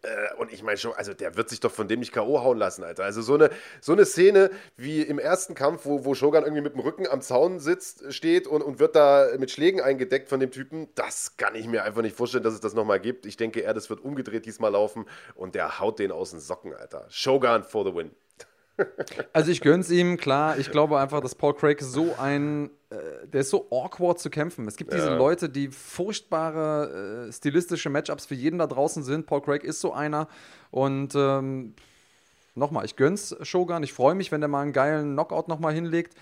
Äh, 0.02 0.36
und 0.38 0.52
ich 0.52 0.64
meine 0.64 0.78
schon, 0.78 0.94
also 0.94 1.14
der 1.14 1.36
wird 1.36 1.50
sich 1.50 1.60
doch 1.60 1.72
von 1.72 1.88
dem 1.88 2.00
nicht 2.00 2.12
K.O. 2.12 2.44
hauen 2.44 2.58
lassen, 2.58 2.84
Alter. 2.84 3.04
Also 3.04 3.22
so 3.22 3.36
eine, 3.36 3.50
so 3.82 3.94
eine 3.94 4.06
Szene 4.06 4.52
wie 4.78 5.02
im 5.02 5.20
ersten 5.20 5.56
Kampf, 5.56 5.86
wo, 5.86 6.06
wo 6.06 6.16
Shogun 6.16 6.44
irgendwie 6.44 6.62
mit 6.62 6.74
dem 6.74 6.82
Rücken 6.82 7.08
am 7.08 7.22
Zaun 7.22 7.60
sitzt, 7.60 8.14
steht 8.14 8.48
und, 8.48 8.62
und 8.62 8.80
wird 8.80 8.96
da 8.96 9.30
mit 9.38 9.52
Schlägen 9.52 9.82
eingedeckt 9.82 10.30
von 10.30 10.40
dem 10.40 10.52
Typen, 10.52 10.90
das 10.96 11.38
kann 11.38 11.56
ich 11.56 11.68
mir 11.68 11.84
einfach 11.84 12.02
nicht 12.02 12.16
vorstellen, 12.16 12.44
dass 12.44 12.54
es 12.54 12.62
das 12.62 12.74
nochmal 12.74 13.00
gibt. 13.00 13.26
Ich 13.26 13.38
denke 13.38 13.62
eher, 13.62 13.74
das 13.74 13.90
wird 13.90 14.00
umgedreht 14.02 14.46
diesmal 14.46 14.72
laufen 14.72 15.06
und 15.36 15.56
der 15.56 15.80
haut 15.80 16.00
den 16.00 16.12
aus 16.12 16.32
den 16.32 16.40
Socken, 16.40 16.74
Alter. 16.74 17.06
Shogun 17.10 17.64
for 17.64 17.86
the 17.86 17.94
win. 17.96 18.12
Also 19.34 19.52
ich 19.52 19.62
gönn's 19.62 19.90
ihm, 19.90 20.18
klar. 20.18 20.58
Ich 20.58 20.72
glaube 20.72 21.00
einfach, 21.00 21.22
dass 21.22 21.36
Paul 21.36 21.56
Craig 21.56 21.82
so 21.82 22.16
ein, 22.20 22.70
äh, 22.90 23.28
der 23.28 23.42
ist 23.42 23.50
so 23.50 23.68
awkward 23.72 24.20
zu 24.20 24.30
kämpfen. 24.30 24.68
Es 24.68 24.76
gibt 24.76 24.94
diese 24.94 25.08
Ja. 25.08 25.18
Leute, 25.18 25.50
die 25.50 25.70
furchtbare 25.70 27.28
äh, 27.28 27.32
stilistische 27.32 27.90
Matchups 27.90 28.26
für 28.26 28.36
jeden 28.36 28.60
da 28.60 28.68
draußen 28.68 29.04
sind. 29.04 29.28
Paul 29.28 29.42
Craig 29.42 29.64
ist 29.64 29.80
so 29.82 29.94
einer. 29.94 30.28
Und 30.72 31.16
ähm, 31.16 31.74
nochmal, 32.54 32.86
ich 32.86 32.96
gönn's 32.96 33.36
Shogun. 33.42 33.84
Ich 33.84 33.94
freue 33.94 34.16
mich, 34.16 34.32
wenn 34.32 34.42
der 34.42 34.48
mal 34.50 34.62
einen 34.62 34.74
geilen 34.74 35.14
Knockout 35.14 35.48
nochmal 35.48 35.74
hinlegt. 35.74 36.14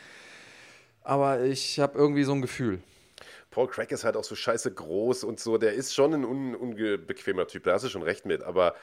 Aber 1.02 1.42
ich 1.42 1.80
habe 1.80 1.98
irgendwie 1.98 2.24
so 2.24 2.34
ein 2.34 2.42
Gefühl. 2.42 2.80
Paul 3.52 3.68
Craig 3.68 3.92
ist 3.92 4.04
halt 4.04 4.18
auch 4.18 4.24
so 4.24 4.36
scheiße 4.36 4.72
groß 4.74 5.24
und 5.26 5.40
so. 5.40 5.58
Der 5.58 5.74
ist 5.74 5.94
schon 5.94 6.14
ein 6.14 6.26
un 6.26 6.56
unbequemer 6.56 7.46
Typ, 7.48 7.64
da 7.66 7.74
hast 7.74 7.84
du 7.84 7.90
schon 7.90 8.02
recht 8.02 8.26
mit. 8.26 8.44
Aber 8.44 8.74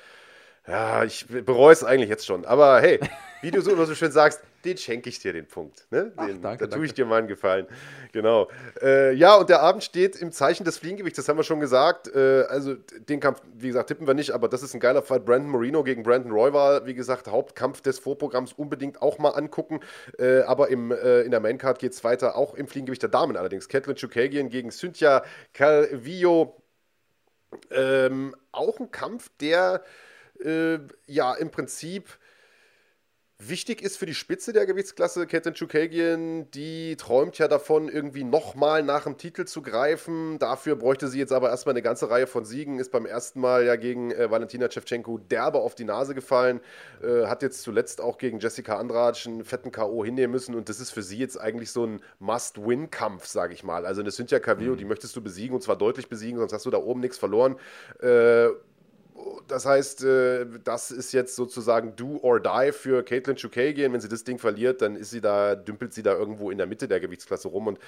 ja, 0.67 1.05
ich 1.05 1.27
bereue 1.27 1.73
es 1.73 1.83
eigentlich 1.85 2.11
jetzt 2.11 2.27
schon. 2.27 2.45
Aber 2.45 2.81
hey, 2.81 3.01
wie 3.43 3.51
du 3.51 3.61
so 3.63 3.71
immer 3.73 3.87
so 3.87 3.95
schön 3.95 4.13
sagst, 4.13 4.41
den 4.65 4.77
schenke 4.77 5.09
ich 5.09 5.19
dir 5.19 5.33
den 5.33 5.47
Punkt. 5.47 5.87
Ne? 5.91 6.13
Ach, 6.17 6.27
Den, 6.27 6.43
danke, 6.43 6.69
da 6.69 6.77
tue 6.77 6.85
ich 6.85 6.91
danke. 6.91 7.03
dir 7.03 7.07
mal 7.07 7.19
einen 7.19 7.29
Gefallen. 7.29 7.67
Genau. 8.13 8.49
Äh, 8.83 9.15
ja, 9.15 9.35
und 9.37 9.49
der 9.49 9.63
Abend 9.63 9.83
steht 9.83 10.17
im 10.17 10.33
Zeichen 10.33 10.65
des 10.65 10.77
Fliegengewichts, 10.77 11.17
das 11.17 11.29
haben 11.29 11.39
wir 11.39 11.45
schon 11.45 11.61
gesagt. 11.61 12.15
Äh, 12.15 12.43
also 12.43 12.75
den 12.75 13.21
Kampf, 13.21 13.41
wie 13.55 13.69
gesagt, 13.69 13.89
tippen 13.89 14.07
wir 14.07 14.13
nicht, 14.13 14.33
aber 14.33 14.49
das 14.49 14.63
ist 14.63 14.75
ein 14.75 14.81
geiler 14.81 15.01
Fight. 15.03 15.25
Brandon 15.25 15.51
Moreno 15.51 15.83
gegen 15.83 16.03
Brandon 16.03 16.31
Royval, 16.31 16.85
wie 16.85 16.95
gesagt, 16.95 17.29
Hauptkampf 17.29 17.81
des 17.81 17.99
Vorprogramms 17.99 18.53
unbedingt 18.53 19.01
auch 19.01 19.19
mal 19.19 19.31
angucken. 19.31 19.81
Äh, 20.19 20.41
aber 20.41 20.69
im, 20.69 20.93
äh, 20.93 21.23
in 21.23 21.31
der 21.31 21.41
Maincard 21.41 21.79
geht 21.79 21.93
es 21.93 22.05
weiter, 22.05 22.37
auch 22.37 22.55
im 22.55 22.69
Fliegengewicht 22.69 23.03
der 23.03 23.09
Damen 23.09 23.39
allerdings. 23.39 23.69
Caitlin 23.69 23.97
Chukagian 23.97 24.51
gegen 24.51 24.71
Cynthia 24.71 25.25
Calvillo. 25.55 26.63
Ähm, 27.71 28.37
auch 28.53 28.79
ein 28.79 28.91
Kampf, 28.91 29.31
der 29.41 29.83
äh, 30.45 30.79
ja 31.07 31.35
im 31.35 31.51
Prinzip 31.51 32.19
wichtig 33.41 33.83
ist 33.83 33.97
für 33.97 34.07
die 34.07 34.15
Spitze 34.15 34.53
der 34.53 34.67
Gewichtsklasse. 34.67 35.27
Caitlin 35.27 35.55
Chukagian, 35.55 36.51
die 36.51 36.97
träumt 36.97 37.39
ja 37.39 37.49
davon, 37.49 37.89
irgendwie 37.89 38.25
nochmal 38.25 38.83
nach 38.83 39.05
dem 39.05 39.17
Titel 39.17 39.45
zu 39.45 39.63
greifen. 39.63 40.39
Dafür 40.39 40.77
bräuchte 40.77 41.09
sie 41.09 41.19
jetzt 41.19 41.33
aber 41.33 41.51
erstmal 41.51 41.73
eine 41.73 41.83
ganze 41.83 42.11
Reihe 42.11 42.27
von 42.27 42.45
Siegen. 42.45 42.79
Ist 42.79 42.93
beim 42.93 43.07
ersten 43.07 43.41
Mal 43.41 43.65
ja 43.65 43.77
gegen 43.77 44.11
äh, 44.11 44.31
Valentina 44.31 44.71
Shevchenko 44.71 45.19
derbe 45.19 45.59
auf 45.59 45.75
die 45.75 45.85
Nase 45.85 46.15
gefallen. 46.15 46.61
Äh, 47.03 47.27
hat 47.27 47.43
jetzt 47.43 47.63
zuletzt 47.63 48.01
auch 48.01 48.19
gegen 48.19 48.41
Jessica 48.41 48.79
Andrade 48.79 49.19
einen 49.27 49.45
fetten 49.45 49.73
K.O. 49.73 50.05
hinnehmen 50.05 50.33
müssen. 50.33 50.55
Und 50.55 50.69
das 50.69 50.81
ist 50.81 50.91
für 50.91 51.03
sie 51.03 51.19
jetzt 51.19 51.41
eigentlich 51.41 51.73
so 51.73 51.87
ein 51.87 52.01
Must-Win-Kampf, 52.19 53.27
sage 53.27 53.55
ich 53.55 53.65
mal. 53.65 53.87
Also 53.87 54.01
eine 54.01 54.11
Cynthia 54.11 54.39
Calvillo, 54.39 54.77
die 54.77 54.85
möchtest 54.85 55.17
du 55.17 55.23
besiegen 55.23 55.55
und 55.55 55.63
zwar 55.63 55.77
deutlich 55.77 56.09
besiegen, 56.09 56.39
sonst 56.39 56.53
hast 56.53 56.67
du 56.67 56.71
da 56.71 56.79
oben 56.79 57.01
nichts 57.01 57.19
verloren. 57.19 57.57
Äh, 58.01 58.49
das 59.49 59.67
heißt, 59.67 60.05
äh, 60.05 60.47
das 60.65 60.91
ist 60.91 61.13
jetzt 61.13 61.37
sozusagen 61.37 61.97
do 61.97 62.19
or 62.23 62.41
die 62.41 62.73
für 62.73 63.03
Caitlin 63.05 63.37
Chukagian. 63.37 63.93
Wenn 63.93 64.01
sie 64.01 64.09
das 64.09 64.25
Ding 64.25 64.39
verliert, 64.39 64.83
dann 64.83 64.97
ist 64.97 65.11
sie 65.11 65.21
da, 65.21 65.55
dümpelt 65.55 65.93
sie 65.95 66.03
da 66.03 66.15
irgendwo 66.15 66.51
in 66.51 66.59
der 66.59 66.67
Mitte 66.67 66.89
der 66.89 67.01
Gewichtsklasse 67.01 67.49
rum 67.49 67.67
und 67.67 67.79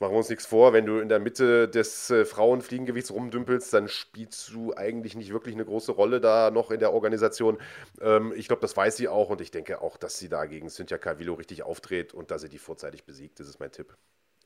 machen 0.00 0.12
wir 0.12 0.18
uns 0.18 0.28
nichts 0.28 0.46
vor, 0.46 0.72
wenn 0.72 0.86
du 0.86 0.98
in 0.98 1.08
der 1.08 1.20
Mitte 1.20 1.68
des 1.68 2.10
äh, 2.10 2.24
Frauenfliegengewichts 2.24 3.12
rumdümpelst, 3.12 3.72
dann 3.72 3.88
spielst 3.88 4.52
du 4.52 4.74
eigentlich 4.74 5.14
nicht 5.14 5.32
wirklich 5.32 5.54
eine 5.54 5.64
große 5.64 5.92
Rolle 5.92 6.20
da 6.20 6.50
noch 6.50 6.70
in 6.70 6.80
der 6.80 6.92
Organisation. 6.92 7.58
Ähm, 8.00 8.32
ich 8.36 8.48
glaube, 8.48 8.62
das 8.62 8.76
weiß 8.76 8.96
sie 8.96 9.08
auch 9.08 9.30
und 9.30 9.40
ich 9.40 9.50
denke 9.50 9.80
auch, 9.80 9.96
dass 9.96 10.18
sie 10.18 10.28
da 10.28 10.46
gegen 10.46 10.68
Cynthia 10.68 10.98
Calvillo 10.98 11.34
richtig 11.34 11.62
aufdreht 11.62 12.14
und 12.14 12.30
dass 12.30 12.42
sie 12.42 12.48
die 12.48 12.58
vorzeitig 12.58 13.04
besiegt. 13.04 13.40
Das 13.40 13.48
ist 13.48 13.60
mein 13.60 13.72
Tipp. 13.72 13.94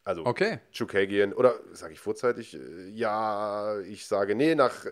Also 0.04 0.24
Okay. 0.26 0.60
Chukagian, 0.72 1.32
oder 1.32 1.54
sage 1.72 1.92
ich 1.92 2.00
vorzeitig? 2.00 2.54
Äh, 2.54 2.88
Ja, 2.90 3.78
ich 3.80 4.06
sage, 4.06 4.34
nee, 4.34 4.54
nach. 4.54 4.86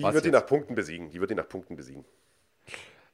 Die 0.00 0.04
Was 0.04 0.14
wird 0.14 0.24
ihn 0.24 0.32
jetzt? 0.32 0.42
nach 0.42 0.46
Punkten 0.48 0.74
besiegen. 0.74 1.10
Die 1.10 1.20
wird 1.20 1.30
ihn 1.30 1.36
nach 1.36 1.48
Punkten 1.48 1.76
besiegen. 1.76 2.04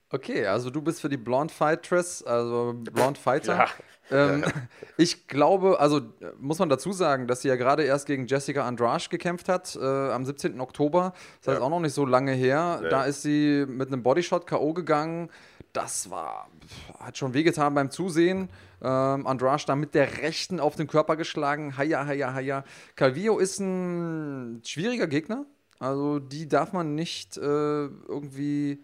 Okay, 0.08 0.46
also 0.46 0.70
du 0.70 0.80
bist 0.82 1.00
für 1.00 1.08
die 1.08 1.16
Blonde 1.16 1.52
Fightress, 1.52 2.22
also 2.22 2.74
Blonde 2.92 3.18
Fighter. 3.18 3.56
Ja. 3.56 3.68
Ähm, 4.12 4.44
Ich 4.96 5.26
glaube, 5.26 5.80
also 5.80 6.00
muss 6.38 6.60
man 6.60 6.68
dazu 6.68 6.92
sagen, 6.92 7.26
dass 7.26 7.42
sie 7.42 7.48
ja 7.48 7.56
gerade 7.56 7.82
erst 7.82 8.06
gegen 8.06 8.26
Jessica 8.28 8.64
Andrade 8.66 9.04
gekämpft 9.10 9.48
hat, 9.48 9.74
äh, 9.74 9.84
am 9.84 10.24
17. 10.24 10.60
Oktober. 10.60 11.12
Das 11.40 11.48
heißt 11.48 11.58
Ja. 11.60 11.66
auch 11.66 11.70
noch 11.70 11.80
nicht 11.80 11.92
so 11.92 12.06
lange 12.06 12.32
her. 12.32 12.82
Da 12.88 13.04
ist 13.04 13.22
sie 13.22 13.66
mit 13.68 13.88
einem 13.88 14.04
Bodyshot 14.04 14.46
K.O. 14.46 14.72
gegangen. 14.74 15.28
Das 15.72 16.08
war, 16.08 16.48
hat 17.00 17.18
schon 17.18 17.34
wehgetan 17.34 17.74
beim 17.74 17.90
Zusehen. 17.90 18.48
Ähm, 18.80 19.26
Andrade 19.26 19.64
da 19.66 19.74
mit 19.74 19.94
der 19.94 20.18
rechten 20.22 20.60
auf 20.60 20.76
den 20.76 20.86
Körper 20.86 21.16
geschlagen. 21.16 21.76
Haja, 21.76 22.06
haja, 22.06 22.32
haja. 22.32 22.64
Calvillo 22.94 23.38
ist 23.38 23.58
ein 23.58 24.62
schwieriger 24.64 25.08
Gegner. 25.08 25.44
Also 25.78 26.18
die 26.18 26.48
darf 26.48 26.72
man 26.72 26.94
nicht 26.94 27.36
äh, 27.36 27.40
irgendwie 27.40 28.82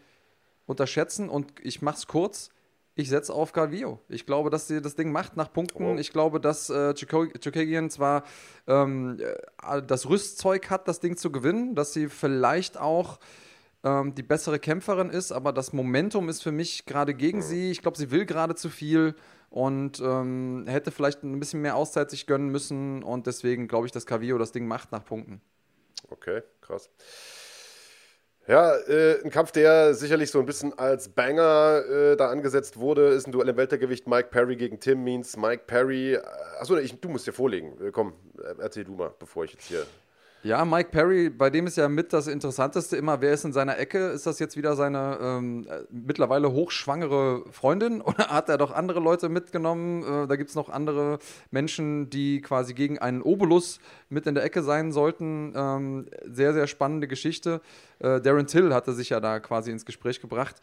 unterschätzen 0.67 1.29
und 1.29 1.53
ich 1.63 1.83
mach's 1.83 2.07
kurz. 2.07 2.51
Ich 2.95 3.09
setze 3.09 3.33
auf 3.33 3.53
Calvillo. 3.53 4.01
Ich 4.09 4.27
glaube, 4.27 4.51
dass 4.51 4.69
sie 4.69 4.83
das 4.83 4.95
Ding 4.97 5.13
macht 5.13 5.37
nach 5.37 5.51
Punkten. 5.51 5.85
Oh. 5.85 5.97
Ich 5.97 6.13
glaube, 6.13 6.41
dass 6.41 6.69
äh, 6.69 6.93
Chukagian 6.95 7.89
zwar 7.89 8.25
ähm, 8.67 9.19
äh, 9.19 9.83
das 9.83 10.09
Rüstzeug 10.09 10.69
hat, 10.69 10.89
das 10.89 11.01
Ding 11.01 11.17
zu 11.17 11.33
gewinnen, 11.33 11.75
dass 11.75 11.95
sie 11.95 12.09
vielleicht 12.09 12.79
auch 12.79 13.19
ähm, 13.83 14.15
die 14.15 14.23
bessere 14.23 14.59
Kämpferin 14.59 15.09
ist, 15.09 15.33
aber 15.33 15.55
das 15.55 15.73
Momentum 15.73 16.29
ist 16.29 16.43
für 16.43 16.53
mich 16.53 16.85
gerade 16.85 17.15
gegen 17.15 17.41
sie. 17.41 17.71
Ich 17.71 17.81
glaube, 17.81 17.97
sie 17.97 18.11
will 18.11 18.27
gerade 18.27 18.55
zu 18.55 18.69
viel 18.69 19.15
und 19.49 20.01
ähm, 20.01 20.65
hätte 20.67 20.91
vielleicht 20.91 21.23
ein 21.23 21.39
bisschen 21.39 21.63
mehr 21.63 21.77
Auszeit 21.77 22.11
sich 22.11 22.27
gönnen 22.27 22.51
müssen 22.51 23.03
und 23.03 23.27
deswegen 23.27 23.69
glaube 23.69 23.87
ich, 23.87 23.93
dass 23.93 24.07
Calvillo 24.07 24.39
das 24.39 24.53
Ding 24.53 24.67
macht 24.67 24.93
nach 24.93 25.05
Punkten. 25.05 25.41
Okay, 26.11 26.43
krass. 26.61 26.91
Ja, 28.49 28.77
äh, 28.77 29.23
ein 29.23 29.31
Kampf, 29.31 29.53
der 29.53 29.95
sicherlich 29.95 30.31
so 30.31 30.41
ein 30.41 30.47
bisschen 30.47 30.77
als 30.77 31.09
Banger 31.09 31.85
äh, 31.89 32.17
da 32.17 32.29
angesetzt 32.29 32.77
wurde, 32.77 33.09
ist 33.09 33.29
ein 33.29 33.33
Duell 33.33 33.49
im 33.49 33.57
Weltergewicht 33.57 34.09
Mike 34.09 34.31
Perry 34.31 34.57
gegen 34.57 34.81
Tim 34.81 35.05
Means. 35.05 35.37
Mike 35.37 35.63
Perry, 35.69 36.15
äh, 36.15 36.23
achso, 36.59 36.77
ich, 36.77 37.01
du 37.01 37.09
musst 37.09 37.27
dir 37.27 37.33
vorlegen. 37.33 37.81
Äh, 37.81 37.93
komm, 37.93 38.15
äh, 38.39 38.55
erzähl 38.59 38.83
du 38.83 38.95
mal, 38.95 39.15
bevor 39.17 39.45
ich 39.45 39.53
jetzt 39.53 39.67
hier. 39.67 39.87
Ja, 40.45 40.65
Mike 40.65 40.91
Perry, 40.91 41.31
bei 41.31 41.51
dem 41.51 41.69
ist 41.69 41.77
ja 41.77 41.89
mit 41.89 42.13
das 42.13 42.27
Interessanteste 42.27 42.97
immer, 42.97 43.21
wer 43.21 43.33
ist 43.33 43.45
in 43.45 43.53
seiner 43.53 43.79
Ecke? 43.79 44.09
Ist 44.09 44.27
das 44.27 44.41
jetzt 44.41 44.57
wieder 44.57 44.75
seine 44.75 45.19
ähm, 45.23 45.65
äh, 45.71 45.85
mittlerweile 45.89 46.51
hochschwangere 46.51 47.45
Freundin 47.53 48.01
oder 48.03 48.27
hat 48.27 48.49
er 48.49 48.59
doch 48.59 48.73
andere 48.73 48.99
Leute 48.99 49.29
mitgenommen? 49.29 50.03
Äh, 50.03 50.27
da 50.27 50.35
gibt 50.35 50.51
es 50.51 50.57
noch 50.57 50.69
andere 50.69 51.21
Menschen, 51.53 52.11
die 52.11 52.41
quasi 52.41 52.75
gegen 52.75 52.99
einen 52.99 53.23
Obolus 53.23 53.79
mit 54.09 54.27
in 54.27 54.35
der 54.35 54.43
Ecke 54.43 54.65
sein 54.65 54.91
sollten. 54.91 55.53
Ähm, 55.55 56.07
sehr, 56.25 56.53
sehr 56.55 56.67
spannende 56.67 57.07
Geschichte. 57.07 57.61
Äh, 58.01 58.21
Darren 58.21 58.49
Till 58.49 58.75
hatte 58.75 58.95
sich 58.95 59.11
ja 59.11 59.21
da 59.21 59.39
quasi 59.39 59.71
ins 59.71 59.87
Gespräch 59.87 60.21
gebracht. 60.21 60.57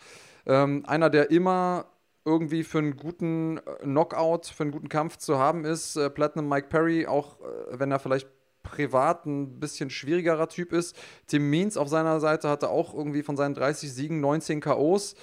Ähm, 0.45 0.83
einer, 0.87 1.09
der 1.09 1.31
immer 1.31 1.85
irgendwie 2.25 2.65
für 2.65 2.79
einen 2.79 2.97
guten 2.97 3.59
äh, 3.59 3.61
Knockout, 3.83 4.47
für 4.47 4.63
einen 4.63 4.71
guten 4.71 4.89
Kampf 4.89 5.15
zu 5.15 5.39
haben 5.39 5.63
ist. 5.63 5.95
Äh, 5.95 6.09
Platinum 6.09 6.49
Mike 6.49 6.67
Perry, 6.67 7.07
auch 7.07 7.39
äh, 7.39 7.79
wenn 7.79 7.91
er 7.91 7.99
vielleicht 7.99 8.27
privat 8.69 9.25
ein 9.25 9.59
bisschen 9.59 9.89
schwierigerer 9.89 10.49
Typ 10.49 10.73
ist. 10.73 10.95
Tim 11.27 11.49
Means 11.49 11.77
auf 11.77 11.87
seiner 11.87 12.19
Seite 12.19 12.49
hatte 12.49 12.69
auch 12.69 12.93
irgendwie 12.93 13.23
von 13.23 13.37
seinen 13.37 13.55
30 13.55 13.91
Siegen 13.91 14.19
19 14.19 14.61
K.O.s. 14.61 15.15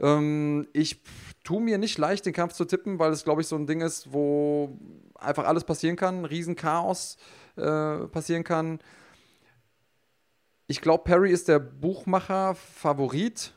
Ähm, 0.00 0.66
ich 0.72 1.02
tue 1.44 1.60
mir 1.60 1.78
nicht 1.78 1.98
leicht, 1.98 2.26
den 2.26 2.32
Kampf 2.32 2.54
zu 2.54 2.64
tippen, 2.64 2.98
weil 2.98 3.12
es, 3.12 3.24
glaube 3.24 3.40
ich, 3.40 3.46
so 3.46 3.56
ein 3.56 3.66
Ding 3.66 3.80
ist, 3.80 4.12
wo 4.12 4.78
einfach 5.14 5.44
alles 5.44 5.64
passieren 5.64 5.96
kann, 5.96 6.24
Riesenchaos 6.24 7.16
äh, 7.56 7.98
passieren 8.08 8.44
kann. 8.44 8.80
Ich 10.66 10.80
glaube, 10.80 11.04
Perry 11.04 11.30
ist 11.30 11.48
der 11.48 11.60
Buchmacher-Favorit. 11.60 13.52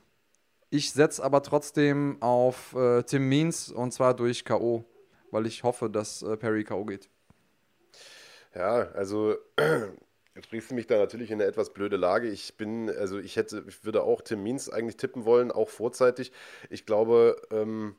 Ich 0.70 0.92
setze 0.92 1.24
aber 1.24 1.42
trotzdem 1.42 2.18
auf 2.22 2.76
äh, 2.76 3.02
Tim 3.04 3.28
Means 3.28 3.72
und 3.72 3.92
zwar 3.92 4.14
durch 4.14 4.46
K.O., 4.46 4.86
weil 5.32 5.48
ich 5.48 5.64
hoffe, 5.64 5.90
dass 5.90 6.22
äh, 6.22 6.38
Perry 6.38 6.64
K.O. 6.64 6.86
geht. 6.86 7.10
Ja, 8.56 8.91
also 8.93 9.36
jetzt 10.36 10.50
bringst 10.50 10.72
du 10.72 10.76
mich 10.76 10.88
da 10.88 10.97
natürlich 10.97 11.32
in 11.32 11.39
eine 11.41 11.50
etwas 11.50 11.74
blöde 11.74 11.97
Lage. 11.97 12.30
Ich 12.30 12.58
bin, 12.58 12.89
also 12.89 13.20
ich 13.20 13.36
hätte, 13.36 13.64
ich 13.68 13.84
würde 13.86 14.04
auch 14.04 14.22
Tim 14.22 14.43
Means 14.43 14.70
eigentlich 14.70 14.97
tippen 14.97 15.26
wollen, 15.26 15.52
auch 15.52 15.70
vorzeitig. 15.70 16.32
Ich 16.70 16.86
glaube, 16.86 17.41
ähm, 17.52 17.95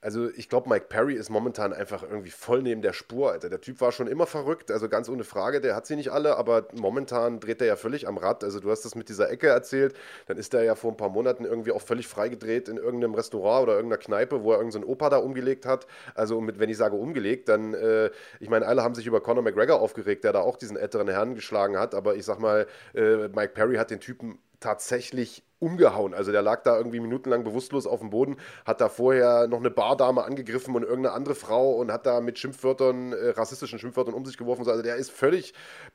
also 0.00 0.30
ich 0.30 0.48
glaube, 0.48 0.68
Mike 0.68 0.86
Perry 0.88 1.14
ist 1.14 1.28
momentan 1.28 1.72
einfach 1.72 2.02
irgendwie 2.02 2.30
voll 2.30 2.62
neben 2.62 2.82
der 2.82 2.92
Spur, 2.92 3.32
Alter. 3.32 3.48
Der 3.48 3.60
Typ 3.60 3.80
war 3.80 3.90
schon 3.90 4.06
immer 4.06 4.26
verrückt, 4.26 4.70
also 4.70 4.88
ganz 4.88 5.08
ohne 5.08 5.24
Frage, 5.24 5.60
der 5.60 5.74
hat 5.74 5.86
sie 5.86 5.96
nicht 5.96 6.10
alle, 6.10 6.36
aber 6.36 6.68
momentan 6.72 7.40
dreht 7.40 7.60
er 7.60 7.66
ja 7.66 7.76
völlig 7.76 8.06
am 8.06 8.16
Rad. 8.16 8.44
Also 8.44 8.60
du 8.60 8.70
hast 8.70 8.84
das 8.84 8.94
mit 8.94 9.08
dieser 9.08 9.28
Ecke 9.30 9.48
erzählt, 9.48 9.94
dann 10.26 10.36
ist 10.36 10.54
er 10.54 10.62
ja 10.62 10.76
vor 10.76 10.92
ein 10.92 10.96
paar 10.96 11.08
Monaten 11.08 11.44
irgendwie 11.44 11.72
auch 11.72 11.82
völlig 11.82 12.06
freigedreht 12.06 12.68
in 12.68 12.76
irgendeinem 12.76 13.14
Restaurant 13.14 13.64
oder 13.64 13.74
irgendeiner 13.74 14.00
Kneipe, 14.00 14.44
wo 14.44 14.52
er 14.52 14.58
irgendeinen 14.58 14.84
so 14.84 14.88
Opa 14.90 15.10
da 15.10 15.16
umgelegt 15.18 15.66
hat. 15.66 15.86
Also 16.14 16.40
mit, 16.40 16.60
wenn 16.60 16.70
ich 16.70 16.76
sage 16.76 16.94
umgelegt, 16.94 17.48
dann, 17.48 17.74
äh, 17.74 18.10
ich 18.38 18.50
meine, 18.50 18.66
alle 18.66 18.84
haben 18.84 18.94
sich 18.94 19.06
über 19.06 19.20
Conor 19.20 19.42
McGregor 19.42 19.80
aufgeregt, 19.80 20.22
der 20.22 20.32
da 20.32 20.40
auch 20.40 20.56
diesen 20.56 20.76
älteren 20.76 21.08
Herrn 21.08 21.34
geschlagen 21.34 21.76
hat, 21.76 21.94
aber 21.94 22.14
ich 22.14 22.24
sag 22.24 22.38
mal, 22.38 22.66
äh, 22.94 23.28
Mike 23.28 23.52
Perry 23.54 23.76
hat 23.76 23.90
den 23.90 24.00
Typen 24.00 24.38
tatsächlich 24.60 25.42
umgehauen. 25.60 26.14
Also 26.14 26.32
der 26.32 26.42
lag 26.42 26.62
da 26.62 26.76
irgendwie 26.76 27.00
minutenlang 27.00 27.44
bewusstlos 27.44 27.86
auf 27.86 28.00
dem 28.00 28.10
Boden, 28.10 28.36
hat 28.64 28.80
da 28.80 28.88
vorher 28.88 29.48
noch 29.48 29.58
eine 29.58 29.70
Bardame 29.70 30.24
angegriffen 30.24 30.74
und 30.74 30.82
irgendeine 30.82 31.14
andere 31.14 31.34
Frau 31.34 31.72
und 31.72 31.90
hat 31.90 32.06
da 32.06 32.20
mit 32.20 32.38
Schimpfwörtern, 32.38 33.12
äh, 33.12 33.30
rassistischen 33.30 33.78
Schimpfwörtern 33.78 34.14
um 34.14 34.24
sich 34.24 34.36
geworfen. 34.36 34.68
Also 34.68 34.82
der 34.82 34.96
ist 34.96 35.10
völlig 35.10 35.54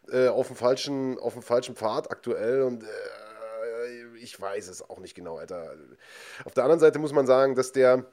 äh, 0.09 0.27
auf, 0.27 0.47
dem 0.47 0.55
falschen, 0.55 1.17
auf 1.19 1.33
dem 1.33 1.41
falschen 1.41 1.75
Pfad 1.75 2.11
aktuell 2.11 2.63
und 2.63 2.83
äh, 2.83 2.87
ich 4.17 4.39
weiß 4.39 4.69
es 4.69 4.89
auch 4.89 4.99
nicht 4.99 5.15
genau, 5.15 5.37
Alter. 5.37 5.75
Auf 6.45 6.53
der 6.53 6.63
anderen 6.63 6.79
Seite 6.79 6.99
muss 6.99 7.11
man 7.11 7.27
sagen, 7.27 7.55
dass 7.55 7.71
der 7.73 8.05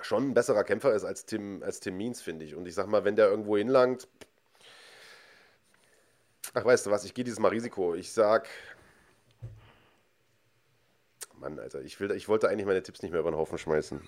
schon 0.00 0.30
ein 0.30 0.34
besserer 0.34 0.64
Kämpfer 0.64 0.92
ist 0.94 1.04
als 1.04 1.24
Tim, 1.24 1.62
als 1.62 1.80
Tim 1.80 1.96
Means, 1.96 2.20
finde 2.20 2.44
ich. 2.44 2.54
Und 2.54 2.66
ich 2.66 2.74
sag 2.74 2.86
mal, 2.88 3.04
wenn 3.04 3.16
der 3.16 3.28
irgendwo 3.28 3.56
hinlangt, 3.56 4.08
ach 6.52 6.64
weißt 6.64 6.86
du 6.86 6.90
was, 6.90 7.04
ich 7.04 7.14
gehe 7.14 7.24
dieses 7.24 7.38
Mal 7.38 7.48
Risiko. 7.48 7.94
Ich 7.94 8.12
sag 8.12 8.48
Mann, 11.44 11.58
Alter, 11.58 11.82
ich, 11.82 12.00
will, 12.00 12.10
ich 12.12 12.26
wollte 12.26 12.48
eigentlich 12.48 12.64
meine 12.64 12.82
Tipps 12.82 13.02
nicht 13.02 13.12
mehr 13.12 13.20
über 13.20 13.30
den 13.30 13.36
Haufen 13.36 13.58
schmeißen. 13.58 14.00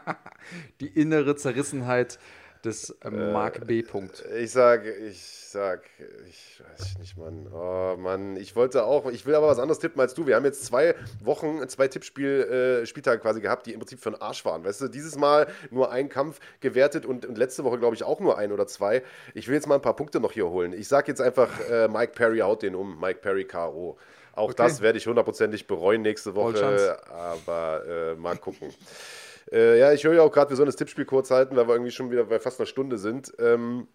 Die 0.80 0.88
innere 0.88 1.36
Zerrissenheit 1.36 2.18
des 2.64 2.96
äh, 3.04 3.10
Mark 3.10 3.66
B. 3.66 3.82
Punkt. 3.82 4.24
Ich 4.38 4.52
sag, 4.52 4.86
ich 4.86 5.22
sag, 5.22 5.82
ich 6.26 6.62
weiß 6.62 6.98
nicht, 6.98 7.18
Mann. 7.18 7.46
Oh 7.52 7.96
Mann, 7.98 8.36
ich 8.36 8.56
wollte 8.56 8.84
auch, 8.84 9.04
ich 9.10 9.26
will 9.26 9.34
aber 9.34 9.48
was 9.48 9.58
anderes 9.58 9.80
tippen 9.80 10.00
als 10.00 10.14
du. 10.14 10.26
Wir 10.26 10.34
haben 10.34 10.46
jetzt 10.46 10.64
zwei 10.64 10.94
Wochen, 11.22 11.68
zwei 11.68 11.88
Tippspiel, 11.88 12.80
äh, 12.82 12.86
Spieltage 12.86 13.20
quasi 13.20 13.42
gehabt, 13.42 13.66
die 13.66 13.74
im 13.74 13.80
Prinzip 13.80 14.00
für 14.00 14.12
den 14.12 14.20
Arsch 14.22 14.42
waren. 14.46 14.64
Weißt 14.64 14.80
du, 14.80 14.88
dieses 14.88 15.18
Mal 15.18 15.48
nur 15.70 15.90
ein 15.90 16.08
Kampf 16.08 16.40
gewertet 16.60 17.04
und, 17.04 17.26
und 17.26 17.36
letzte 17.36 17.64
Woche, 17.64 17.78
glaube 17.78 17.94
ich, 17.94 18.02
auch 18.02 18.20
nur 18.20 18.38
ein 18.38 18.50
oder 18.50 18.66
zwei. 18.66 19.02
Ich 19.34 19.46
will 19.46 19.56
jetzt 19.56 19.66
mal 19.66 19.74
ein 19.74 19.82
paar 19.82 19.96
Punkte 19.96 20.20
noch 20.20 20.32
hier 20.32 20.48
holen. 20.48 20.72
Ich 20.72 20.88
sag 20.88 21.06
jetzt 21.06 21.20
einfach, 21.20 21.50
äh, 21.68 21.86
Mike 21.86 22.14
Perry 22.14 22.38
haut 22.38 22.62
den 22.62 22.74
um. 22.74 22.98
Mike 22.98 23.20
Perry 23.20 23.44
K.O. 23.44 23.98
Auch 24.36 24.50
okay. 24.50 24.54
das 24.58 24.82
werde 24.82 24.98
ich 24.98 25.06
hundertprozentig 25.06 25.66
bereuen 25.66 26.02
nächste 26.02 26.34
Woche, 26.34 26.98
aber 27.10 27.82
äh, 27.88 28.14
mal 28.16 28.36
gucken. 28.36 28.72
äh, 29.50 29.78
ja, 29.78 29.92
ich 29.92 30.04
höre 30.04 30.14
ja 30.14 30.22
auch 30.22 30.30
gerade, 30.30 30.50
wir 30.50 30.56
sollen 30.56 30.66
das 30.66 30.76
Tippspiel 30.76 31.06
kurz 31.06 31.30
halten, 31.30 31.56
weil 31.56 31.66
wir 31.66 31.74
irgendwie 31.74 31.90
schon 31.90 32.10
wieder 32.10 32.24
bei 32.24 32.38
fast 32.38 32.60
einer 32.60 32.66
Stunde 32.66 32.98
sind. 32.98 33.32
Ähm, 33.38 33.88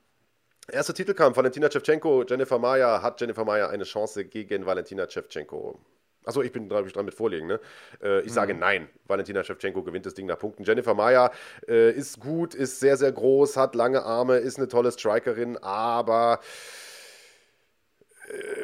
erster 0.67 0.95
Titelkampf, 0.95 1.37
Valentina 1.37 1.69
Shevchenko, 1.69 2.23
Jennifer 2.27 2.57
Maya. 2.57 3.03
Hat 3.03 3.21
Jennifer 3.21 3.45
Maya 3.45 3.69
eine 3.69 3.83
Chance 3.83 4.25
gegen 4.25 4.65
Valentina 4.65 5.07
Shevchenko? 5.07 5.79
Achso, 6.25 6.41
ich 6.41 6.51
bin 6.51 6.67
glaube 6.67 6.87
ich 6.87 6.93
dran 6.93 7.05
mit 7.05 7.13
vorlegen. 7.13 7.45
Ne? 7.45 7.59
Äh, 8.01 8.21
ich 8.21 8.27
mhm. 8.27 8.33
sage 8.33 8.53
nein. 8.55 8.89
Valentina 9.05 9.43
Shevchenko 9.43 9.83
gewinnt 9.83 10.07
das 10.07 10.15
Ding 10.15 10.25
nach 10.25 10.39
Punkten. 10.39 10.63
Jennifer 10.63 10.95
Maya 10.95 11.31
äh, 11.67 11.91
ist 11.91 12.19
gut, 12.19 12.55
ist 12.55 12.79
sehr, 12.79 12.97
sehr 12.97 13.11
groß, 13.11 13.57
hat 13.57 13.75
lange 13.75 14.03
Arme, 14.03 14.37
ist 14.37 14.57
eine 14.57 14.67
tolle 14.67 14.91
Strikerin, 14.91 15.57
aber 15.57 16.39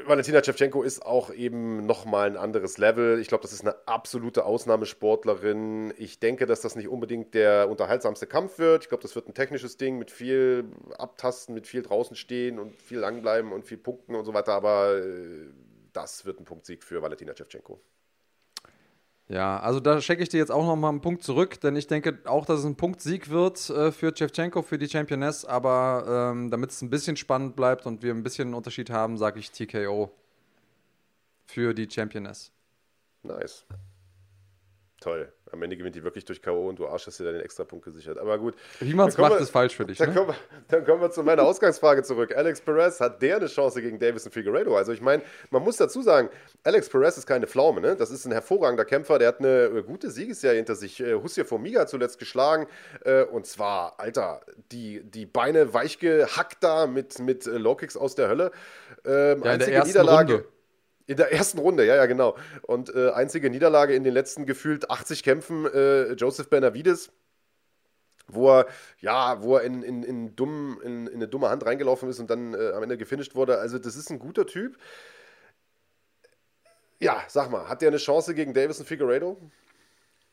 Valentina 0.06 0.42
Shevchenko 0.44 0.84
ist 0.84 1.06
auch 1.06 1.34
eben 1.34 1.86
nochmal 1.86 2.28
ein 2.28 2.38
anderes 2.38 2.78
Level. 2.78 3.20
Ich 3.20 3.28
glaube, 3.28 3.42
das 3.42 3.52
ist 3.52 3.62
eine 3.62 3.76
absolute 3.88 4.46
Ausnahmesportlerin. 4.46 5.94
Ich 5.98 6.20
denke, 6.20 6.46
dass 6.46 6.62
das 6.62 6.76
nicht 6.76 6.88
unbedingt 6.88 7.34
der 7.34 7.70
unterhaltsamste 7.70 8.28
Kampf 8.28 8.58
wird. 8.58 8.84
Ich 8.84 8.90
glaube, 8.90 9.02
das 9.02 9.16
wird 9.16 9.28
ein 9.28 9.34
technisches 9.34 9.78
Ding 9.78 9.98
mit 9.98 10.12
viel 10.12 10.66
Abtasten, 10.98 11.54
mit 11.54 11.68
viel 11.68 11.82
draußen 11.82 12.16
stehen 12.16 12.60
und 12.60 12.82
viel 12.82 13.00
langbleiben 13.00 13.52
und 13.52 13.66
viel 13.66 13.78
Punkten 13.78 14.16
und 14.16 14.24
so 14.24 14.34
weiter. 14.34 14.54
Aber 14.54 14.98
äh, 14.98 15.50
das 15.92 16.26
wird 16.26 16.40
ein 16.40 16.46
Punktsieg 16.46 16.84
für 16.84 17.02
Valentina 17.02 17.36
Shevchenko. 17.36 17.82
Ja, 19.30 19.60
also 19.60 19.82
da 19.82 20.00
schicke 20.00 20.24
ich 20.24 20.30
dir 20.30 20.38
jetzt 20.38 20.52
auch 20.52 20.66
nochmal 20.66 20.92
einen 20.92 21.02
Punkt 21.02 21.22
zurück, 21.22 21.60
denn 21.60 21.76
ich 21.76 21.88
denke 21.88 22.20
auch, 22.26 22.46
dass 22.46 22.60
es 22.60 22.66
ein 22.66 22.78
Punktsieg 22.78 23.30
wird 23.30 23.70
äh, 23.70 23.92
für 23.92 24.14
Chevchenko, 24.14 24.62
für 24.62 24.78
die 24.78 24.88
Championess, 24.88 25.44
aber 25.44 26.32
ähm, 26.32 26.50
damit 26.50 26.72
es 26.72 26.82
ein 26.82 26.90
bisschen 26.90 27.18
spannend 27.18 27.58
bleibt 27.58 27.86
und 27.86 28.04
wir 28.04 28.14
ein 28.14 28.24
bisschen 28.24 28.48
einen 28.48 28.54
Unterschied 28.56 28.90
haben, 28.90 29.18
sage 29.18 29.40
ich 29.40 29.52
TKO 29.52 30.12
für 31.46 31.74
die 31.74 31.90
Championess. 31.90 32.52
Nice. 33.24 33.66
Toll. 35.00 35.32
Am 35.52 35.62
Ende 35.62 35.78
gewinnt 35.78 35.96
die 35.96 36.04
wirklich 36.04 36.26
durch 36.26 36.42
K.O. 36.42 36.68
und 36.68 36.80
du 36.80 36.88
Arsch 36.88 37.06
hast 37.06 37.20
dir 37.20 37.26
dann 37.26 37.36
den 37.36 37.44
Extrapunkt 37.44 37.86
gesichert. 37.86 38.18
Aber 38.18 38.40
gut. 38.40 38.56
Wie 38.80 38.96
man 38.96 39.08
es 39.08 39.18
macht, 39.18 39.34
wir, 39.34 39.40
ist 39.40 39.52
falsch 39.52 39.76
für 39.76 39.86
dich. 39.86 40.00
Dann, 40.00 40.10
ne? 40.10 40.16
kommen 40.16 40.30
wir, 40.30 40.36
dann 40.70 40.86
kommen 40.86 41.02
wir 41.02 41.12
zu 41.12 41.22
meiner 41.22 41.44
Ausgangsfrage 41.44 42.02
zurück. 42.02 42.36
Alex 42.36 42.62
Perez, 42.62 43.00
hat 43.00 43.22
der 43.22 43.38
eine 43.38 43.46
Chance 43.46 43.82
gegen 43.82 44.00
Davison 44.00 44.32
Figueredo? 44.32 44.76
Also 44.76 44.94
ich 44.94 45.02
meine, 45.02 45.22
man 45.52 45.64
muss 45.64 45.78
dazu 45.78 46.02
sagen, 46.02 46.30
Alex 46.64 46.90
Perez 46.90 47.18
ist 47.18 47.28
keine 47.28 47.46
Pflaume. 47.46 47.80
Ne? 47.80 47.96
Das 47.96 48.10
ist 48.10 48.26
ein 48.26 48.32
hervorragender 48.32 48.86
Kämpfer. 48.86 49.20
Der 49.20 49.28
hat 49.28 49.40
eine 49.40 49.66
äh, 49.66 49.84
gute 49.84 50.10
Siegesserie 50.10 50.58
hinter 50.58 50.76
sich. 50.76 51.00
Äh, 51.00 51.14
Hussein 51.14 51.46
Formiga 51.46 51.86
zuletzt 51.86 52.18
geschlagen. 52.18 52.66
Äh, 53.06 53.24
und 53.24 53.46
zwar, 53.46 54.00
Alter, 54.00 54.42
die, 54.72 55.04
die 55.04 55.28
Beine 55.28 55.76
weich 55.76 56.00
gehackt 56.00 56.64
da 56.64 56.88
mit, 56.88 57.20
mit 57.20 57.46
Low-Kicks 57.46 57.98
aus 57.98 58.16
der 58.16 58.30
Hölle. 58.30 58.52
Ähm, 59.06 59.44
ja, 59.44 59.54
in 59.54 59.60
der 59.60 59.72
ersten 59.72 59.90
Niederlage. 59.90 60.34
Runde. 60.34 60.57
In 61.08 61.16
der 61.16 61.32
ersten 61.32 61.58
Runde, 61.60 61.86
ja, 61.86 61.96
ja, 61.96 62.06
genau. 62.06 62.38
Und 62.64 62.94
äh, 62.94 63.12
einzige 63.12 63.50
Niederlage 63.50 63.96
in 63.96 64.04
den 64.04 64.14
letzten 64.14 64.46
gefühlt 64.46 64.92
80 64.92 65.24
Kämpfen, 65.24 65.66
äh, 65.66 66.12
Joseph 66.14 66.50
Benavides, 66.50 67.12
wo 68.28 68.50
er, 68.50 68.68
ja, 69.00 69.42
wo 69.42 69.56
er 69.56 69.64
in, 69.64 69.84
in, 69.84 70.04
in, 70.04 70.36
dumm, 70.36 70.82
in, 70.84 71.08
in 71.08 71.16
eine 71.16 71.30
dumme 71.30 71.50
Hand 71.50 71.66
reingelaufen 71.66 72.10
ist 72.10 72.20
und 72.20 72.30
dann 72.30 72.54
äh, 72.54 72.72
am 72.74 72.84
Ende 72.84 72.98
gefinisht 72.98 73.36
wurde. 73.36 73.58
Also, 73.58 73.80
das 73.80 73.96
ist 73.96 74.10
ein 74.12 74.20
guter 74.20 74.46
Typ. 74.46 74.78
Ja, 77.00 77.24
sag 77.30 77.52
mal, 77.52 77.70
hat 77.70 77.82
der 77.82 77.88
eine 77.88 77.98
Chance 77.98 78.36
gegen 78.36 78.54
Davison 78.54 78.86
Figueredo? 78.86 79.38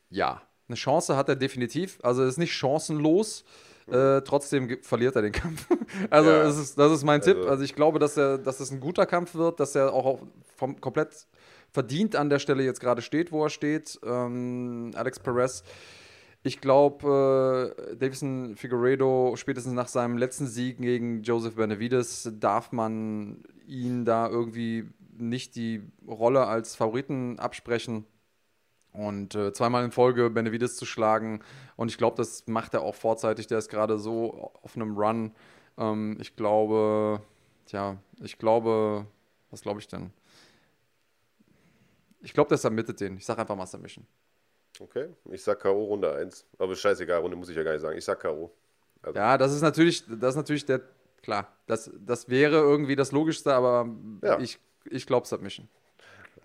Ja, 0.09 0.41
eine 0.67 0.75
Chance 0.75 1.15
hat 1.15 1.29
er 1.29 1.37
definitiv. 1.37 1.99
Also, 2.03 2.23
er 2.23 2.27
ist 2.27 2.37
nicht 2.37 2.53
chancenlos. 2.53 3.45
Äh, 3.87 4.21
trotzdem 4.21 4.77
verliert 4.81 5.15
er 5.15 5.21
den 5.21 5.31
Kampf. 5.31 5.67
also 6.09 6.29
ja. 6.29 6.43
das, 6.43 6.57
ist, 6.57 6.77
das 6.77 6.91
ist 6.91 7.03
mein 7.03 7.21
also. 7.21 7.33
Tipp. 7.33 7.47
Also 7.47 7.63
ich 7.63 7.75
glaube, 7.75 7.99
dass, 7.99 8.17
er, 8.17 8.37
dass 8.37 8.59
es 8.59 8.71
ein 8.71 8.79
guter 8.79 9.05
Kampf 9.05 9.35
wird, 9.35 9.59
dass 9.59 9.75
er 9.75 9.93
auch 9.93 10.19
vom, 10.55 10.79
komplett 10.81 11.27
verdient 11.71 12.15
an 12.15 12.29
der 12.29 12.39
Stelle 12.39 12.63
jetzt 12.63 12.79
gerade 12.79 13.01
steht, 13.01 13.31
wo 13.31 13.43
er 13.43 13.49
steht. 13.49 13.99
Ähm, 14.03 14.91
Alex 14.95 15.19
Perez. 15.19 15.63
Ich 16.41 16.61
glaube, 16.61 17.75
äh, 17.91 17.95
Davison 17.95 18.55
Figueredo, 18.55 19.35
spätestens 19.35 19.73
nach 19.73 19.87
seinem 19.87 20.17
letzten 20.17 20.47
Sieg 20.47 20.77
gegen 20.77 21.21
Joseph 21.23 21.55
Benavides, 21.55 22.31
darf 22.39 22.71
man 22.71 23.43
ihn 23.67 24.05
da 24.05 24.29
irgendwie 24.29 24.85
nicht 25.17 25.55
die 25.55 25.81
Rolle 26.07 26.45
als 26.45 26.75
Favoriten 26.75 27.39
absprechen. 27.39 28.05
Und 28.97 29.35
äh, 29.35 29.53
zweimal 29.53 29.83
in 29.83 29.91
Folge 29.91 30.29
Benavides 30.29 30.77
zu 30.77 30.85
schlagen. 30.85 31.41
Und 31.75 31.89
ich 31.89 31.97
glaube, 31.97 32.17
das 32.17 32.47
macht 32.47 32.73
er 32.73 32.81
auch 32.81 32.95
vorzeitig. 32.95 33.47
Der 33.47 33.57
ist 33.57 33.69
gerade 33.69 33.97
so 33.97 34.51
auf 34.61 34.75
einem 34.75 34.97
Run. 34.97 35.31
Ähm, 35.77 36.17
ich 36.19 36.35
glaube, 36.35 37.21
tja, 37.65 37.97
ich 38.21 38.37
glaube, 38.37 39.05
was 39.51 39.61
glaube 39.61 39.79
ich 39.79 39.87
denn? 39.87 40.11
Ich 42.21 42.33
glaube, 42.33 42.49
der 42.49 42.57
submittet 42.57 42.99
den. 42.99 43.17
Ich 43.17 43.25
sage 43.25 43.41
einfach 43.41 43.55
Master 43.55 43.77
Mission. 43.77 44.05
Okay, 44.79 45.07
ich 45.31 45.43
sag 45.43 45.59
K.O. 45.59 45.85
Runde 45.85 46.13
1. 46.13 46.45
Aber 46.57 46.75
scheißegal, 46.75 47.21
Runde 47.21 47.37
muss 47.37 47.49
ich 47.49 47.55
ja 47.55 47.63
gar 47.63 47.71
nicht 47.71 47.81
sagen. 47.81 47.97
Ich 47.97 48.05
sag 48.05 48.19
K.O. 48.19 48.51
Also. 49.01 49.17
Ja, 49.17 49.37
das 49.37 49.53
ist 49.53 49.61
natürlich, 49.61 50.03
das 50.07 50.31
ist 50.31 50.35
natürlich 50.35 50.65
der, 50.65 50.81
klar, 51.21 51.47
das, 51.67 51.91
das 51.97 52.27
wäre 52.27 52.55
irgendwie 52.55 52.95
das 52.95 53.11
Logischste, 53.11 53.53
aber 53.53 53.87
ja. 54.23 54.39
ich, 54.39 54.59
ich 54.85 55.05
glaube 55.05 55.27
Submission. 55.27 55.69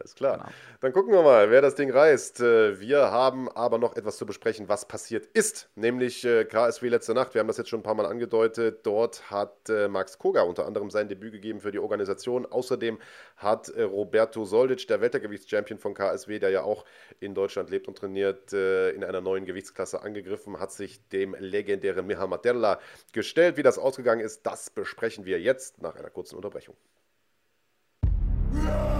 Alles 0.00 0.14
klar. 0.14 0.38
Genau. 0.38 0.48
Dann 0.80 0.92
gucken 0.94 1.12
wir 1.12 1.22
mal, 1.22 1.50
wer 1.50 1.60
das 1.60 1.74
Ding 1.74 1.90
reißt. 1.90 2.40
Äh, 2.40 2.80
wir 2.80 3.10
haben 3.10 3.50
aber 3.50 3.76
noch 3.76 3.96
etwas 3.96 4.16
zu 4.16 4.24
besprechen, 4.24 4.68
was 4.68 4.88
passiert 4.88 5.26
ist, 5.26 5.68
nämlich 5.74 6.24
äh, 6.24 6.46
KSW 6.46 6.88
letzte 6.88 7.12
Nacht. 7.12 7.34
Wir 7.34 7.40
haben 7.40 7.48
das 7.48 7.58
jetzt 7.58 7.68
schon 7.68 7.80
ein 7.80 7.82
paar 7.84 7.94
Mal 7.94 8.06
angedeutet. 8.06 8.86
Dort 8.86 9.30
hat 9.30 9.68
äh, 9.68 9.88
Max 9.88 10.18
Koga 10.18 10.42
unter 10.42 10.66
anderem 10.66 10.88
sein 10.88 11.08
Debüt 11.08 11.32
gegeben 11.32 11.60
für 11.60 11.70
die 11.70 11.78
Organisation. 11.78 12.46
Außerdem 12.46 12.98
hat 13.36 13.72
Roberto 13.76 14.44
Soldic, 14.44 14.86
der 14.88 15.00
Weltergewichtschampion 15.00 15.78
von 15.78 15.94
KSW, 15.94 16.38
der 16.38 16.50
ja 16.50 16.62
auch 16.62 16.84
in 17.20 17.34
Deutschland 17.34 17.70
lebt 17.70 17.88
und 17.88 17.96
trainiert, 17.96 18.52
in 18.52 19.02
einer 19.02 19.22
neuen 19.22 19.46
Gewichtsklasse 19.46 20.02
angegriffen, 20.02 20.60
hat 20.60 20.72
sich 20.72 21.08
dem 21.08 21.34
legendären 21.38 22.06
Miha 22.06 22.26
Materla 22.26 22.80
gestellt. 23.12 23.56
Wie 23.56 23.62
das 23.62 23.78
ausgegangen 23.78 24.20
ist, 24.20 24.44
das 24.44 24.68
besprechen 24.68 25.24
wir 25.24 25.40
jetzt 25.40 25.80
nach 25.80 25.96
einer 25.96 26.10
kurzen 26.10 26.36
Unterbrechung. 26.36 26.76
Ja! 28.54 28.99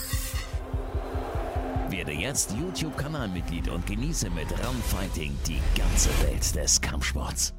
Werde 2.01 2.13
jetzt 2.13 2.49
YouTube-Kanalmitglied 2.59 3.69
und 3.69 3.85
genieße 3.85 4.31
mit 4.31 4.49
Run 4.49 4.81
Fighting 4.89 5.37
die 5.47 5.61
ganze 5.79 6.09
Welt 6.23 6.55
des 6.55 6.81
Kampfsports. 6.81 7.53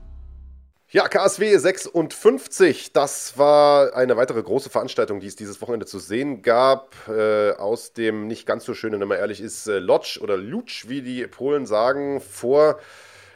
Ja, 0.89 1.07
KSW 1.07 1.57
56, 1.57 2.93
das 2.93 3.39
war 3.39 3.95
eine 3.95 4.17
weitere 4.17 4.43
große 4.43 4.69
Veranstaltung, 4.69 5.21
die 5.21 5.29
es 5.29 5.37
dieses 5.37 5.63
Wochenende 5.63 5.87
zu 5.87 6.01
sehen 6.01 6.43
gab. 6.43 6.93
Äh, 7.07 7.53
aus 7.53 7.93
dem 7.93 8.27
nicht 8.27 8.45
ganz 8.45 8.65
so 8.65 8.75
schönen, 8.75 9.01
wenn 9.01 9.07
man 9.07 9.19
ehrlich 9.19 9.41
ist, 9.41 9.69
äh, 9.69 9.79
Lodz 9.79 10.19
oder 10.21 10.37
Lutsch, 10.37 10.89
wie 10.89 11.03
die 11.03 11.25
Polen 11.29 11.65
sagen, 11.65 12.21
vor 12.21 12.81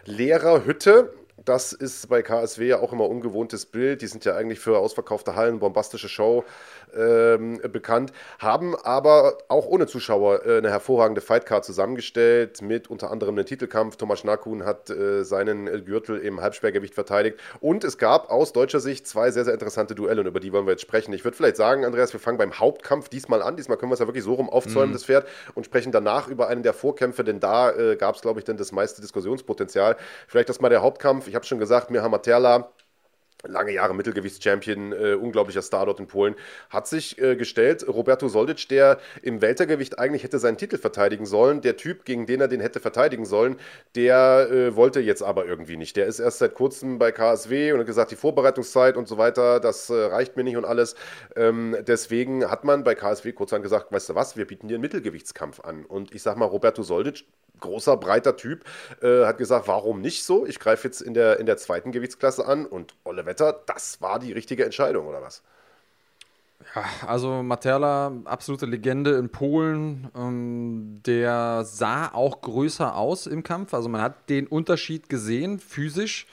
leerer 0.07 0.65
Hütte. 0.65 1.15
Das 1.45 1.75
ist 1.75 2.09
bei 2.09 2.23
KSW 2.23 2.67
ja 2.67 2.81
auch 2.81 2.95
immer 2.95 3.09
ungewohntes 3.09 3.67
Bild. 3.67 4.01
Die 4.01 4.07
sind 4.07 4.25
ja 4.25 4.35
eigentlich 4.35 4.59
für 4.59 4.79
ausverkaufte 4.79 5.37
Hallen, 5.37 5.59
bombastische 5.59 6.09
Show 6.09 6.45
ähm, 6.97 7.61
bekannt, 7.73 8.13
haben 8.39 8.75
aber 8.75 9.37
auch 9.49 9.67
ohne 9.67 9.87
Zuschauer 9.87 10.47
äh, 10.47 10.59
eine 10.59 10.71
hervorragende 10.71 11.21
Fightcard 11.21 11.65
zusammengestellt, 11.65 12.63
mit 12.63 12.89
unter 12.89 13.11
anderem 13.11 13.35
einem 13.37 13.45
Titelkampf. 13.45 13.97
Thomas 13.97 14.21
Schnakun 14.21 14.65
hat 14.65 14.89
äh, 14.89 15.25
seinen 15.25 15.85
Gürtel 15.85 16.19
im 16.19 16.41
Halbschwergewicht 16.41 16.95
verteidigt. 16.95 17.39
Und 17.61 17.85
es 17.85 17.99
gab 17.99 18.31
aus 18.31 18.55
deutscher 18.55 18.81
Sicht 18.81 19.07
zwei 19.07 19.31
sehr, 19.31 19.45
sehr 19.45 19.53
interessante 19.53 19.95
Duelle 19.95 20.23
und 20.23 20.27
über 20.27 20.41
die 20.41 20.53
wollen 20.55 20.67
wir 20.67 20.73
jetzt 20.73 20.83
sprechen. 20.83 21.13
Ich 21.13 21.25
würde 21.25 21.37
vielleicht 21.37 21.57
sagen, 21.57 21.85
Andreas, 21.85 22.15
wir 22.15 22.21
fangen 22.21 22.39
beim 22.39 22.59
Hauptkampf 22.59 23.11
diesmal 23.11 23.43
an. 23.43 23.57
Diesmal 23.57 23.77
können 23.77 23.91
wir 23.91 23.95
es 23.95 24.01
ja 24.01 24.07
wirklich 24.07 24.25
so 24.25 24.35
rum 24.35 24.49
aufzäumen, 24.49 24.91
mhm. 24.91 24.95
das 24.95 25.05
Pferd, 25.05 25.29
und 25.55 25.67
sprechen 25.67 25.93
danach 25.93 26.29
über 26.29 26.49
einen 26.49 26.63
der 26.63 26.73
Vorkämpfe, 26.73 27.25
denn 27.25 27.41
da 27.41 27.73
äh, 27.73 27.97
gab 27.97 28.15
es, 28.15 28.23
glaube 28.23 28.41
ich, 28.41 28.45
dann 28.45 28.57
das 28.57 28.73
meiste 28.73 29.03
Diskussionspotenzial. 29.03 29.97
Vielleicht 30.29 30.49
das 30.49 30.61
mal 30.61 30.71
der 30.71 30.81
Hauptkampf. 30.81 31.26
Ich 31.29 31.35
habe 31.35 31.45
schon 31.45 31.59
gesagt, 31.59 31.91
Mirha 31.91 32.09
Materla 32.09 32.71
lange 33.49 33.73
Jahre 33.73 33.95
Mittelgewichtschampion, 33.95 34.93
äh, 34.93 35.15
unglaublicher 35.15 35.63
Star 35.63 35.87
dort 35.87 36.01
in 36.01 36.07
Polen, 36.07 36.35
hat 36.71 36.87
sich 36.87 37.19
äh, 37.19 37.37
gestellt. 37.37 37.87
Roberto 37.89 38.29
Soldic, 38.29 38.69
der 38.69 38.99
im 39.23 39.41
Weltergewicht 39.41 39.99
eigentlich 39.99 40.23
hätte 40.23 40.39
seinen 40.39 40.57
Titel 40.57 40.79
verteidigen 40.79 41.27
sollen, 41.27 41.61
der 41.61 41.77
Typ, 41.77 42.05
gegen 42.05 42.27
den 42.27 42.41
er 42.41 42.49
den 42.49 42.61
hätte 42.61 42.81
verteidigen 42.81 43.25
sollen, 43.25 43.57
der 43.95 44.49
äh, 44.51 44.77
wollte 44.77 45.01
jetzt 45.01 45.23
aber 45.23 45.47
irgendwie 45.47 45.77
nicht. 45.77 45.97
Der 45.97 46.07
ist 46.07 46.19
erst 46.19 46.39
seit 46.39 46.55
kurzem 46.55 46.99
bei 46.99 47.13
KSW 47.13 47.73
und 47.73 47.81
hat 47.81 47.87
gesagt, 47.87 48.11
die 48.11 48.17
Vorbereitungszeit 48.17 48.97
und 48.97 49.09
so 49.09 49.19
weiter, 49.19 49.61
das 49.61 49.91
äh, 49.91 49.95
reicht 49.95 50.37
mir 50.37 50.45
nicht 50.45 50.57
und 50.57 50.65
alles. 50.65 50.95
Ähm, 51.37 51.77
deswegen 51.87 52.51
hat 52.51 52.65
man 52.65 52.85
bei 52.85 52.95
KSW 52.95 53.33
kurzerhand 53.33 53.63
gesagt, 53.63 53.93
weißt 53.93 54.11
du 54.11 54.15
was, 54.15 54.37
wir 54.37 54.47
bieten 54.47 54.69
dir 54.69 54.75
einen 54.75 54.83
Mittelgewichtskampf 54.83 55.61
an. 55.61 55.85
Und 55.85 56.15
ich 56.15 56.23
sag 56.23 56.37
mal, 56.37 56.47
Roberto 56.47 56.83
Soldic, 56.83 57.25
großer, 57.61 57.97
breiter 57.97 58.37
Typ, 58.37 58.65
äh, 59.03 59.25
hat 59.25 59.39
gesagt, 59.39 59.69
warum 59.69 60.01
nicht 60.01 60.25
so? 60.25 60.47
Ich 60.47 60.59
greife 60.59 60.89
jetzt 60.89 61.01
in 61.01 61.15
der, 61.15 61.39
in 61.41 61.47
der 61.47 61.57
zweiten 61.57 61.93
Gewichtsklasse 61.93 62.47
an 62.47 62.67
und 62.67 62.95
Olle 63.05 63.27
Wetter, 63.27 63.61
das 63.67 64.01
war 64.01 64.19
die 64.19 64.33
richtige 64.33 64.65
Entscheidung, 64.65 65.07
oder 65.07 65.23
was? 65.23 65.43
Ja, 66.75 66.85
also 67.07 67.43
Materla, 67.43 68.13
absolute 68.25 68.67
Legende 68.67 69.17
in 69.17 69.29
Polen. 69.29 70.11
Ähm, 70.17 71.01
der 71.07 71.65
sah 71.65 72.13
auch 72.13 72.41
größer 72.41 72.97
aus 72.97 73.27
im 73.27 73.43
Kampf. 73.43 73.75
Also 73.75 73.89
man 73.89 74.01
hat 74.01 74.29
den 74.29 74.47
Unterschied 74.47 75.09
gesehen, 75.09 75.59
physisch. 75.59 76.27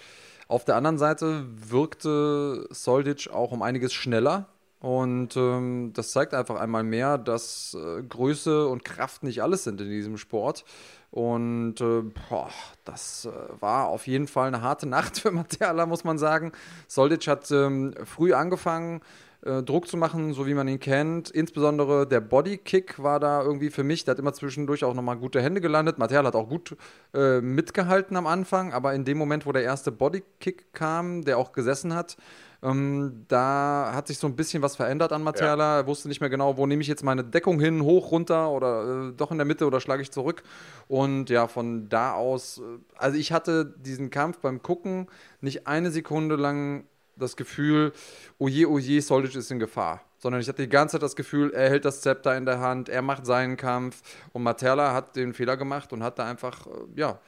Auf 0.48 0.66
der 0.66 0.76
anderen 0.76 0.98
Seite 0.98 1.46
wirkte 1.48 2.68
Soldic 2.70 3.30
auch 3.32 3.52
um 3.52 3.62
einiges 3.62 3.94
schneller. 3.94 4.48
Und 4.80 5.38
ähm, 5.38 5.92
das 5.94 6.12
zeigt 6.12 6.34
einfach 6.34 6.60
einmal 6.60 6.84
mehr, 6.84 7.18
dass 7.18 7.74
äh, 7.74 8.04
Größe 8.04 8.68
und 8.68 8.84
Kraft 8.84 9.24
nicht 9.24 9.42
alles 9.42 9.64
sind 9.64 9.80
in 9.80 9.90
diesem 9.90 10.18
Sport. 10.18 10.66
Und 11.14 11.80
äh, 11.80 12.02
boah, 12.28 12.50
das 12.86 13.26
äh, 13.26 13.62
war 13.62 13.86
auf 13.86 14.08
jeden 14.08 14.26
Fall 14.26 14.48
eine 14.48 14.64
harte 14.64 14.88
Nacht 14.90 15.20
für 15.20 15.30
Mateala, 15.30 15.86
muss 15.86 16.04
man 16.04 16.18
sagen. 16.18 16.54
Soldic 16.88 17.28
hat 17.28 17.52
ähm, 17.52 17.94
früh 18.04 18.34
angefangen, 18.34 19.02
äh, 19.46 19.62
Druck 19.62 19.88
zu 19.88 19.96
machen, 19.96 20.34
so 20.34 20.48
wie 20.48 20.56
man 20.56 20.68
ihn 20.68 20.80
kennt. 20.80 21.30
Insbesondere 21.30 22.08
der 22.08 22.20
Bodykick 22.20 22.98
war 22.98 23.20
da 23.20 23.44
irgendwie 23.44 23.70
für 23.70 23.84
mich. 23.84 24.06
Der 24.06 24.14
hat 24.14 24.20
immer 24.20 24.34
zwischendurch 24.34 24.84
auch 24.84 24.96
nochmal 24.96 25.18
gute 25.18 25.40
Hände 25.40 25.62
gelandet. 25.62 26.00
Mateala 26.00 26.30
hat 26.30 26.36
auch 26.36 26.50
gut 26.50 26.76
äh, 27.14 27.42
mitgehalten 27.42 28.18
am 28.18 28.26
Anfang, 28.26 28.74
aber 28.74 28.96
in 28.96 29.06
dem 29.06 29.20
Moment, 29.20 29.46
wo 29.46 29.52
der 29.52 29.62
erste 29.62 29.92
Bodykick 29.92 30.74
kam, 30.74 31.26
der 31.26 31.38
auch 31.38 31.52
gesessen 31.52 31.94
hat, 31.94 32.18
ähm, 32.64 33.26
da 33.28 33.92
hat 33.94 34.08
sich 34.08 34.18
so 34.18 34.28
ein 34.28 34.36
bisschen 34.36 34.64
was 34.64 34.78
verändert 34.78 35.12
an 35.12 35.22
Materiala. 35.22 35.76
Ja. 35.76 35.78
Er 35.82 35.88
wusste 35.88 36.08
nicht 36.08 36.22
mehr 36.22 36.30
genau, 36.30 36.56
wo 36.56 36.66
nehme 36.66 36.82
ich 36.82 36.88
jetzt 36.88 37.04
meine 37.04 37.24
Deckung 37.24 37.60
hin, 37.60 37.84
hoch, 37.84 38.12
runter 38.12 38.50
oder 38.50 39.10
äh, 39.10 39.12
doch 39.12 39.32
in 39.32 39.38
der 39.38 39.46
Mitte 39.46 39.66
oder 39.66 39.82
schlage 39.82 40.02
ich 40.02 40.12
zurück. 40.12 40.44
Und 40.88 41.30
ja, 41.30 41.48
von 41.48 41.90
da 41.90 42.14
aus, 42.14 42.60
äh, 42.60 42.62
also 42.96 43.18
ich 43.18 43.34
hatte 43.34 43.66
diesen 43.66 44.10
Kampf 44.10 44.40
beim 44.40 44.62
Gucken 44.62 45.08
nicht 45.42 45.68
eine 45.68 45.92
Sekunde 45.92 46.38
lang 46.38 46.86
das 47.16 47.36
Gefühl, 47.36 47.92
oje, 48.40 48.68
oje, 48.70 49.02
Soldic 49.02 49.36
ist 49.36 49.52
in 49.52 49.60
Gefahr. 49.60 50.02
Sondern 50.18 50.40
ich 50.40 50.48
hatte 50.48 50.64
die 50.64 50.70
ganze 50.70 50.94
Zeit 50.94 51.04
das 51.04 51.18
Gefühl, 51.18 51.52
er 51.54 51.70
hält 51.70 51.84
das 51.84 52.00
Zepter 52.00 52.36
in 52.38 52.46
der 52.46 52.60
Hand, 52.60 52.88
er 52.88 53.02
macht 53.02 53.26
seinen 53.26 53.58
Kampf. 53.58 54.02
Und 54.32 54.44
Materla 54.44 54.94
hat 54.94 55.18
den 55.18 55.34
Fehler 55.34 55.58
gemacht 55.58 55.92
und 55.92 56.02
hat 56.02 56.18
da 56.18 56.26
einfach, 56.26 56.66
äh, 56.66 56.70
ja, 56.96 57.20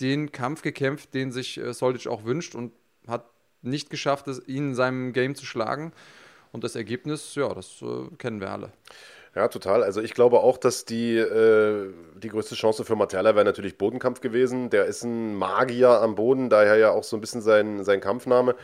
den 0.00 0.30
Kampf 0.30 0.62
gekämpft, 0.62 1.14
den 1.14 1.32
sich 1.32 1.58
äh, 1.58 1.74
Soldic 1.74 2.06
auch 2.06 2.24
wünscht 2.24 2.54
und 2.54 2.72
hat 3.08 3.33
nicht 3.64 3.90
geschafft, 3.90 4.26
ihn 4.46 4.68
in 4.68 4.74
seinem 4.74 5.12
Game 5.12 5.34
zu 5.34 5.46
schlagen. 5.46 5.92
Und 6.52 6.62
das 6.62 6.76
Ergebnis, 6.76 7.34
ja, 7.34 7.52
das 7.52 7.82
äh, 7.82 8.14
kennen 8.16 8.40
wir 8.40 8.50
alle. 8.50 8.70
Ja, 9.34 9.48
total. 9.48 9.82
Also 9.82 10.00
ich 10.00 10.14
glaube 10.14 10.38
auch, 10.40 10.58
dass 10.58 10.84
die, 10.84 11.16
äh, 11.16 11.92
die 12.22 12.28
größte 12.28 12.54
Chance 12.54 12.84
für 12.84 12.94
Materla 12.94 13.34
wäre 13.34 13.44
natürlich 13.44 13.76
Bodenkampf 13.76 14.20
gewesen. 14.20 14.70
Der 14.70 14.84
ist 14.84 15.02
ein 15.02 15.34
Magier 15.34 16.00
am 16.00 16.14
Boden, 16.14 16.50
daher 16.50 16.76
ja 16.76 16.90
auch 16.90 17.02
so 17.02 17.16
ein 17.16 17.20
bisschen 17.20 17.42
sein, 17.42 17.82
sein 17.82 18.00
Kampfname. 18.00 18.54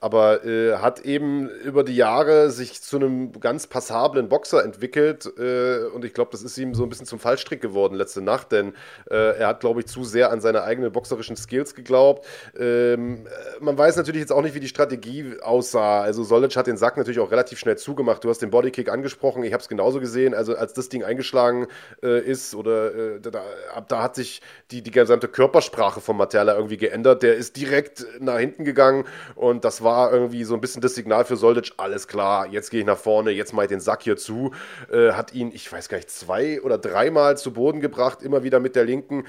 Aber 0.00 0.44
äh, 0.44 0.76
hat 0.76 1.00
eben 1.00 1.48
über 1.48 1.84
die 1.84 1.96
Jahre 1.96 2.50
sich 2.50 2.82
zu 2.82 2.96
einem 2.96 3.32
ganz 3.40 3.66
passablen 3.66 4.28
Boxer 4.28 4.64
entwickelt. 4.64 5.30
Äh, 5.38 5.84
und 5.94 6.04
ich 6.04 6.14
glaube, 6.14 6.30
das 6.32 6.42
ist 6.42 6.58
ihm 6.58 6.74
so 6.74 6.82
ein 6.82 6.88
bisschen 6.88 7.06
zum 7.06 7.18
Fallstrick 7.18 7.60
geworden 7.60 7.94
letzte 7.94 8.22
Nacht, 8.22 8.52
denn 8.52 8.74
äh, 9.10 9.38
er 9.38 9.48
hat, 9.48 9.60
glaube 9.60 9.80
ich, 9.80 9.86
zu 9.86 10.04
sehr 10.04 10.32
an 10.32 10.40
seine 10.40 10.62
eigenen 10.62 10.90
boxerischen 10.90 11.36
Skills 11.36 11.74
geglaubt. 11.74 12.26
Ähm, 12.58 13.26
man 13.60 13.76
weiß 13.76 13.96
natürlich 13.96 14.20
jetzt 14.20 14.32
auch 14.32 14.42
nicht, 14.42 14.54
wie 14.54 14.60
die 14.60 14.68
Strategie 14.68 15.36
aussah. 15.42 16.00
Also 16.00 16.24
Solic 16.24 16.56
hat 16.56 16.66
den 16.66 16.76
Sack 16.76 16.96
natürlich 16.96 17.20
auch 17.20 17.30
relativ 17.30 17.58
schnell 17.58 17.78
zugemacht. 17.78 18.24
Du 18.24 18.30
hast 18.30 18.40
den 18.40 18.50
Bodykick 18.50 18.88
angesprochen, 18.88 19.44
ich 19.44 19.52
habe 19.52 19.62
es 19.62 19.68
genauso 19.68 20.00
gesehen 20.00 20.34
also 20.40 20.56
als 20.56 20.72
das 20.72 20.88
Ding 20.88 21.04
eingeschlagen 21.04 21.66
äh, 22.02 22.20
ist 22.20 22.54
oder 22.54 22.94
äh, 22.94 23.20
da, 23.20 23.42
da, 23.86 24.02
hat 24.02 24.14
sich 24.14 24.40
die, 24.70 24.82
die 24.82 24.90
gesamte 24.90 25.28
Körpersprache 25.28 26.00
von 26.00 26.16
Materla 26.16 26.54
irgendwie 26.54 26.78
geändert. 26.78 27.22
Der 27.22 27.36
ist 27.36 27.56
direkt 27.56 28.06
nach 28.20 28.38
hinten 28.38 28.64
gegangen 28.64 29.04
und 29.34 29.64
das 29.64 29.82
war 29.82 29.89
irgendwie 30.10 30.44
so 30.44 30.54
ein 30.54 30.60
bisschen 30.60 30.82
das 30.82 30.94
Signal 30.94 31.24
für 31.24 31.36
Soldic, 31.36 31.72
alles 31.76 32.08
klar, 32.08 32.46
jetzt 32.46 32.70
gehe 32.70 32.80
ich 32.80 32.86
nach 32.86 32.98
vorne, 32.98 33.30
jetzt 33.30 33.52
mache 33.52 33.66
ich 33.66 33.70
den 33.70 33.80
Sack 33.80 34.02
hier 34.02 34.16
zu. 34.16 34.52
Äh, 34.92 35.12
hat 35.12 35.34
ihn, 35.34 35.50
ich 35.52 35.70
weiß 35.70 35.88
gar 35.88 35.96
nicht, 35.98 36.10
zwei 36.10 36.60
oder 36.62 36.78
dreimal 36.78 37.36
zu 37.36 37.52
Boden 37.52 37.80
gebracht, 37.80 38.22
immer 38.22 38.42
wieder 38.42 38.60
mit 38.60 38.76
der 38.76 38.84
linken 38.84 39.24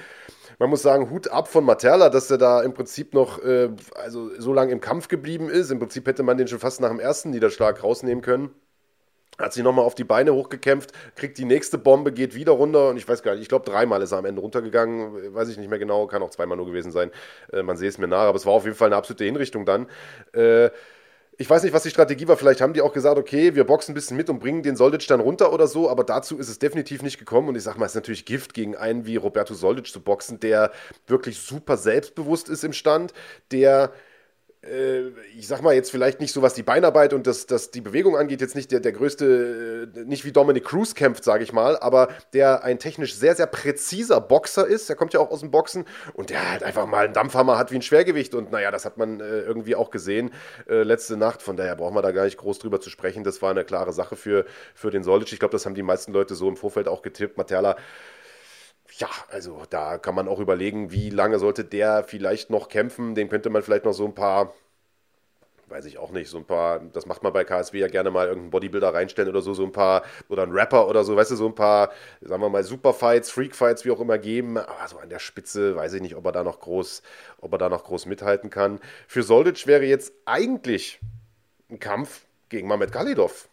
man 0.59 0.69
muss 0.69 0.83
sagen, 0.83 1.09
Hut 1.09 1.27
ab 1.29 1.47
von 1.47 1.65
Materla, 1.65 2.09
dass 2.09 2.29
er 2.29 2.37
da 2.37 2.61
im 2.61 2.75
Prinzip 2.75 3.15
noch 3.15 3.43
äh, 3.43 3.69
also 3.95 4.29
so 4.39 4.53
lange 4.53 4.71
im 4.71 4.79
Kampf 4.79 5.07
geblieben 5.07 5.49
ist. 5.49 5.71
Im 5.71 5.79
Prinzip 5.79 6.05
hätte 6.07 6.21
man 6.21 6.37
den 6.37 6.47
schon 6.47 6.59
fast 6.59 6.81
nach 6.81 6.89
dem 6.89 6.99
ersten 6.99 7.31
Niederschlag 7.31 7.83
rausnehmen 7.83 8.21
können 8.21 8.51
hat 9.41 9.53
sich 9.53 9.63
nochmal 9.63 9.85
auf 9.85 9.95
die 9.95 10.03
Beine 10.03 10.33
hochgekämpft, 10.33 10.91
kriegt 11.15 11.37
die 11.37 11.45
nächste 11.45 11.77
Bombe, 11.77 12.11
geht 12.11 12.35
wieder 12.35 12.53
runter 12.53 12.89
und 12.89 12.97
ich 12.97 13.07
weiß 13.07 13.23
gar 13.23 13.33
nicht, 13.33 13.41
ich 13.41 13.49
glaube 13.49 13.69
dreimal 13.69 14.01
ist 14.01 14.11
er 14.11 14.19
am 14.19 14.25
Ende 14.25 14.41
runtergegangen, 14.41 15.33
weiß 15.33 15.49
ich 15.49 15.57
nicht 15.57 15.69
mehr 15.69 15.79
genau, 15.79 16.07
kann 16.07 16.21
auch 16.21 16.29
zweimal 16.29 16.57
nur 16.57 16.65
gewesen 16.65 16.91
sein, 16.91 17.11
äh, 17.51 17.63
man 17.63 17.77
sehe 17.77 17.89
es 17.89 17.97
mir 17.97 18.07
nach, 18.07 18.27
aber 18.27 18.37
es 18.37 18.45
war 18.45 18.53
auf 18.53 18.65
jeden 18.65 18.75
Fall 18.75 18.87
eine 18.87 18.95
absolute 18.95 19.23
Hinrichtung 19.25 19.65
dann. 19.65 19.87
Äh, 20.33 20.69
ich 21.41 21.49
weiß 21.49 21.63
nicht, 21.63 21.73
was 21.73 21.81
die 21.81 21.89
Strategie 21.89 22.27
war. 22.27 22.37
Vielleicht 22.37 22.61
haben 22.61 22.73
die 22.73 22.81
auch 22.81 22.93
gesagt, 22.93 23.17
okay, 23.17 23.55
wir 23.55 23.63
boxen 23.63 23.93
ein 23.93 23.95
bisschen 23.95 24.15
mit 24.15 24.29
und 24.29 24.37
bringen 24.37 24.61
den 24.61 24.75
Soldic 24.75 25.07
dann 25.07 25.19
runter 25.19 25.51
oder 25.51 25.65
so, 25.65 25.89
aber 25.89 26.03
dazu 26.03 26.37
ist 26.37 26.49
es 26.49 26.59
definitiv 26.59 27.01
nicht 27.01 27.17
gekommen. 27.17 27.49
Und 27.49 27.55
ich 27.55 27.63
sag 27.63 27.79
mal, 27.79 27.85
es 27.85 27.93
ist 27.93 27.95
natürlich 27.95 28.25
Gift, 28.25 28.53
gegen 28.53 28.75
einen 28.75 29.07
wie 29.07 29.15
Roberto 29.15 29.55
Soldic 29.55 29.87
zu 29.87 30.01
boxen, 30.01 30.39
der 30.39 30.71
wirklich 31.07 31.39
super 31.39 31.77
selbstbewusst 31.77 32.47
ist 32.47 32.63
im 32.63 32.73
Stand, 32.73 33.13
der 33.51 33.91
ich 35.35 35.47
sag 35.47 35.63
mal 35.63 35.73
jetzt 35.73 35.89
vielleicht 35.89 36.19
nicht 36.19 36.31
so, 36.31 36.43
was 36.43 36.53
die 36.53 36.61
Beinarbeit 36.61 37.13
und 37.13 37.25
das, 37.25 37.47
das 37.47 37.71
die 37.71 37.81
Bewegung 37.81 38.15
angeht, 38.15 38.41
jetzt 38.41 38.55
nicht 38.55 38.71
der, 38.71 38.79
der 38.79 38.91
größte, 38.91 39.89
äh, 39.95 39.99
nicht 40.01 40.23
wie 40.23 40.31
Dominic 40.31 40.65
Cruz 40.65 40.93
kämpft, 40.93 41.23
sage 41.23 41.43
ich 41.43 41.51
mal, 41.51 41.79
aber 41.79 42.09
der 42.33 42.63
ein 42.63 42.77
technisch 42.77 43.15
sehr, 43.15 43.33
sehr 43.33 43.47
präziser 43.47 44.21
Boxer 44.21 44.67
ist. 44.67 44.87
Der 44.87 44.95
kommt 44.95 45.13
ja 45.13 45.19
auch 45.19 45.31
aus 45.31 45.39
dem 45.39 45.49
Boxen 45.49 45.85
und 46.13 46.29
der 46.29 46.51
halt 46.51 46.61
einfach 46.61 46.85
mal 46.85 47.05
einen 47.05 47.13
Dampfhammer 47.15 47.57
hat 47.57 47.71
wie 47.71 47.77
ein 47.77 47.81
Schwergewicht. 47.81 48.35
Und 48.35 48.51
naja, 48.51 48.69
das 48.69 48.85
hat 48.85 48.97
man 48.97 49.19
äh, 49.19 49.41
irgendwie 49.41 49.75
auch 49.75 49.89
gesehen 49.89 50.29
äh, 50.69 50.83
letzte 50.83 51.17
Nacht. 51.17 51.41
Von 51.41 51.57
daher 51.57 51.75
brauchen 51.75 51.95
wir 51.95 52.03
da 52.03 52.11
gar 52.11 52.25
nicht 52.25 52.37
groß 52.37 52.59
drüber 52.59 52.79
zu 52.79 52.91
sprechen. 52.91 53.23
Das 53.23 53.41
war 53.41 53.49
eine 53.49 53.65
klare 53.65 53.93
Sache 53.93 54.15
für, 54.15 54.45
für 54.75 54.91
den 54.91 55.03
Solic. 55.03 55.33
Ich 55.33 55.39
glaube, 55.39 55.53
das 55.53 55.65
haben 55.65 55.75
die 55.75 55.81
meisten 55.81 56.13
Leute 56.13 56.35
so 56.35 56.47
im 56.47 56.55
Vorfeld 56.55 56.87
auch 56.87 57.01
getippt. 57.01 57.35
Materla 57.35 57.77
ja, 58.97 59.09
also 59.29 59.63
da 59.69 59.97
kann 59.97 60.15
man 60.15 60.27
auch 60.27 60.39
überlegen, 60.39 60.91
wie 60.91 61.09
lange 61.09 61.39
sollte 61.39 61.63
der 61.63 62.03
vielleicht 62.03 62.49
noch 62.49 62.69
kämpfen. 62.69 63.15
Den 63.15 63.29
könnte 63.29 63.49
man 63.49 63.63
vielleicht 63.63 63.85
noch 63.85 63.93
so 63.93 64.05
ein 64.05 64.15
paar, 64.15 64.53
weiß 65.67 65.85
ich 65.85 65.97
auch 65.97 66.11
nicht, 66.11 66.29
so 66.29 66.37
ein 66.37 66.45
paar, 66.45 66.79
das 66.79 67.05
macht 67.05 67.23
man 67.23 67.31
bei 67.31 67.43
KSW 67.43 67.79
ja 67.79 67.87
gerne 67.87 68.11
mal 68.11 68.27
irgendeinen 68.27 68.51
Bodybuilder 68.51 68.93
reinstellen 68.93 69.29
oder 69.29 69.41
so, 69.41 69.53
so 69.53 69.63
ein 69.63 69.71
paar, 69.71 70.03
oder 70.27 70.43
ein 70.43 70.51
Rapper 70.51 70.87
oder 70.87 71.03
so, 71.03 71.15
weißt 71.15 71.31
du, 71.31 71.35
so 71.35 71.47
ein 71.47 71.55
paar, 71.55 71.91
sagen 72.21 72.41
wir 72.41 72.49
mal, 72.49 72.63
Superfights, 72.63 73.31
Freakfights, 73.31 73.85
wie 73.85 73.91
auch 73.91 74.01
immer 74.01 74.17
geben. 74.17 74.57
Aber 74.57 74.87
so 74.87 74.97
an 74.97 75.09
der 75.09 75.19
Spitze 75.19 75.75
weiß 75.75 75.93
ich 75.93 76.01
nicht, 76.01 76.15
ob 76.15 76.25
er 76.25 76.33
da 76.33 76.43
noch 76.43 76.59
groß, 76.59 77.01
ob 77.39 77.53
er 77.53 77.57
da 77.57 77.69
noch 77.69 77.85
groß 77.85 78.05
mithalten 78.05 78.49
kann. 78.49 78.79
Für 79.07 79.23
Soldic 79.23 79.67
wäre 79.67 79.85
jetzt 79.85 80.13
eigentlich 80.25 80.99
ein 81.69 81.79
Kampf 81.79 82.25
gegen 82.49 82.67
Mamed 82.67 82.91
Galidov 82.91 83.47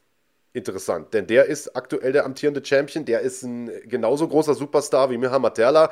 interessant, 0.53 1.15
denn 1.15 1.27
der 1.27 1.47
ist 1.47 1.77
aktuell 1.77 2.13
der 2.13 2.25
amtierende 2.25 2.65
Champion, 2.65 3.05
der 3.05 3.21
ist 3.21 3.43
ein 3.43 3.71
genauso 3.85 4.27
großer 4.29 4.55
Superstar 4.55 5.11
wie 5.11 5.19
Miha 5.19 5.39
Materla. 5.39 5.91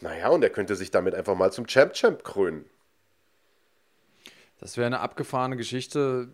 Naja, 0.00 0.28
und 0.28 0.42
er 0.42 0.50
könnte 0.50 0.76
sich 0.76 0.90
damit 0.90 1.14
einfach 1.14 1.34
mal 1.34 1.52
zum 1.52 1.66
Champ-Champ 1.66 2.22
krönen. 2.22 2.66
Das 4.60 4.76
wäre 4.76 4.86
eine 4.86 5.00
abgefahrene 5.00 5.56
Geschichte. 5.56 6.28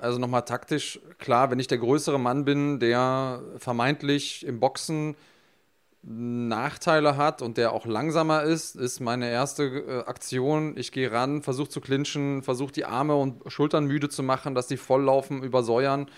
Also 0.00 0.18
nochmal 0.18 0.42
taktisch, 0.42 1.00
klar, 1.18 1.50
wenn 1.50 1.58
ich 1.58 1.66
der 1.66 1.78
größere 1.78 2.20
Mann 2.20 2.44
bin, 2.44 2.78
der 2.78 3.42
vermeintlich 3.58 4.46
im 4.46 4.60
Boxen 4.60 5.16
Nachteile 6.08 7.16
hat 7.16 7.42
und 7.42 7.56
der 7.56 7.72
auch 7.72 7.84
langsamer 7.84 8.44
ist, 8.44 8.76
ist 8.76 9.00
meine 9.00 9.28
erste 9.28 9.64
äh, 9.64 10.08
Aktion. 10.08 10.76
Ich 10.76 10.92
gehe 10.92 11.10
ran, 11.10 11.42
versuche 11.42 11.68
zu 11.68 11.80
clinchen, 11.80 12.44
versuche 12.44 12.70
die 12.70 12.84
Arme 12.84 13.16
und 13.16 13.42
Schultern 13.50 13.86
müde 13.86 14.08
zu 14.08 14.22
machen, 14.22 14.54
dass 14.54 14.68
die 14.68 14.76
volllaufen, 14.76 15.42
übersäuern. 15.42 16.08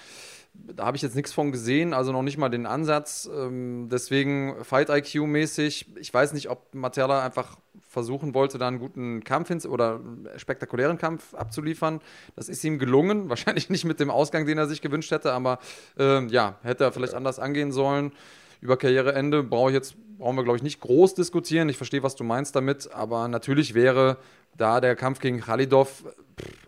Da 0.67 0.85
habe 0.85 0.97
ich 0.97 1.03
jetzt 1.03 1.17
nichts 1.17 1.33
von 1.33 1.53
gesehen, 1.53 1.95
also 1.95 2.13
noch 2.13 2.23
nicht 2.23 2.39
mal 2.39 2.49
den 2.49 2.67
Ansatz. 2.67 3.29
Ähm, 3.33 3.89
deswegen 3.91 4.65
Fight 4.65 4.91
IQ-mäßig. 4.91 5.87
Ich 5.99 6.13
weiß 6.13 6.33
nicht, 6.33 6.51
ob 6.51 6.75
Matera 6.75 7.25
einfach 7.25 7.57
versuchen 7.89 8.35
wollte, 8.35 8.59
da 8.59 8.69
einen 8.69 8.79
guten 8.79 9.25
Kampf 9.25 9.51
ins 9.51 9.67
oder 9.67 9.97
einen 9.97 10.29
spektakulären 10.37 10.99
Kampf 10.99 11.35
abzuliefern. 11.35 12.01
Das 12.37 12.49
ist 12.49 12.63
ihm 12.65 12.79
gelungen. 12.79 13.29
Wahrscheinlich 13.29 13.71
nicht 13.71 13.85
mit 13.85 14.01
dem 14.01 14.11
Ausgang, 14.11 14.47
den 14.47 14.59
er 14.59 14.67
sich 14.67 14.83
gewünscht 14.83 15.11
hätte, 15.11 15.33
aber 15.33 15.59
äh, 15.99 16.27
ja, 16.27 16.59
hätte 16.63 16.85
er 16.85 16.93
vielleicht 16.93 17.15
anders 17.15 17.39
angehen 17.39 17.73
sollen 17.73 18.13
über 18.61 18.77
Karriereende 18.77 19.43
brauche 19.43 19.71
ich 19.71 19.75
jetzt, 19.75 19.97
brauchen 20.19 20.37
wir, 20.37 20.45
glaube 20.45 20.57
ich, 20.57 20.63
nicht 20.63 20.81
groß 20.81 21.15
diskutieren. 21.15 21.69
Ich 21.69 21.77
verstehe, 21.77 22.03
was 22.03 22.17
du 22.17 22.25
meinst 22.25 22.55
damit, 22.57 22.93
aber 22.93 23.29
natürlich 23.29 23.75
wäre 23.75 24.19
da 24.57 24.81
der 24.81 24.97
Kampf 24.97 25.21
gegen 25.21 25.41
Khalidov, 25.41 26.05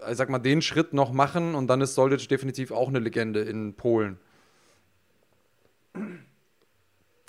ich 0.08 0.16
sag 0.16 0.30
mal, 0.30 0.38
den 0.38 0.62
Schritt 0.62 0.92
noch 0.92 1.12
machen 1.12 1.54
und 1.54 1.66
dann 1.66 1.80
ist 1.80 1.94
Soldic 1.94 2.28
definitiv 2.28 2.70
auch 2.70 2.88
eine 2.88 3.00
Legende 3.00 3.40
in 3.40 3.74
Polen. 3.74 4.18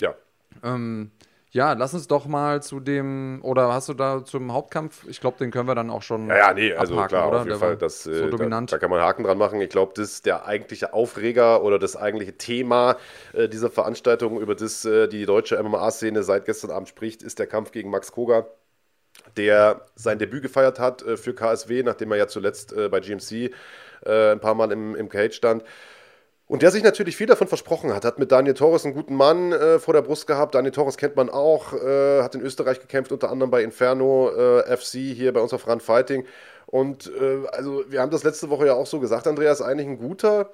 Ja. 0.00 0.14
Ähm, 0.62 1.10
ja, 1.52 1.74
lass 1.74 1.92
uns 1.92 2.08
doch 2.08 2.24
mal 2.24 2.62
zu 2.62 2.80
dem, 2.80 3.40
oder 3.42 3.74
hast 3.74 3.90
du 3.90 3.94
da 3.94 4.24
zum 4.24 4.54
Hauptkampf, 4.54 5.06
ich 5.06 5.20
glaube, 5.20 5.36
den 5.36 5.50
können 5.50 5.68
wir 5.68 5.74
dann 5.74 5.90
auch 5.90 6.00
schon. 6.00 6.28
Ja, 6.28 6.36
ja 6.36 6.54
nee, 6.54 6.72
also 6.72 6.94
abhaken, 6.94 7.08
klar, 7.08 7.28
oder? 7.28 7.40
auf 7.40 7.46
jeden 7.46 7.58
der 7.60 7.68
Fall. 7.68 7.76
Das, 7.76 8.04
so 8.04 8.10
äh, 8.10 8.30
dominant. 8.30 8.72
Da, 8.72 8.76
da, 8.76 8.80
kann 8.80 8.90
man 8.90 9.00
Haken 9.00 9.24
dran 9.24 9.36
machen. 9.36 9.60
Ich 9.60 9.68
glaube, 9.68 9.92
das 9.94 10.12
ist 10.12 10.26
der 10.26 10.46
eigentliche 10.46 10.94
Aufreger 10.94 11.62
oder 11.62 11.78
das 11.78 11.94
eigentliche 11.94 12.38
Thema 12.38 12.96
äh, 13.34 13.50
dieser 13.50 13.68
Veranstaltung, 13.68 14.40
über 14.40 14.54
das 14.54 14.86
äh, 14.86 15.08
die 15.08 15.26
deutsche 15.26 15.62
MMA-Szene 15.62 16.22
seit 16.22 16.46
gestern 16.46 16.70
Abend 16.70 16.88
spricht, 16.88 17.22
ist 17.22 17.38
der 17.38 17.46
Kampf 17.46 17.70
gegen 17.70 17.90
Max 17.90 18.12
Koga 18.12 18.46
der 19.36 19.82
sein 19.94 20.18
Debüt 20.18 20.42
gefeiert 20.42 20.78
hat 20.78 21.02
äh, 21.02 21.18
für 21.18 21.34
KSW, 21.34 21.82
nachdem 21.82 22.12
er 22.12 22.16
ja 22.16 22.26
zuletzt 22.28 22.72
äh, 22.72 22.88
bei 22.88 23.00
GMC 23.00 23.52
ein 24.04 24.40
paar 24.40 24.56
Mal 24.56 24.72
im, 24.72 24.96
im 24.96 25.08
Cage 25.08 25.32
stand. 25.32 25.62
Und 26.52 26.60
der 26.60 26.70
sich 26.70 26.82
natürlich 26.82 27.16
viel 27.16 27.28
davon 27.28 27.48
versprochen 27.48 27.94
hat. 27.94 28.04
Hat 28.04 28.18
mit 28.18 28.30
Daniel 28.30 28.52
Torres 28.52 28.84
einen 28.84 28.92
guten 28.92 29.14
Mann 29.14 29.52
äh, 29.52 29.78
vor 29.78 29.94
der 29.94 30.02
Brust 30.02 30.26
gehabt. 30.26 30.54
Daniel 30.54 30.70
Torres 30.70 30.98
kennt 30.98 31.16
man 31.16 31.30
auch, 31.30 31.72
äh, 31.72 32.20
hat 32.20 32.34
in 32.34 32.42
Österreich 32.42 32.78
gekämpft, 32.78 33.10
unter 33.10 33.30
anderem 33.30 33.50
bei 33.50 33.62
Inferno 33.62 34.28
äh, 34.28 34.76
FC, 34.76 34.98
hier 34.98 35.32
bei 35.32 35.40
uns 35.40 35.54
auf 35.54 35.66
Run 35.66 35.80
Fighting. 35.80 36.26
Und 36.66 37.10
äh, 37.18 37.46
also 37.52 37.84
wir 37.88 38.02
haben 38.02 38.10
das 38.10 38.22
letzte 38.22 38.50
Woche 38.50 38.66
ja 38.66 38.74
auch 38.74 38.86
so 38.86 39.00
gesagt, 39.00 39.26
Andreas, 39.26 39.62
eigentlich 39.62 39.88
ein 39.88 39.96
guter, 39.96 40.52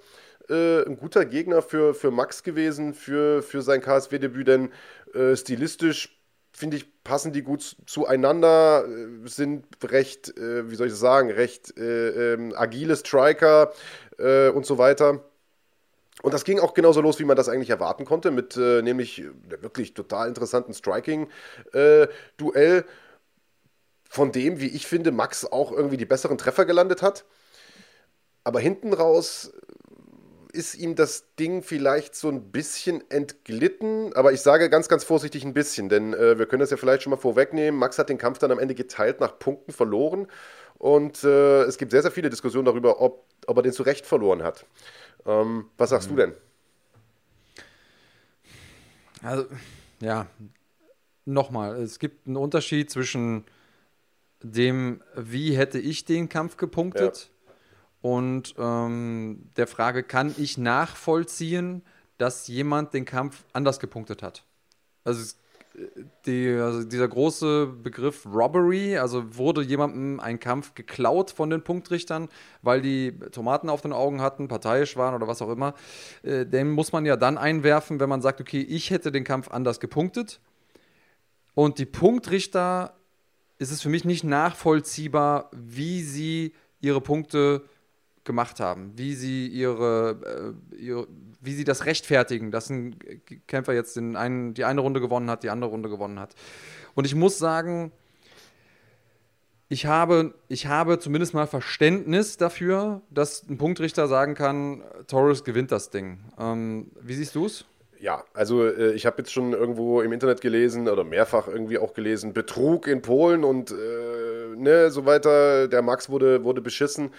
äh, 0.49 0.85
ein 0.85 0.99
guter 0.99 1.25
Gegner 1.25 1.63
für, 1.63 1.95
für 1.95 2.13
Max 2.13 2.45
gewesen, 2.45 2.95
für, 2.95 3.43
für 3.43 3.63
sein 3.63 3.81
KSW-Debüt, 3.81 4.47
denn 4.47 4.71
äh, 5.15 5.35
stilistisch 5.35 6.17
finde 6.53 6.77
ich, 6.77 7.03
passen 7.03 7.33
die 7.33 7.43
gut 7.43 7.77
zueinander, 7.87 8.85
sind 9.25 9.65
recht, 9.85 10.35
wie 10.37 10.75
soll 10.75 10.89
ich 10.89 10.95
sagen, 10.95 11.31
recht 11.31 11.73
ähm, 11.79 12.53
agile 12.57 12.97
Striker 12.97 13.73
und 14.19 14.67
so 14.67 14.77
weiter. 14.77 15.28
Und 16.23 16.35
das 16.35 16.45
ging 16.45 16.59
auch 16.59 16.75
genauso 16.75 17.01
los, 17.01 17.19
wie 17.21 17.25
man 17.25 17.37
das 17.37 17.49
eigentlich 17.49 17.71
erwarten 17.71 18.05
konnte, 18.05 18.31
mit 18.31 18.57
äh, 18.57 18.83
nämlich 18.83 19.23
der 19.51 19.63
wirklich 19.63 19.95
total 19.95 20.29
interessanten 20.29 20.75
Striking-Duell, 20.75 22.79
äh, 22.79 22.83
von 24.11 24.33
dem, 24.33 24.59
wie 24.59 24.69
ich 24.69 24.87
finde, 24.87 25.13
Max 25.13 25.45
auch 25.45 25.71
irgendwie 25.71 25.99
die 25.99 26.07
besseren 26.07 26.39
Treffer 26.39 26.65
gelandet 26.65 27.03
hat. 27.03 27.27
Aber 28.43 28.59
hinten 28.59 28.95
raus 28.95 29.53
ist 30.53 30.75
ihm 30.75 30.95
das 30.95 31.35
Ding 31.39 31.63
vielleicht 31.63 32.17
so 32.17 32.29
ein 32.29 32.51
bisschen 32.51 33.09
entglitten, 33.11 34.13
aber 34.15 34.33
ich 34.33 34.41
sage 34.41 34.71
ganz, 34.71 34.89
ganz 34.89 35.05
vorsichtig 35.05 35.45
ein 35.45 35.53
bisschen, 35.53 35.89
denn 35.89 36.15
äh, 36.15 36.39
wir 36.39 36.47
können 36.47 36.61
das 36.61 36.71
ja 36.71 36.79
vielleicht 36.79 37.03
schon 37.03 37.11
mal 37.11 37.19
vorwegnehmen. 37.19 37.79
Max 37.79 37.99
hat 37.99 38.09
den 38.09 38.19
Kampf 38.19 38.39
dann 38.39 38.51
am 38.51 38.59
Ende 38.59 38.75
geteilt 38.75 39.21
nach 39.21 39.39
Punkten 39.39 39.73
verloren 39.73 40.27
und 40.79 41.23
äh, 41.25 41.65
es 41.65 41.77
gibt 41.77 41.93
sehr, 41.93 42.03
sehr 42.03 42.11
viele 42.11 42.31
Diskussionen 42.31 42.65
darüber, 42.65 43.01
ob, 43.01 43.27
ob 43.47 43.57
er 43.59 43.63
den 43.63 43.73
zu 43.73 43.83
Recht 43.83 44.07
verloren 44.07 44.43
hat. 44.43 44.65
Ähm, 45.29 45.67
was 45.77 45.91
sagst 45.91 46.11
mhm. 46.11 46.17
du 46.17 46.23
denn? 46.23 46.33
Also, 49.23 49.47
ja, 50.01 50.27
nochmal, 51.25 51.77
es 51.77 51.99
gibt 51.99 52.27
einen 52.27 52.37
Unterschied 52.37 52.91
zwischen 52.91 53.45
dem, 54.43 55.03
wie 55.15 55.57
hätte 55.57 55.79
ich 55.79 56.05
den 56.05 56.29
Kampf 56.29 56.57
gepunktet 56.57 57.31
ja. 57.45 57.53
und 58.11 58.55
ähm, 58.57 59.51
der 59.57 59.67
Frage, 59.67 60.03
kann 60.03 60.35
ich 60.39 60.57
nachvollziehen, 60.57 61.83
dass 62.17 62.47
jemand 62.47 62.95
den 62.95 63.05
Kampf 63.05 63.45
anders 63.53 63.81
gepunktet 63.81 64.23
hat? 64.23 64.45
Also 65.05 65.21
es 65.21 65.39
die, 66.27 66.49
also 66.49 66.85
dieser 66.85 67.09
große 67.09 67.67
Begriff 67.67 68.27
Robbery, 68.27 68.99
also 68.99 69.37
wurde 69.37 69.63
jemandem 69.63 70.21
ein 70.21 70.41
Kampf 70.41 70.75
geklaut 70.75 71.31
von 71.31 71.51
den 71.51 71.63
Punktrichtern, 71.63 72.29
weil 72.63 72.81
die 72.81 73.19
Tomaten 73.33 73.69
auf 73.69 73.81
den 73.81 73.93
Augen 73.93 74.21
hatten, 74.21 74.49
parteiisch 74.49 74.97
waren 74.97 75.15
oder 75.15 75.29
was 75.29 75.43
auch 75.43 75.51
immer, 75.51 75.75
äh, 76.23 76.47
den 76.47 76.71
muss 76.71 76.93
man 76.93 77.07
ja 77.07 77.17
dann 77.17 77.39
einwerfen, 77.39 78.01
wenn 78.01 78.09
man 78.09 78.23
sagt, 78.23 78.41
okay, 78.41 78.61
ich 78.61 78.91
hätte 78.91 79.13
den 79.13 79.25
Kampf 79.25 79.51
anders 79.51 79.81
gepunktet. 79.81 80.41
Und 81.55 81.79
die 81.79 81.87
Punktrichter 81.87 82.95
ist 83.59 83.73
es 83.73 83.83
für 83.83 83.89
mich 83.89 84.05
nicht 84.05 84.25
nachvollziehbar, 84.25 85.51
wie 85.53 86.03
sie 86.03 86.55
ihre 86.81 87.01
Punkte 87.01 87.65
gemacht 88.25 88.61
haben, 88.61 88.93
wie 88.97 89.15
sie 89.15 89.49
ihre, 89.49 90.55
äh, 90.73 90.77
ihre 90.77 91.09
wie 91.41 91.55
sie 91.55 91.65
das 91.65 91.87
rechtfertigen, 91.87 92.51
dass 92.51 92.71
ein 92.71 92.97
Kämpfer 93.47 93.73
jetzt 93.73 93.97
den 93.97 94.17
einen, 94.17 94.55
die 94.55 94.65
eine 94.65 94.81
Runde 94.81 95.01
gewonnen 95.01 95.31
hat, 95.31 95.43
die 95.43 95.51
andere 95.51 95.71
Runde 95.71 95.89
gewonnen 95.89 96.19
hat. 96.19 96.35
Und 96.95 97.07
ich 97.07 97.15
muss 97.15 97.39
sagen, 97.39 97.93
ich 99.69 99.87
habe, 99.87 100.35
ich 100.49 100.67
habe 100.67 100.99
zumindest 100.99 101.35
mal 101.35 101.47
Verständnis 101.47 102.39
dafür, 102.39 103.03
dass 103.11 103.47
ein 103.49 103.59
Punktrichter 103.59 104.09
sagen 104.09 104.35
kann, 104.35 104.83
Torres 105.07 105.45
gewinnt 105.45 105.71
das 105.71 105.91
Ding. 105.91 106.21
Ähm, 106.39 106.91
wie 107.01 107.15
siehst 107.15 107.35
du 107.35 107.47
es? 107.47 107.67
Ja, 108.01 108.25
also 108.33 108.67
äh, 108.67 108.93
ich 108.93 109.07
habe 109.07 109.19
jetzt 109.19 109.33
schon 109.33 109.53
irgendwo 109.53 110.01
im 110.01 110.13
Internet 110.13 110.41
gelesen 110.41 110.89
oder 110.89 111.05
mehrfach 111.05 111.49
irgendwie 111.49 111.79
auch 111.79 111.95
gelesen, 111.95 112.33
Betrug 112.33 112.87
in 112.87 113.03
Polen 113.03 113.45
und 113.45 113.71
äh, 113.71 114.57
ne, 114.57 114.91
so 114.91 115.05
weiter. 115.05 115.69
Der 115.69 115.83
Max 115.83 116.09
wurde, 116.09 116.45
wurde 116.45 116.63
beschissen 116.63 117.11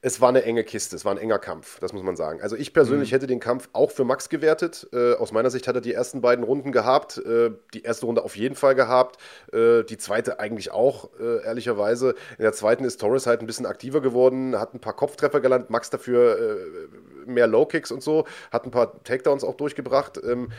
es 0.00 0.20
war 0.20 0.28
eine 0.28 0.44
enge 0.44 0.62
Kiste, 0.62 0.94
es 0.94 1.04
war 1.04 1.12
ein 1.12 1.18
enger 1.18 1.40
Kampf, 1.40 1.80
das 1.80 1.92
muss 1.92 2.04
man 2.04 2.14
sagen. 2.14 2.40
Also 2.40 2.54
ich 2.54 2.72
persönlich 2.72 3.10
mhm. 3.10 3.14
hätte 3.16 3.26
den 3.26 3.40
Kampf 3.40 3.68
auch 3.72 3.90
für 3.90 4.04
Max 4.04 4.28
gewertet. 4.28 4.88
Äh, 4.92 5.14
aus 5.14 5.32
meiner 5.32 5.50
Sicht 5.50 5.66
hat 5.66 5.74
er 5.74 5.80
die 5.80 5.92
ersten 5.92 6.20
beiden 6.20 6.44
Runden 6.44 6.70
gehabt, 6.70 7.18
äh, 7.18 7.50
die 7.74 7.82
erste 7.82 8.06
Runde 8.06 8.22
auf 8.22 8.36
jeden 8.36 8.54
Fall 8.54 8.76
gehabt, 8.76 9.18
äh, 9.52 9.82
die 9.82 9.98
zweite 9.98 10.38
eigentlich 10.38 10.70
auch, 10.70 11.10
äh, 11.18 11.44
ehrlicherweise. 11.44 12.14
In 12.38 12.44
der 12.44 12.52
zweiten 12.52 12.84
ist 12.84 13.00
Torres 13.00 13.26
halt 13.26 13.40
ein 13.40 13.46
bisschen 13.46 13.66
aktiver 13.66 14.00
geworden, 14.00 14.58
hat 14.58 14.72
ein 14.72 14.80
paar 14.80 14.94
Kopftreffer 14.94 15.40
gelandet, 15.40 15.70
Max 15.70 15.90
dafür 15.90 16.38
äh, 16.38 17.28
mehr 17.28 17.48
Low-Kicks 17.48 17.90
und 17.90 18.02
so, 18.02 18.24
hat 18.52 18.64
ein 18.64 18.70
paar 18.70 19.02
Takedowns 19.02 19.42
auch 19.42 19.56
durchgebracht. 19.56 20.20
Ähm, 20.22 20.50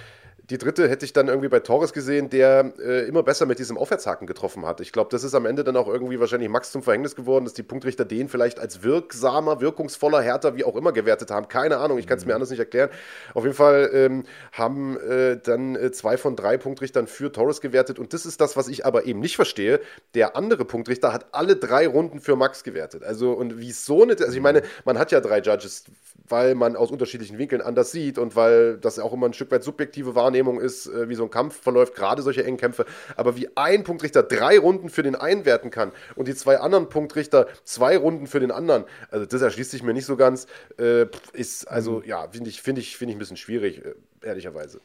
die 0.49 0.57
dritte 0.57 0.89
hätte 0.89 1.05
ich 1.05 1.13
dann 1.13 1.27
irgendwie 1.27 1.47
bei 1.47 1.59
Torres 1.59 1.93
gesehen, 1.93 2.29
der 2.29 2.73
äh, 2.79 3.07
immer 3.07 3.21
besser 3.21 3.45
mit 3.45 3.59
diesem 3.59 3.77
Aufwärtshaken 3.77 4.25
getroffen 4.25 4.65
hat. 4.65 4.81
Ich 4.81 4.91
glaube, 4.91 5.09
das 5.11 5.23
ist 5.23 5.35
am 5.35 5.45
Ende 5.45 5.63
dann 5.63 5.77
auch 5.77 5.87
irgendwie 5.87 6.19
wahrscheinlich 6.19 6.49
Max 6.49 6.71
zum 6.71 6.81
Verhängnis 6.81 7.15
geworden, 7.15 7.45
dass 7.45 7.53
die 7.53 7.61
Punktrichter 7.63 8.03
den 8.03 8.29
vielleicht 8.29 8.59
als 8.59 8.81
wirksamer, 8.81 9.61
wirkungsvoller, 9.61 10.21
härter, 10.21 10.55
wie 10.55 10.63
auch 10.63 10.75
immer 10.75 10.91
gewertet 10.91 11.29
haben. 11.29 11.47
Keine 11.47 11.77
Ahnung, 11.77 11.99
ich 11.99 12.07
kann 12.07 12.17
es 12.17 12.25
mir 12.25 12.33
anders 12.33 12.49
nicht 12.49 12.59
erklären. 12.59 12.89
Auf 13.35 13.43
jeden 13.43 13.55
Fall 13.55 13.91
ähm, 13.93 14.23
haben 14.51 14.99
äh, 14.99 15.37
dann 15.37 15.75
äh, 15.75 15.91
zwei 15.91 16.17
von 16.17 16.35
drei 16.35 16.57
Punktrichtern 16.57 17.05
für 17.05 17.31
Torres 17.31 17.61
gewertet 17.61 17.99
und 17.99 18.13
das 18.13 18.25
ist 18.25 18.41
das, 18.41 18.57
was 18.57 18.67
ich 18.67 18.85
aber 18.85 19.05
eben 19.05 19.19
nicht 19.19 19.35
verstehe. 19.35 19.79
Der 20.15 20.35
andere 20.35 20.65
Punktrichter 20.65 21.13
hat 21.13 21.27
alle 21.31 21.57
drei 21.57 21.87
Runden 21.87 22.19
für 22.19 22.35
Max 22.35 22.63
gewertet. 22.63 23.03
Also 23.03 23.33
und 23.33 23.59
wie 23.59 23.71
so 23.71 24.01
eine, 24.01 24.13
also 24.13 24.31
ich 24.31 24.41
meine, 24.41 24.63
man 24.83 24.97
hat 24.97 25.11
ja 25.11 25.21
drei 25.21 25.41
Judges, 25.41 25.83
weil 26.27 26.55
man 26.55 26.75
aus 26.75 26.91
unterschiedlichen 26.91 27.37
Winkeln 27.37 27.61
anders 27.61 27.91
sieht 27.91 28.17
und 28.17 28.35
weil 28.35 28.77
das 28.77 28.97
auch 28.97 29.13
immer 29.13 29.27
ein 29.27 29.33
Stück 29.33 29.51
weit 29.51 29.63
subjektive 29.63 30.15
Wahrnehmung 30.15 30.38
Wahrnehmung 30.39 30.59
ist, 30.59 30.87
äh, 30.87 31.09
wie 31.09 31.15
so 31.15 31.23
ein 31.23 31.29
Kampf 31.29 31.61
verläuft, 31.61 31.95
gerade 31.95 32.21
solche 32.21 32.43
engen 32.43 32.57
Kämpfe. 32.57 32.85
Aber 33.15 33.35
wie 33.35 33.49
ein 33.57 33.83
Punktrichter 33.83 34.23
drei 34.23 34.57
Runden 34.57 34.89
für 34.89 35.03
den 35.03 35.15
einen 35.15 35.45
werten 35.45 35.69
kann 35.69 35.91
und 36.15 36.27
die 36.27 36.35
zwei 36.35 36.59
anderen 36.59 36.89
Punktrichter 36.89 37.47
zwei 37.63 37.97
Runden 37.97 38.27
für 38.27 38.39
den 38.39 38.51
anderen, 38.51 38.85
also 39.11 39.25
das 39.25 39.41
erschließt 39.41 39.71
sich 39.71 39.83
mir 39.83 39.93
nicht 39.93 40.05
so 40.05 40.15
ganz. 40.15 40.47
Äh, 40.77 41.07
ist 41.33 41.65
also, 41.65 41.99
mhm. 41.99 42.05
ja, 42.05 42.27
finde 42.29 42.49
ich, 42.49 42.61
finde 42.61 42.81
ich, 42.81 42.97
finde 42.97 43.11
ich 43.11 43.15
ein 43.17 43.19
bisschen 43.19 43.37
schwierig, 43.37 43.83
äh, 43.85 43.93
ehrlicherweise. 44.21 44.79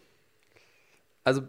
Also 1.23 1.43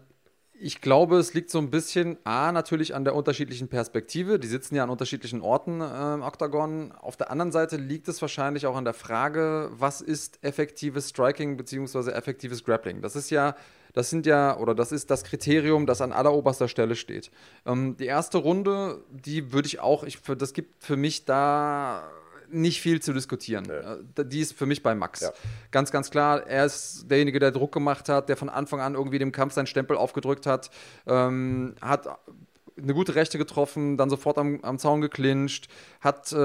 Ich 0.58 0.80
glaube, 0.80 1.18
es 1.18 1.34
liegt 1.34 1.50
so 1.50 1.58
ein 1.58 1.70
bisschen, 1.70 2.16
A, 2.24 2.50
natürlich 2.50 2.94
an 2.94 3.04
der 3.04 3.14
unterschiedlichen 3.14 3.68
Perspektive. 3.68 4.38
Die 4.38 4.48
sitzen 4.48 4.74
ja 4.74 4.84
an 4.84 4.90
unterschiedlichen 4.90 5.42
Orten 5.42 5.82
äh, 5.82 6.14
im 6.14 6.22
Octagon. 6.22 6.92
Auf 6.92 7.18
der 7.18 7.30
anderen 7.30 7.52
Seite 7.52 7.76
liegt 7.76 8.08
es 8.08 8.22
wahrscheinlich 8.22 8.66
auch 8.66 8.74
an 8.74 8.86
der 8.86 8.94
Frage, 8.94 9.68
was 9.72 10.00
ist 10.00 10.42
effektives 10.42 11.10
Striking 11.10 11.58
bzw. 11.58 12.10
effektives 12.12 12.64
Grappling? 12.64 13.02
Das 13.02 13.16
ist 13.16 13.28
ja, 13.28 13.54
das 13.96 14.10
sind 14.10 14.26
ja, 14.26 14.58
oder 14.58 14.74
das 14.74 14.92
ist 14.92 15.10
das 15.10 15.24
Kriterium, 15.24 15.86
das 15.86 16.02
an 16.02 16.12
alleroberster 16.12 16.68
Stelle 16.68 16.96
steht. 16.96 17.30
Ähm, 17.64 17.96
die 17.96 18.04
erste 18.04 18.36
Runde, 18.36 19.02
die 19.10 19.54
würde 19.54 19.66
ich 19.66 19.80
auch, 19.80 20.04
ich, 20.04 20.20
das 20.36 20.52
gibt 20.52 20.84
für 20.84 20.98
mich 20.98 21.24
da 21.24 22.06
nicht 22.50 22.82
viel 22.82 23.00
zu 23.00 23.14
diskutieren. 23.14 23.64
Nee. 23.66 24.20
Äh, 24.22 24.26
die 24.26 24.40
ist 24.40 24.52
für 24.52 24.66
mich 24.66 24.82
bei 24.82 24.94
Max. 24.94 25.22
Ja. 25.22 25.32
Ganz, 25.70 25.92
ganz 25.92 26.10
klar, 26.10 26.46
er 26.46 26.66
ist 26.66 27.10
derjenige, 27.10 27.38
der 27.38 27.52
Druck 27.52 27.72
gemacht 27.72 28.10
hat, 28.10 28.28
der 28.28 28.36
von 28.36 28.50
Anfang 28.50 28.82
an 28.82 28.94
irgendwie 28.94 29.18
dem 29.18 29.32
Kampf 29.32 29.54
seinen 29.54 29.66
Stempel 29.66 29.96
aufgedrückt 29.96 30.44
hat, 30.44 30.70
ähm, 31.06 31.74
hat 31.80 32.06
eine 32.80 32.94
gute 32.94 33.14
Rechte 33.14 33.38
getroffen, 33.38 33.96
dann 33.96 34.10
sofort 34.10 34.38
am, 34.38 34.60
am 34.62 34.78
Zaun 34.78 35.00
geclincht, 35.00 35.68
hat 36.00 36.32
äh, 36.32 36.36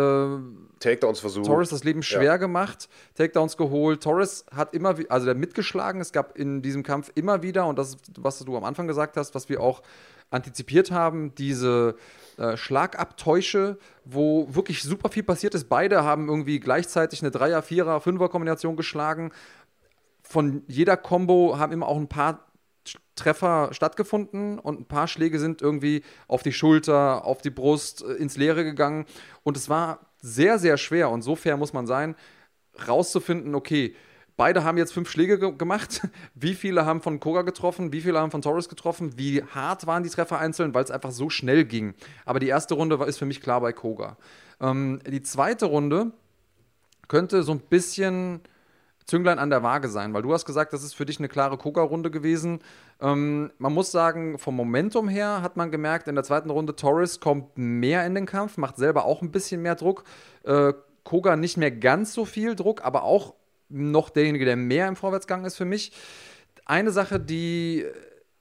Takedowns 0.80 1.20
versucht. 1.20 1.46
Torres 1.46 1.70
das 1.70 1.84
Leben 1.84 2.04
schwer 2.04 2.24
ja. 2.24 2.38
gemacht, 2.38 2.90
Takedowns 3.16 3.58
geholt. 3.58 4.02
Torres 4.02 4.46
hat 4.54 4.74
immer, 4.74 4.96
also 5.10 5.26
der 5.26 5.36
mitgeschlagen. 5.36 6.00
Es 6.02 6.12
gab 6.12 6.38
in 6.38 6.62
diesem 6.62 6.84
Kampf 6.84 7.12
immer 7.16 7.44
wieder, 7.44 7.68
und 7.68 7.78
das 7.78 7.90
ist, 7.90 8.00
was 8.18 8.40
du 8.40 8.56
am 8.56 8.64
Anfang 8.64 8.88
gesagt 8.88 9.18
hast, 9.18 9.36
was 9.36 9.50
wir 9.50 9.62
auch 9.62 9.82
antizipiert 10.30 10.92
haben, 10.92 11.36
diese 11.36 11.96
äh, 12.38 12.56
Schlagabtäusche, 12.56 13.78
wo 14.06 14.48
wirklich 14.56 14.82
super 14.82 15.10
viel 15.10 15.24
passiert 15.24 15.54
ist. 15.54 15.68
Beide 15.68 16.04
haben 16.04 16.30
irgendwie 16.30 16.60
gleichzeitig 16.60 17.22
eine 17.22 17.32
Dreier-, 17.32 17.62
Vierer-, 17.62 18.00
Fünfer-Kombination 18.00 18.78
geschlagen. 18.78 19.32
Von 20.24 20.64
jeder 20.68 20.96
Combo 20.96 21.58
haben 21.58 21.74
immer 21.74 21.88
auch 21.88 21.98
ein 21.98 22.08
paar 22.08 22.51
Treffer 23.22 23.70
stattgefunden 23.72 24.60
und 24.60 24.80
ein 24.80 24.86
paar 24.86 25.08
Schläge 25.08 25.40
sind 25.40 25.62
irgendwie 25.62 26.04
auf 26.28 26.44
die 26.44 26.54
Schulter, 26.54 27.26
auf 27.26 27.42
die 27.42 27.50
Brust, 27.50 28.04
äh, 28.04 28.14
ins 28.14 28.38
Leere 28.38 28.64
gegangen. 28.64 29.06
Und 29.44 29.58
es 29.58 29.70
war 29.70 30.00
sehr, 30.20 30.60
sehr 30.60 30.78
schwer 30.78 31.10
und 31.10 31.22
so 31.22 31.36
fair 31.36 31.58
muss 31.58 31.74
man 31.74 31.88
sein, 31.88 32.16
rauszufinden, 32.88 33.56
okay, 33.56 33.96
Beide 34.38 34.64
haben 34.64 34.80
jetzt 34.80 34.94
fünf 34.94 35.08
Schläge 35.12 35.38
ge 35.38 35.52
gemacht. 35.56 36.02
Wie 36.34 36.56
viele 36.56 36.84
haben 36.84 37.02
von 37.02 37.20
Koga 37.20 37.44
getroffen? 37.44 37.94
Wie 37.94 38.02
viele 38.02 38.20
haben 38.20 38.32
von 38.32 38.42
Torres 38.42 38.70
getroffen? 38.70 39.16
Wie 39.16 39.44
hart 39.44 39.86
waren 39.86 40.02
die 40.02 40.10
Treffer 40.10 40.40
einzeln? 40.40 40.74
Weil 40.74 40.84
es 40.84 40.90
einfach 40.90 41.12
so 41.12 41.30
schnell 41.30 41.64
ging. 41.64 41.94
Aber 42.26 42.40
die 42.40 42.48
erste 42.48 42.74
Runde 42.74 42.96
ist 43.06 43.20
für 43.20 43.28
mich 43.28 43.42
klar 43.42 43.62
bei 43.62 43.72
Koga. 43.72 44.18
Ähm, 44.60 45.00
die 45.06 45.22
zweite 45.22 45.66
Runde 45.66 46.12
könnte 47.08 47.44
so 47.44 47.52
ein 47.52 47.60
bisschen 47.60 48.42
Zünglein 49.06 49.40
an 49.40 49.50
der 49.50 49.64
Waage 49.64 49.90
sein, 49.90 50.14
weil 50.14 50.22
du 50.22 50.34
hast 50.34 50.46
gesagt, 50.46 50.74
das 50.74 50.84
ist 50.84 50.94
für 50.94 51.06
dich 51.06 51.20
eine 51.20 51.28
klare 51.28 51.58
Koga-Runde 51.58 52.12
gewesen. 52.12 52.60
Ähm, 53.00 53.52
man 53.58 53.74
muss 53.74 53.92
sagen, 53.92 54.38
vom 54.38 54.56
Momentum 54.56 55.08
her 55.08 55.42
hat 55.42 55.58
man 55.58 55.72
gemerkt, 55.72 56.08
in 56.08 56.16
der 56.16 56.24
zweiten 56.24 56.50
Runde 56.50 56.76
Torres 56.76 57.20
kommt 57.20 57.58
mehr 57.58 58.06
in 58.06 58.16
den 58.16 58.26
Kampf, 58.26 58.58
macht 58.58 58.78
selber 58.78 59.06
auch 59.06 59.22
ein 59.22 59.32
bisschen 59.32 59.62
mehr 59.62 59.76
Druck. 59.76 60.04
Äh, 60.44 60.74
Koga 61.04 61.36
nicht 61.36 61.58
mehr 61.58 61.72
ganz 61.72 62.14
so 62.14 62.26
viel 62.26 62.56
Druck, 62.56 62.84
aber 62.84 63.04
auch 63.04 63.34
noch 63.70 64.10
derjenige, 64.10 64.46
der 64.46 64.56
mehr 64.56 64.88
im 64.88 64.96
Vorwärtsgang 64.96 65.46
ist 65.46 65.56
für 65.56 65.66
mich. 65.66 65.92
Eine 66.66 66.92
Sache, 66.92 67.20
die 67.20 67.86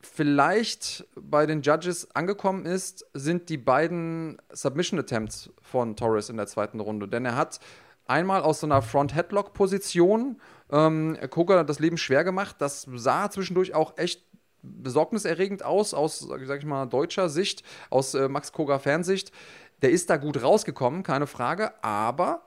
vielleicht 0.03 1.07
bei 1.15 1.47
den 1.47 1.63
Judges 1.63 2.09
angekommen 2.15 2.67
ist, 2.67 3.07
sind 3.15 3.49
die 3.49 3.59
beiden 3.59 4.39
Submission 4.51 4.99
Attempts 4.99 5.51
von 5.61 5.97
Torres 5.97 6.31
in 6.31 6.37
der 6.37 6.47
zweiten 6.47 6.81
Runde. 6.81 7.07
Denn 7.07 7.25
er 7.25 7.37
hat 7.37 7.61
einmal 8.11 8.43
aus 8.43 8.61
so 8.61 8.67
einer 8.67 8.83
Front-Headlock-Position 8.83 10.41
ähm, 10.71 11.17
Koga 11.31 11.65
das 11.65 11.79
Leben 11.79 11.97
schwer 11.97 12.25
gemacht. 12.25 12.57
Das 12.59 12.87
sah 12.95 13.31
zwischendurch 13.31 13.75
auch 13.75 13.97
echt 13.97 14.23
besorgniserregend 14.63 15.65
aus, 15.65 15.95
aus, 15.95 16.19
sag 16.19 16.59
ich 16.59 16.67
mal, 16.67 16.87
deutscher 16.87 17.29
Sicht, 17.29 17.63
aus 17.89 18.15
äh, 18.15 18.29
Max 18.29 18.53
Koga-Fansicht. 18.53 19.33
Der 19.83 19.91
ist 19.91 20.11
da 20.11 20.19
gut 20.19 20.43
rausgekommen, 20.43 21.03
keine 21.03 21.27
Frage, 21.27 21.73
aber 21.83 22.43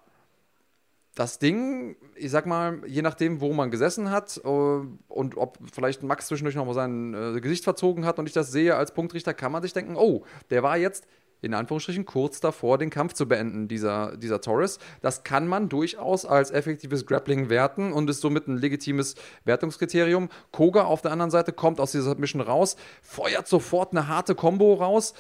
das 1.15 1.39
Ding, 1.39 1.95
ich 2.15 2.31
sag 2.31 2.45
mal, 2.45 2.81
je 2.87 3.01
nachdem, 3.01 3.39
wo 3.39 3.53
man 3.53 3.71
gesessen 3.71 4.11
hat 4.11 4.39
äh, 4.43 4.47
und 4.47 5.37
ob 5.37 5.57
vielleicht 5.71 6.03
Max 6.03 6.27
zwischendurch 6.27 6.55
noch 6.55 6.65
mal 6.65 6.73
sein 6.73 7.13
äh, 7.13 7.39
Gesicht 7.39 7.63
verzogen 7.63 8.05
hat 8.05 8.19
und 8.19 8.27
ich 8.27 8.33
das 8.33 8.51
sehe 8.51 8.75
als 8.75 8.93
Punktrichter, 8.93 9.33
kann 9.33 9.51
man 9.51 9.61
sich 9.61 9.73
denken, 9.73 9.95
oh, 9.95 10.23
der 10.49 10.63
war 10.63 10.77
jetzt 10.77 11.07
in 11.43 11.53
Anführungsstrichen 11.53 12.05
kurz 12.05 12.39
davor, 12.39 12.77
den 12.77 12.89
Kampf 12.89 13.13
zu 13.13 13.27
beenden, 13.27 13.67
dieser, 13.67 14.15
dieser 14.15 14.39
Torres. 14.39 14.79
Das 15.01 15.23
kann 15.23 15.47
man 15.47 15.69
durchaus 15.69 16.25
als 16.25 16.51
effektives 16.51 17.05
Grappling 17.05 17.49
werten 17.49 17.91
und 17.91 18.09
ist 18.09 18.21
somit 18.21 18.47
ein 18.47 18.57
legitimes 18.57 19.15
Wertungskriterium. 19.43 20.29
Koga 20.51 20.85
auf 20.85 21.01
der 21.01 21.11
anderen 21.11 21.31
Seite 21.31 21.51
kommt 21.51 21.79
aus 21.79 21.91
dieser 21.91 22.05
Submission 22.05 22.41
raus, 22.41 22.77
feuert 23.01 23.47
sofort 23.47 23.91
eine 23.91 24.07
harte 24.07 24.35
Combo 24.35 24.73
raus. 24.75 25.13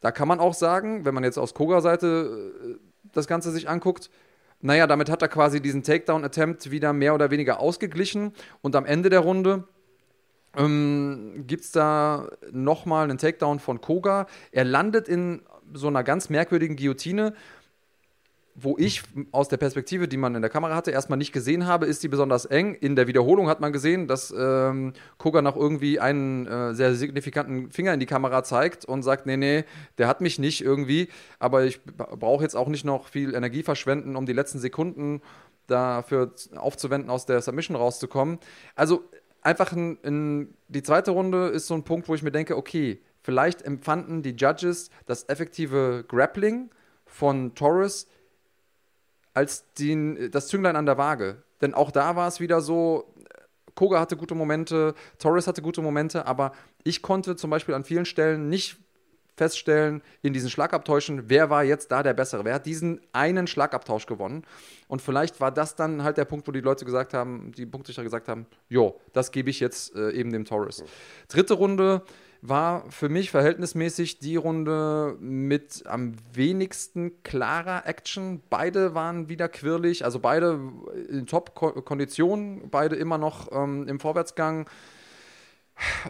Da 0.00 0.10
kann 0.10 0.26
man 0.26 0.40
auch 0.40 0.54
sagen, 0.54 1.04
wenn 1.04 1.14
man 1.14 1.22
jetzt 1.22 1.38
aus 1.38 1.54
Koga-Seite 1.54 2.50
äh, 2.64 2.78
das 3.12 3.28
Ganze 3.28 3.52
sich 3.52 3.68
anguckt, 3.68 4.10
naja, 4.60 4.86
damit 4.86 5.10
hat 5.10 5.22
er 5.22 5.28
quasi 5.28 5.60
diesen 5.60 5.82
Takedown-Attempt 5.82 6.70
wieder 6.70 6.92
mehr 6.92 7.14
oder 7.14 7.30
weniger 7.30 7.60
ausgeglichen. 7.60 8.32
Und 8.62 8.76
am 8.76 8.84
Ende 8.84 9.10
der 9.10 9.20
Runde 9.20 9.64
ähm, 10.56 11.44
gibt 11.46 11.64
es 11.64 11.72
da 11.72 12.28
nochmal 12.50 13.04
einen 13.04 13.18
Takedown 13.18 13.58
von 13.58 13.80
Koga. 13.80 14.26
Er 14.50 14.64
landet 14.64 15.08
in 15.08 15.42
so 15.74 15.88
einer 15.88 16.02
ganz 16.02 16.30
merkwürdigen 16.30 16.76
Guillotine 16.76 17.34
wo 18.54 18.76
ich 18.78 19.02
aus 19.30 19.48
der 19.48 19.56
Perspektive, 19.56 20.08
die 20.08 20.16
man 20.16 20.34
in 20.34 20.42
der 20.42 20.50
Kamera 20.50 20.74
hatte, 20.74 20.90
erstmal 20.90 21.16
nicht 21.16 21.32
gesehen 21.32 21.66
habe, 21.66 21.86
ist 21.86 22.02
die 22.02 22.08
besonders 22.08 22.44
eng. 22.44 22.74
In 22.74 22.96
der 22.96 23.06
Wiederholung 23.06 23.48
hat 23.48 23.60
man 23.60 23.72
gesehen, 23.72 24.08
dass 24.08 24.32
ähm, 24.36 24.92
Koga 25.16 25.40
noch 25.40 25.56
irgendwie 25.56 26.00
einen 26.00 26.46
äh, 26.46 26.74
sehr 26.74 26.94
signifikanten 26.94 27.70
Finger 27.70 27.94
in 27.94 28.00
die 28.00 28.06
Kamera 28.06 28.44
zeigt 28.44 28.84
und 28.84 29.02
sagt, 29.02 29.26
nee, 29.26 29.38
nee, 29.38 29.64
der 29.96 30.06
hat 30.06 30.20
mich 30.20 30.38
nicht 30.38 30.62
irgendwie, 30.62 31.08
aber 31.38 31.64
ich 31.64 31.82
brauche 31.84 32.42
jetzt 32.42 32.54
auch 32.54 32.68
nicht 32.68 32.84
noch 32.84 33.08
viel 33.08 33.34
Energie 33.34 33.62
verschwenden, 33.62 34.16
um 34.16 34.26
die 34.26 34.34
letzten 34.34 34.58
Sekunden 34.58 35.22
dafür 35.66 36.32
aufzuwenden, 36.56 37.08
aus 37.08 37.24
der 37.24 37.40
Submission 37.40 37.76
rauszukommen. 37.76 38.38
Also 38.74 39.02
einfach 39.40 39.72
in, 39.72 39.96
in 40.02 40.54
die 40.68 40.82
zweite 40.82 41.12
Runde 41.12 41.48
ist 41.48 41.68
so 41.68 41.74
ein 41.74 41.84
Punkt, 41.84 42.08
wo 42.08 42.14
ich 42.14 42.22
mir 42.22 42.32
denke, 42.32 42.56
okay, 42.56 43.00
vielleicht 43.22 43.62
empfanden 43.62 44.22
die 44.22 44.36
Judges 44.36 44.90
das 45.06 45.28
effektive 45.28 46.04
Grappling 46.08 46.70
von 47.06 47.54
Torres 47.54 48.08
als 49.34 49.72
den, 49.74 50.30
das 50.30 50.48
Zünglein 50.48 50.76
an 50.76 50.86
der 50.86 50.98
Waage. 50.98 51.42
Denn 51.60 51.74
auch 51.74 51.90
da 51.90 52.16
war 52.16 52.28
es 52.28 52.40
wieder 52.40 52.60
so, 52.60 53.14
Koga 53.74 54.00
hatte 54.00 54.16
gute 54.16 54.34
Momente, 54.34 54.94
Torres 55.18 55.46
hatte 55.46 55.62
gute 55.62 55.80
Momente, 55.80 56.26
aber 56.26 56.52
ich 56.84 57.02
konnte 57.02 57.36
zum 57.36 57.50
Beispiel 57.50 57.74
an 57.74 57.84
vielen 57.84 58.04
Stellen 58.04 58.48
nicht 58.48 58.76
feststellen, 59.36 60.02
in 60.20 60.32
diesen 60.32 60.50
Schlagabtäuschen, 60.50 61.30
wer 61.30 61.48
war 61.48 61.64
jetzt 61.64 61.90
da 61.90 62.02
der 62.02 62.12
Bessere? 62.12 62.44
Wer 62.44 62.54
hat 62.54 62.66
diesen 62.66 63.00
einen 63.12 63.46
Schlagabtausch 63.46 64.06
gewonnen? 64.06 64.44
Und 64.88 65.00
vielleicht 65.00 65.40
war 65.40 65.50
das 65.50 65.74
dann 65.74 66.02
halt 66.04 66.18
der 66.18 66.26
Punkt, 66.26 66.46
wo 66.46 66.52
die 66.52 66.60
Leute 66.60 66.84
gesagt 66.84 67.14
haben, 67.14 67.52
die 67.52 67.64
Punktrichter 67.64 68.02
gesagt 68.02 68.28
haben, 68.28 68.46
jo, 68.68 69.00
das 69.12 69.32
gebe 69.32 69.48
ich 69.48 69.58
jetzt 69.58 69.94
äh, 69.94 70.10
eben 70.10 70.32
dem 70.32 70.44
Torres. 70.44 70.84
Dritte 71.28 71.54
Runde, 71.54 72.02
war 72.42 72.90
für 72.90 73.08
mich 73.08 73.30
verhältnismäßig 73.30 74.18
die 74.18 74.34
Runde 74.34 75.16
mit 75.20 75.84
am 75.86 76.14
wenigsten 76.32 77.22
klarer 77.22 77.86
Action. 77.86 78.42
Beide 78.50 78.96
waren 78.96 79.28
wieder 79.28 79.48
quirlig, 79.48 80.04
also 80.04 80.18
beide 80.18 80.60
in 81.08 81.26
Top-Konditionen, 81.26 82.68
beide 82.68 82.96
immer 82.96 83.16
noch 83.16 83.50
ähm, 83.52 83.86
im 83.86 84.00
Vorwärtsgang. 84.00 84.68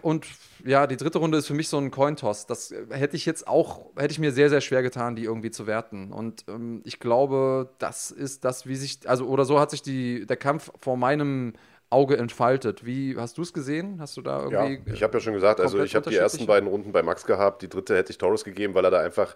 Und 0.00 0.26
ja, 0.64 0.86
die 0.86 0.96
dritte 0.96 1.18
Runde 1.18 1.36
ist 1.36 1.46
für 1.46 1.54
mich 1.54 1.68
so 1.68 1.76
ein 1.76 1.90
Cointoss. 1.90 2.46
Das 2.46 2.74
hätte 2.90 3.14
ich 3.14 3.26
jetzt 3.26 3.46
auch, 3.46 3.90
hätte 3.96 4.12
ich 4.12 4.18
mir 4.18 4.32
sehr, 4.32 4.48
sehr 4.48 4.62
schwer 4.62 4.82
getan, 4.82 5.16
die 5.16 5.24
irgendwie 5.24 5.50
zu 5.50 5.66
werten. 5.66 6.12
Und 6.12 6.46
ähm, 6.48 6.80
ich 6.84 6.98
glaube, 6.98 7.74
das 7.78 8.10
ist 8.10 8.44
das, 8.44 8.66
wie 8.66 8.76
sich, 8.76 9.06
also 9.06 9.26
oder 9.26 9.44
so 9.44 9.60
hat 9.60 9.70
sich 9.70 9.82
die, 9.82 10.26
der 10.26 10.38
Kampf 10.38 10.70
vor 10.80 10.96
meinem 10.96 11.52
Auge 11.92 12.16
entfaltet. 12.16 12.84
Wie 12.86 13.16
hast 13.16 13.38
du 13.38 13.42
es 13.42 13.52
gesehen? 13.52 13.98
Hast 14.00 14.16
du 14.16 14.22
da 14.22 14.44
irgendwie. 14.44 14.90
Ja, 14.90 14.94
ich 14.94 15.02
habe 15.02 15.14
ja 15.14 15.20
schon 15.20 15.34
gesagt, 15.34 15.60
also 15.60 15.82
ich 15.82 15.94
habe 15.94 16.08
die 16.08 16.16
ersten 16.16 16.46
beiden 16.46 16.68
Runden 16.68 16.92
bei 16.92 17.02
Max 17.02 17.26
gehabt. 17.26 17.62
Die 17.62 17.68
dritte 17.68 17.96
hätte 17.96 18.10
ich 18.10 18.18
Torres 18.18 18.44
gegeben, 18.44 18.74
weil 18.74 18.84
er 18.84 18.90
da 18.90 19.00
einfach 19.00 19.34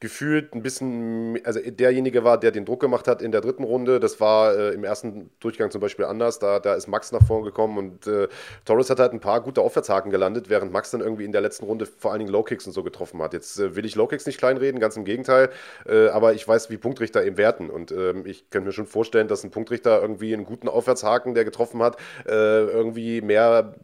gefühlt 0.00 0.54
ein 0.54 0.62
bisschen, 0.62 1.40
also 1.44 1.60
derjenige 1.64 2.24
war, 2.24 2.38
der 2.38 2.50
den 2.50 2.64
Druck 2.64 2.80
gemacht 2.80 3.08
hat 3.08 3.22
in 3.22 3.32
der 3.32 3.40
dritten 3.40 3.64
Runde. 3.64 4.00
Das 4.00 4.20
war 4.20 4.54
äh, 4.54 4.74
im 4.74 4.84
ersten 4.84 5.30
Durchgang 5.40 5.70
zum 5.70 5.80
Beispiel 5.80 6.04
anders. 6.04 6.38
Da, 6.38 6.58
da 6.58 6.74
ist 6.74 6.88
Max 6.88 7.12
nach 7.12 7.24
vorn 7.26 7.44
gekommen 7.44 7.78
und 7.78 8.06
äh, 8.06 8.28
Torres 8.64 8.90
hat 8.90 8.98
halt 8.98 9.12
ein 9.12 9.20
paar 9.20 9.40
gute 9.40 9.62
Aufwärtshaken 9.62 10.10
gelandet, 10.10 10.50
während 10.50 10.72
Max 10.72 10.90
dann 10.90 11.00
irgendwie 11.00 11.24
in 11.24 11.32
der 11.32 11.40
letzten 11.40 11.64
Runde 11.64 11.86
vor 11.86 12.10
allen 12.10 12.18
Dingen 12.18 12.32
Low-Kicks 12.32 12.66
und 12.66 12.72
so 12.72 12.82
getroffen 12.82 13.22
hat. 13.22 13.32
Jetzt 13.32 13.58
äh, 13.58 13.76
will 13.76 13.84
ich 13.84 13.94
Low-Kicks 13.94 14.26
nicht 14.26 14.38
kleinreden, 14.38 14.80
ganz 14.80 14.96
im 14.96 15.04
Gegenteil. 15.04 15.50
Äh, 15.86 16.08
aber 16.08 16.34
ich 16.34 16.46
weiß, 16.46 16.70
wie 16.70 16.76
Punktrichter 16.76 17.24
eben 17.24 17.36
werten. 17.36 17.70
Und 17.70 17.92
ähm, 17.92 18.26
ich 18.26 18.50
könnte 18.50 18.66
mir 18.66 18.72
schon 18.72 18.86
vorstellen, 18.86 19.28
dass 19.28 19.44
ein 19.44 19.50
Punktrichter 19.50 20.02
irgendwie 20.02 20.34
einen 20.34 20.44
guten 20.44 20.68
Aufwärtshaken, 20.68 21.34
der 21.34 21.44
getroffen 21.44 21.82
hat, 21.82 21.93
äh, 22.26 22.64
irgendwie 22.64 23.20
mehr 23.20 23.74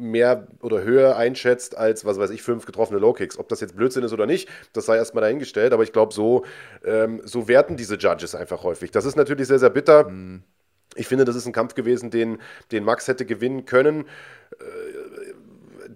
mehr 0.00 0.48
oder 0.62 0.82
höher 0.82 1.16
einschätzt 1.16 1.76
als, 1.76 2.04
was 2.04 2.18
weiß 2.18 2.30
ich, 2.30 2.42
fünf 2.42 2.66
getroffene 2.66 2.98
Low-Kicks. 2.98 3.38
Ob 3.38 3.48
das 3.48 3.60
jetzt 3.60 3.76
Blödsinn 3.76 4.02
ist 4.02 4.12
oder 4.12 4.26
nicht, 4.26 4.48
das 4.72 4.86
sei 4.86 4.96
erstmal 4.96 5.22
dahingestellt, 5.22 5.72
aber 5.72 5.82
ich 5.82 5.92
glaube, 5.92 6.14
so, 6.14 6.44
ähm, 6.84 7.20
so 7.24 7.48
werten 7.48 7.76
diese 7.76 7.96
Judges 7.96 8.34
einfach 8.34 8.64
häufig. 8.64 8.90
Das 8.90 9.04
ist 9.04 9.16
natürlich 9.16 9.46
sehr, 9.46 9.58
sehr 9.58 9.70
bitter. 9.70 10.08
Mhm. 10.08 10.42
Ich 10.96 11.06
finde, 11.06 11.24
das 11.24 11.36
ist 11.36 11.46
ein 11.46 11.52
Kampf 11.52 11.74
gewesen, 11.74 12.10
den, 12.10 12.38
den 12.72 12.82
Max 12.82 13.06
hätte 13.06 13.24
gewinnen 13.24 13.64
können. 13.64 14.06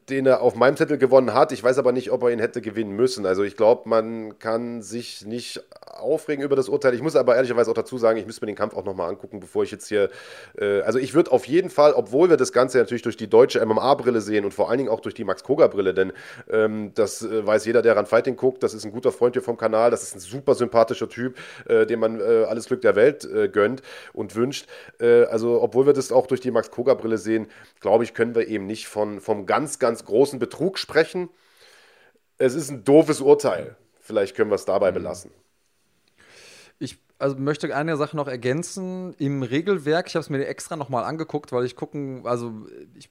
Den 0.09 0.27
er 0.27 0.43
auf 0.43 0.55
meinem 0.55 0.77
Zettel 0.77 0.99
gewonnen 0.99 1.33
hat. 1.33 1.53
Ich 1.53 1.63
weiß 1.63 1.79
aber 1.79 1.93
nicht, 1.93 2.11
ob 2.11 2.23
er 2.23 2.31
ihn 2.31 2.39
hätte 2.39 2.61
gewinnen 2.61 2.95
müssen. 2.95 3.25
Also 3.27 3.43
ich 3.43 3.57
glaube, 3.57 3.89
man 3.89 4.39
kann 4.39 4.83
sich 4.83 5.25
nicht 5.25 5.63
aufregen 6.05 6.45
über 6.45 6.57
das 6.57 6.69
Urteil. 6.69 6.95
Ich 6.95 7.03
muss 7.03 7.17
aber 7.17 7.37
ehrlicherweise 7.37 7.71
auch 7.71 7.75
dazu 7.75 7.99
sagen, 7.99 8.19
ich 8.19 8.27
müsste 8.27 8.45
mir 8.45 8.53
den 8.53 8.57
Kampf 8.57 8.75
auch 8.75 8.85
nochmal 8.85 9.09
angucken, 9.09 9.41
bevor 9.41 9.63
ich 9.63 9.71
jetzt 9.71 9.89
hier. 9.89 10.11
Äh, 10.59 10.81
also 10.83 10.99
ich 10.99 11.15
würde 11.15 11.33
auf 11.33 11.47
jeden 11.47 11.71
Fall, 11.71 11.93
obwohl 11.95 12.29
wir 12.29 12.37
das 12.37 12.53
Ganze 12.53 12.79
natürlich 12.79 13.03
durch 13.03 13.17
die 13.17 13.29
deutsche 13.29 13.65
MMA-Brille 13.65 14.21
sehen 14.21 14.45
und 14.45 14.53
vor 14.53 14.69
allen 14.69 14.79
Dingen 14.79 14.91
auch 14.91 15.01
durch 15.01 15.15
die 15.15 15.25
Max 15.25 15.43
Koga-Brille, 15.43 15.95
denn 15.95 16.13
ähm, 16.51 16.93
das 16.95 17.23
äh, 17.23 17.47
weiß 17.47 17.65
jeder, 17.65 17.83
der 17.83 17.97
ran 17.97 18.07
Fighting 18.07 18.37
guckt, 18.37 18.63
das 18.63 18.75
ist 18.75 18.85
ein 18.85 18.93
guter 18.93 19.13
Freund 19.13 19.35
hier 19.35 19.43
vom 19.43 19.57
Kanal, 19.57 19.91
das 19.91 20.03
ist 20.03 20.17
ein 20.17 20.21
super 20.21 20.55
sympathischer 20.55 21.09
Typ, 21.09 21.37
äh, 21.69 21.87
dem 21.87 22.01
man 22.01 22.21
äh, 22.21 22.45
alles 22.45 22.67
Glück 22.67 22.83
der 22.83 22.97
Welt 22.97 23.25
äh, 23.25 23.49
gönnt 23.49 23.83
und 24.13 24.35
wünscht. 24.37 24.67
Äh, 25.01 25.25
also 25.25 25.63
obwohl 25.63 25.87
wir 25.87 25.93
das 25.93 26.13
auch 26.13 26.27
durch 26.27 26.41
die 26.41 26.51
Max 26.51 26.71
Koga-Brille 26.71 27.19
sehen, 27.19 27.47
glaube 27.81 28.05
ich, 28.05 28.15
können 28.15 28.35
wir 28.35 28.49
eben 28.49 28.67
nicht 28.67 28.89
von, 28.89 29.21
vom 29.21 29.47
ganz, 29.47 29.79
ganz 29.79 29.94
großen 30.03 30.39
Betrug 30.39 30.79
sprechen. 30.79 31.29
Es 32.39 32.55
ist 32.55 32.71
ein 32.71 32.85
doofes 32.85 33.21
Urteil. 33.21 33.77
Vielleicht 34.01 34.35
können 34.35 34.51
wir 34.51 34.57
es 34.57 34.65
dabei 34.65 34.91
mhm. 34.91 34.95
belassen. 34.97 35.31
Ich 36.79 36.99
also 37.19 37.37
möchte 37.37 37.75
eine 37.75 37.97
Sache 37.97 38.16
noch 38.16 38.29
ergänzen. 38.29 39.15
Im 39.19 39.43
Regelwerk, 39.43 40.09
ich 40.09 40.16
habe 40.16 40.23
es 40.23 40.31
mir 40.31 40.45
extra 40.47 40.77
nochmal 40.77 41.05
angeguckt, 41.05 41.53
weil 41.53 41.65
ich 41.65 41.77
gucken, 41.77 42.27
also 42.27 42.66
ich 42.95 43.09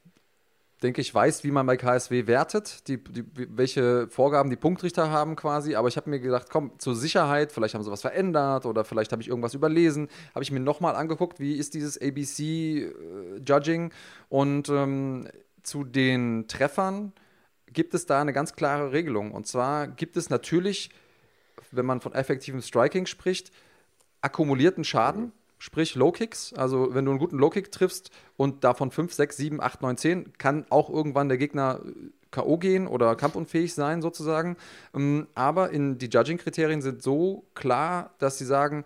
denke, 0.84 1.02
ich 1.02 1.14
weiß, 1.14 1.44
wie 1.44 1.52
man 1.52 1.66
bei 1.66 1.78
KSW 1.78 2.28
wertet, 2.28 2.88
die, 2.88 3.02
die, 3.02 3.24
welche 3.34 4.08
Vorgaben 4.10 4.50
die 4.50 4.56
Punktrichter 4.56 5.10
haben 5.10 5.36
quasi. 5.36 5.76
Aber 5.76 5.88
ich 5.88 5.98
habe 5.98 6.10
mir 6.10 6.20
gedacht, 6.20 6.48
komm, 6.52 6.78
zur 6.78 6.96
Sicherheit, 6.96 7.52
vielleicht 7.52 7.74
haben 7.74 7.84
sie 7.84 7.92
was 7.92 8.02
verändert 8.02 8.66
oder 8.66 8.84
vielleicht 8.84 9.12
habe 9.12 9.22
ich 9.22 9.30
irgendwas 9.30 9.54
überlesen. 9.54 10.10
Habe 10.36 10.44
ich 10.44 10.52
mir 10.52 10.60
nochmal 10.60 10.96
angeguckt, 10.96 11.40
wie 11.40 11.54
ist 11.54 11.74
dieses 11.74 12.00
ABC-Judging. 12.00 13.90
Äh, 13.90 13.94
Und 14.30 14.70
ähm, 14.70 15.28
zu 15.64 15.84
den 15.84 16.48
Treffern 16.48 17.14
gibt 17.68 17.94
es 17.94 18.06
da 18.06 18.22
eine 18.22 18.34
ganz 18.34 18.54
klare 18.54 18.92
Regelung. 18.92 19.32
Und 19.32 19.48
zwar 19.48 19.88
gibt 19.88 20.18
es 20.18 20.30
natürlich, 20.30 20.90
wenn 21.72 21.86
man 21.86 22.02
von 22.02 22.14
effektivem 22.14 22.62
Striking 22.62 23.06
spricht, 23.06 23.52
akkumulierten 24.22 24.84
Schaden 24.84 25.32
sprich 25.64 25.96
Low 25.96 26.12
Kicks. 26.12 26.54
Also 26.54 26.94
wenn 26.94 27.06
du 27.06 27.12
einen 27.12 27.22
guten 27.22 27.38
Low 27.38 27.50
Kick 27.50 27.72
triffst 27.72 28.12
und 28.36 28.66
davon 28.66 28.92
5, 28.92 29.14
6, 29.14 29.38
7, 29.38 29.62
8, 29.62 29.82
9, 29.82 29.98
10, 29.98 30.38
kann 30.38 30.66
auch 30.70 30.90
irgendwann 30.90 31.30
der 31.30 31.38
Gegner 31.38 31.80
äh, 31.86 31.92
K.O. 32.32 32.58
gehen 32.58 32.86
oder 32.86 33.16
kampfunfähig 33.16 33.74
sein 33.74 34.02
sozusagen. 34.02 34.58
Ähm, 34.94 35.28
aber 35.36 35.70
in, 35.70 35.98
die 35.98 36.10
Judging-Kriterien 36.10 36.82
sind 36.82 37.02
so 37.02 37.46
klar, 37.54 38.14
dass 38.20 38.38
sie 38.38 38.46
sagen, 38.46 38.84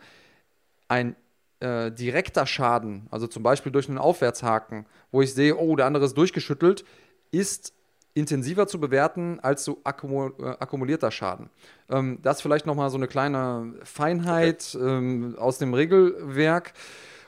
ein 0.88 1.16
äh, 1.60 1.92
direkter 1.92 2.46
Schaden, 2.46 3.08
also 3.12 3.28
zum 3.28 3.44
Beispiel 3.44 3.72
durch 3.72 3.90
einen 3.90 3.98
Aufwärtshaken, 3.98 4.86
wo 5.12 5.22
ich 5.22 5.34
sehe, 5.34 5.58
oh, 5.58 5.76
der 5.76 5.86
andere 5.86 6.06
ist 6.06 6.18
durchgeschüttelt, 6.18 6.86
ist 7.32 7.74
intensiver 8.14 8.68
zu 8.68 8.80
bewerten 8.80 9.40
als 9.42 9.64
so 9.64 9.80
akkumul 9.84 10.34
äh, 10.40 10.46
akkumulierter 10.60 11.12
Schaden. 11.12 11.50
Ähm, 11.90 12.20
das 12.22 12.42
vielleicht 12.42 12.66
nochmal 12.66 12.90
so 12.90 12.98
eine 12.98 13.08
kleine 13.08 13.74
Feinheit 13.84 14.76
okay. 14.76 14.88
ähm, 14.88 15.36
aus 15.38 15.58
dem 15.58 15.74
Regelwerk. 15.74 16.74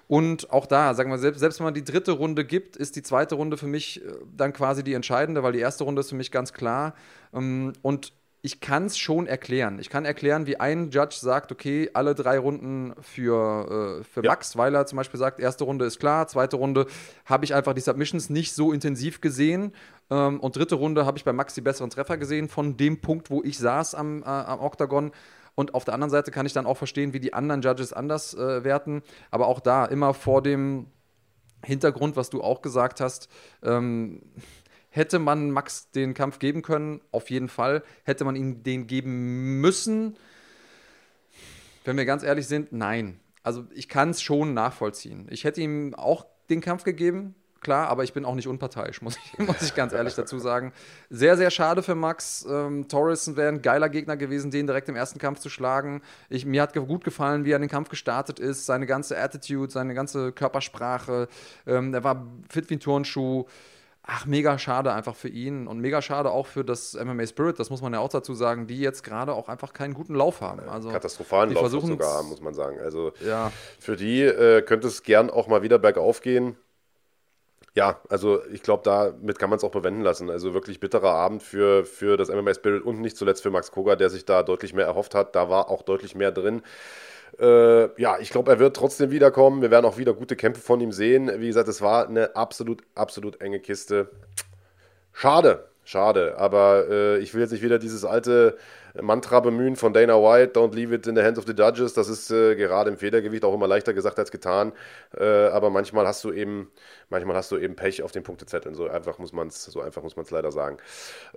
Und 0.08 0.50
auch 0.52 0.66
da, 0.66 0.96
sagen 0.96 1.12
wir, 1.12 1.20
selbst, 1.20 1.40
selbst 1.40 1.60
wenn 1.60 1.66
man 1.66 1.76
die 1.76 1.84
dritte 1.84 2.14
Runde 2.14 2.44
gibt, 2.44 2.76
ist 2.76 2.96
die 2.96 3.04
zweite 3.04 3.36
Runde 3.36 3.58
für 3.58 3.68
mich 3.68 4.04
äh, 4.04 4.14
dann 4.36 4.54
quasi 4.54 4.84
die 4.84 4.94
entscheidende, 4.94 5.44
weil 5.44 5.54
die 5.54 5.60
erste 5.60 5.84
Runde 5.84 6.00
ist 6.00 6.10
für 6.10 6.16
mich 6.16 6.32
ganz 6.32 6.52
klar. 6.52 6.96
Ähm, 7.34 7.74
und 7.84 8.14
ich 8.41 8.61
kann 8.61 8.86
es 8.86 8.98
schon 8.98 9.28
erklären. 9.28 9.80
Ich 9.80 9.90
kann 9.90 10.06
erklären, 10.06 10.48
wie 10.48 10.60
ein 10.60 10.91
Judge 10.91 11.18
sagt, 11.20 11.52
okay, 11.52 11.90
alle 11.94 12.16
drei 12.16 12.40
Runden 12.40 12.94
für, 13.02 13.99
äh, 13.99 14.03
für 14.03 14.24
ja. 14.24 14.32
Max, 14.32 14.56
weil 14.56 14.74
er 14.76 14.86
zum 14.86 14.95
Beispiel 14.95 15.20
sagt, 15.20 15.40
erste 15.40 15.66
Runde 15.66 15.86
ist 15.86 15.99
klar, 15.99 16.28
zweite 16.28 16.56
Runde 16.56 16.86
habe 17.26 17.44
ich 17.44 17.53
einfach 17.53 17.74
die 17.74 17.82
Submissions 17.82 18.30
nicht 18.30 18.53
so 18.53 18.72
intensiv 18.72 19.20
gesehen 19.20 19.74
ähm, 20.10 20.40
und 20.40 20.56
dritte 20.56 20.76
Runde 20.76 21.06
habe 21.06 21.18
ich 21.18 21.26
bei 21.26 21.34
Max 21.34 21.53
die 21.53 21.61
besseren 21.61 21.90
Treffer 21.90 22.18
gesehen 22.18 22.48
von 22.48 22.78
dem 22.78 23.02
Punkt, 23.02 23.30
wo 23.30 23.44
ich 23.44 23.57
saß 23.57 23.95
am, 23.95 24.24
äh, 24.24 24.26
am 24.26 24.61
Oktagon. 24.61 25.11
Und 25.56 25.74
auf 25.74 25.84
der 25.84 25.94
anderen 25.94 26.11
Seite 26.11 26.32
kann 26.32 26.45
ich 26.45 26.53
dann 26.53 26.66
auch 26.66 26.78
verstehen, 26.78 27.11
wie 27.11 27.20
die 27.20 27.34
anderen 27.34 27.61
Judges 27.61 27.91
anders 27.91 28.34
äh, 28.34 28.64
werten. 28.64 29.03
Aber 29.30 29.48
auch 29.48 29.60
da 29.60 29.84
immer 29.86 30.14
vor 30.14 30.41
dem 30.41 30.86
Hintergrund, 31.66 32.16
was 32.16 32.30
du 32.30 32.41
auch 32.41 32.61
gesagt 32.61 33.02
hast, 33.02 33.28
ähm, 33.64 34.22
Hätte 34.90 35.20
man 35.20 35.52
Max 35.52 35.91
den 35.91 36.14
Kampf 36.14 36.40
geben 36.40 36.61
können? 36.61 37.02
Auf 37.11 37.30
jeden 37.30 37.49
Fall. 37.49 37.84
Hätte 38.03 38.26
man 38.26 38.36
ihm 38.36 38.64
den 38.64 38.88
geben 38.88 39.61
müssen? 39.61 40.18
Wenn 41.86 41.98
wir 41.98 42.06
ganz 42.06 42.24
ehrlich 42.24 42.48
sind, 42.48 42.72
nein. 42.72 43.20
Also 43.44 43.66
ich 43.74 43.88
kann 43.88 44.10
es 44.10 44.22
schon 44.22 44.53
nachvollziehen. 44.53 45.28
Ich 45.30 45.44
hätte 45.44 45.61
ihm 45.61 45.95
auch 45.95 46.26
den 46.49 46.61
Kampf 46.61 46.84
gegeben, 46.84 47.36
klar, 47.61 47.88
aber 47.88 48.03
ich 48.03 48.14
bin 48.14 48.26
auch 48.26 48.36
nicht 48.36 48.48
unparteiisch, 48.48 49.02
muss 49.02 49.18
ich, 49.18 49.40
muss 49.48 49.61
ich 49.61 49.76
ganz 49.76 49.94
ehrlich 49.94 50.16
dazu 50.16 50.40
sagen. 50.40 50.74
Sehr, 51.10 51.38
sehr 51.38 51.52
schade 51.52 51.84
für 51.84 51.95
Max. 51.95 52.45
Ähm, 52.49 52.88
Torres 52.88 53.36
wäre 53.36 53.49
ein 53.49 53.61
geiler 53.61 53.90
Gegner 53.90 54.18
gewesen, 54.18 54.52
den 54.52 54.68
direkt 54.68 54.90
im 54.90 54.95
ersten 54.95 55.20
Kampf 55.20 55.40
zu 55.40 55.49
schlagen. 55.49 56.02
Ich, 56.30 56.45
mir 56.45 56.61
hat 56.61 56.74
gut 56.74 57.03
gefallen, 57.03 57.45
wie 57.45 57.52
er 57.52 57.57
in 57.57 57.61
den 57.61 57.70
Kampf 57.70 57.90
gestartet 57.90 58.40
ist, 58.40 58.66
seine 58.66 58.86
ganze 58.86 59.18
Attitude, 59.18 59.72
seine 59.72 59.94
ganze 59.94 60.32
Körpersprache. 60.32 61.28
Ähm, 61.68 61.94
er 61.94 62.03
war 62.03 62.28
fit 62.49 62.70
wie 62.70 62.76
ein 62.76 62.80
Turnschuh 62.80 63.45
ach, 64.10 64.26
mega 64.26 64.57
schade 64.57 64.91
einfach 64.94 65.15
für 65.15 65.30
ihn 65.30 65.68
und 65.68 65.80
mega 65.80 66.02
schade 66.02 66.31
auch 66.31 66.48
für 66.48 66.65
das 66.65 66.94
MMA 66.94 67.27
Spirit, 67.27 67.60
das 67.60 67.69
muss 67.69 67.81
man 67.81 67.94
ja 67.94 67.99
auch 67.99 68.10
dazu 68.10 68.34
sagen, 68.34 68.68
die 68.68 68.80
jetzt 68.80 69.03
gerade 69.03 69.34
auch 69.34 69.49
einfach 69.49 69.72
keinen 69.73 69.94
guten 69.94 70.15
Lauf 70.15 70.41
haben. 70.41 70.68
Also, 70.68 70.90
Katastrophalen 70.90 71.53
Lauf 71.53 71.69
sogar 71.69 72.18
haben, 72.18 72.30
muss 72.30 72.41
man 72.41 72.53
sagen. 72.53 72.80
Also 72.80 73.14
ja. 73.26 73.52
für 73.80 73.95
die 73.95 74.23
äh, 74.23 74.61
könnte 74.64 74.88
es 74.88 75.03
gern 75.03 75.30
auch 75.30 75.48
mal 75.48 75.61
wieder 75.61 75.77
bergauf 75.77 76.22
gehen. 76.22 76.57
Ja, 77.76 77.99
also 78.10 78.44
ich 78.52 78.64
glaube, 78.64 78.84
damit 78.84 79.38
kann 79.38 79.49
man 79.49 79.57
es 79.57 79.64
auch 79.64 79.72
bewenden 79.72 80.02
lassen. 80.02 80.30
Also 80.30 80.53
wirklich 80.53 80.80
bitterer 80.80 81.11
Abend 81.11 81.44
für, 81.44 81.86
für 81.86 82.18
das 82.18 82.30
MMA 82.30 82.56
Spirit 82.56 82.84
und 82.84 82.99
nicht 82.99 83.15
zuletzt 83.15 83.44
für 83.44 83.52
Max 83.52 83.72
Koga, 83.72 83.95
der 83.95 84.10
sich 84.10 84.26
da 84.26 84.41
deutlich 84.41 84.73
mehr 84.73 84.88
erhofft 84.88 85.14
hat. 85.14 85.36
Da 85.36 85.49
war 85.49 85.69
auch 85.69 85.84
deutlich 85.84 86.15
mehr 86.15 86.31
drin. 86.31 86.64
Äh, 87.40 88.02
ja, 88.02 88.18
ich 88.20 88.30
glaube, 88.30 88.52
er 88.52 88.60
wird 88.60 88.76
trotzdem 88.76 89.12
wiederkommen. 89.12 89.62
Wir 89.62 89.72
werden 89.72 89.86
auch 89.86 89.98
wieder 89.98 90.14
gute 90.14 90.36
Kämpfe 90.36 90.62
von 90.62 90.82
ihm 90.82 90.92
sehen. 90.92 91.32
Wie 91.40 91.48
gesagt, 91.48 91.68
es 91.68 91.82
war 91.82 92.08
eine 92.08 92.36
absolut, 92.36 92.84
absolut 92.96 93.42
enge 93.42 93.60
Kiste. 93.60 94.10
Schade, 95.14 95.69
schade. 95.90 96.36
Aber 96.38 96.88
äh, 96.90 97.18
ich 97.18 97.34
will 97.34 97.41
jetzt 97.41 97.52
nicht 97.52 97.64
wieder 97.64 97.80
dieses 97.80 98.06
alte 98.06 98.57
Mantra 99.02 99.40
bemühen 99.40 99.76
von 99.76 99.94
Dana 99.94 100.16
White, 100.16 100.60
don't 100.60 100.74
leave 100.76 100.94
it 100.94 101.07
in 101.07 101.16
the 101.16 101.22
hands 101.22 101.38
of 101.40 101.45
the 101.45 101.53
judges. 101.53 101.94
Das 101.94 102.10
ist 102.10 102.30
äh, 102.32 102.56
gerade 102.56 102.90
im 102.90 102.98
Federgewicht 102.98 103.44
auch 103.44 103.53
immer 103.53 103.68
leichter 103.68 103.94
gesagt 103.94 104.20
als 104.20 104.32
getan. 104.32 104.72
Äh, 105.18 105.24
aber 105.24 105.70
manchmal 105.70 106.07
hast 106.07 106.24
du 106.24 106.32
eben, 106.32 106.72
manchmal 107.10 107.36
hast 107.36 107.52
du 107.52 107.57
eben 107.57 107.76
Pech 107.76 108.03
auf 108.03 108.11
den 108.11 108.24
Punktezetteln. 108.24 108.76
So 108.76 108.88
einfach 108.88 109.18
muss 109.20 109.34
man 109.34 109.48
es, 109.48 109.64
so 109.66 109.82
einfach 109.82 110.03
muss 110.03 110.16
man 110.16 110.26
es 110.26 110.32
leider 110.32 110.52
sagen. 110.52 110.78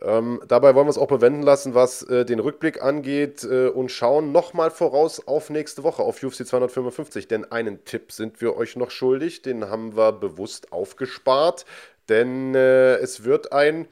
Ähm, 0.02 0.40
dabei 0.48 0.74
wollen 0.74 0.86
wir 0.86 0.90
es 0.90 0.98
auch 0.98 1.08
bewenden 1.08 1.42
lassen, 1.42 1.74
was 1.74 2.02
äh, 2.02 2.24
den 2.24 2.38
Rückblick 2.38 2.82
angeht 2.82 3.44
äh, 3.44 3.68
und 3.68 3.90
schauen 3.90 4.32
nochmal 4.32 4.70
voraus 4.70 5.26
auf 5.26 5.50
nächste 5.50 5.82
Woche, 5.82 6.02
auf 6.02 6.22
UFC 6.22 6.46
255. 6.46 7.28
Denn 7.28 7.50
einen 7.50 7.84
Tipp 7.84 8.12
sind 8.12 8.40
wir 8.40 8.56
euch 8.56 8.76
noch 8.76 8.90
schuldig, 8.90 9.42
den 9.42 9.68
haben 9.68 9.96
wir 9.96 10.12
bewusst 10.12 10.72
aufgespart. 10.72 11.64
Denn 12.08 12.54
äh, 12.54 12.96
es 12.96 13.24
wird 13.24 13.52
ein 13.52 13.86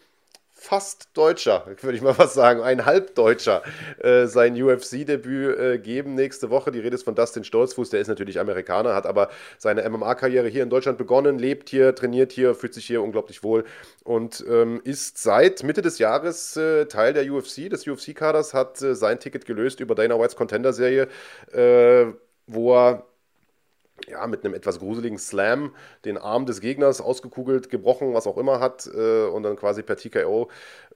fast 0.60 1.08
Deutscher, 1.14 1.64
würde 1.80 1.96
ich 1.96 2.02
mal 2.02 2.16
was 2.18 2.34
sagen, 2.34 2.60
ein 2.60 2.84
Halbdeutscher, 2.84 3.62
äh, 3.98 4.26
sein 4.26 4.60
UFC-Debüt 4.60 5.58
äh, 5.58 5.78
geben 5.78 6.14
nächste 6.14 6.50
Woche. 6.50 6.70
Die 6.70 6.80
Rede 6.80 6.94
ist 6.94 7.04
von 7.04 7.14
Dustin 7.14 7.44
Stolzfuß, 7.44 7.88
der 7.88 8.00
ist 8.00 8.08
natürlich 8.08 8.38
Amerikaner, 8.38 8.94
hat 8.94 9.06
aber 9.06 9.30
seine 9.56 9.88
MMA-Karriere 9.88 10.48
hier 10.48 10.62
in 10.62 10.68
Deutschland 10.68 10.98
begonnen, 10.98 11.38
lebt 11.38 11.70
hier, 11.70 11.94
trainiert 11.94 12.32
hier, 12.32 12.54
fühlt 12.54 12.74
sich 12.74 12.84
hier 12.84 13.02
unglaublich 13.02 13.42
wohl 13.42 13.64
und 14.04 14.44
ähm, 14.48 14.82
ist 14.84 15.16
seit 15.16 15.62
Mitte 15.62 15.80
des 15.80 15.98
Jahres 15.98 16.56
äh, 16.58 16.84
Teil 16.84 17.14
der 17.14 17.32
UFC, 17.32 17.70
des 17.70 17.86
UFC-Kaders, 17.86 18.52
hat 18.52 18.82
äh, 18.82 18.94
sein 18.94 19.18
Ticket 19.18 19.46
gelöst 19.46 19.80
über 19.80 19.94
Dana 19.94 20.20
Whites 20.20 20.36
Contender-Serie, 20.36 21.08
äh, 21.52 22.12
wo 22.46 22.76
er 22.76 23.09
ja, 24.08 24.26
mit 24.26 24.44
einem 24.44 24.54
etwas 24.54 24.78
gruseligen 24.78 25.18
Slam 25.18 25.74
den 26.04 26.18
Arm 26.18 26.46
des 26.46 26.60
Gegners 26.60 27.00
ausgekugelt, 27.00 27.70
gebrochen, 27.70 28.14
was 28.14 28.26
auch 28.26 28.36
immer 28.36 28.60
hat 28.60 28.88
äh, 28.94 29.24
und 29.26 29.42
dann 29.42 29.56
quasi 29.56 29.82
per 29.82 29.96
TKO 29.96 30.48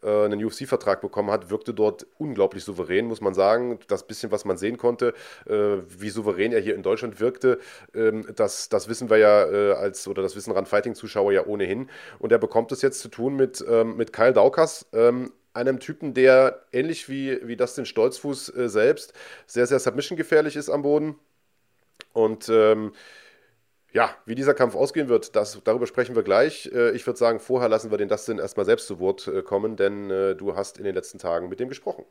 äh, 0.02 0.24
einen 0.24 0.44
UFC-Vertrag 0.44 1.00
bekommen 1.00 1.30
hat, 1.30 1.50
wirkte 1.50 1.74
dort 1.74 2.06
unglaublich 2.18 2.64
souverän, 2.64 3.06
muss 3.06 3.20
man 3.20 3.34
sagen. 3.34 3.78
Das 3.88 4.06
bisschen, 4.06 4.30
was 4.30 4.44
man 4.44 4.56
sehen 4.56 4.76
konnte, 4.76 5.14
äh, 5.46 5.78
wie 5.88 6.10
souverän 6.10 6.52
er 6.52 6.60
hier 6.60 6.74
in 6.74 6.82
Deutschland 6.82 7.20
wirkte, 7.20 7.58
ähm, 7.94 8.26
das, 8.36 8.68
das 8.68 8.88
wissen 8.88 9.10
wir 9.10 9.18
ja 9.18 9.44
äh, 9.50 9.72
als, 9.72 10.08
oder 10.08 10.22
das 10.22 10.36
wissen 10.36 10.52
Run-Fighting-Zuschauer 10.52 11.32
ja 11.32 11.46
ohnehin. 11.46 11.88
Und 12.18 12.32
er 12.32 12.38
bekommt 12.38 12.72
es 12.72 12.82
jetzt 12.82 13.00
zu 13.00 13.08
tun 13.08 13.36
mit, 13.36 13.64
ähm, 13.68 13.96
mit 13.96 14.12
Kyle 14.12 14.32
Daukas, 14.32 14.86
ähm, 14.92 15.32
einem 15.54 15.78
Typen, 15.78 16.14
der 16.14 16.62
ähnlich 16.72 17.08
wie, 17.08 17.38
wie 17.46 17.56
Dustin 17.56 17.86
Stolzfuß 17.86 18.56
äh, 18.56 18.68
selbst 18.68 19.12
sehr, 19.46 19.66
sehr 19.66 19.78
submission 19.78 20.16
gefährlich 20.16 20.56
ist 20.56 20.68
am 20.68 20.82
Boden 20.82 21.16
und 22.12 22.48
ähm, 22.48 22.92
ja, 23.92 24.10
wie 24.26 24.34
dieser 24.34 24.54
Kampf 24.54 24.74
ausgehen 24.74 25.08
wird, 25.08 25.36
das, 25.36 25.60
darüber 25.64 25.86
sprechen 25.86 26.16
wir 26.16 26.24
gleich. 26.24 26.70
Äh, 26.72 26.90
ich 26.92 27.06
würde 27.06 27.18
sagen, 27.18 27.38
vorher 27.40 27.68
lassen 27.68 27.90
wir 27.90 27.98
den 27.98 28.08
Dustin 28.08 28.38
erstmal 28.38 28.66
selbst 28.66 28.86
zu 28.88 28.98
Wort 28.98 29.28
äh, 29.28 29.42
kommen, 29.42 29.76
denn 29.76 30.10
äh, 30.10 30.34
du 30.34 30.56
hast 30.56 30.78
in 30.78 30.84
den 30.84 30.94
letzten 30.94 31.18
Tagen 31.18 31.48
mit 31.48 31.60
dem 31.60 31.68
gesprochen. 31.68 32.04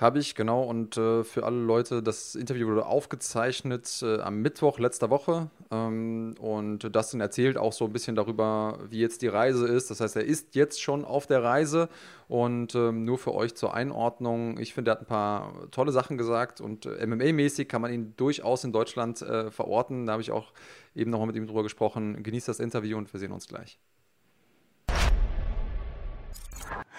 Habe 0.00 0.18
ich, 0.18 0.34
genau. 0.34 0.62
Und 0.62 0.96
äh, 0.96 1.24
für 1.24 1.44
alle 1.44 1.58
Leute, 1.58 2.02
das 2.02 2.34
Interview 2.34 2.68
wurde 2.68 2.86
aufgezeichnet 2.86 4.00
äh, 4.02 4.20
am 4.20 4.40
Mittwoch 4.40 4.78
letzter 4.78 5.10
Woche. 5.10 5.50
Ähm, 5.70 6.36
und 6.40 6.96
Dustin 6.96 7.20
erzählt 7.20 7.58
auch 7.58 7.74
so 7.74 7.84
ein 7.84 7.92
bisschen 7.92 8.16
darüber, 8.16 8.78
wie 8.88 8.98
jetzt 8.98 9.20
die 9.20 9.28
Reise 9.28 9.68
ist. 9.68 9.90
Das 9.90 10.00
heißt, 10.00 10.16
er 10.16 10.24
ist 10.24 10.54
jetzt 10.54 10.80
schon 10.80 11.04
auf 11.04 11.26
der 11.26 11.42
Reise. 11.42 11.90
Und 12.28 12.74
ähm, 12.74 13.04
nur 13.04 13.18
für 13.18 13.34
euch 13.34 13.54
zur 13.56 13.74
Einordnung, 13.74 14.58
ich 14.58 14.72
finde, 14.72 14.92
er 14.92 14.92
hat 14.92 15.00
ein 15.02 15.06
paar 15.06 15.70
tolle 15.70 15.92
Sachen 15.92 16.16
gesagt. 16.16 16.62
Und 16.62 16.86
äh, 16.86 17.04
MMA-mäßig 17.04 17.68
kann 17.68 17.82
man 17.82 17.92
ihn 17.92 18.14
durchaus 18.16 18.64
in 18.64 18.72
Deutschland 18.72 19.20
äh, 19.20 19.50
verorten. 19.50 20.06
Da 20.06 20.12
habe 20.12 20.22
ich 20.22 20.30
auch 20.30 20.54
eben 20.94 21.10
nochmal 21.10 21.26
mit 21.26 21.36
ihm 21.36 21.46
drüber 21.46 21.62
gesprochen. 21.62 22.22
Genießt 22.22 22.48
das 22.48 22.58
Interview 22.58 22.96
und 22.96 23.12
wir 23.12 23.20
sehen 23.20 23.32
uns 23.32 23.48
gleich. 23.48 23.78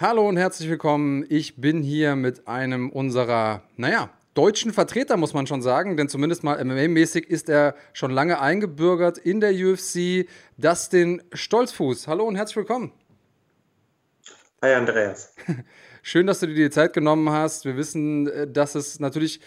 Hallo 0.02 0.28
und 0.28 0.36
herzlich 0.36 0.68
willkommen. 0.68 1.24
Ich 1.28 1.60
bin 1.60 1.80
hier 1.80 2.16
mit 2.16 2.48
einem 2.48 2.90
unserer, 2.90 3.62
naja, 3.76 4.10
deutschen 4.34 4.72
Vertreter, 4.72 5.16
muss 5.16 5.32
man 5.32 5.46
schon 5.46 5.62
sagen, 5.62 5.96
denn 5.96 6.08
zumindest 6.08 6.42
mal 6.42 6.58
MMA-mäßig 6.58 7.28
ist 7.28 7.48
er 7.48 7.76
schon 7.92 8.10
lange 8.10 8.40
eingebürgert 8.40 9.16
in 9.16 9.40
der 9.40 9.52
UFC. 9.52 10.26
Dustin 10.58 11.22
Stolzfuß. 11.32 12.08
Hallo 12.08 12.24
und 12.24 12.34
herzlich 12.34 12.56
willkommen. 12.56 12.90
Hi 14.60 14.72
Andreas. 14.74 15.36
Schön, 16.02 16.26
dass 16.26 16.40
du 16.40 16.48
dir 16.48 16.56
die 16.56 16.70
Zeit 16.70 16.94
genommen 16.94 17.30
hast. 17.30 17.64
Wir 17.64 17.76
wissen, 17.76 18.26
äh, 18.26 18.50
dass 18.50 18.74
es 18.74 18.98
natürlich 18.98 19.40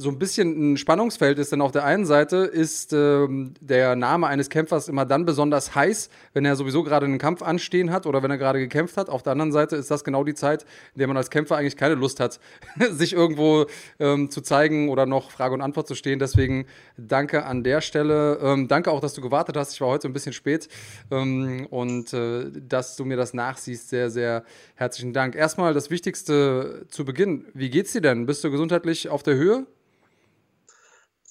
so 0.00 0.08
ein 0.08 0.18
bisschen 0.18 0.72
ein 0.72 0.76
Spannungsfeld 0.78 1.38
ist, 1.38 1.52
denn 1.52 1.60
auf 1.60 1.72
der 1.72 1.84
einen 1.84 2.06
Seite 2.06 2.38
ist 2.38 2.94
ähm, 2.94 3.52
der 3.60 3.96
Name 3.96 4.28
eines 4.28 4.48
Kämpfers 4.48 4.88
immer 4.88 5.04
dann 5.04 5.26
besonders 5.26 5.74
heiß, 5.74 6.08
wenn 6.32 6.46
er 6.46 6.56
sowieso 6.56 6.82
gerade 6.82 7.04
einen 7.04 7.18
Kampf 7.18 7.42
anstehen 7.42 7.92
hat 7.92 8.06
oder 8.06 8.22
wenn 8.22 8.30
er 8.30 8.38
gerade 8.38 8.58
gekämpft 8.58 8.96
hat. 8.96 9.10
Auf 9.10 9.22
der 9.22 9.32
anderen 9.32 9.52
Seite 9.52 9.76
ist 9.76 9.90
das 9.90 10.02
genau 10.02 10.24
die 10.24 10.32
Zeit, 10.32 10.64
in 10.94 11.00
der 11.00 11.06
man 11.08 11.18
als 11.18 11.28
Kämpfer 11.28 11.56
eigentlich 11.56 11.76
keine 11.76 11.96
Lust 11.96 12.18
hat, 12.18 12.40
sich 12.90 13.12
irgendwo 13.12 13.66
ähm, 13.98 14.30
zu 14.30 14.40
zeigen 14.40 14.88
oder 14.88 15.04
noch 15.04 15.30
Frage 15.30 15.52
und 15.52 15.60
Antwort 15.60 15.86
zu 15.86 15.94
stehen. 15.94 16.18
Deswegen 16.18 16.64
danke 16.96 17.44
an 17.44 17.62
der 17.62 17.82
Stelle. 17.82 18.38
Ähm, 18.42 18.68
danke 18.68 18.90
auch, 18.92 19.00
dass 19.00 19.12
du 19.12 19.20
gewartet 19.20 19.58
hast. 19.58 19.74
Ich 19.74 19.82
war 19.82 19.88
heute 19.88 20.08
ein 20.08 20.14
bisschen 20.14 20.32
spät 20.32 20.68
ähm, 21.10 21.66
und 21.68 22.14
äh, 22.14 22.46
dass 22.50 22.96
du 22.96 23.04
mir 23.04 23.18
das 23.18 23.34
nachsiehst. 23.34 23.90
Sehr, 23.90 24.08
sehr 24.08 24.44
herzlichen 24.76 25.12
Dank. 25.12 25.34
Erstmal 25.34 25.74
das 25.74 25.90
Wichtigste 25.90 26.86
zu 26.88 27.04
Beginn. 27.04 27.44
Wie 27.52 27.68
geht's 27.68 27.92
dir 27.92 28.00
denn? 28.00 28.24
Bist 28.24 28.42
du 28.42 28.50
gesundheitlich 28.50 29.10
auf 29.10 29.22
der 29.22 29.34
Höhe? 29.34 29.66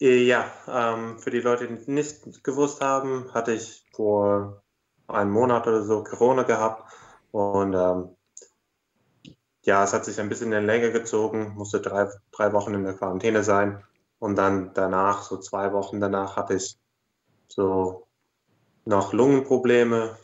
Ja, 0.02 0.50
ähm, 0.68 1.20
für 1.20 1.30
die 1.30 1.42
Leute, 1.42 1.68
die 1.68 1.92
nicht 1.92 2.44
gewusst 2.44 2.80
haben, 2.80 3.34
hatte 3.34 3.52
ich 3.54 3.86
vor 3.94 4.64
einem 5.08 5.32
Monat 5.32 5.68
oder 5.68 5.84
so 5.84 6.04
Corona 6.04 6.44
gehabt 6.44 6.90
und 7.32 7.74
ähm, 7.74 8.16
ja, 9.64 9.84
es 9.84 9.92
hat 9.92 10.06
sich 10.06 10.20
ein 10.20 10.30
bisschen 10.30 10.54
in 10.54 10.66
Länge 10.66 10.92
gezogen, 10.94 11.54
musste 11.56 11.82
drei, 11.82 12.10
drei 12.32 12.54
Wochen 12.54 12.74
in 12.76 12.86
der 12.86 12.94
Quarantäne 12.94 13.44
sein 13.44 13.84
und 14.20 14.38
dann 14.38 14.74
danach, 14.74 15.24
so 15.24 15.38
zwei 15.38 15.74
Wochen 15.74 16.00
danach, 16.00 16.38
hatte 16.38 16.54
ich 16.54 16.78
so 17.50 18.08
noch 18.86 19.12
Lungenprobleme, 19.12 20.18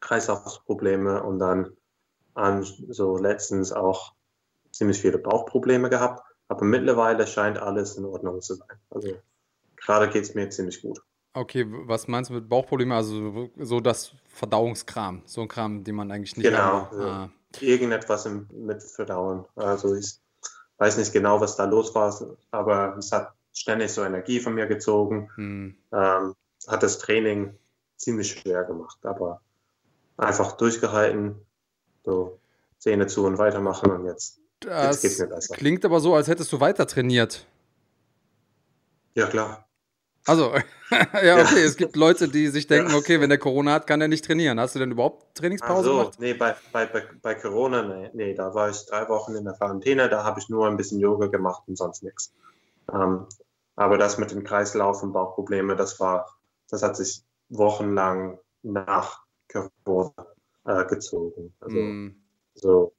Kreislaufprobleme 0.00 1.22
und 1.22 1.38
dann 1.38 1.74
an, 2.34 2.62
so 2.62 3.16
letztens 3.16 3.72
auch 3.72 4.12
ziemlich 4.70 5.00
viele 5.00 5.18
Bauchprobleme 5.18 5.88
gehabt. 5.88 6.31
Aber 6.52 6.66
mittlerweile 6.66 7.26
scheint 7.26 7.56
alles 7.56 7.96
in 7.96 8.04
Ordnung 8.04 8.42
zu 8.42 8.56
sein. 8.56 8.76
Also 8.90 9.16
gerade 9.76 10.10
geht 10.10 10.24
es 10.24 10.34
mir 10.34 10.50
ziemlich 10.50 10.82
gut. 10.82 11.00
Okay, 11.32 11.64
was 11.66 12.08
meinst 12.08 12.28
du 12.28 12.34
mit 12.34 12.46
Bauchproblemen? 12.46 12.94
Also 12.94 13.48
so 13.56 13.80
das 13.80 14.12
Verdauungskram, 14.28 15.22
so 15.24 15.40
ein 15.40 15.48
Kram, 15.48 15.82
den 15.82 15.94
man 15.94 16.10
eigentlich 16.10 16.36
nicht 16.36 16.46
Genau, 16.46 16.88
so 16.92 17.04
ah. 17.04 17.30
irgendetwas 17.58 18.26
im, 18.26 18.48
mit 18.52 18.82
Verdauen. 18.82 19.46
Also 19.56 19.94
ich 19.94 20.18
weiß 20.76 20.98
nicht 20.98 21.14
genau, 21.14 21.40
was 21.40 21.56
da 21.56 21.64
los 21.64 21.94
war, 21.94 22.14
aber 22.50 22.98
es 22.98 23.10
hat 23.12 23.32
ständig 23.54 23.90
so 23.90 24.04
Energie 24.04 24.38
von 24.38 24.54
mir 24.54 24.66
gezogen. 24.66 25.30
Hm. 25.36 25.74
Ähm, 25.90 26.34
hat 26.68 26.82
das 26.82 26.98
Training 26.98 27.54
ziemlich 27.96 28.32
schwer 28.32 28.64
gemacht, 28.64 28.98
aber 29.04 29.40
einfach 30.18 30.52
durchgehalten, 30.52 31.34
so 32.04 32.38
Zähne 32.76 33.06
zu 33.06 33.24
und 33.24 33.38
weitermachen 33.38 33.90
und 33.90 34.04
jetzt 34.04 34.41
das 34.64 35.48
klingt 35.48 35.84
aber 35.84 36.00
so, 36.00 36.14
als 36.14 36.28
hättest 36.28 36.52
du 36.52 36.60
weiter 36.60 36.86
trainiert. 36.86 37.46
Ja, 39.14 39.26
klar. 39.26 39.66
Also, 40.26 40.52
ja, 40.90 41.00
okay, 41.12 41.26
ja. 41.26 41.38
es 41.38 41.76
gibt 41.76 41.96
Leute, 41.96 42.28
die 42.28 42.48
sich 42.48 42.66
denken, 42.66 42.94
okay, 42.94 43.20
wenn 43.20 43.28
der 43.28 43.38
Corona 43.38 43.72
hat, 43.72 43.86
kann 43.86 44.00
er 44.00 44.08
nicht 44.08 44.24
trainieren. 44.24 44.60
Hast 44.60 44.74
du 44.74 44.78
denn 44.78 44.92
überhaupt 44.92 45.36
Trainingspause 45.36 45.84
so, 45.84 45.98
gemacht? 45.98 46.20
Nee, 46.20 46.34
bei, 46.34 46.54
bei, 46.72 46.88
bei 47.20 47.34
Corona, 47.34 47.82
nee, 47.82 48.10
nee, 48.12 48.34
da 48.34 48.54
war 48.54 48.70
ich 48.70 48.86
drei 48.86 49.08
Wochen 49.08 49.34
in 49.34 49.44
der 49.44 49.54
Quarantäne, 49.54 50.08
da 50.08 50.22
habe 50.22 50.38
ich 50.38 50.48
nur 50.48 50.66
ein 50.68 50.76
bisschen 50.76 51.00
Yoga 51.00 51.26
gemacht 51.26 51.62
und 51.66 51.76
sonst 51.76 52.02
nichts. 52.02 52.32
Ähm, 52.92 53.26
aber 53.74 53.98
das 53.98 54.18
mit 54.18 54.30
dem 54.30 54.44
Kreislauf 54.44 55.02
und 55.02 55.12
Bauchprobleme, 55.12 55.74
das 55.74 55.98
war, 55.98 56.38
das 56.68 56.82
hat 56.82 56.96
sich 56.96 57.24
wochenlang 57.48 58.38
nach 58.62 59.22
Corona 59.48 60.12
äh, 60.66 60.84
gezogen. 60.84 61.52
Also, 61.60 61.76
mm. 61.76 62.14
so 62.54 62.92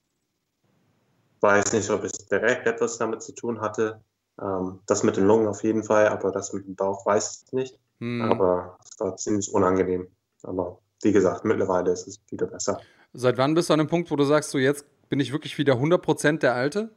weiß 1.44 1.74
nicht, 1.74 1.90
ob 1.90 2.03
es 2.03 2.14
direkt 2.14 2.65
etwas 2.65 2.98
damit 2.98 3.22
zu 3.22 3.34
tun 3.34 3.61
hatte. 3.61 4.02
Ähm, 4.41 4.80
das 4.88 5.03
mit 5.03 5.18
den 5.18 5.28
Lungen 5.28 5.48
auf 5.48 5.64
jeden 5.64 5.84
Fall, 5.84 6.07
aber 6.07 6.32
das 6.32 6.53
mit 6.53 6.65
dem 6.65 6.76
Bauch 6.76 7.06
weiß 7.06 7.44
ich 7.45 7.53
nicht. 7.53 7.80
Hm. 7.99 8.22
Aber 8.24 8.78
es 8.84 8.99
war 8.99 9.15
ziemlich 9.18 9.53
unangenehm. 9.53 10.07
Aber 10.41 10.80
wie 11.03 11.11
gesagt, 11.11 11.45
mittlerweile 11.45 11.91
ist 11.91 12.07
es 12.07 12.20
wieder 12.30 12.48
besser. 12.48 12.80
Seit 13.14 13.38
wann 13.38 13.53
bist 13.53 13.70
du 13.70 13.74
an 13.74 13.80
dem 13.80 13.88
Punkt, 13.88 14.10
wo 14.10 14.15
du 14.15 14.24
sagst, 14.24 14.49
so 14.49 14.57
jetzt 14.57 14.86
bin 15.10 15.20
ich 15.20 15.32
wirklich 15.32 15.57
wieder 15.57 15.74
100% 15.74 16.40
der 16.40 16.56
Alte? 16.56 16.90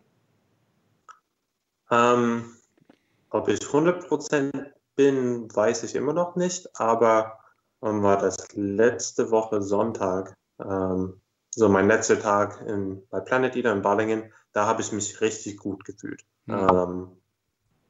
Ähm, 1.90 2.56
ob 3.30 3.48
ich 3.48 3.60
100% 3.60 4.72
bin, 4.94 5.54
weiß 5.54 5.82
ich 5.82 5.94
immer 5.94 6.14
noch 6.14 6.36
nicht, 6.36 6.68
aber 6.80 7.38
ähm, 7.82 8.02
war 8.02 8.16
das 8.16 8.36
letzte 8.54 9.30
Woche 9.30 9.60
Sonntag, 9.60 10.34
ähm, 10.58 11.20
so 11.56 11.70
mein 11.70 11.88
letzter 11.88 12.20
Tag 12.20 12.62
in, 12.66 13.02
bei 13.08 13.18
Planet 13.20 13.56
Eater 13.56 13.72
in 13.72 13.80
Balingen, 13.80 14.30
da 14.52 14.66
habe 14.66 14.82
ich 14.82 14.92
mich 14.92 15.22
richtig 15.22 15.56
gut 15.56 15.86
gefühlt. 15.86 16.22
Mhm. 16.44 16.54
Ähm, 16.54 17.08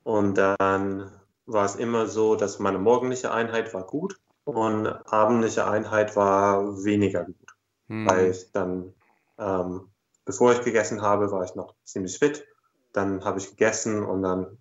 und 0.04 0.38
dann 0.38 1.10
war 1.46 1.64
es 1.64 1.74
immer 1.74 2.06
so, 2.06 2.36
dass 2.36 2.60
meine 2.60 2.78
morgendliche 2.78 3.32
Einheit 3.32 3.74
war 3.74 3.84
gut 3.84 4.20
und 4.44 4.86
abendliche 4.86 5.66
Einheit 5.66 6.14
war 6.14 6.84
weniger 6.84 7.24
gut. 7.24 7.56
Mhm. 7.88 8.06
Weil 8.08 8.30
ich 8.30 8.52
dann, 8.52 8.94
ähm, 9.36 9.88
bevor 10.24 10.52
ich 10.52 10.60
gegessen 10.62 11.02
habe, 11.02 11.32
war 11.32 11.42
ich 11.42 11.56
noch 11.56 11.74
ziemlich 11.82 12.20
fit. 12.20 12.46
Dann 12.92 13.24
habe 13.24 13.40
ich 13.40 13.50
gegessen 13.50 14.04
und 14.04 14.22
dann 14.22 14.58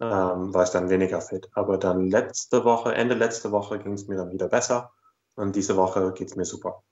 ähm, 0.00 0.52
war 0.52 0.64
ich 0.64 0.70
dann 0.70 0.90
weniger 0.90 1.20
fit. 1.20 1.48
Aber 1.54 1.78
dann 1.78 2.10
letzte 2.10 2.64
Woche, 2.64 2.92
Ende 2.92 3.14
letzte 3.14 3.52
Woche 3.52 3.78
ging 3.78 3.92
es 3.92 4.08
mir 4.08 4.16
dann 4.16 4.32
wieder 4.32 4.48
besser 4.48 4.90
und 5.36 5.54
diese 5.54 5.76
Woche 5.76 6.12
geht 6.12 6.30
es 6.30 6.36
mir 6.36 6.44
super. 6.44 6.82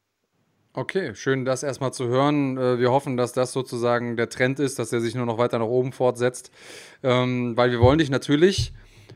Okay, 0.76 1.14
schön, 1.14 1.44
das 1.44 1.62
erstmal 1.62 1.92
zu 1.92 2.08
hören. 2.08 2.58
Äh, 2.58 2.80
wir 2.80 2.90
hoffen, 2.90 3.16
dass 3.16 3.32
das 3.32 3.52
sozusagen 3.52 4.16
der 4.16 4.28
Trend 4.28 4.58
ist, 4.58 4.80
dass 4.80 4.92
er 4.92 5.00
sich 5.00 5.14
nur 5.14 5.24
noch 5.24 5.38
weiter 5.38 5.60
nach 5.60 5.68
oben 5.68 5.92
fortsetzt, 5.92 6.50
ähm, 7.04 7.56
weil 7.56 7.70
wir 7.70 7.78
wollen 7.78 7.98
dich 8.00 8.10
natürlich 8.10 8.72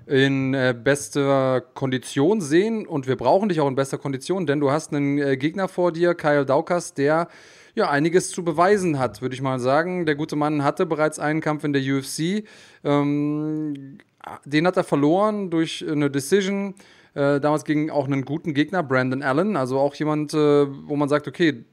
in 0.07 0.55
äh, 0.55 0.73
bester 0.73 1.61
Kondition 1.61 2.41
sehen 2.41 2.87
und 2.87 3.09
wir 3.09 3.17
brauchen 3.17 3.49
dich 3.49 3.61
auch 3.61 3.67
in 3.67 3.75
bester 3.75 3.99
Kondition, 3.99 4.47
denn 4.47 4.61
du 4.61 4.71
hast 4.71 4.95
einen 4.95 5.19
äh, 5.19 5.37
Gegner 5.37 5.67
vor 5.67 5.91
dir, 5.91 6.15
Kyle 6.15 6.47
Daukas, 6.47 6.95
der 6.95 7.27
ja 7.75 7.91
einiges 7.91 8.31
zu 8.31 8.45
beweisen 8.45 9.01
hat, 9.01 9.21
würde 9.21 9.35
ich 9.35 9.43
mal 9.43 9.59
sagen. 9.59 10.07
Der 10.07 10.15
gute 10.15 10.37
Mann 10.37 10.63
hatte 10.63 10.87
bereits 10.87 11.19
einen 11.19 11.41
Kampf 11.41 11.65
in 11.65 11.73
der 11.73 11.83
UFC. 11.83 12.45
Ähm, 12.85 13.99
den 14.45 14.65
hat 14.65 14.77
er 14.77 14.85
verloren 14.85 15.51
durch 15.51 15.85
eine 15.89 16.09
Decision. 16.09 16.77
Äh, 17.15 17.41
damals 17.41 17.65
gegen 17.65 17.91
auch 17.91 18.07
einen 18.07 18.25
guten 18.25 18.55
Gegner, 18.55 18.83
Brandon 18.83 19.23
Allen. 19.23 19.57
Also 19.57 19.79
auch 19.79 19.95
jemand, 19.95 20.35
äh, 20.35 20.67
wo 20.89 20.97
man 20.97 21.09
sagt, 21.09 21.29
okay, 21.29 21.65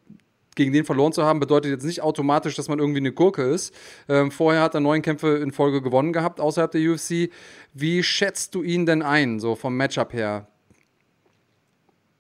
gegen 0.56 0.72
den 0.72 0.86
verloren 0.86 1.14
zu 1.14 1.24
haben, 1.24 1.40
bedeutet 1.40 1.72
jetzt 1.72 1.86
nicht 1.86 2.02
automatisch, 2.02 2.56
dass 2.56 2.70
man 2.70 2.80
irgendwie 2.80 3.00
eine 3.00 3.12
Gurke 3.12 3.44
ist. 3.44 3.74
Ähm, 4.08 4.32
vorher 4.32 4.62
hat 4.62 4.74
er 4.74 4.80
neun 4.80 5.02
Kämpfe 5.02 5.38
in 5.38 5.52
Folge 5.52 5.82
gewonnen 5.82 6.14
gehabt 6.14 6.40
außerhalb 6.40 6.72
der 6.72 6.82
UFC. 6.82 7.30
Wie 7.74 8.02
schätzt 8.02 8.56
du 8.56 8.64
ihn 8.64 8.86
denn 8.86 9.02
ein, 9.02 9.40
so 9.40 9.56
vom 9.56 9.76
Matchup 9.76 10.14
her? 10.14 10.48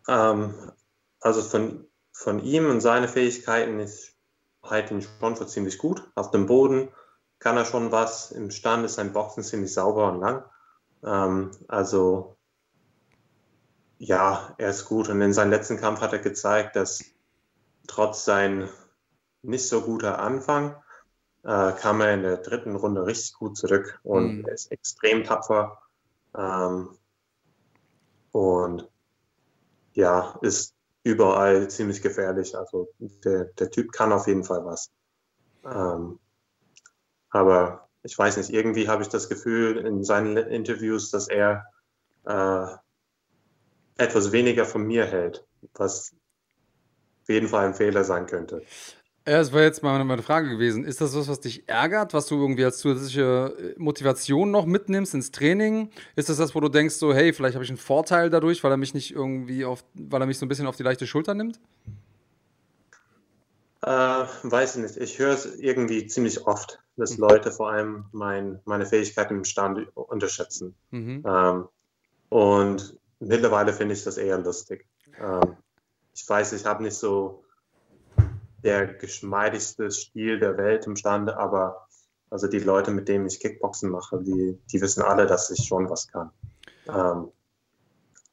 Ähm, 0.07 0.53
also 1.21 1.41
von, 1.41 1.87
von 2.11 2.43
ihm 2.43 2.69
und 2.69 2.81
seine 2.81 3.07
Fähigkeiten, 3.07 3.79
ich 3.79 4.13
halte 4.61 4.93
ihn 4.93 5.01
schon 5.01 5.35
für 5.35 5.47
ziemlich 5.47 5.77
gut. 5.77 6.03
Auf 6.15 6.31
dem 6.31 6.45
Boden 6.45 6.89
kann 7.39 7.57
er 7.57 7.65
schon 7.65 7.91
was. 7.91 8.31
Im 8.31 8.51
Stand 8.51 8.85
ist 8.85 8.95
sein 8.95 9.13
Boxen 9.13 9.43
ziemlich 9.43 9.73
sauber 9.73 10.11
und 10.11 10.19
lang. 10.19 10.43
Ähm, 11.03 11.51
also 11.67 12.34
ja, 13.97 14.53
er 14.57 14.69
ist 14.69 14.85
gut. 14.85 15.09
Und 15.09 15.21
in 15.21 15.33
seinem 15.33 15.51
letzten 15.51 15.77
Kampf 15.77 16.01
hat 16.01 16.13
er 16.13 16.19
gezeigt, 16.19 16.75
dass 16.75 17.03
trotz 17.87 18.25
sein 18.25 18.69
nicht 19.41 19.67
so 19.67 19.81
guter 19.81 20.19
Anfang 20.19 20.75
äh, 21.43 21.71
kam 21.73 22.01
er 22.01 22.13
in 22.13 22.23
der 22.23 22.37
dritten 22.37 22.75
Runde 22.75 23.05
richtig 23.05 23.35
gut 23.35 23.55
zurück 23.57 23.99
und 24.03 24.39
mhm. 24.39 24.45
er 24.45 24.53
ist 24.53 24.71
extrem 24.71 25.23
tapfer. 25.23 25.77
Ähm, 26.35 26.97
und 28.31 28.89
ja, 29.93 30.37
ist 30.41 30.75
überall 31.03 31.69
ziemlich 31.69 32.01
gefährlich. 32.01 32.57
Also 32.57 32.89
der, 32.99 33.45
der 33.45 33.69
Typ 33.69 33.91
kann 33.91 34.11
auf 34.11 34.27
jeden 34.27 34.43
Fall 34.43 34.65
was. 34.65 34.91
Ähm, 35.63 36.19
aber 37.29 37.87
ich 38.03 38.17
weiß 38.17 38.37
nicht, 38.37 38.49
irgendwie 38.49 38.89
habe 38.89 39.03
ich 39.03 39.09
das 39.09 39.29
Gefühl 39.29 39.77
in 39.77 40.03
seinen 40.03 40.37
Interviews, 40.37 41.11
dass 41.11 41.27
er 41.27 41.65
äh, 42.25 42.67
etwas 43.97 44.31
weniger 44.31 44.65
von 44.65 44.83
mir 44.83 45.05
hält, 45.05 45.45
was 45.73 46.13
auf 47.23 47.29
jeden 47.29 47.47
Fall 47.47 47.65
ein 47.65 47.73
Fehler 47.73 48.03
sein 48.03 48.25
könnte. 48.25 48.61
Ja, 49.27 49.39
das 49.39 49.51
war 49.51 49.63
jetzt 49.63 49.81
mal 49.81 50.03
meine 50.03 50.21
Frage 50.21 50.49
gewesen. 50.49 50.83
Ist 50.83 51.01
das 51.01 51.15
was, 51.15 51.27
was 51.27 51.39
dich 51.39 51.67
ärgert, 51.67 52.13
was 52.13 52.27
du 52.27 52.35
irgendwie 52.35 52.63
als 52.63 52.77
zusätzliche 52.77 53.55
äh, 53.57 53.73
Motivation 53.79 54.51
noch 54.51 54.67
mitnimmst 54.67 55.15
ins 55.15 55.31
Training? 55.31 55.89
Ist 56.15 56.29
das 56.29 56.37
das, 56.37 56.53
wo 56.53 56.59
du 56.59 56.69
denkst, 56.69 56.93
so, 56.95 57.11
hey, 57.11 57.33
vielleicht 57.33 57.55
habe 57.55 57.63
ich 57.63 57.71
einen 57.71 57.79
Vorteil 57.79 58.29
dadurch, 58.29 58.63
weil 58.63 58.69
er 58.69 58.77
mich 58.77 58.93
nicht 58.93 59.15
irgendwie 59.15 59.65
auf, 59.65 59.83
weil 59.95 60.21
er 60.21 60.27
mich 60.27 60.37
so 60.37 60.45
ein 60.45 60.49
bisschen 60.49 60.67
auf 60.67 60.75
die 60.75 60.83
leichte 60.83 61.07
Schulter 61.07 61.33
nimmt? 61.33 61.59
Äh, 63.81 63.89
weiß 63.89 64.75
ich 64.75 64.81
nicht. 64.83 64.97
Ich 64.97 65.17
höre 65.17 65.33
es 65.33 65.55
irgendwie 65.55 66.05
ziemlich 66.05 66.45
oft, 66.45 66.79
dass 66.95 67.17
mhm. 67.17 67.27
Leute 67.27 67.51
vor 67.51 67.71
allem 67.71 68.05
mein, 68.11 68.59
meine 68.65 68.85
Fähigkeiten 68.85 69.37
im 69.37 69.43
Stand 69.43 69.87
unterschätzen. 69.95 70.75
Mhm. 70.91 71.23
Ähm, 71.25 71.67
und 72.29 72.95
mittlerweile 73.25 73.73
finde 73.73 73.93
ich 73.93 74.03
das 74.03 74.17
eher 74.17 74.37
lustig. 74.37 74.87
Ähm, 75.19 75.57
ich 76.13 76.27
weiß, 76.27 76.53
ich 76.53 76.65
habe 76.65 76.83
nicht 76.83 76.95
so 76.95 77.43
der 78.63 78.87
geschmeidigste 78.87 79.91
Stil 79.91 80.39
der 80.39 80.57
Welt 80.57 80.87
imstande, 80.87 81.37
aber 81.37 81.87
also 82.29 82.47
die 82.47 82.59
Leute, 82.59 82.91
mit 82.91 83.07
denen 83.07 83.27
ich 83.27 83.39
Kickboxen 83.39 83.89
mache, 83.89 84.21
die, 84.21 84.59
die 84.71 84.81
wissen 84.81 85.03
alle, 85.03 85.27
dass 85.27 85.51
ich 85.51 85.65
schon 85.65 85.89
was 85.89 86.07
kann. 86.07 86.31
Ähm, 86.87 87.31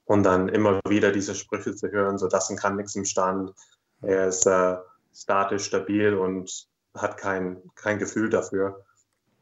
und 0.04 0.22
dann 0.24 0.48
immer 0.48 0.80
wieder 0.88 1.12
diese 1.12 1.34
Sprüche 1.34 1.74
zu 1.74 1.90
hören, 1.90 2.18
so 2.18 2.28
das 2.28 2.54
kann 2.56 2.76
nichts 2.76 2.94
im 2.96 3.04
Stand, 3.04 3.52
er 4.00 4.28
ist 4.28 4.46
äh, 4.46 4.76
statisch, 5.14 5.66
stabil 5.66 6.14
und 6.14 6.68
hat 6.94 7.16
kein, 7.16 7.62
kein 7.74 7.98
Gefühl 7.98 8.28
dafür. 8.28 8.84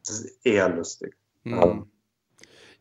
Das 0.07 0.21
ist 0.21 0.45
eher 0.45 0.69
lustig. 0.69 1.17
Mhm. 1.45 1.63
Ähm, 1.63 1.91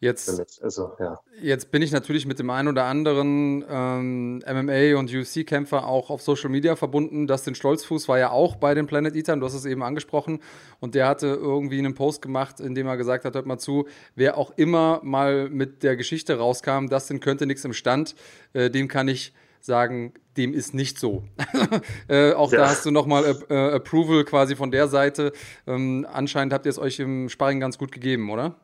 Jetzt, 0.01 0.63
also, 0.63 0.93
ja. 0.97 1.19
jetzt 1.41 1.71
bin 1.71 1.81
ich 1.81 1.91
natürlich 1.91 2.25
mit 2.25 2.39
dem 2.39 2.49
einen 2.49 2.69
oder 2.69 2.85
anderen 2.85 3.65
ähm, 3.69 4.41
MMA- 4.45 4.95
und 4.95 5.13
UFC-Kämpfer 5.13 5.85
auch 5.85 6.09
auf 6.09 6.21
Social 6.21 6.49
Media 6.49 6.77
verbunden. 6.77 7.27
Dustin 7.27 7.53
Stolzfuß 7.53 8.07
war 8.07 8.17
ja 8.17 8.29
auch 8.29 8.55
bei 8.55 8.73
den 8.73 8.87
Planet 8.87 9.13
Eatern, 9.13 9.41
du 9.41 9.45
hast 9.45 9.55
es 9.55 9.65
eben 9.65 9.83
angesprochen. 9.83 10.39
Und 10.79 10.95
der 10.95 11.07
hatte 11.07 11.27
irgendwie 11.27 11.79
einen 11.79 11.95
Post 11.95 12.21
gemacht, 12.21 12.61
in 12.61 12.75
dem 12.75 12.87
er 12.87 12.95
gesagt 12.95 13.25
hat: 13.25 13.35
Hört 13.35 13.45
mal 13.45 13.57
zu, 13.57 13.87
wer 14.15 14.37
auch 14.37 14.53
immer 14.55 15.01
mal 15.03 15.49
mit 15.49 15.83
der 15.83 15.97
Geschichte 15.97 16.37
rauskam, 16.37 16.87
Dustin 16.87 17.19
könnte 17.19 17.45
nichts 17.45 17.65
im 17.65 17.73
Stand, 17.73 18.15
äh, 18.53 18.69
dem 18.69 18.87
kann 18.87 19.09
ich 19.09 19.33
sagen, 19.59 20.13
dem 20.37 20.53
ist 20.53 20.73
nicht 20.73 20.97
so. 20.97 21.25
äh, 22.07 22.31
auch 22.31 22.53
ja. 22.53 22.59
da 22.59 22.69
hast 22.69 22.85
du 22.85 22.91
nochmal 22.91 23.35
äh, 23.49 23.75
Approval 23.75 24.23
quasi 24.23 24.55
von 24.55 24.71
der 24.71 24.87
Seite. 24.87 25.33
Ähm, 25.67 26.07
anscheinend 26.09 26.53
habt 26.53 26.65
ihr 26.65 26.69
es 26.69 26.79
euch 26.79 26.99
im 26.99 27.27
Sparring 27.27 27.59
ganz 27.59 27.77
gut 27.77 27.91
gegeben, 27.91 28.29
oder? 28.29 28.55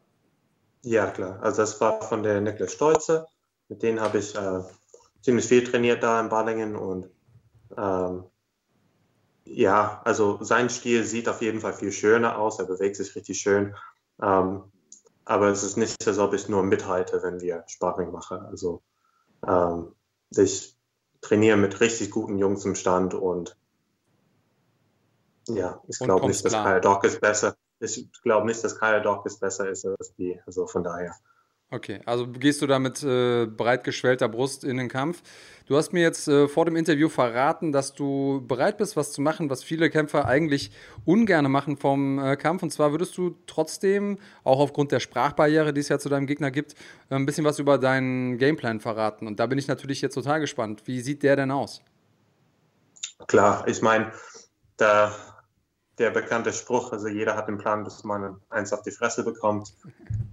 Ja, 0.86 1.08
klar. 1.08 1.40
Also 1.42 1.64
das 1.64 1.82
war 1.82 2.00
von 2.04 2.22
der 2.22 2.42
Niklas 2.42 2.74
Stolze. 2.74 3.26
Mit 3.70 3.82
denen 3.82 4.00
habe 4.00 4.20
ich 4.20 4.36
äh, 4.36 4.62
ziemlich 5.20 5.48
viel 5.48 5.64
trainiert 5.64 6.04
da 6.04 6.20
in 6.20 6.30
Balingen 6.30 6.76
und 6.76 7.10
ähm, 7.76 8.26
ja, 9.46 10.02
also 10.06 10.38
sein 10.44 10.70
Stil 10.70 11.04
sieht 11.04 11.28
auf 11.28 11.42
jeden 11.42 11.60
Fall 11.60 11.74
viel 11.74 11.92
schöner 11.92 12.38
aus. 12.38 12.60
Er 12.60 12.66
bewegt 12.66 12.98
sich 12.98 13.16
richtig 13.16 13.40
schön. 13.40 13.76
Ähm, 14.22 14.72
aber 15.26 15.48
es 15.48 15.64
ist 15.64 15.76
nicht, 15.76 16.08
als 16.08 16.20
ob 16.20 16.36
ich 16.36 16.50
nur 16.50 16.62
mithalte, 16.62 17.24
wenn 17.24 17.42
wir 17.42 17.64
Sparring 17.66 18.12
machen. 18.12 18.46
Also 18.46 18.84
ähm, 19.48 19.96
ich 20.30 20.78
trainiere 21.22 21.58
mit 21.58 21.80
richtig 21.80 22.12
guten 22.12 22.38
Jungs 22.38 22.64
im 22.64 22.76
Stand 22.76 23.16
und 23.16 23.58
ja, 25.48 25.82
ich 25.88 25.98
glaube 25.98 26.28
nicht, 26.28 26.46
dass 26.46 26.54
Kyle 26.54 26.82
Doc 26.82 27.04
ist 27.06 27.22
besser 27.22 27.56
ich 27.80 28.10
glaube 28.24 28.48
nicht, 28.48 28.64
dass 28.64 28.80
Kaya 28.80 29.00
Dawkins 29.00 29.40
besser 29.40 29.70
ist 29.70 29.86
als 29.86 30.14
die. 30.16 30.40
Also 30.46 30.68
von 30.68 30.84
daher. 30.84 31.16
Okay, 31.72 32.00
also 32.06 32.28
gehst 32.28 32.62
du 32.62 32.68
da 32.68 32.78
mit 32.78 33.02
äh, 33.02 33.48
breit 33.48 33.84
geschwellter 33.84 34.30
Brust 34.30 34.64
in 34.64 34.78
den 34.78 34.88
Kampf. 34.88 35.24
Du 35.66 35.76
hast 35.76 35.94
mir 35.94 36.04
jetzt 36.04 36.28
äh, 36.28 36.48
vor 36.48 36.66
dem 36.66 36.76
Interview 36.76 37.10
verraten, 37.10 37.72
dass 37.72 37.94
du 37.94 38.46
bereit 38.48 38.78
bist, 38.78 38.96
was 38.96 39.12
zu 39.12 39.20
machen, 39.20 39.50
was 39.50 39.64
viele 39.64 39.90
Kämpfer 39.90 40.26
eigentlich 40.26 40.72
ungern 41.06 41.52
machen 41.52 41.76
vom 41.76 42.20
äh, 42.20 42.38
Kampf. 42.38 42.62
Und 42.62 42.70
zwar 42.72 42.92
würdest 42.92 43.18
du 43.18 43.36
trotzdem, 43.48 44.20
auch 44.44 44.60
aufgrund 44.60 44.92
der 44.92 45.00
Sprachbarriere, 45.00 45.74
die 45.74 45.82
es 45.82 45.90
ja 45.90 45.98
zu 45.98 46.08
deinem 46.08 46.28
Gegner 46.28 46.52
gibt, 46.52 46.76
ein 47.10 47.26
bisschen 47.26 47.46
was 47.46 47.58
über 47.58 47.80
deinen 47.80 48.38
Gameplan 48.38 48.80
verraten. 48.80 49.26
Und 49.26 49.40
da 49.40 49.48
bin 49.48 49.58
ich 49.58 49.68
natürlich 49.68 50.02
jetzt 50.02 50.14
total 50.14 50.40
gespannt. 50.40 50.84
Wie 50.86 51.02
sieht 51.02 51.24
der 51.24 51.36
denn 51.36 51.50
aus? 51.50 51.82
Klar, 53.28 53.68
ich 53.68 53.82
meine, 53.82 54.12
da 54.78 55.16
der 55.98 56.12
bekannte 56.12 56.54
Spruch, 56.54 56.92
also 56.92 57.08
jeder 57.08 57.36
hat 57.36 57.48
den 57.48 57.58
Plan, 57.58 57.84
dass 57.84 58.04
man 58.04 58.42
eins 58.50 58.74
auf 58.74 58.82
die 58.82 58.92
Fresse 58.92 59.24
bekommt, 59.24 59.74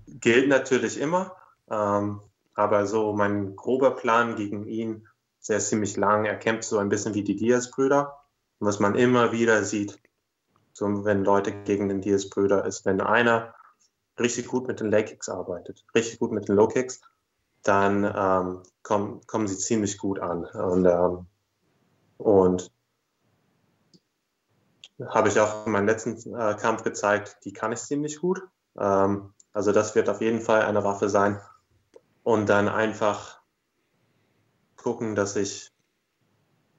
gilt 0.06 0.48
natürlich 0.48 1.00
immer. 1.00 1.36
Ähm, 1.70 2.20
aber 2.54 2.86
so 2.86 3.12
mein 3.12 3.56
grober 3.56 3.92
Plan 3.92 4.36
gegen 4.36 4.66
ihn, 4.66 5.08
der 5.48 5.58
ist 5.58 5.68
ziemlich 5.68 5.96
lang. 5.96 6.24
Er 6.24 6.36
kämpft 6.36 6.64
so 6.64 6.78
ein 6.78 6.88
bisschen 6.88 7.14
wie 7.14 7.24
die 7.24 7.36
Diaz-Brüder. 7.36 8.18
Was 8.60 8.78
man 8.78 8.94
immer 8.94 9.32
wieder 9.32 9.64
sieht, 9.64 9.98
so 10.72 11.04
wenn 11.04 11.24
Leute 11.24 11.52
gegen 11.52 11.88
den 11.88 12.00
Diaz-Brüder, 12.00 12.64
ist, 12.64 12.84
wenn 12.84 13.00
einer 13.00 13.54
richtig 14.20 14.46
gut 14.46 14.68
mit 14.68 14.80
den 14.80 14.90
Leg-Kicks 14.90 15.28
arbeitet, 15.28 15.84
richtig 15.94 16.18
gut 16.18 16.32
mit 16.32 16.48
den 16.48 16.56
Low-Kicks, 16.56 17.00
dann 17.62 18.04
ähm, 18.04 18.62
kommen, 18.82 19.20
kommen 19.26 19.48
sie 19.48 19.56
ziemlich 19.56 19.98
gut 19.98 20.20
an. 20.20 20.44
Und, 20.44 20.86
ähm, 20.86 21.26
und 22.18 22.70
habe 25.08 25.28
ich 25.28 25.40
auch 25.40 25.66
in 25.66 25.72
meinem 25.72 25.86
letzten 25.86 26.34
äh, 26.34 26.54
Kampf 26.54 26.82
gezeigt, 26.82 27.38
die 27.44 27.52
kann 27.52 27.72
ich 27.72 27.80
ziemlich 27.80 28.20
gut. 28.20 28.42
Ähm, 28.78 29.34
also 29.52 29.72
das 29.72 29.94
wird 29.94 30.08
auf 30.08 30.20
jeden 30.20 30.40
Fall 30.40 30.62
eine 30.62 30.84
Waffe 30.84 31.08
sein. 31.08 31.40
Und 32.22 32.48
dann 32.48 32.68
einfach 32.68 33.40
gucken, 34.76 35.14
dass 35.14 35.36
ich 35.36 35.72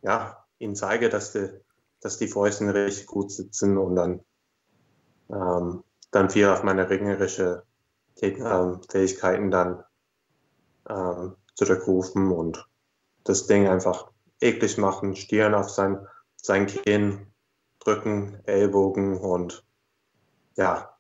ja, 0.01 0.45
ihnen 0.59 0.75
zeige, 0.75 1.09
dass 1.09 1.31
die, 1.31 1.49
dass 2.01 2.17
die 2.17 2.27
Fäusten 2.27 2.69
richtig 2.69 3.07
gut 3.07 3.31
sitzen 3.31 3.77
und 3.77 3.95
dann, 3.95 4.21
ähm, 5.29 5.83
dann 6.11 6.29
viel 6.29 6.47
auf 6.49 6.63
meine 6.63 6.89
ringerische 6.89 7.63
ähm, 8.21 8.81
Fähigkeiten 8.89 9.51
dann 9.51 9.83
ähm, 10.89 11.35
zurückrufen 11.55 12.31
und 12.31 12.67
das 13.23 13.47
Ding 13.47 13.67
einfach 13.67 14.11
eklig 14.41 14.77
machen, 14.77 15.15
Stirn 15.15 15.53
auf 15.53 15.69
sein, 15.69 16.05
sein 16.35 16.67
Kinn 16.67 17.32
drücken, 17.84 18.39
Ellbogen 18.45 19.18
und 19.18 19.64
ja, 20.55 20.93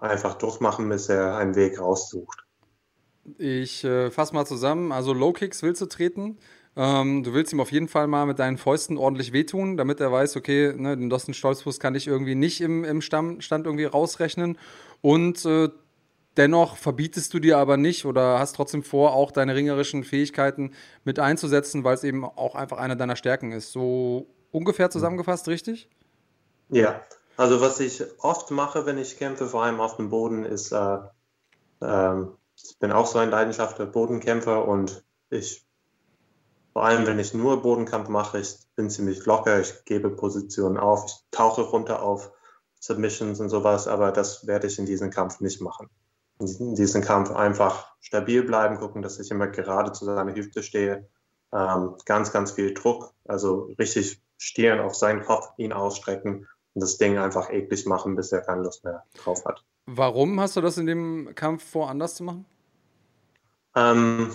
einfach 0.00 0.34
durchmachen, 0.34 0.88
bis 0.88 1.08
er 1.08 1.36
einen 1.36 1.54
Weg 1.54 1.80
raussucht. 1.80 2.44
Ich 3.38 3.84
äh, 3.84 4.10
fasse 4.10 4.34
mal 4.34 4.46
zusammen. 4.46 4.92
Also 4.92 5.12
Low 5.12 5.32
Kicks 5.32 5.62
willst 5.62 5.80
du 5.80 5.86
treten. 5.86 6.38
Ähm, 6.74 7.22
du 7.22 7.34
willst 7.34 7.52
ihm 7.52 7.60
auf 7.60 7.70
jeden 7.70 7.88
Fall 7.88 8.06
mal 8.06 8.26
mit 8.26 8.38
deinen 8.38 8.58
Fäusten 8.58 8.96
ordentlich 8.96 9.32
wehtun, 9.32 9.76
damit 9.76 10.00
er 10.00 10.10
weiß, 10.10 10.36
okay, 10.36 10.72
ne, 10.74 10.96
den 10.96 11.10
Dosten 11.10 11.34
Stolzfuß 11.34 11.78
kann 11.78 11.94
ich 11.94 12.06
irgendwie 12.06 12.34
nicht 12.34 12.60
im, 12.60 12.82
im 12.84 13.02
Stamm, 13.02 13.40
Stand 13.40 13.66
irgendwie 13.66 13.84
rausrechnen. 13.84 14.58
Und 15.02 15.44
äh, 15.44 15.68
dennoch 16.36 16.76
verbietest 16.76 17.34
du 17.34 17.38
dir 17.38 17.58
aber 17.58 17.76
nicht 17.76 18.06
oder 18.06 18.38
hast 18.38 18.56
trotzdem 18.56 18.82
vor, 18.82 19.12
auch 19.14 19.30
deine 19.30 19.54
ringerischen 19.54 20.02
Fähigkeiten 20.02 20.72
mit 21.04 21.18
einzusetzen, 21.18 21.84
weil 21.84 21.94
es 21.94 22.04
eben 22.04 22.24
auch 22.24 22.54
einfach 22.54 22.78
eine 22.78 22.96
deiner 22.96 23.16
Stärken 23.16 23.52
ist. 23.52 23.72
So 23.72 24.26
ungefähr 24.52 24.90
zusammengefasst, 24.90 25.48
richtig? 25.48 25.90
Ja, 26.68 27.02
also 27.36 27.60
was 27.60 27.80
ich 27.80 28.04
oft 28.20 28.50
mache, 28.50 28.86
wenn 28.86 28.98
ich 28.98 29.18
kämpfe, 29.18 29.46
vor 29.46 29.64
allem 29.64 29.80
auf 29.80 29.96
dem 29.96 30.10
Boden, 30.10 30.44
ist, 30.44 30.72
äh, 30.72 30.98
äh, 31.80 32.22
ich 32.56 32.78
bin 32.78 32.92
auch 32.92 33.06
so 33.06 33.18
ein 33.18 33.30
leidenschaftlicher 33.30 33.90
Bodenkämpfer 33.90 34.66
und 34.68 35.04
ich, 35.30 35.66
vor 36.72 36.84
allem 36.84 37.06
wenn 37.06 37.18
ich 37.18 37.34
nur 37.34 37.62
Bodenkampf 37.62 38.08
mache, 38.08 38.38
ich 38.38 38.56
bin 38.76 38.90
ziemlich 38.90 39.24
locker, 39.26 39.60
ich 39.60 39.84
gebe 39.84 40.10
Positionen 40.10 40.76
auf, 40.76 41.06
ich 41.06 41.14
tauche 41.30 41.62
runter 41.62 42.02
auf 42.02 42.30
Submissions 42.78 43.40
und 43.40 43.48
sowas, 43.48 43.88
aber 43.88 44.12
das 44.12 44.46
werde 44.46 44.66
ich 44.66 44.78
in 44.78 44.86
diesem 44.86 45.10
Kampf 45.10 45.40
nicht 45.40 45.60
machen. 45.60 45.88
In 46.38 46.74
diesem 46.74 47.02
Kampf 47.02 47.30
einfach 47.30 47.94
stabil 48.00 48.42
bleiben, 48.42 48.78
gucken, 48.78 49.02
dass 49.02 49.18
ich 49.20 49.30
immer 49.30 49.46
gerade 49.46 49.92
zu 49.92 50.04
seiner 50.04 50.34
Hüfte 50.34 50.62
stehe, 50.62 51.08
ähm, 51.52 51.96
ganz, 52.06 52.32
ganz 52.32 52.52
viel 52.52 52.74
Druck, 52.74 53.12
also 53.24 53.70
richtig 53.78 54.22
Stirn 54.42 54.80
auf 54.80 54.96
seinen 54.96 55.22
Kopf, 55.22 55.52
ihn 55.56 55.72
ausstrecken 55.72 56.48
und 56.74 56.82
das 56.82 56.98
Ding 56.98 57.16
einfach 57.16 57.50
eklig 57.50 57.86
machen, 57.86 58.16
bis 58.16 58.32
er 58.32 58.40
keine 58.40 58.62
Lust 58.62 58.82
mehr 58.82 59.04
drauf 59.14 59.44
hat. 59.44 59.64
Warum 59.86 60.40
hast 60.40 60.56
du 60.56 60.60
das 60.60 60.78
in 60.78 60.86
dem 60.86 61.32
Kampf 61.36 61.62
vor, 61.62 61.88
anders 61.88 62.16
zu 62.16 62.24
machen? 62.24 62.44
Ähm, 63.76 64.32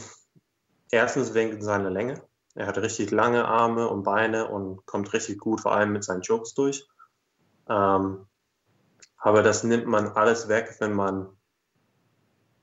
erstens 0.92 1.34
wegen 1.34 1.62
seiner 1.62 1.90
Länge. 1.90 2.22
Er 2.56 2.68
hat 2.68 2.78
richtig 2.78 3.12
lange 3.12 3.46
Arme 3.46 3.90
und 3.90 4.04
Beine 4.04 4.48
und 4.48 4.86
kommt 4.86 5.12
richtig 5.12 5.40
gut, 5.40 5.60
vor 5.60 5.74
allem 5.74 5.92
mit 5.92 6.06
seinen 6.06 6.22
Jokes 6.22 6.54
durch. 6.54 6.88
Ähm, 7.68 8.28
aber 9.18 9.44
das 9.44 9.66
nimmt 9.66 9.88
man 9.88 10.08
alles 10.08 10.48
weg, 10.48 10.74
wenn 10.80 10.94
man 10.94 11.28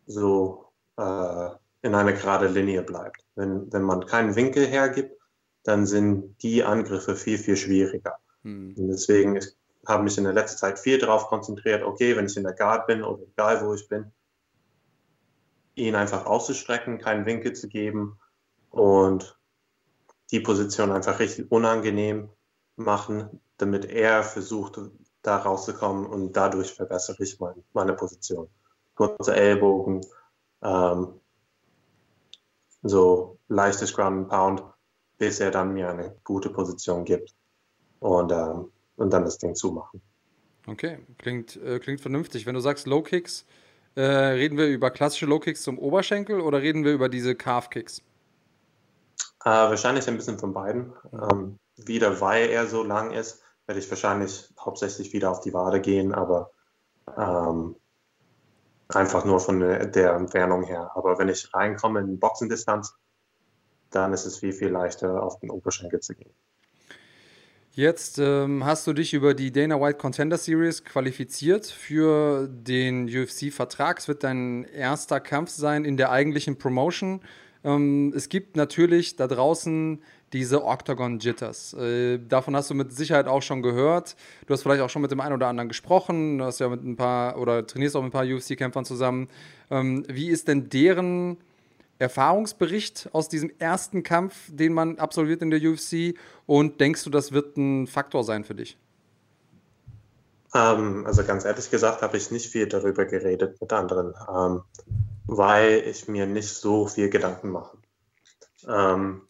so 0.06 0.72
äh, 0.96 1.50
in 1.82 1.94
einer 1.94 2.12
gerade 2.12 2.48
Linie 2.48 2.82
bleibt. 2.82 3.22
Wenn, 3.34 3.70
wenn 3.70 3.82
man 3.82 4.06
keinen 4.06 4.34
Winkel 4.34 4.66
hergibt, 4.66 5.12
dann 5.64 5.86
sind 5.86 6.42
die 6.42 6.62
Angriffe 6.62 7.16
viel, 7.16 7.38
viel 7.38 7.56
schwieriger. 7.56 8.18
Hm. 8.42 8.74
Und 8.78 8.88
deswegen, 8.88 9.36
ich 9.36 9.46
habe 9.86 10.04
mich 10.04 10.16
in 10.16 10.24
der 10.24 10.32
letzten 10.32 10.58
Zeit 10.58 10.78
viel 10.78 10.98
darauf 10.98 11.26
konzentriert, 11.26 11.82
okay, 11.82 12.16
wenn 12.16 12.26
ich 12.26 12.36
in 12.36 12.44
der 12.44 12.54
Guard 12.54 12.86
bin 12.86 13.02
oder 13.02 13.22
egal 13.22 13.66
wo 13.66 13.74
ich 13.74 13.88
bin, 13.88 14.12
ihn 15.74 15.94
einfach 15.94 16.26
auszustrecken, 16.26 16.98
keinen 16.98 17.26
Winkel 17.26 17.54
zu 17.54 17.68
geben 17.68 18.18
und 18.70 19.38
die 20.30 20.40
Position 20.40 20.92
einfach 20.92 21.18
richtig 21.18 21.50
unangenehm 21.50 22.30
machen, 22.76 23.40
damit 23.56 23.84
er 23.86 24.22
versucht, 24.22 24.80
da 25.22 25.38
rauszukommen 25.38 26.06
und 26.06 26.32
dadurch 26.32 26.74
verbessere 26.74 27.22
ich 27.22 27.40
mein, 27.40 27.64
meine 27.72 27.94
Position. 27.94 28.48
Kurze 28.94 29.34
Ellbogen, 29.34 30.02
ähm, 30.62 31.20
so 32.82 33.38
leichtes 33.48 33.94
Ground 33.94 34.18
and 34.18 34.28
Pound, 34.28 34.73
bis 35.18 35.40
er 35.40 35.50
dann 35.50 35.74
mir 35.74 35.88
eine 35.88 36.14
gute 36.24 36.50
Position 36.50 37.04
gibt 37.04 37.34
und, 38.00 38.32
ähm, 38.32 38.70
und 38.96 39.12
dann 39.12 39.24
das 39.24 39.38
Ding 39.38 39.54
zumachen. 39.54 40.00
Okay, 40.66 40.98
klingt, 41.18 41.56
äh, 41.56 41.78
klingt 41.78 42.00
vernünftig. 42.00 42.46
Wenn 42.46 42.54
du 42.54 42.60
sagst 42.60 42.86
Low 42.86 43.02
Kicks, 43.02 43.44
äh, 43.96 44.02
reden 44.02 44.56
wir 44.56 44.66
über 44.66 44.90
klassische 44.90 45.26
Low 45.26 45.38
Kicks 45.38 45.62
zum 45.62 45.78
Oberschenkel 45.78 46.40
oder 46.40 46.62
reden 46.62 46.84
wir 46.84 46.92
über 46.92 47.08
diese 47.08 47.34
Calf 47.34 47.70
Kicks? 47.70 48.02
Äh, 49.44 49.50
wahrscheinlich 49.50 50.08
ein 50.08 50.16
bisschen 50.16 50.38
von 50.38 50.54
beiden. 50.54 50.92
Ähm, 51.12 51.58
wieder 51.76 52.20
weil 52.20 52.48
er 52.48 52.66
so 52.66 52.82
lang 52.82 53.12
ist, 53.12 53.42
werde 53.66 53.78
ich 53.78 53.90
wahrscheinlich 53.90 54.52
hauptsächlich 54.58 55.12
wieder 55.12 55.30
auf 55.30 55.40
die 55.40 55.52
Wade 55.52 55.80
gehen, 55.80 56.14
aber 56.14 56.50
ähm, 57.16 57.76
einfach 58.88 59.24
nur 59.24 59.40
von 59.40 59.60
der 59.60 60.14
Entfernung 60.14 60.64
her. 60.64 60.90
Aber 60.94 61.18
wenn 61.18 61.28
ich 61.28 61.52
reinkomme 61.54 62.00
in 62.00 62.18
Boxendistanz, 62.18 62.94
dann 63.94 64.12
ist 64.12 64.26
es 64.26 64.38
viel, 64.38 64.52
viel 64.52 64.68
leichter, 64.68 65.22
auf 65.22 65.38
den 65.40 65.50
Oberschenkel 65.50 66.00
zu 66.00 66.14
gehen. 66.14 66.30
Jetzt 67.76 68.20
ähm, 68.20 68.64
hast 68.64 68.86
du 68.86 68.92
dich 68.92 69.14
über 69.14 69.34
die 69.34 69.50
Dana 69.50 69.80
White 69.80 69.98
Contender 69.98 70.38
Series 70.38 70.84
qualifiziert 70.84 71.66
für 71.66 72.48
den 72.48 73.08
UFC-Vertrag. 73.08 73.98
Es 73.98 74.06
wird 74.06 74.22
dein 74.22 74.62
erster 74.62 75.18
Kampf 75.18 75.50
sein 75.50 75.84
in 75.84 75.96
der 75.96 76.12
eigentlichen 76.12 76.56
Promotion. 76.56 77.20
Ähm, 77.64 78.12
es 78.14 78.28
gibt 78.28 78.56
natürlich 78.56 79.16
da 79.16 79.26
draußen 79.26 80.00
diese 80.32 80.64
Octagon 80.64 81.18
Jitters. 81.18 81.74
Äh, 81.74 82.18
davon 82.18 82.54
hast 82.54 82.70
du 82.70 82.74
mit 82.74 82.92
Sicherheit 82.92 83.26
auch 83.26 83.42
schon 83.42 83.60
gehört. 83.60 84.14
Du 84.46 84.52
hast 84.52 84.62
vielleicht 84.62 84.82
auch 84.82 84.90
schon 84.90 85.02
mit 85.02 85.10
dem 85.10 85.20
einen 85.20 85.34
oder 85.34 85.48
anderen 85.48 85.68
gesprochen. 85.68 86.38
Du 86.38 86.44
hast 86.44 86.60
ja 86.60 86.68
mit 86.68 86.84
ein 86.84 86.94
paar 86.94 87.38
oder 87.38 87.66
trainierst 87.66 87.96
auch 87.96 88.02
mit 88.02 88.10
ein 88.10 88.12
paar 88.12 88.24
UFC-Kämpfern 88.24 88.84
zusammen. 88.84 89.28
Ähm, 89.72 90.04
wie 90.08 90.28
ist 90.28 90.46
denn 90.46 90.68
deren 90.68 91.38
Erfahrungsbericht 91.98 93.08
aus 93.12 93.28
diesem 93.28 93.50
ersten 93.58 94.02
Kampf, 94.02 94.34
den 94.48 94.72
man 94.72 94.98
absolviert 94.98 95.42
in 95.42 95.50
der 95.50 95.60
UFC? 95.60 96.16
Und 96.46 96.80
denkst 96.80 97.04
du, 97.04 97.10
das 97.10 97.32
wird 97.32 97.56
ein 97.56 97.86
Faktor 97.86 98.24
sein 98.24 98.44
für 98.44 98.54
dich? 98.54 98.78
Ähm, 100.54 101.04
also 101.06 101.24
ganz 101.24 101.44
ehrlich 101.44 101.70
gesagt 101.70 102.02
habe 102.02 102.16
ich 102.16 102.30
nicht 102.30 102.50
viel 102.50 102.68
darüber 102.68 103.04
geredet 103.04 103.60
mit 103.60 103.72
anderen, 103.72 104.14
ähm, 104.28 104.62
weil 105.26 105.82
ich 105.86 106.06
mir 106.08 106.26
nicht 106.26 106.48
so 106.48 106.86
viel 106.86 107.10
Gedanken 107.10 107.50
mache. 107.50 107.76
Ähm, 108.66 109.22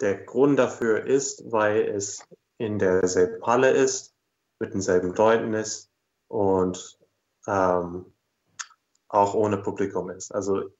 der 0.00 0.16
Grund 0.24 0.58
dafür 0.58 1.04
ist, 1.04 1.52
weil 1.52 1.82
es 1.82 2.24
in 2.56 2.78
derselben 2.78 3.44
Halle 3.44 3.70
ist, 3.70 4.14
mit 4.58 4.72
denselben 4.72 5.14
Leuten 5.14 5.52
ist 5.54 5.90
und 6.28 6.98
ähm, 7.46 8.06
auch 9.08 9.34
ohne 9.34 9.58
Publikum 9.58 10.10
ist. 10.10 10.34
Also 10.34 10.70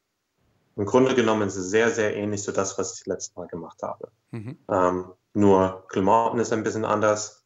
im 0.81 0.87
Grunde 0.87 1.15
genommen 1.15 1.47
ist 1.47 1.57
es 1.57 1.69
sehr, 1.69 1.91
sehr 1.91 2.17
ähnlich 2.17 2.43
zu 2.43 2.53
das, 2.53 2.79
was 2.79 2.99
ich 2.99 3.05
letztes 3.05 3.37
Mal 3.37 3.47
gemacht 3.49 3.83
habe. 3.83 4.11
Mhm. 4.31 4.57
Ähm, 4.71 5.13
nur 5.35 5.85
Klamotten 5.89 6.39
ist 6.39 6.55
ein 6.55 6.63
bisschen 6.63 6.87
anders 6.87 7.45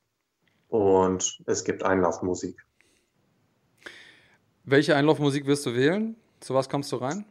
und 0.68 1.42
es 1.44 1.64
gibt 1.64 1.82
Einlaufmusik. 1.82 2.64
Welche 4.62 4.94
Einlaufmusik 4.94 5.46
wirst 5.46 5.66
du 5.66 5.74
wählen? 5.74 6.14
Zu 6.38 6.54
was 6.54 6.68
kommst 6.68 6.92
du 6.92 6.96
rein? 6.96 7.26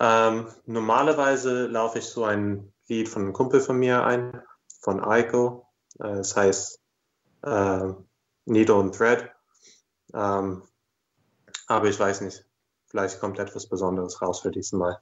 Ähm, 0.00 0.48
normalerweise 0.64 1.66
laufe 1.66 1.98
ich 1.98 2.06
so 2.06 2.24
ein 2.24 2.72
Lied 2.86 3.10
von 3.10 3.24
einem 3.24 3.34
Kumpel 3.34 3.60
von 3.60 3.78
mir 3.78 4.04
ein, 4.04 4.40
von 4.80 5.04
Aiko. 5.04 5.66
Äh, 6.00 6.20
es 6.20 6.34
heißt 6.34 6.80
äh, 7.42 7.92
Needle 8.46 8.76
and 8.76 8.94
Thread. 8.94 9.30
Ähm, 10.14 10.62
aber 11.66 11.88
ich 11.88 12.00
weiß 12.00 12.22
nicht. 12.22 12.47
Vielleicht 12.88 13.20
kommt 13.20 13.38
etwas 13.38 13.66
Besonderes 13.66 14.20
raus 14.22 14.40
für 14.40 14.50
diesen 14.50 14.78
Mal. 14.78 14.98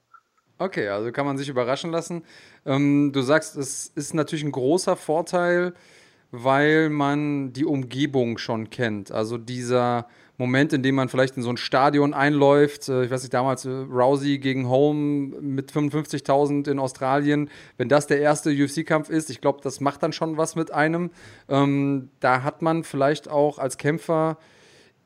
Okay, 0.58 0.88
also 0.88 1.12
kann 1.12 1.26
man 1.26 1.36
sich 1.36 1.48
überraschen 1.48 1.90
lassen. 1.90 2.24
Ähm, 2.64 3.12
du 3.12 3.20
sagst, 3.20 3.56
es 3.56 3.88
ist 3.94 4.14
natürlich 4.14 4.44
ein 4.44 4.52
großer 4.52 4.96
Vorteil, 4.96 5.74
weil 6.30 6.88
man 6.88 7.52
die 7.52 7.66
Umgebung 7.66 8.38
schon 8.38 8.70
kennt. 8.70 9.12
Also 9.12 9.36
dieser 9.38 10.06
Moment, 10.38 10.72
in 10.72 10.82
dem 10.82 10.94
man 10.94 11.08
vielleicht 11.08 11.36
in 11.36 11.42
so 11.42 11.50
ein 11.50 11.56
Stadion 11.56 12.12
einläuft. 12.12 12.88
Äh, 12.88 13.04
ich 13.04 13.10
weiß 13.10 13.22
nicht, 13.22 13.34
damals 13.34 13.64
äh, 13.64 13.70
Rousey 13.70 14.38
gegen 14.38 14.68
Home 14.68 15.40
mit 15.40 15.72
55.000 15.72 16.70
in 16.70 16.78
Australien. 16.78 17.50
Wenn 17.76 17.88
das 17.88 18.06
der 18.06 18.20
erste 18.20 18.50
UFC-Kampf 18.50 19.08
ist, 19.08 19.30
ich 19.30 19.40
glaube, 19.40 19.60
das 19.62 19.80
macht 19.80 20.02
dann 20.02 20.12
schon 20.12 20.36
was 20.36 20.56
mit 20.56 20.72
einem. 20.72 21.10
Ähm, 21.48 22.10
da 22.20 22.42
hat 22.42 22.62
man 22.62 22.84
vielleicht 22.84 23.28
auch 23.28 23.58
als 23.58 23.78
Kämpfer 23.78 24.38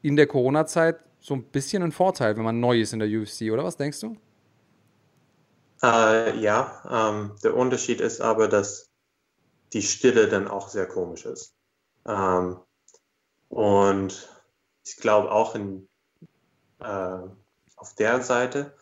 in 0.02 0.16
der 0.16 0.26
Corona-Zeit 0.26 0.96
so 1.20 1.34
ein 1.34 1.44
bisschen 1.44 1.82
einen 1.82 1.92
Vorteil, 1.92 2.36
wenn 2.36 2.44
man 2.44 2.60
neu 2.60 2.80
ist 2.80 2.92
in 2.92 2.98
der 2.98 3.08
UFC, 3.08 3.52
oder 3.52 3.64
was 3.64 3.76
denkst 3.76 4.00
du? 4.00 4.16
Äh, 5.82 6.38
ja, 6.38 6.82
ähm, 6.90 7.36
der 7.42 7.56
Unterschied 7.56 8.00
ist 8.00 8.20
aber, 8.20 8.48
dass 8.48 8.90
die 9.72 9.82
Stille 9.82 10.28
dann 10.28 10.48
auch 10.48 10.68
sehr 10.68 10.86
komisch 10.86 11.24
ist. 11.24 11.54
Ähm, 12.06 12.58
und 13.48 14.28
ich 14.84 14.96
glaube 14.96 15.30
auch 15.30 15.54
in, 15.54 15.88
äh, 16.80 17.18
auf 17.76 17.94
der 17.94 18.22
Seite 18.22 18.74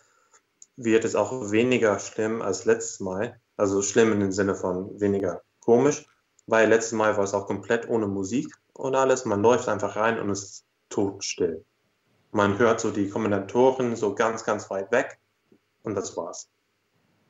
wird 0.77 1.05
es 1.05 1.15
auch 1.15 1.51
weniger 1.51 1.99
schlimm 1.99 2.43
als 2.43 2.65
letztes 2.65 3.01
Mal. 3.01 3.41
Also 3.57 3.83
schlimm 3.83 4.13
in 4.13 4.21
dem 4.21 4.33
Sinne 4.33 4.55
von 4.55 5.01
weniger 5.01 5.43
komisch, 5.61 6.07
weil 6.47 6.69
letztes 6.69 6.93
Mal 6.93 7.17
war 7.17 7.25
es 7.25 7.35
auch 7.35 7.47
komplett 7.47 7.89
ohne 7.89 8.07
Musik 8.07 8.55
und 8.73 8.95
alles. 8.95 9.25
Man 9.25 9.43
läuft 9.43 9.69
einfach 9.69 9.97
rein 9.97 10.21
und 10.21 10.31
es 10.31 10.43
ist 10.43 10.65
totstill. 10.89 11.65
Man 12.31 12.59
hört 12.59 12.81
so 12.81 12.91
die 12.91 13.09
Kommentatoren 13.09 13.97
so 13.97 14.15
ganz, 14.15 14.45
ganz 14.45 14.69
weit 14.71 14.93
weg 14.93 15.19
und 15.83 15.95
das 15.95 16.17
war's. 16.17 16.51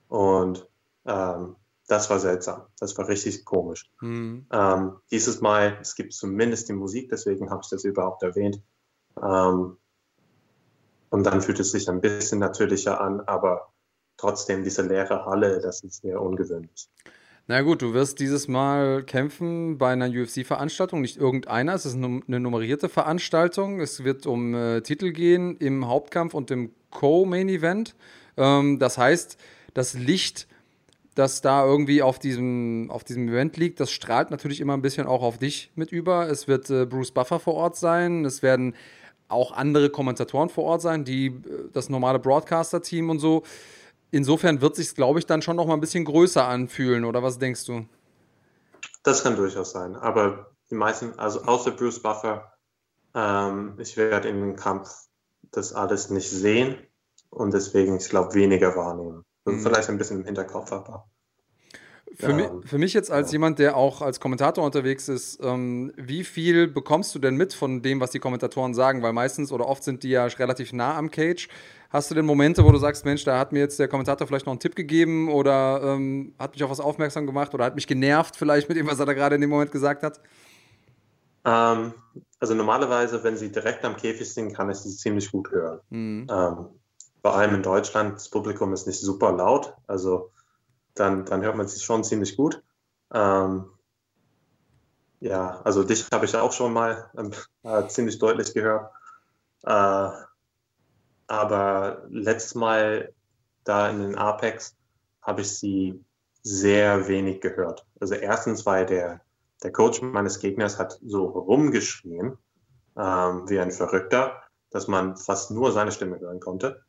Und 0.09 0.69
ähm, 1.07 1.57
das 1.87 2.11
war 2.11 2.19
seltsam. 2.19 2.63
Das 2.79 2.97
war 2.99 3.09
richtig 3.09 3.45
komisch. 3.45 3.91
Mhm. 4.01 4.47
Ähm, 4.53 4.97
dieses 5.11 5.41
Mal, 5.41 5.79
es 5.81 5.95
gibt 5.95 6.13
zumindest 6.13 6.69
die 6.69 6.75
Musik, 6.75 7.09
deswegen 7.11 7.51
habe 7.51 7.63
ich 7.65 7.71
das 7.71 7.85
überhaupt 7.85 8.23
erwähnt. 8.23 8.61
Ähm, 9.23 9.79
und 11.11 11.25
dann 11.25 11.41
fühlt 11.41 11.61
es 11.61 11.71
sich 11.73 11.89
ein 11.89 12.01
bisschen 12.01 12.39
natürlicher 12.39 13.01
an, 13.01 13.21
aber 13.21 13.73
trotzdem 14.19 14.65
diese 14.65 14.83
leere 14.83 15.25
Halle, 15.25 15.61
das 15.61 15.83
ist 15.83 16.03
sehr 16.03 16.21
ungewöhnlich. 16.21 16.91
Na 17.51 17.63
gut, 17.63 17.81
du 17.81 17.95
wirst 17.95 18.21
dieses 18.21 18.47
Mal 18.47 19.03
kämpfen 19.05 19.79
bei 19.79 19.91
einer 19.91 20.07
UFC-Veranstaltung, 20.07 21.01
nicht 21.01 21.17
irgendeiner, 21.17 21.73
es 21.73 21.87
ist 21.87 21.95
eine 21.95 22.41
nummerierte 22.41 22.91
Veranstaltung. 22.91 23.81
Es 23.81 24.05
wird 24.05 24.27
um 24.27 24.55
äh, 24.55 24.83
Titel 24.83 25.13
gehen 25.13 25.57
im 25.57 25.89
Hauptkampf 25.89 26.35
und 26.35 26.51
im 26.51 26.73
Co-Main-Event. 26.91 27.95
Ähm, 28.37 28.79
das 28.79 28.99
heißt, 28.99 29.39
das 29.73 29.95
Licht 29.95 30.47
das 31.15 31.41
da 31.41 31.65
irgendwie 31.65 32.03
auf 32.03 32.19
diesem, 32.19 32.91
auf 32.91 33.03
diesem 33.03 33.29
Event 33.29 33.57
liegt, 33.57 33.81
das 33.81 33.91
strahlt 33.91 34.31
natürlich 34.31 34.61
immer 34.61 34.75
ein 34.75 34.83
bisschen 34.83 35.07
auch 35.07 35.23
auf 35.23 35.39
dich 35.39 35.73
mit 35.75 35.91
über. 35.91 36.29
Es 36.29 36.49
wird 36.49 36.69
äh, 36.69 36.85
Bruce 36.85 37.13
Buffer 37.13 37.41
vor 37.41 37.55
Ort 37.55 37.77
sein. 37.77 38.27
Es 38.27 38.43
werden 38.43 38.75
auch 39.27 39.53
andere 39.53 39.89
Kommentatoren 39.89 40.51
vor 40.51 40.65
Ort 40.65 40.83
sein, 40.83 41.05
die 41.05 41.29
äh, 41.29 41.33
das 41.73 41.89
normale 41.89 42.19
Broadcaster-Team 42.19 43.09
und 43.09 43.21
so. 43.21 43.43
Insofern 44.11 44.61
wird 44.61 44.77
sich 44.77 44.95
glaube 44.95 45.19
ich, 45.19 45.27
dann 45.27 45.43
schon 45.43 45.57
noch 45.57 45.67
mal 45.67 45.75
ein 45.75 45.81
bisschen 45.81 46.05
größer 46.05 46.47
anfühlen, 46.47 47.05
oder 47.05 47.23
was 47.23 47.39
denkst 47.39 47.67
du? 47.67 47.87
Das 49.03 49.23
kann 49.23 49.37
durchaus 49.37 49.71
sein, 49.71 49.97
aber 49.97 50.51
die 50.71 50.75
meisten, 50.75 51.19
also 51.19 51.43
außer 51.43 51.71
Bruce 51.71 52.03
Buffer, 52.03 52.53
ähm, 53.15 53.75
ich 53.79 53.97
werde 53.97 54.29
in 54.29 54.41
dem 54.41 54.57
Kampf 54.57 54.91
das 55.51 55.73
alles 55.73 56.11
nicht 56.11 56.31
sehen 56.31 56.77
und 57.31 57.55
deswegen, 57.55 57.97
ich 57.97 58.09
glaube, 58.09 58.35
weniger 58.35 58.77
wahrnehmen. 58.77 59.25
Mhm. 59.45 59.61
Vielleicht 59.61 59.89
ein 59.89 59.99
bisschen 59.99 60.21
im 60.21 60.25
Hinterkopf, 60.25 60.73
aber. 60.73 61.09
Für, 62.17 62.31
ja. 62.31 62.37
mich, 62.37 62.69
für 62.69 62.79
mich 62.79 62.95
jetzt 62.95 63.11
als 63.11 63.29
ja. 63.29 63.33
jemand, 63.33 63.59
der 63.59 63.77
auch 63.77 64.03
als 64.03 64.19
Kommentator 64.19 64.65
unterwegs 64.65 65.09
ist, 65.09 65.39
ähm, 65.43 65.93
wie 65.97 66.25
viel 66.25 66.67
bekommst 66.67 67.15
du 67.15 67.19
denn 67.19 67.37
mit 67.37 67.53
von 67.53 67.83
dem, 67.83 68.01
was 68.01 68.11
die 68.11 68.19
Kommentatoren 68.19 68.75
sagen? 68.75 69.03
Weil 69.03 69.13
meistens 69.13 69.53
oder 69.53 69.67
oft 69.67 69.85
sind 69.85 70.03
die 70.03 70.11
ja 70.11 70.25
relativ 70.25 70.73
nah 70.73 70.97
am 70.97 71.11
Cage. 71.11 71.49
Hast 71.91 72.11
du 72.11 72.15
denn 72.15 72.27
Momente, 72.27 72.65
wo 72.65 72.71
du 72.71 72.79
sagst, 72.79 73.07
Mensch, 73.07 73.25
da 73.25 73.39
hat 73.39 73.53
mir 73.53 73.61
jetzt 73.61 73.79
der 73.79 73.89
Kommentator 73.89 74.27
vielleicht 74.27 74.45
noch 74.45 74.53
einen 74.53 74.61
Tipp 74.61 74.77
gegeben 74.77 75.31
oder 75.31 75.81
ähm, 75.83 76.35
hat 76.39 76.53
mich 76.53 76.63
auf 76.63 76.71
was 76.71 76.81
aufmerksam 76.81 77.27
gemacht 77.27 77.55
oder 77.55 77.65
hat 77.65 77.75
mich 77.77 77.87
genervt 77.87 78.37
vielleicht 78.37 78.69
mit 78.69 78.77
dem, 78.77 78.87
was 78.87 79.01
er 79.01 79.07
da 79.07 79.15
gerade 79.15 79.37
in 79.37 79.41
dem 79.41 79.49
Moment 79.49 79.73
gesagt 79.73 80.03
hat? 80.03 80.21
Ähm, 81.47 81.95
also 82.41 82.55
normalerweise, 82.55 83.25
wenn 83.25 83.39
sie 83.39 83.51
direkt 83.51 83.87
am 83.87 83.97
Käfig 83.97 84.33
sind, 84.33 84.53
kann 84.53 84.69
ich 84.71 84.77
sie 84.77 84.95
ziemlich 84.95 85.33
gut 85.33 85.51
hören. 85.51 85.81
Mhm. 85.89 86.27
Ähm, 86.31 86.67
vor 87.23 87.35
allem 87.35 87.55
in 87.55 87.63
Deutschland, 87.63 88.17
das 88.17 88.29
Publikum 88.29 88.75
ist 88.75 88.87
nicht 88.87 89.01
super 89.01 89.33
laut, 89.33 89.75
also 89.87 90.31
dann, 90.95 91.25
dann 91.25 91.43
hört 91.43 91.57
man 91.57 91.69
sich 91.69 91.83
schon 91.83 92.05
ziemlich 92.05 92.37
gut. 92.37 92.63
Ähm, 93.15 93.65
ja, 95.21 95.61
also 95.65 95.85
dich 95.85 96.07
habe 96.13 96.27
ich 96.27 96.37
auch 96.37 96.53
schon 96.53 96.73
mal 96.75 97.11
äh, 97.63 97.89
ziemlich 97.89 98.19
deutlich 98.19 98.53
gehört. 98.53 98.91
Äh, 99.65 100.11
aber 101.29 102.07
letztes 102.09 102.55
Mal 102.55 103.13
da 103.65 103.89
in 103.91 104.01
den 104.01 104.17
Apex 104.17 104.77
habe 105.23 105.43
ich 105.43 105.57
sie 105.57 106.03
sehr 106.43 107.07
wenig 107.07 107.41
gehört. 107.41 107.87
Also 108.01 108.15
erstens, 108.15 108.65
weil 108.65 108.87
der, 108.87 109.21
der 109.63 109.73
Coach 109.73 110.01
meines 110.01 110.41
Gegners 110.41 110.79
hat 110.79 110.99
so 111.05 111.27
rumgeschrien, 111.27 112.39
ähm, 112.97 113.49
wie 113.49 113.61
ein 113.61 113.71
Verrückter, 113.71 114.43
dass 114.71 114.89
man 114.89 115.17
fast 115.17 115.51
nur 115.51 115.73
seine 115.73 115.93
Stimme 115.93 116.19
hören 116.19 116.41
konnte. 116.41 116.83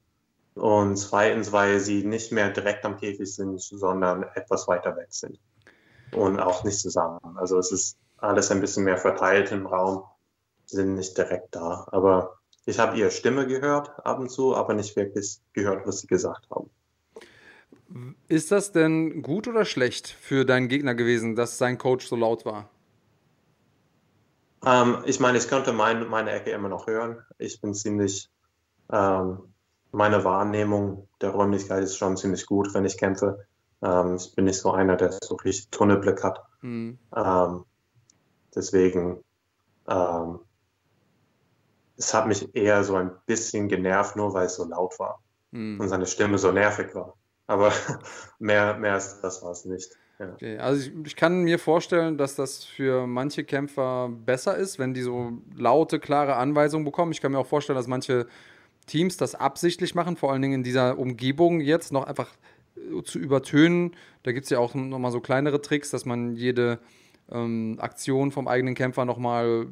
Und 0.56 0.98
zweitens, 0.98 1.52
weil 1.52 1.80
sie 1.80 2.04
nicht 2.04 2.32
mehr 2.32 2.50
direkt 2.50 2.86
am 2.86 2.98
Käfig 2.98 3.34
sind, 3.34 3.62
sondern 3.62 4.24
etwas 4.36 4.68
weiter 4.68 4.96
weg 4.96 5.08
sind. 5.10 5.40
Und 6.14 6.40
auch 6.40 6.64
nicht 6.64 6.80
zusammen. 6.80 7.20
Also 7.38 7.58
es 7.60 7.72
ist 7.72 7.98
alles 8.18 8.52
ein 8.52 8.62
bisschen 8.62 8.84
mehr 8.86 8.98
verteilt 8.98 9.52
im 9.52 9.68
Raum, 9.68 10.04
sind 10.66 10.96
nicht 10.96 11.18
direkt 11.18 11.56
da. 11.56 11.88
Aber 11.92 12.39
ich 12.66 12.80
habe 12.80 12.98
ihre 12.98 13.12
Stimme 13.12 13.48
gehört 13.48 14.06
ab 14.06 14.20
und 14.20 14.30
zu, 14.30 14.56
aber 14.56 14.74
nicht 14.74 14.96
wirklich 14.96 15.40
gehört, 15.54 15.88
was 15.88 16.00
sie 16.00 16.08
gesagt 16.08 16.48
haben. 16.52 16.70
Ist 18.28 18.52
das 18.52 18.72
denn 18.72 19.24
gut 19.24 19.48
oder 19.48 19.66
schlecht 19.66 20.08
für 20.08 20.46
deinen 20.46 20.68
Gegner 20.68 20.94
gewesen, 20.94 21.36
dass 21.36 21.58
sein 21.58 21.78
Coach 21.78 22.08
so 22.08 22.16
laut 22.16 22.46
war? 22.46 22.70
Ähm, 24.66 25.00
ich 25.06 25.20
meine, 25.20 25.38
ich 25.38 25.48
könnte 25.48 25.74
mein, 25.74 26.08
meine 26.08 26.32
Ecke 26.32 26.52
immer 26.52 26.70
noch 26.70 26.88
hören. 26.88 27.24
Ich 27.38 27.62
bin 27.62 27.74
ziemlich, 27.74 28.30
ähm, 28.92 29.40
meine 29.92 30.24
Wahrnehmung 30.24 31.08
der 31.22 31.32
Räumlichkeit 31.32 31.84
ist 31.84 31.98
schon 31.98 32.18
ziemlich 32.18 32.46
gut, 32.46 32.74
wenn 32.74 32.86
ich 32.86 32.98
kämpfe. 32.98 33.46
Ähm, 33.82 34.18
ich 34.18 34.36
bin 34.36 34.46
nicht 34.46 34.60
so 34.60 34.72
einer, 34.72 34.96
der 34.96 35.18
so 35.24 35.36
richtig 35.36 35.70
Tunnelblick 35.70 36.24
hat. 36.24 36.44
Mhm. 36.62 37.00
deswegen, 38.54 39.24
ähm, 39.88 40.40
es 42.00 42.14
hat 42.14 42.28
mich 42.28 42.56
eher 42.56 42.84
so 42.84 42.96
ein 42.96 43.12
bisschen 43.26 43.68
genervt, 43.68 44.16
nur 44.16 44.34
weil 44.34 44.46
es 44.46 44.56
so 44.56 44.64
laut 44.64 44.98
war 45.00 45.22
mhm. 45.52 45.80
und 45.80 45.90
seine 45.90 46.08
Stimme 46.08 46.38
so 46.38 46.52
nervig 46.52 46.96
war. 46.96 47.16
Aber 47.46 47.74
mehr, 48.40 48.78
mehr 48.78 48.94
als 48.94 49.22
das 49.22 49.44
war 49.44 49.52
es 49.52 49.66
nicht. 49.66 49.92
Ja. 50.18 50.34
Okay, 50.34 50.58
also 50.58 50.82
ich, 50.82 50.94
ich, 51.06 51.16
kann 51.16 51.44
mir 51.44 51.60
vorstellen, 51.60 52.18
dass 52.18 52.36
das 52.36 52.64
für 52.64 53.06
manche 53.06 53.44
Kämpfer 53.44 54.10
besser 54.10 54.58
ist, 54.58 54.80
wenn 54.80 54.94
die 54.94 55.02
so 55.02 55.34
laute, 55.56 56.00
klare 56.00 56.36
Anweisungen 56.36 56.86
bekommen. 56.86 57.12
Ich 57.12 57.22
kann 57.22 57.32
mir 57.32 57.40
auch 57.40 57.48
vorstellen, 57.48 57.78
dass 57.78 57.88
manche 57.88 58.28
Teams 58.86 59.18
das 59.18 59.36
absichtlich 59.36 59.94
machen, 59.94 60.18
vor 60.18 60.32
allen 60.32 60.42
Dingen 60.42 60.56
in 60.56 60.64
dieser 60.64 60.98
Umgebung 60.98 61.62
jetzt 61.62 61.92
noch 61.92 62.06
einfach 62.06 62.30
äh, 62.76 63.04
zu 63.04 63.20
übertönen. 63.20 63.96
Da 64.24 64.32
gibt 64.32 64.46
es 64.46 64.50
ja 64.50 64.60
auch 64.60 64.74
nochmal 64.74 65.12
so 65.12 65.20
kleinere 65.20 65.62
Tricks, 65.62 65.90
dass 65.90 66.06
man 66.06 66.36
jede 66.36 66.80
ähm, 67.32 67.78
Aktion 67.80 68.32
vom 68.32 68.48
eigenen 68.48 68.76
Kämpfer 68.76 69.06
nochmal 69.06 69.68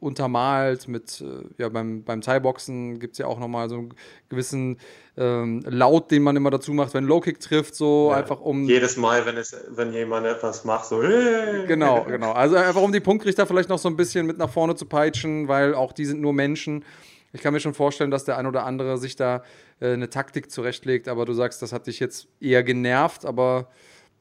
untermalt 0.00 0.88
mit, 0.88 1.22
äh, 1.22 1.62
ja, 1.62 1.68
beim, 1.68 2.04
beim 2.04 2.20
Thai-Boxen 2.20 2.98
gibt 2.98 3.12
es 3.14 3.18
ja 3.18 3.26
auch 3.26 3.38
nochmal 3.38 3.68
so 3.68 3.76
einen 3.76 3.94
gewissen 4.28 4.78
ähm, 5.16 5.62
Laut, 5.66 6.10
den 6.10 6.22
man 6.22 6.36
immer 6.36 6.50
dazu 6.50 6.72
macht, 6.72 6.94
wenn 6.94 7.04
Low-Kick 7.04 7.40
trifft, 7.40 7.74
so 7.74 8.08
ja, 8.10 8.18
einfach 8.18 8.40
um. 8.40 8.64
Jedes 8.64 8.96
Mal, 8.96 9.24
wenn, 9.26 9.36
es, 9.36 9.56
wenn 9.70 9.92
jemand 9.92 10.26
etwas 10.26 10.64
macht, 10.64 10.86
so. 10.86 10.98
Genau, 10.98 12.04
genau. 12.08 12.32
Also 12.32 12.56
einfach 12.56 12.82
um 12.82 12.92
die 12.92 13.00
Punktrichter 13.00 13.46
vielleicht 13.46 13.68
noch 13.68 13.78
so 13.78 13.88
ein 13.88 13.96
bisschen 13.96 14.26
mit 14.26 14.38
nach 14.38 14.50
vorne 14.50 14.74
zu 14.74 14.86
peitschen, 14.86 15.48
weil 15.48 15.74
auch 15.74 15.92
die 15.92 16.04
sind 16.04 16.20
nur 16.20 16.32
Menschen. 16.32 16.84
Ich 17.32 17.40
kann 17.40 17.52
mir 17.52 17.60
schon 17.60 17.74
vorstellen, 17.74 18.10
dass 18.10 18.24
der 18.24 18.38
ein 18.38 18.46
oder 18.46 18.64
andere 18.64 18.98
sich 18.98 19.16
da 19.16 19.42
äh, 19.80 19.92
eine 19.92 20.10
Taktik 20.10 20.50
zurechtlegt, 20.50 21.08
aber 21.08 21.24
du 21.24 21.32
sagst, 21.32 21.62
das 21.62 21.72
hat 21.72 21.86
dich 21.86 22.00
jetzt 22.00 22.28
eher 22.40 22.62
genervt, 22.62 23.24
aber 23.24 23.68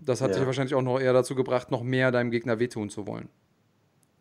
das 0.05 0.21
hat 0.21 0.31
ja. 0.31 0.37
dich 0.37 0.45
wahrscheinlich 0.45 0.75
auch 0.75 0.81
noch 0.81 0.99
eher 0.99 1.13
dazu 1.13 1.35
gebracht, 1.35 1.71
noch 1.71 1.83
mehr 1.83 2.11
deinem 2.11 2.31
Gegner 2.31 2.59
wehtun 2.59 2.89
zu 2.89 3.07
wollen. 3.07 3.29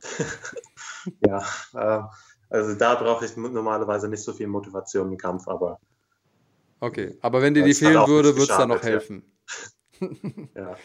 ja, 1.26 1.42
äh, 1.74 2.02
also 2.50 2.74
da 2.74 2.94
brauche 2.96 3.24
ich 3.24 3.36
normalerweise 3.36 4.08
nicht 4.08 4.22
so 4.22 4.32
viel 4.32 4.46
Motivation 4.46 5.10
im 5.10 5.18
Kampf, 5.18 5.48
aber. 5.48 5.78
Okay, 6.80 7.16
aber 7.20 7.42
wenn 7.42 7.54
dir 7.54 7.64
die 7.64 7.74
fehlen 7.74 8.06
würde, 8.06 8.30
würde 8.30 8.42
es 8.42 8.48
da 8.48 8.66
noch 8.66 8.82
helfen. 8.82 9.22
ja. 10.54 10.76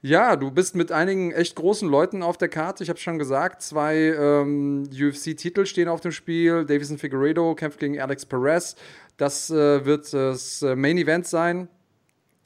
Ja, 0.00 0.36
du 0.36 0.52
bist 0.52 0.76
mit 0.76 0.92
einigen 0.92 1.32
echt 1.32 1.56
großen 1.56 1.88
Leuten 1.88 2.22
auf 2.22 2.38
der 2.38 2.48
Karte. 2.48 2.84
Ich 2.84 2.88
habe 2.88 3.00
schon 3.00 3.18
gesagt, 3.18 3.62
zwei 3.62 3.96
ähm, 3.96 4.84
UFC-Titel 4.92 5.66
stehen 5.66 5.88
auf 5.88 6.00
dem 6.00 6.12
Spiel. 6.12 6.64
Davison 6.64 6.98
Figueredo 6.98 7.56
kämpft 7.56 7.80
gegen 7.80 8.00
Alex 8.00 8.24
Perez. 8.24 8.76
Das 9.16 9.50
äh, 9.50 9.84
wird 9.84 10.12
das 10.12 10.62
äh, 10.62 10.76
Main 10.76 10.98
Event 10.98 11.26
sein 11.26 11.68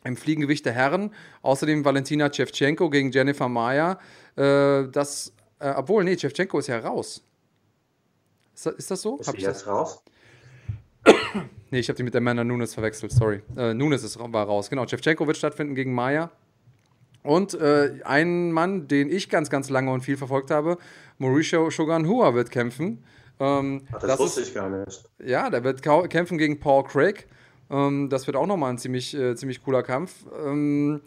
im 0.04 0.16
Fliegengewicht 0.16 0.64
der 0.66 0.72
Herren. 0.72 1.14
Außerdem 1.42 1.84
Valentina 1.84 2.32
Shevchenko 2.32 2.90
gegen 2.90 3.10
Jennifer 3.10 3.48
Mayer. 3.48 3.98
Äh, 4.36 4.88
das 4.88 5.32
äh, 5.62 5.74
obwohl, 5.76 6.02
nee, 6.02 6.16
Chevchenko 6.16 6.58
ist 6.58 6.66
ja 6.66 6.78
raus. 6.80 7.22
Ist 8.54 8.66
das, 8.66 8.74
ist 8.74 8.90
das 8.90 9.02
so? 9.02 9.16
Ist 9.18 9.28
hab 9.28 9.36
ich 9.36 9.42
jetzt 9.42 9.62
das? 9.62 9.68
raus? 9.68 10.02
nee, 11.70 11.78
ich 11.78 11.88
habe 11.88 11.96
die 11.96 12.02
mit 12.02 12.14
der 12.14 12.20
Amanda 12.20 12.42
Nunes 12.42 12.74
verwechselt, 12.74 13.12
sorry. 13.12 13.42
Äh, 13.56 13.72
Nunes 13.72 14.02
ist, 14.02 14.18
war 14.18 14.46
raus. 14.46 14.68
Genau, 14.68 14.84
Chevchenko 14.86 15.26
wird 15.26 15.36
stattfinden 15.36 15.76
gegen 15.76 15.94
Maya. 15.94 16.32
Und 17.22 17.54
äh, 17.54 18.00
ein 18.04 18.50
Mann, 18.50 18.88
den 18.88 19.08
ich 19.08 19.30
ganz, 19.30 19.50
ganz 19.50 19.70
lange 19.70 19.92
und 19.92 20.00
viel 20.00 20.16
verfolgt 20.16 20.50
habe, 20.50 20.78
Mauricio 21.18 21.70
Shogun 21.70 22.08
Hua 22.08 22.34
wird 22.34 22.50
kämpfen. 22.50 23.04
Ähm, 23.38 23.82
Ach, 23.92 24.00
das, 24.00 24.10
das, 24.10 24.18
wusste 24.18 24.40
ist, 24.40 24.48
ich 24.48 24.54
gar 24.54 24.68
nicht. 24.68 25.04
Ja, 25.24 25.48
der 25.48 25.62
wird 25.62 25.82
kämpfen 25.82 26.38
gegen 26.38 26.58
Paul 26.58 26.82
Craig. 26.82 27.28
Ähm, 27.72 28.08
das 28.10 28.26
wird 28.26 28.36
auch 28.36 28.46
nochmal 28.46 28.70
ein 28.70 28.78
ziemlich, 28.78 29.14
äh, 29.14 29.34
ziemlich 29.34 29.64
cooler 29.64 29.82
Kampf. 29.82 30.26
Ähm, 30.44 31.00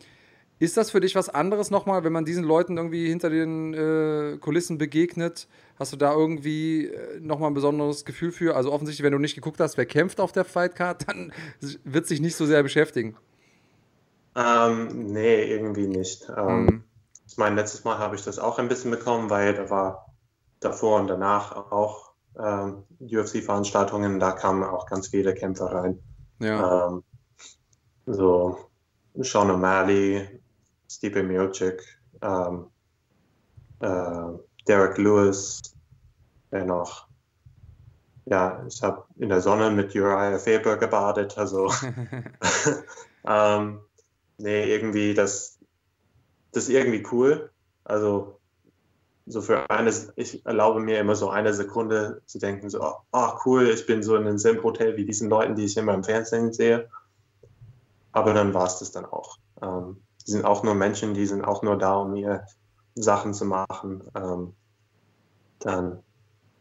ist 0.57 0.77
das 0.77 0.89
für 0.89 1.01
dich 1.01 1.15
was 1.15 1.29
anderes 1.29 1.69
nochmal, 1.69 2.03
wenn 2.03 2.13
man 2.13 2.25
diesen 2.25 2.43
Leuten 2.43 2.77
irgendwie 2.77 3.07
hinter 3.07 3.29
den 3.29 3.73
äh, 3.73 4.37
Kulissen 4.37 4.77
begegnet? 4.77 5.47
Hast 5.77 5.93
du 5.93 5.97
da 5.97 6.13
irgendwie 6.13 6.87
äh, 6.87 7.19
nochmal 7.19 7.51
ein 7.51 7.53
besonderes 7.53 8.05
Gefühl 8.05 8.31
für? 8.31 8.55
Also 8.55 8.71
offensichtlich, 8.71 9.03
wenn 9.03 9.11
du 9.11 9.19
nicht 9.19 9.35
geguckt 9.35 9.59
hast, 9.59 9.77
wer 9.77 9.85
kämpft 9.85 10.19
auf 10.19 10.31
der 10.31 10.45
Fightcard, 10.45 11.07
dann 11.07 11.33
wird 11.83 12.07
sich 12.07 12.19
nicht 12.19 12.35
so 12.35 12.45
sehr 12.45 12.63
beschäftigen. 12.63 13.15
Ähm, 14.35 15.07
nee, 15.07 15.43
irgendwie 15.43 15.87
nicht. 15.87 16.29
Ähm, 16.35 16.65
mhm. 16.65 16.83
Ich 17.27 17.37
meine, 17.37 17.55
letztes 17.55 17.83
Mal 17.83 17.97
habe 17.99 18.15
ich 18.15 18.23
das 18.23 18.39
auch 18.39 18.57
ein 18.57 18.69
bisschen 18.69 18.91
bekommen, 18.91 19.29
weil 19.29 19.53
da 19.53 19.69
war 19.69 20.13
davor 20.61 20.99
und 20.99 21.07
danach 21.07 21.71
auch 21.71 22.13
ähm, 22.39 22.83
UFC-Veranstaltungen, 22.99 24.19
da 24.19 24.31
kamen 24.31 24.63
auch 24.63 24.87
ganz 24.87 25.07
viele 25.09 25.33
Kämpfer 25.33 25.65
rein. 25.65 25.99
Ja. 26.39 26.87
Ähm, 26.87 27.03
so 28.05 28.71
Sean 29.15 29.51
O'Malley, 29.51 30.41
Stipe 30.91 31.23
Miocic, 31.23 31.81
ähm, 32.21 32.71
äh, 33.79 34.37
Derek 34.67 34.97
Lewis, 34.97 35.61
wer 36.51 36.65
noch? 36.65 37.07
Ja, 38.25 38.65
ich 38.67 38.81
habe 38.81 39.05
in 39.17 39.29
der 39.29 39.41
Sonne 39.41 39.69
mit 39.69 39.95
Uriah 39.95 40.39
Faber 40.39 40.77
gebadet, 40.77 41.37
also 41.37 41.71
ähm, 43.27 43.81
nee, 44.37 44.71
irgendwie 44.73 45.13
das, 45.13 45.59
das 46.51 46.63
ist 46.63 46.69
irgendwie 46.69 47.05
cool. 47.11 47.51
Also 47.83 48.41
so 49.27 49.41
für 49.41 49.69
eine, 49.69 49.91
ich 50.15 50.45
erlaube 50.45 50.79
mir 50.79 50.99
immer 50.99 51.15
so 51.15 51.29
eine 51.29 51.53
Sekunde 51.53 52.21
zu 52.25 52.37
denken, 52.37 52.69
so, 52.69 52.79
oh 53.11 53.29
cool, 53.45 53.69
ich 53.69 53.85
bin 53.85 54.03
so 54.03 54.15
in 54.15 54.27
einem 54.27 54.37
Sim-Hotel 54.37 54.97
wie 54.97 55.05
diesen 55.05 55.29
Leuten, 55.29 55.55
die 55.55 55.65
ich 55.65 55.77
immer 55.77 55.93
im 55.93 56.03
Fernsehen 56.03 56.53
sehe. 56.53 56.89
Aber 58.11 58.33
dann 58.33 58.53
war 58.53 58.67
es 58.67 58.79
das 58.79 58.91
dann 58.91 59.05
auch. 59.05 59.37
Ähm, 59.61 59.97
die 60.25 60.31
sind 60.31 60.45
auch 60.45 60.63
nur 60.63 60.75
Menschen, 60.75 61.13
die 61.13 61.25
sind 61.25 61.43
auch 61.43 61.63
nur 61.63 61.77
da, 61.77 61.95
um 61.95 62.13
mir 62.13 62.45
Sachen 62.93 63.33
zu 63.33 63.45
machen. 63.45 64.03
Ähm, 64.15 64.53
dann, 65.59 66.03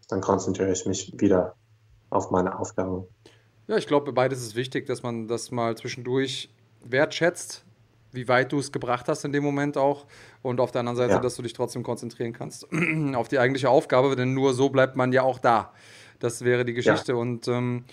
dann 0.09 0.21
konzentriere 0.21 0.73
ich 0.73 0.87
mich 0.87 1.13
wieder 1.19 1.55
auf 2.11 2.31
meine 2.31 2.59
Aufgaben. 2.59 3.05
Ja, 3.67 3.77
ich 3.77 3.87
glaube, 3.87 4.13
beides 4.13 4.43
ist 4.43 4.55
wichtig, 4.55 4.87
dass 4.87 5.03
man 5.03 5.29
das 5.29 5.51
mal 5.51 5.77
zwischendurch 5.77 6.51
wertschätzt, 6.83 7.64
wie 8.15 8.29
weit 8.29 8.53
du 8.53 8.59
es 8.59 8.73
gebracht 8.73 9.09
hast 9.09 9.25
in 9.25 9.33
dem 9.33 9.45
Moment 9.45 9.77
auch. 9.77 10.07
Und 10.43 10.61
auf 10.61 10.71
der 10.71 10.81
anderen 10.81 10.97
Seite, 10.97 11.15
ja. 11.15 11.21
dass 11.21 11.37
du 11.37 11.43
dich 11.43 11.53
trotzdem 11.53 11.83
konzentrieren 11.83 12.33
kannst 12.33 12.67
auf 13.15 13.29
die 13.29 13.39
eigentliche 13.39 13.69
Aufgabe, 13.71 14.15
denn 14.17 14.35
nur 14.35 14.55
so 14.55 14.69
bleibt 14.71 14.97
man 14.97 15.13
ja 15.13 15.23
auch 15.23 15.39
da. 15.39 15.73
Das 16.19 16.45
wäre 16.45 16.65
die 16.65 16.75
Geschichte. 16.75 17.13
Ja. 17.13 17.19
Und 17.19 17.49
ähm, 17.49 17.85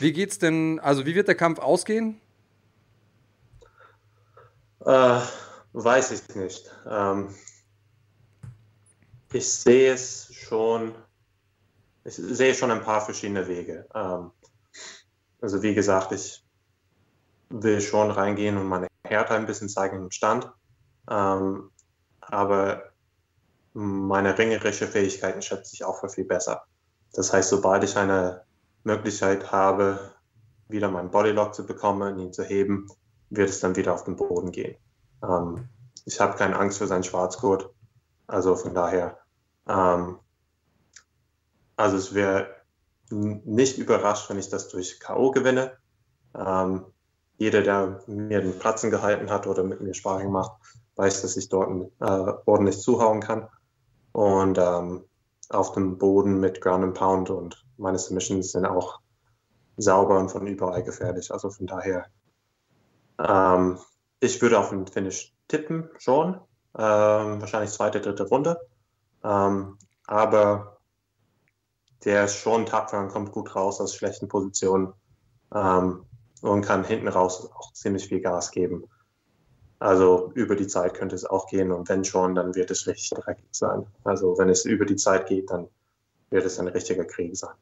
wie 0.00 0.12
geht's 0.12 0.38
denn, 0.38 0.80
also 0.80 1.06
wie 1.06 1.14
wird 1.14 1.28
der 1.28 1.34
Kampf 1.34 1.58
ausgehen? 1.58 2.20
Äh, 4.84 5.20
weiß 5.72 6.10
ich 6.12 6.34
nicht. 6.36 6.70
Ähm, 6.88 7.34
ich 9.32 9.48
sehe 9.48 9.92
es 9.92 10.32
schon, 10.32 10.94
ich 12.04 12.14
sehe 12.14 12.54
schon 12.54 12.70
ein 12.70 12.82
paar 12.82 13.00
verschiedene 13.00 13.46
Wege. 13.48 13.86
Ähm, 13.94 14.30
also 15.40 15.62
wie 15.62 15.74
gesagt, 15.74 16.12
ich 16.12 16.42
will 17.48 17.80
schon 17.80 18.10
reingehen 18.10 18.56
und 18.56 18.66
meine 18.66 18.88
Härte 19.06 19.34
ein 19.34 19.46
bisschen 19.46 19.68
zeigen 19.68 19.96
im 19.96 20.10
Stand. 20.10 20.50
Ähm, 21.10 21.70
aber 22.20 22.82
meine 23.72 24.36
ringerische 24.36 24.86
Fähigkeiten 24.86 25.42
schätze 25.42 25.74
ich 25.74 25.84
auch 25.84 26.00
für 26.00 26.08
viel 26.08 26.24
besser. 26.24 26.64
Das 27.12 27.32
heißt, 27.32 27.50
sobald 27.50 27.84
ich 27.84 27.96
eine 27.96 28.42
Möglichkeit 28.84 29.52
habe, 29.52 30.12
wieder 30.68 30.90
meinen 30.90 31.10
Bodylock 31.10 31.54
zu 31.54 31.66
bekommen, 31.66 32.18
ihn 32.18 32.32
zu 32.32 32.42
heben, 32.42 32.88
wird 33.30 33.50
es 33.50 33.60
dann 33.60 33.76
wieder 33.76 33.94
auf 33.94 34.04
den 34.04 34.16
Boden 34.16 34.50
gehen. 34.52 34.76
Ähm, 35.22 35.68
ich 36.04 36.20
habe 36.20 36.36
keine 36.36 36.58
Angst 36.58 36.78
für 36.78 36.86
seinen 36.86 37.04
Schwarzgurt. 37.04 37.70
Also 38.26 38.56
von 38.56 38.74
daher 38.74 39.18
Ähm, 39.68 40.18
also 41.76 41.96
es 41.96 42.14
wäre 42.14 42.54
nicht 43.10 43.78
überrascht, 43.78 44.28
wenn 44.30 44.38
ich 44.38 44.48
das 44.48 44.68
durch 44.68 44.98
K.O. 44.98 45.30
gewinne. 45.30 45.76
Ähm, 46.34 46.86
jeder, 47.38 47.62
der 47.62 48.00
mir 48.06 48.40
den 48.40 48.58
Platzen 48.58 48.90
gehalten 48.90 49.30
hat 49.30 49.46
oder 49.46 49.62
mit 49.62 49.80
mir 49.80 49.94
Sparring 49.94 50.30
macht, 50.30 50.52
weiß, 50.96 51.22
dass 51.22 51.36
ich 51.36 51.48
dort 51.48 51.70
äh, 52.00 52.32
ordentlich 52.46 52.80
zuhauen 52.80 53.20
kann. 53.20 53.48
Und 54.12 54.58
ähm, 54.58 55.04
auf 55.50 55.72
dem 55.72 55.98
Boden 55.98 56.40
mit 56.40 56.60
Ground 56.60 56.84
and 56.84 56.94
Pound 56.94 57.30
und 57.30 57.64
meine 57.76 57.98
Submissions 57.98 58.52
sind 58.52 58.64
auch 58.64 59.00
sauber 59.76 60.18
und 60.18 60.30
von 60.30 60.46
überall 60.46 60.82
gefährlich. 60.82 61.30
Also 61.30 61.50
von 61.50 61.66
daher, 61.66 62.06
ähm, 63.18 63.78
ich 64.20 64.40
würde 64.40 64.58
auf 64.58 64.70
den 64.70 64.86
Finish 64.86 65.34
tippen, 65.48 65.90
schon. 65.98 66.34
Ähm, 66.78 67.40
wahrscheinlich 67.40 67.70
zweite, 67.70 68.00
dritte 68.00 68.24
Runde. 68.24 68.58
Ähm, 69.22 69.78
aber 70.06 70.78
der 72.04 72.24
ist 72.24 72.36
schon 72.36 72.66
tapfer 72.66 73.00
und 73.00 73.08
kommt 73.08 73.32
gut 73.32 73.54
raus 73.54 73.80
aus 73.80 73.94
schlechten 73.94 74.28
Positionen 74.28 74.94
ähm, 75.54 76.05
und 76.42 76.62
kann 76.62 76.84
hinten 76.84 77.08
raus 77.08 77.50
auch 77.54 77.72
ziemlich 77.72 78.08
viel 78.08 78.20
Gas 78.20 78.50
geben. 78.50 78.84
Also 79.78 80.30
über 80.34 80.56
die 80.56 80.66
Zeit 80.66 80.94
könnte 80.94 81.14
es 81.14 81.26
auch 81.26 81.48
gehen 81.48 81.70
und 81.70 81.88
wenn 81.88 82.04
schon, 82.04 82.34
dann 82.34 82.54
wird 82.54 82.70
es 82.70 82.86
richtig 82.86 83.10
dreckig 83.10 83.44
sein. 83.50 83.86
Also 84.04 84.38
wenn 84.38 84.48
es 84.48 84.64
über 84.64 84.86
die 84.86 84.96
Zeit 84.96 85.26
geht, 85.26 85.50
dann 85.50 85.68
wird 86.30 86.46
es 86.46 86.58
ein 86.58 86.68
richtiger 86.68 87.04
Krieg 87.04 87.36
sein. 87.36 87.54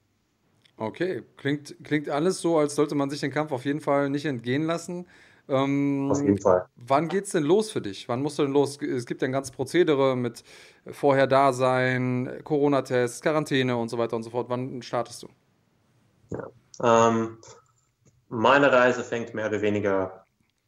Okay, 0.77 1.23
klingt, 1.37 1.77
klingt 1.85 2.09
alles 2.09 2.41
so, 2.41 2.59
als 2.59 2.75
sollte 2.75 2.95
man 2.95 3.11
sich 3.11 3.21
den 3.21 3.31
Kampf 3.31 3.53
auf 3.53 3.65
jeden 3.65 3.81
Fall 3.81 4.11
nicht 4.11 4.25
entgehen 4.27 4.65
lassen. 4.65 5.07
Ähm, 5.49 6.11
auf 6.11 6.23
jeden 6.23 6.41
Fall. 6.41 6.67
Wann 6.77 7.09
geht's 7.09 7.31
denn 7.33 7.43
los 7.43 7.71
für 7.71 7.81
dich? 7.81 8.09
Wann 8.09 8.23
musst 8.23 8.39
du 8.39 8.45
denn 8.45 8.53
los? 8.53 8.79
Es 8.81 9.07
gibt 9.07 9.23
ja 9.23 9.29
ein 9.29 9.33
ganzes 9.33 9.55
Prozedere 9.55 10.17
mit 10.17 10.43
vorher 10.91 11.27
da 11.27 11.53
sein, 11.53 12.41
Corona-Test, 12.45 13.23
Quarantäne 13.23 13.77
und 13.77 13.89
so 13.89 13.99
weiter 13.99 14.17
und 14.17 14.23
so 14.23 14.31
fort. 14.31 14.49
Wann 14.49 14.83
startest 14.83 15.23
du? 15.23 15.29
Ja. 16.31 17.09
Ähm, 17.09 17.39
meine 18.29 18.73
Reise 18.73 19.05
fängt 19.05 19.35
mehr 19.35 19.49
oder 19.49 19.63
weniger 19.63 20.25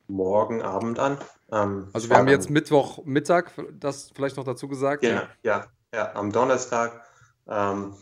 morgen 0.09 0.63
Abend 0.63 0.99
an. 0.99 1.19
Ähm, 1.51 1.89
also 1.93 2.09
wir 2.09 2.17
haben 2.17 2.29
jetzt 2.29 2.51
Mittwoch 2.51 3.05
Mittag, 3.05 3.53
das 3.73 4.11
vielleicht 4.15 4.37
noch 4.37 4.45
dazu 4.45 4.69
gesagt. 4.69 5.03
Ja, 5.03 5.29
ja, 5.43 5.67
ja, 5.95 6.15
am 6.15 6.33
Donnerstag 6.33 7.03
ähm, 7.49 7.95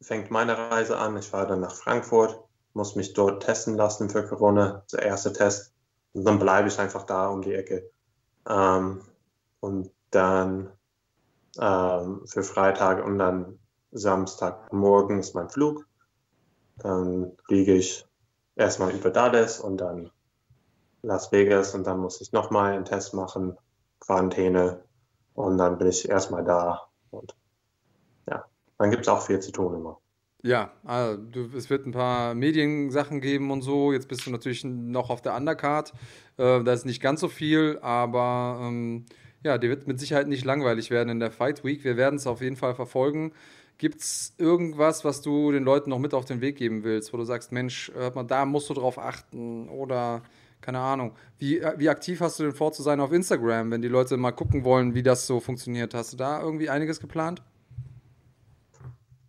fängt 0.00 0.30
meine 0.30 0.56
Reise 0.56 0.98
an. 0.98 1.16
Ich 1.16 1.28
fahre 1.28 1.48
dann 1.48 1.60
nach 1.60 1.74
Frankfurt, 1.74 2.38
muss 2.74 2.96
mich 2.96 3.14
dort 3.14 3.42
testen 3.42 3.76
lassen 3.76 4.10
für 4.10 4.26
Corona, 4.26 4.84
der 4.92 5.02
erste 5.02 5.32
Test. 5.32 5.72
Und 6.12 6.24
dann 6.24 6.38
bleibe 6.38 6.68
ich 6.68 6.78
einfach 6.78 7.04
da 7.04 7.28
um 7.28 7.42
die 7.42 7.54
Ecke. 7.54 7.90
Ähm, 8.48 9.02
und 9.60 9.90
dann 10.10 10.70
ähm, 11.58 12.22
für 12.26 12.42
Freitag 12.42 13.04
und 13.04 13.18
dann 13.18 13.58
Samstag 13.92 14.72
morgens 14.72 15.34
mein 15.34 15.48
Flug. 15.48 15.86
Dann 16.78 17.32
fliege 17.46 17.74
ich 17.74 18.06
erstmal 18.56 18.92
über 18.92 19.10
Dallas 19.10 19.60
und 19.60 19.78
dann 19.78 20.10
Las 21.02 21.30
Vegas 21.30 21.74
und 21.74 21.86
dann 21.86 22.00
muss 22.00 22.20
ich 22.20 22.32
nochmal 22.32 22.72
einen 22.72 22.84
Test 22.84 23.14
machen, 23.14 23.56
Quarantäne 24.00 24.82
und 25.34 25.58
dann 25.58 25.78
bin 25.78 25.88
ich 25.88 26.08
erstmal 26.08 26.44
da 26.44 26.88
und 27.10 27.36
ja, 28.28 28.44
dann 28.78 28.90
gibt 28.90 29.02
es 29.02 29.08
auch 29.08 29.22
viel 29.22 29.38
zu 29.38 29.52
tun 29.52 29.74
immer. 29.74 30.00
Ja, 30.42 30.70
also 30.84 31.20
du, 31.20 31.50
es 31.56 31.70
wird 31.70 31.86
ein 31.86 31.92
paar 31.92 32.34
Mediensachen 32.34 33.20
geben 33.20 33.50
und 33.50 33.62
so. 33.62 33.92
Jetzt 33.92 34.06
bist 34.06 34.26
du 34.26 34.30
natürlich 34.30 34.64
noch 34.64 35.10
auf 35.10 35.20
der 35.20 35.34
Undercard. 35.34 35.92
Äh, 36.36 36.62
da 36.62 36.72
ist 36.72 36.86
nicht 36.86 37.02
ganz 37.02 37.20
so 37.20 37.28
viel, 37.28 37.78
aber 37.82 38.60
ähm, 38.62 39.06
ja, 39.42 39.58
dir 39.58 39.70
wird 39.70 39.86
mit 39.88 39.98
Sicherheit 39.98 40.28
nicht 40.28 40.44
langweilig 40.44 40.90
werden 40.90 41.08
in 41.08 41.20
der 41.20 41.30
Fight 41.30 41.64
Week. 41.64 41.84
Wir 41.84 41.96
werden 41.96 42.16
es 42.16 42.26
auf 42.26 42.42
jeden 42.42 42.56
Fall 42.56 42.74
verfolgen. 42.74 43.32
Gibt 43.78 44.00
es 44.00 44.34
irgendwas, 44.38 45.04
was 45.04 45.20
du 45.20 45.52
den 45.52 45.64
Leuten 45.64 45.90
noch 45.90 45.98
mit 45.98 46.14
auf 46.14 46.24
den 46.24 46.40
Weg 46.40 46.56
geben 46.56 46.82
willst, 46.82 47.12
wo 47.12 47.18
du 47.18 47.24
sagst, 47.24 47.52
Mensch, 47.52 47.92
hört 47.94 48.14
mal, 48.14 48.24
da 48.24 48.44
musst 48.46 48.70
du 48.70 48.74
drauf 48.74 48.98
achten 48.98 49.68
oder 49.68 50.22
keine 50.60 50.80
Ahnung. 50.80 51.14
Wie, 51.38 51.58
äh, 51.58 51.74
wie 51.78 51.88
aktiv 51.88 52.20
hast 52.20 52.38
du 52.38 52.44
denn 52.44 52.52
vor 52.52 52.72
zu 52.72 52.82
sein 52.82 53.00
auf 53.00 53.12
Instagram, 53.12 53.70
wenn 53.70 53.82
die 53.82 53.88
Leute 53.88 54.16
mal 54.16 54.32
gucken 54.32 54.64
wollen, 54.64 54.94
wie 54.94 55.02
das 55.02 55.26
so 55.26 55.40
funktioniert? 55.40 55.94
Hast 55.94 56.12
du 56.12 56.16
da 56.16 56.40
irgendwie 56.40 56.70
einiges 56.70 57.00
geplant? 57.00 57.42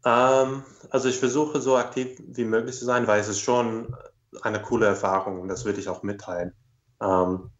Ähm, 0.05 0.63
also 0.89 1.09
ich 1.09 1.19
versuche 1.19 1.59
so 1.59 1.75
aktiv 1.75 2.21
wie 2.25 2.45
möglich 2.45 2.77
zu 2.77 2.85
sein, 2.85 3.07
weil 3.07 3.19
es 3.19 3.27
ist 3.27 3.41
schon 3.41 3.95
eine 4.41 4.61
coole 4.61 4.85
Erfahrung 4.85 5.41
und 5.41 5.47
das 5.47 5.65
würde 5.65 5.79
ich 5.79 5.89
auch 5.89 6.03
mitteilen. 6.03 6.53
Ähm, 7.01 7.51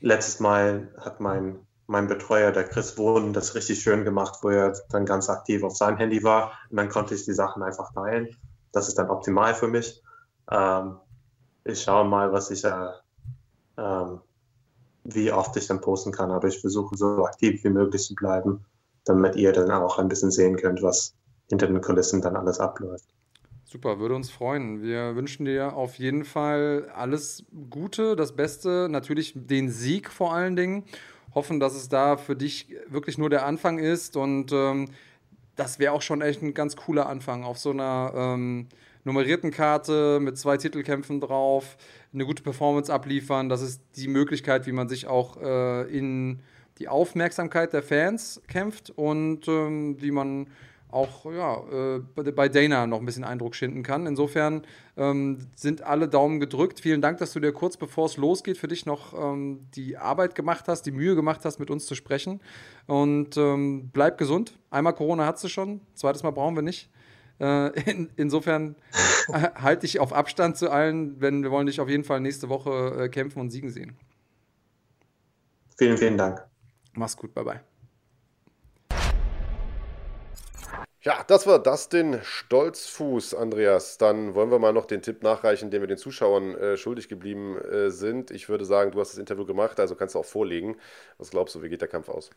letztes 0.00 0.40
Mal 0.40 0.94
hat 0.98 1.20
mein, 1.20 1.66
mein 1.92 2.08
Betreuer, 2.08 2.50
der 2.50 2.64
Chris 2.64 2.98
Wohn, 2.98 3.32
das 3.32 3.54
richtig 3.54 3.80
schön 3.80 4.04
gemacht, 4.04 4.38
wo 4.42 4.48
er 4.48 4.74
dann 4.90 5.06
ganz 5.06 5.28
aktiv 5.30 5.62
auf 5.62 5.76
sein 5.76 5.96
Handy 5.96 6.22
war 6.24 6.52
und 6.70 6.76
dann 6.76 6.88
konnte 6.88 7.14
ich 7.14 7.24
die 7.24 7.34
Sachen 7.34 7.62
einfach 7.62 7.92
teilen. 7.92 8.28
Das 8.72 8.88
ist 8.88 8.98
dann 8.98 9.10
optimal 9.10 9.54
für 9.54 9.68
mich. 9.68 10.02
Ähm, 10.50 10.96
ich 11.64 11.82
schaue 11.82 12.08
mal, 12.08 12.32
was 12.32 12.50
ich 12.50 12.64
äh, 12.64 12.88
ähm, 13.76 14.20
wie 15.04 15.32
oft 15.32 15.56
ich 15.56 15.66
dann 15.66 15.80
posten 15.80 16.12
kann. 16.12 16.30
Aber 16.30 16.48
ich 16.48 16.60
versuche 16.60 16.96
so 16.96 17.24
aktiv 17.24 17.62
wie 17.64 17.70
möglich 17.70 18.02
zu 18.02 18.14
bleiben, 18.14 18.64
damit 19.04 19.36
ihr 19.36 19.52
dann 19.52 19.70
auch 19.70 19.98
ein 19.98 20.08
bisschen 20.08 20.30
sehen 20.30 20.56
könnt, 20.56 20.82
was 20.82 21.14
hinter 21.48 21.66
den 21.66 21.80
Kulissen 21.80 22.22
dann 22.22 22.36
alles 22.36 22.60
abläuft. 22.60 23.08
Super, 23.64 23.98
würde 23.98 24.14
uns 24.14 24.30
freuen. 24.30 24.82
Wir 24.82 25.16
wünschen 25.16 25.46
dir 25.46 25.74
auf 25.74 25.94
jeden 25.94 26.24
Fall 26.24 26.90
alles 26.94 27.46
Gute, 27.70 28.16
das 28.16 28.36
Beste, 28.36 28.88
natürlich 28.90 29.32
den 29.34 29.70
Sieg 29.70 30.10
vor 30.10 30.34
allen 30.34 30.56
Dingen. 30.56 30.84
Hoffen, 31.34 31.60
dass 31.60 31.74
es 31.74 31.88
da 31.88 32.16
für 32.16 32.36
dich 32.36 32.68
wirklich 32.88 33.18
nur 33.18 33.30
der 33.30 33.46
Anfang 33.46 33.78
ist 33.78 34.16
und 34.16 34.52
ähm, 34.52 34.88
das 35.56 35.78
wäre 35.78 35.92
auch 35.92 36.02
schon 36.02 36.22
echt 36.22 36.42
ein 36.42 36.54
ganz 36.54 36.76
cooler 36.76 37.08
Anfang 37.08 37.44
auf 37.44 37.58
so 37.58 37.70
einer 37.70 38.12
ähm, 38.14 38.68
nummerierten 39.04 39.50
Karte 39.50 40.18
mit 40.20 40.38
zwei 40.38 40.56
Titelkämpfen 40.56 41.20
drauf, 41.20 41.76
eine 42.12 42.24
gute 42.24 42.42
Performance 42.42 42.92
abliefern. 42.92 43.48
Das 43.48 43.60
ist 43.60 43.82
die 43.96 44.08
Möglichkeit, 44.08 44.66
wie 44.66 44.72
man 44.72 44.88
sich 44.88 45.06
auch 45.06 45.40
äh, 45.42 45.82
in 45.96 46.40
die 46.78 46.88
Aufmerksamkeit 46.88 47.72
der 47.72 47.82
Fans 47.82 48.40
kämpft 48.48 48.90
und 48.90 49.46
ähm, 49.48 50.00
wie 50.00 50.10
man 50.10 50.46
auch 50.92 51.24
ja, 51.26 51.96
äh, 51.96 52.00
bei 52.32 52.48
Dana 52.48 52.86
noch 52.86 53.00
ein 53.00 53.06
bisschen 53.06 53.24
Eindruck 53.24 53.54
schinden 53.54 53.82
kann. 53.82 54.06
Insofern 54.06 54.62
ähm, 54.96 55.38
sind 55.54 55.82
alle 55.82 56.08
Daumen 56.08 56.38
gedrückt. 56.38 56.80
Vielen 56.80 57.00
Dank, 57.00 57.18
dass 57.18 57.32
du 57.32 57.40
dir 57.40 57.52
kurz 57.52 57.76
bevor 57.76 58.06
es 58.06 58.16
losgeht 58.16 58.58
für 58.58 58.68
dich 58.68 58.86
noch 58.86 59.14
ähm, 59.14 59.66
die 59.74 59.96
Arbeit 59.96 60.34
gemacht 60.34 60.68
hast, 60.68 60.82
die 60.82 60.92
Mühe 60.92 61.14
gemacht 61.14 61.40
hast, 61.44 61.58
mit 61.58 61.70
uns 61.70 61.86
zu 61.86 61.94
sprechen. 61.94 62.40
Und 62.86 63.36
ähm, 63.36 63.90
bleib 63.92 64.18
gesund. 64.18 64.58
Einmal 64.70 64.94
Corona 64.94 65.26
hat 65.26 65.42
du 65.42 65.48
schon, 65.48 65.80
zweites 65.94 66.22
Mal 66.22 66.30
brauchen 66.30 66.54
wir 66.54 66.62
nicht. 66.62 66.90
Äh, 67.40 67.68
in, 67.90 68.10
insofern 68.16 68.76
halte 69.32 69.86
ich 69.86 69.98
auf 69.98 70.12
Abstand 70.12 70.56
zu 70.56 70.70
allen, 70.70 71.20
wenn 71.20 71.42
wir 71.42 71.50
wollen 71.50 71.66
dich 71.66 71.80
auf 71.80 71.88
jeden 71.88 72.04
Fall 72.04 72.20
nächste 72.20 72.48
Woche 72.48 73.04
äh, 73.04 73.08
kämpfen 73.08 73.40
und 73.40 73.50
siegen 73.50 73.70
sehen. 73.70 73.96
Vielen, 75.78 75.96
vielen 75.96 76.18
Dank. 76.18 76.46
Mach's 76.94 77.16
gut, 77.16 77.32
bye 77.34 77.44
bye. 77.44 77.71
Ja, 81.04 81.24
das 81.26 81.46
war 81.48 81.60
Dustin 81.60 82.20
Stolzfuß, 82.22 83.34
Andreas. 83.34 83.98
Dann 83.98 84.34
wollen 84.34 84.50
wir 84.52 84.58
mal 84.60 84.72
noch 84.72 84.86
den 84.86 85.02
Tipp 85.02 85.22
nachreichen, 85.24 85.70
den 85.70 85.80
wir 85.82 85.88
den 85.88 85.96
Zuschauern 85.98 86.54
äh, 86.54 86.76
schuldig 86.76 87.08
geblieben 87.08 87.56
äh, 87.58 87.90
sind. 87.90 88.30
Ich 88.30 88.48
würde 88.48 88.64
sagen, 88.64 88.92
du 88.92 89.00
hast 89.00 89.10
das 89.12 89.18
Interview 89.18 89.44
gemacht, 89.44 89.80
also 89.80 89.96
kannst 89.96 90.14
du 90.14 90.20
auch 90.20 90.24
vorlegen. 90.24 90.76
Was 91.18 91.30
glaubst 91.30 91.54
du, 91.56 91.62
wie 91.62 91.68
geht 91.68 91.80
der 91.80 91.88
Kampf 91.88 92.08
aus? 92.08 92.30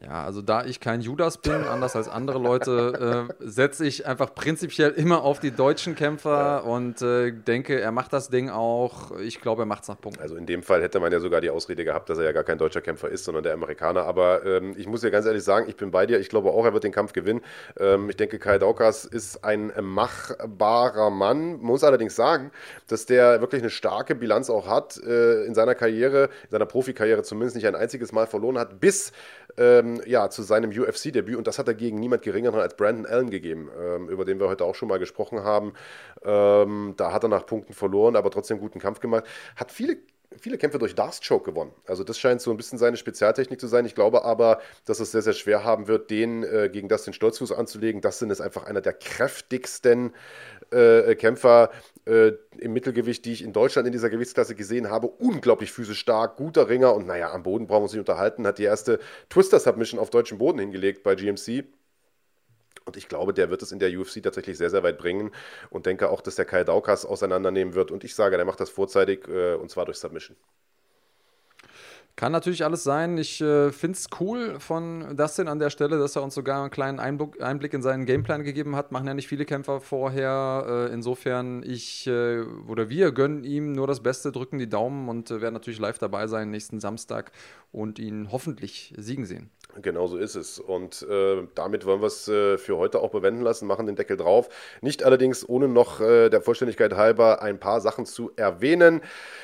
Ja, 0.00 0.24
also 0.24 0.42
da 0.42 0.64
ich 0.64 0.78
kein 0.78 1.00
Judas 1.00 1.38
bin, 1.38 1.64
anders 1.64 1.96
als 1.96 2.08
andere 2.08 2.38
Leute, 2.38 3.28
äh, 3.28 3.34
setze 3.40 3.84
ich 3.84 4.06
einfach 4.06 4.32
prinzipiell 4.32 4.90
immer 4.92 5.24
auf 5.24 5.40
die 5.40 5.50
deutschen 5.50 5.96
Kämpfer 5.96 6.30
ja. 6.30 6.58
und 6.58 7.02
äh, 7.02 7.32
denke, 7.32 7.80
er 7.80 7.90
macht 7.90 8.12
das 8.12 8.28
Ding 8.28 8.48
auch. 8.48 9.10
Ich 9.18 9.40
glaube, 9.40 9.62
er 9.62 9.66
macht 9.66 9.82
es 9.82 9.88
nach 9.88 10.00
Punkten. 10.00 10.22
Also 10.22 10.36
in 10.36 10.46
dem 10.46 10.62
Fall 10.62 10.82
hätte 10.82 11.00
man 11.00 11.10
ja 11.10 11.18
sogar 11.18 11.40
die 11.40 11.50
Ausrede 11.50 11.84
gehabt, 11.84 12.10
dass 12.10 12.18
er 12.18 12.24
ja 12.24 12.32
gar 12.32 12.44
kein 12.44 12.58
deutscher 12.58 12.80
Kämpfer 12.80 13.08
ist, 13.08 13.24
sondern 13.24 13.42
der 13.42 13.54
Amerikaner. 13.54 14.04
Aber 14.04 14.46
ähm, 14.46 14.74
ich 14.76 14.86
muss 14.86 15.00
dir 15.00 15.10
ganz 15.10 15.26
ehrlich 15.26 15.42
sagen, 15.42 15.68
ich 15.68 15.76
bin 15.76 15.90
bei 15.90 16.06
dir. 16.06 16.20
Ich 16.20 16.28
glaube 16.28 16.50
auch, 16.50 16.64
er 16.64 16.72
wird 16.72 16.84
den 16.84 16.92
Kampf 16.92 17.12
gewinnen. 17.12 17.40
Ähm, 17.80 18.08
ich 18.08 18.16
denke, 18.16 18.38
Kai 18.38 18.60
Daukas 18.60 19.04
ist 19.04 19.44
ein 19.44 19.72
machbarer 19.80 21.10
Mann. 21.10 21.56
Muss 21.60 21.82
allerdings 21.82 22.14
sagen, 22.14 22.52
dass 22.86 23.04
der 23.06 23.40
wirklich 23.40 23.62
eine 23.62 23.70
starke 23.70 24.14
Bilanz 24.14 24.48
auch 24.48 24.68
hat 24.68 24.96
äh, 24.98 25.42
in 25.42 25.56
seiner 25.56 25.74
Karriere, 25.74 26.30
in 26.44 26.50
seiner 26.50 26.66
Profikarriere 26.66 27.24
zumindest 27.24 27.56
nicht 27.56 27.66
ein 27.66 27.74
einziges 27.74 28.12
Mal 28.12 28.28
verloren 28.28 28.58
hat, 28.58 28.78
bis 28.78 29.10
ähm, 29.56 30.00
ja, 30.06 30.30
zu 30.30 30.42
seinem 30.42 30.70
UFC-Debüt. 30.70 31.36
Und 31.36 31.46
das 31.46 31.58
hat 31.58 31.68
er 31.68 31.74
gegen 31.74 31.98
niemand 31.98 32.22
geringeren 32.22 32.60
als 32.60 32.76
Brandon 32.76 33.06
Allen 33.06 33.30
gegeben, 33.30 33.70
ähm, 33.80 34.08
über 34.08 34.24
den 34.24 34.38
wir 34.38 34.48
heute 34.48 34.64
auch 34.64 34.74
schon 34.74 34.88
mal 34.88 34.98
gesprochen 34.98 35.42
haben. 35.42 35.72
Ähm, 36.22 36.94
da 36.96 37.12
hat 37.12 37.24
er 37.24 37.28
nach 37.28 37.46
Punkten 37.46 37.72
verloren, 37.72 38.16
aber 38.16 38.30
trotzdem 38.30 38.58
guten 38.58 38.78
Kampf 38.78 39.00
gemacht. 39.00 39.24
Hat 39.56 39.72
viele 39.72 39.98
viele 40.36 40.58
Kämpfe 40.58 40.78
durch 40.78 40.94
Darth 40.94 41.20
Choke 41.26 41.50
gewonnen. 41.50 41.72
Also 41.86 42.04
das 42.04 42.18
scheint 42.18 42.40
so 42.40 42.50
ein 42.50 42.56
bisschen 42.56 42.78
seine 42.78 42.96
Spezialtechnik 42.96 43.60
zu 43.60 43.66
sein. 43.66 43.86
Ich 43.86 43.94
glaube 43.94 44.24
aber, 44.24 44.60
dass 44.84 45.00
es 45.00 45.12
sehr, 45.12 45.22
sehr 45.22 45.32
schwer 45.32 45.64
haben 45.64 45.88
wird, 45.88 46.10
den 46.10 46.44
äh, 46.44 46.68
gegen 46.70 46.88
das 46.88 47.04
den 47.04 47.14
Stolzfuß 47.14 47.52
anzulegen. 47.52 48.00
Das 48.00 48.18
sind 48.18 48.30
ist 48.30 48.40
einfach 48.40 48.64
einer 48.64 48.80
der 48.80 48.92
kräftigsten 48.92 50.12
äh, 50.70 51.14
Kämpfer 51.14 51.70
äh, 52.08 52.32
im 52.58 52.72
Mittelgewicht, 52.72 53.24
die 53.24 53.32
ich 53.32 53.42
in 53.42 53.52
Deutschland 53.52 53.86
in 53.86 53.92
dieser 53.92 54.10
Gewichtsklasse 54.10 54.54
gesehen 54.54 54.90
habe. 54.90 55.06
Unglaublich 55.06 55.70
physisch 55.70 55.98
stark, 55.98 56.36
guter 56.36 56.68
Ringer 56.68 56.94
und 56.94 57.06
naja, 57.06 57.32
am 57.32 57.42
Boden 57.42 57.66
brauchen 57.66 57.80
wir 57.80 57.84
uns 57.84 57.92
nicht 57.92 58.00
unterhalten. 58.00 58.46
Hat 58.46 58.58
die 58.58 58.64
erste 58.64 58.98
Twister-Submission 59.28 60.00
auf 60.00 60.10
deutschem 60.10 60.38
Boden 60.38 60.58
hingelegt 60.58 61.02
bei 61.02 61.14
GMC. 61.14 61.64
Und 62.86 62.96
ich 62.96 63.08
glaube, 63.08 63.34
der 63.34 63.50
wird 63.50 63.62
es 63.62 63.70
in 63.70 63.78
der 63.78 63.90
UFC 63.90 64.22
tatsächlich 64.22 64.56
sehr, 64.56 64.70
sehr 64.70 64.82
weit 64.82 64.96
bringen 64.96 65.30
und 65.68 65.84
denke 65.84 66.08
auch, 66.08 66.22
dass 66.22 66.36
der 66.36 66.46
Kai 66.46 66.64
Daukas 66.64 67.04
auseinandernehmen 67.04 67.74
wird. 67.74 67.90
Und 67.90 68.02
ich 68.02 68.14
sage, 68.14 68.36
der 68.36 68.46
macht 68.46 68.60
das 68.60 68.70
vorzeitig 68.70 69.28
äh, 69.28 69.54
und 69.54 69.70
zwar 69.70 69.84
durch 69.84 69.98
Submission. 69.98 70.36
Kann 72.18 72.32
natürlich 72.32 72.64
alles 72.64 72.82
sein. 72.82 73.16
Ich 73.16 73.40
äh, 73.40 73.70
finde 73.70 73.96
es 73.96 74.08
cool 74.18 74.58
von 74.58 75.16
Dustin 75.16 75.46
an 75.46 75.60
der 75.60 75.70
Stelle, 75.70 76.00
dass 76.00 76.16
er 76.16 76.24
uns 76.24 76.34
sogar 76.34 76.62
einen 76.62 76.72
kleinen 76.72 76.98
Einblick, 76.98 77.40
Einblick 77.40 77.72
in 77.74 77.80
seinen 77.80 78.06
Gameplan 78.06 78.42
gegeben 78.42 78.74
hat. 78.74 78.90
Machen 78.90 79.06
ja 79.06 79.14
nicht 79.14 79.28
viele 79.28 79.44
Kämpfer 79.44 79.80
vorher. 79.80 80.88
Äh, 80.90 80.92
insofern, 80.92 81.62
ich 81.62 82.08
äh, 82.08 82.40
oder 82.66 82.88
wir 82.88 83.12
gönnen 83.12 83.44
ihm 83.44 83.70
nur 83.70 83.86
das 83.86 84.02
Beste, 84.02 84.32
drücken 84.32 84.58
die 84.58 84.68
Daumen 84.68 85.08
und 85.08 85.30
äh, 85.30 85.40
werden 85.40 85.54
natürlich 85.54 85.78
live 85.78 86.00
dabei 86.00 86.26
sein 86.26 86.50
nächsten 86.50 86.80
Samstag 86.80 87.30
und 87.70 88.00
ihn 88.00 88.32
hoffentlich 88.32 88.92
siegen 88.96 89.24
sehen. 89.24 89.50
Genau 89.82 90.06
so 90.06 90.16
ist 90.16 90.34
es. 90.34 90.58
Und 90.58 91.06
äh, 91.08 91.46
damit 91.54 91.86
wollen 91.86 92.00
wir 92.00 92.06
es 92.06 92.26
äh, 92.28 92.58
für 92.58 92.76
heute 92.76 93.00
auch 93.00 93.10
bewenden 93.10 93.42
lassen, 93.42 93.66
machen 93.66 93.86
den 93.86 93.96
Deckel 93.96 94.16
drauf. 94.16 94.48
Nicht 94.80 95.04
allerdings 95.04 95.48
ohne 95.48 95.68
noch 95.68 96.00
äh, 96.00 96.28
der 96.30 96.40
Vollständigkeit 96.40 96.94
halber 96.94 97.42
ein 97.42 97.58
paar 97.58 97.80
Sachen 97.80 98.06
zu 98.06 98.30
erwähnen. 98.36 99.02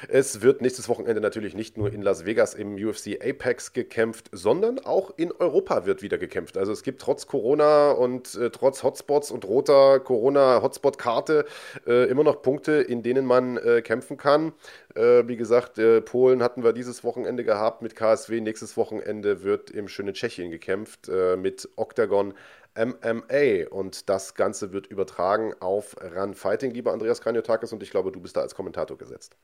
Es 0.08 0.42
wird 0.42 0.62
nächstes 0.62 0.88
Wochenende 0.88 1.20
natürlich 1.20 1.54
nicht 1.54 1.76
nur 1.76 1.92
in 1.92 2.02
Las 2.02 2.24
Vegas 2.24 2.54
im 2.54 2.74
UFC 2.74 3.18
Apex 3.22 3.72
gekämpft, 3.72 4.28
sondern 4.32 4.78
auch 4.78 5.12
in 5.16 5.32
Europa 5.32 5.86
wird 5.86 6.02
wieder 6.02 6.18
gekämpft. 6.18 6.56
Also 6.56 6.72
es 6.72 6.82
gibt 6.82 7.00
trotz 7.00 7.26
Corona 7.26 7.92
und 7.92 8.34
äh, 8.34 8.50
trotz 8.50 8.82
Hotspots 8.82 9.30
und 9.30 9.44
roter 9.44 10.00
Corona-Hotspot-Karte 10.00 11.44
äh, 11.86 12.08
immer 12.08 12.24
noch 12.24 12.42
Punkte, 12.42 12.72
in 12.72 13.02
denen 13.02 13.26
man 13.26 13.56
äh, 13.58 13.82
kämpfen 13.82 14.16
kann. 14.16 14.52
Wie 14.94 15.36
gesagt, 15.36 15.80
Polen 16.04 16.42
hatten 16.42 16.62
wir 16.62 16.72
dieses 16.72 17.02
Wochenende 17.02 17.42
gehabt 17.42 17.82
mit 17.82 17.96
KSW. 17.96 18.40
Nächstes 18.40 18.76
Wochenende 18.76 19.42
wird 19.42 19.70
im 19.70 19.88
schönen 19.88 20.14
Tschechien 20.14 20.50
gekämpft 20.50 21.08
äh, 21.08 21.36
mit 21.36 21.68
Octagon 21.76 22.34
MMA 22.76 23.68
und 23.70 24.08
das 24.08 24.34
Ganze 24.34 24.72
wird 24.72 24.86
übertragen 24.86 25.54
auf 25.60 25.96
Run 26.00 26.34
Fighting, 26.34 26.72
lieber 26.72 26.92
Andreas 26.92 27.20
Kraniotakis 27.20 27.72
und 27.72 27.82
ich 27.82 27.90
glaube, 27.90 28.10
du 28.10 28.20
bist 28.20 28.36
da 28.36 28.40
als 28.40 28.54
Kommentator 28.54 28.98
gesetzt. 28.98 29.36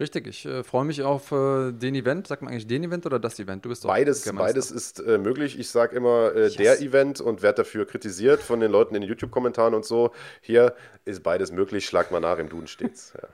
Richtig, 0.00 0.28
ich 0.28 0.46
äh, 0.46 0.62
freue 0.62 0.84
mich 0.84 1.02
auf 1.02 1.32
äh, 1.32 1.72
den 1.72 1.96
Event. 1.96 2.28
Sagt 2.28 2.42
man 2.42 2.52
eigentlich 2.52 2.68
den 2.68 2.84
Event 2.84 3.04
oder 3.04 3.18
das 3.18 3.38
Event? 3.40 3.64
Du 3.64 3.68
bist 3.68 3.82
doch 3.82 3.88
Beides, 3.88 4.30
beides 4.32 4.70
ist 4.70 5.00
äh, 5.00 5.18
möglich. 5.18 5.58
Ich 5.58 5.70
sage 5.70 5.96
immer 5.96 6.32
äh, 6.34 6.42
yes. 6.44 6.54
der 6.54 6.80
Event 6.80 7.20
und 7.20 7.42
werde 7.42 7.62
dafür 7.62 7.84
kritisiert 7.84 8.40
von 8.40 8.60
den 8.60 8.70
Leuten 8.70 8.94
in 8.94 9.00
den 9.00 9.08
YouTube-Kommentaren 9.08 9.74
und 9.74 9.84
so. 9.84 10.12
Hier 10.40 10.76
ist 11.04 11.24
beides 11.24 11.50
möglich. 11.50 11.84
Schlag 11.84 12.12
mal 12.12 12.20
nach, 12.20 12.38
im 12.38 12.48
Duden 12.48 12.68
steht's. 12.68 13.12
Ja. 13.20 13.28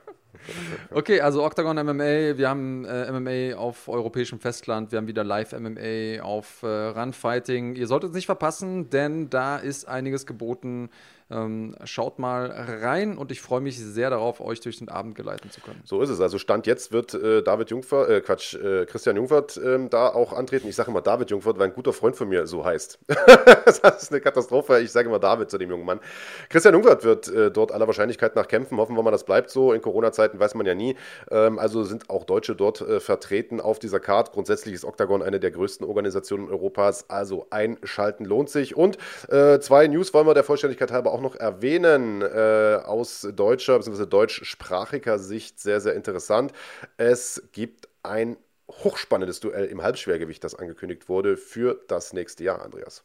Okay, 0.91 1.21
also 1.21 1.43
Octagon 1.43 1.75
MMA, 1.77 2.37
wir 2.37 2.49
haben 2.49 2.85
äh, 2.85 3.11
MMA 3.11 3.57
auf 3.57 3.87
europäischem 3.87 4.39
Festland, 4.39 4.91
wir 4.91 4.97
haben 4.97 5.07
wieder 5.07 5.23
Live-MMA 5.23 6.21
auf 6.23 6.63
äh, 6.63 6.67
Run-Fighting. 6.67 7.75
Ihr 7.75 7.87
solltet 7.87 8.11
es 8.11 8.15
nicht 8.15 8.25
verpassen, 8.25 8.89
denn 8.89 9.29
da 9.29 9.57
ist 9.57 9.87
einiges 9.87 10.25
geboten. 10.25 10.89
Ähm, 11.31 11.75
schaut 11.85 12.19
mal 12.19 12.51
rein 12.51 13.17
und 13.17 13.31
ich 13.31 13.41
freue 13.41 13.59
mich 13.59 13.79
sehr 13.79 14.11
darauf, 14.11 14.41
euch 14.41 14.59
durch 14.59 14.77
den 14.77 14.89
Abend 14.89 15.15
geleiten 15.15 15.49
zu 15.49 15.59
können. 15.59 15.81
So 15.83 16.01
ist 16.01 16.09
es. 16.11 16.21
Also 16.21 16.37
Stand 16.37 16.67
jetzt 16.67 16.91
wird 16.91 17.15
äh, 17.15 17.41
David 17.41 17.71
Jungfert, 17.71 18.09
äh, 18.09 18.21
Quatsch, 18.21 18.53
äh, 18.53 18.85
Christian 18.85 19.15
Jungfert 19.15 19.59
ähm, 19.63 19.89
da 19.89 20.09
auch 20.09 20.33
antreten. 20.33 20.67
Ich 20.67 20.75
sage 20.75 20.91
immer 20.91 21.01
David 21.01 21.31
Jungfert, 21.31 21.57
weil 21.57 21.69
ein 21.69 21.73
guter 21.73 21.93
Freund 21.93 22.15
von 22.15 22.29
mir 22.29 22.45
so 22.45 22.63
heißt. 22.63 22.99
das 23.07 24.03
ist 24.03 24.11
eine 24.11 24.21
Katastrophe. 24.21 24.81
Ich 24.81 24.91
sage 24.91 25.09
immer 25.09 25.17
David 25.17 25.49
zu 25.49 25.57
dem 25.57 25.71
jungen 25.71 25.85
Mann. 25.85 25.99
Christian 26.49 26.75
Jungfert 26.75 27.03
wird 27.03 27.27
äh, 27.27 27.49
dort 27.49 27.71
aller 27.71 27.87
Wahrscheinlichkeit 27.87 28.35
nach 28.35 28.47
kämpfen. 28.47 28.77
Hoffen 28.77 28.95
wir 28.95 29.01
mal, 29.01 29.09
das 29.09 29.23
bleibt 29.23 29.49
so. 29.49 29.73
In 29.73 29.81
Corona-Zeiten 29.81 30.39
weiß 30.39 30.53
man 30.53 30.67
ja 30.67 30.75
nie. 30.75 30.95
Ähm, 31.31 31.57
also 31.57 31.83
sind 31.83 32.07
auch 32.11 32.25
Deutsche 32.25 32.55
dort 32.55 32.81
äh, 32.81 32.99
vertreten 32.99 33.59
auf 33.59 33.79
dieser 33.79 33.99
Karte. 33.99 34.31
Grundsätzlich 34.31 34.75
ist 34.75 34.85
Octagon 34.85 35.23
eine 35.23 35.39
der 35.39 35.49
größten 35.49 35.87
Organisationen 35.87 36.51
Europas. 36.51 37.09
Also 37.09 37.47
einschalten 37.49 38.25
lohnt 38.25 38.51
sich. 38.51 38.75
Und 38.75 38.99
äh, 39.29 39.59
zwei 39.59 39.87
News 39.87 40.13
wollen 40.13 40.27
wir 40.27 40.35
der 40.35 40.43
Vollständigkeit 40.43 40.91
halber 40.91 41.14
auch 41.15 41.21
noch 41.21 41.35
erwähnen, 41.35 42.21
äh, 42.21 42.79
aus 42.83 43.27
deutscher 43.33 43.77
bzw. 43.79 44.05
deutschsprachiger 44.05 45.17
Sicht 45.17 45.59
sehr, 45.59 45.79
sehr 45.79 45.93
interessant. 45.95 46.51
Es 46.97 47.49
gibt 47.53 47.87
ein 48.03 48.35
hochspannendes 48.69 49.39
Duell 49.39 49.65
im 49.65 49.81
Halbschwergewicht, 49.81 50.43
das 50.43 50.55
angekündigt 50.55 51.07
wurde 51.07 51.37
für 51.37 51.79
das 51.87 52.11
nächste 52.11 52.43
Jahr, 52.43 52.61
Andreas. 52.61 53.03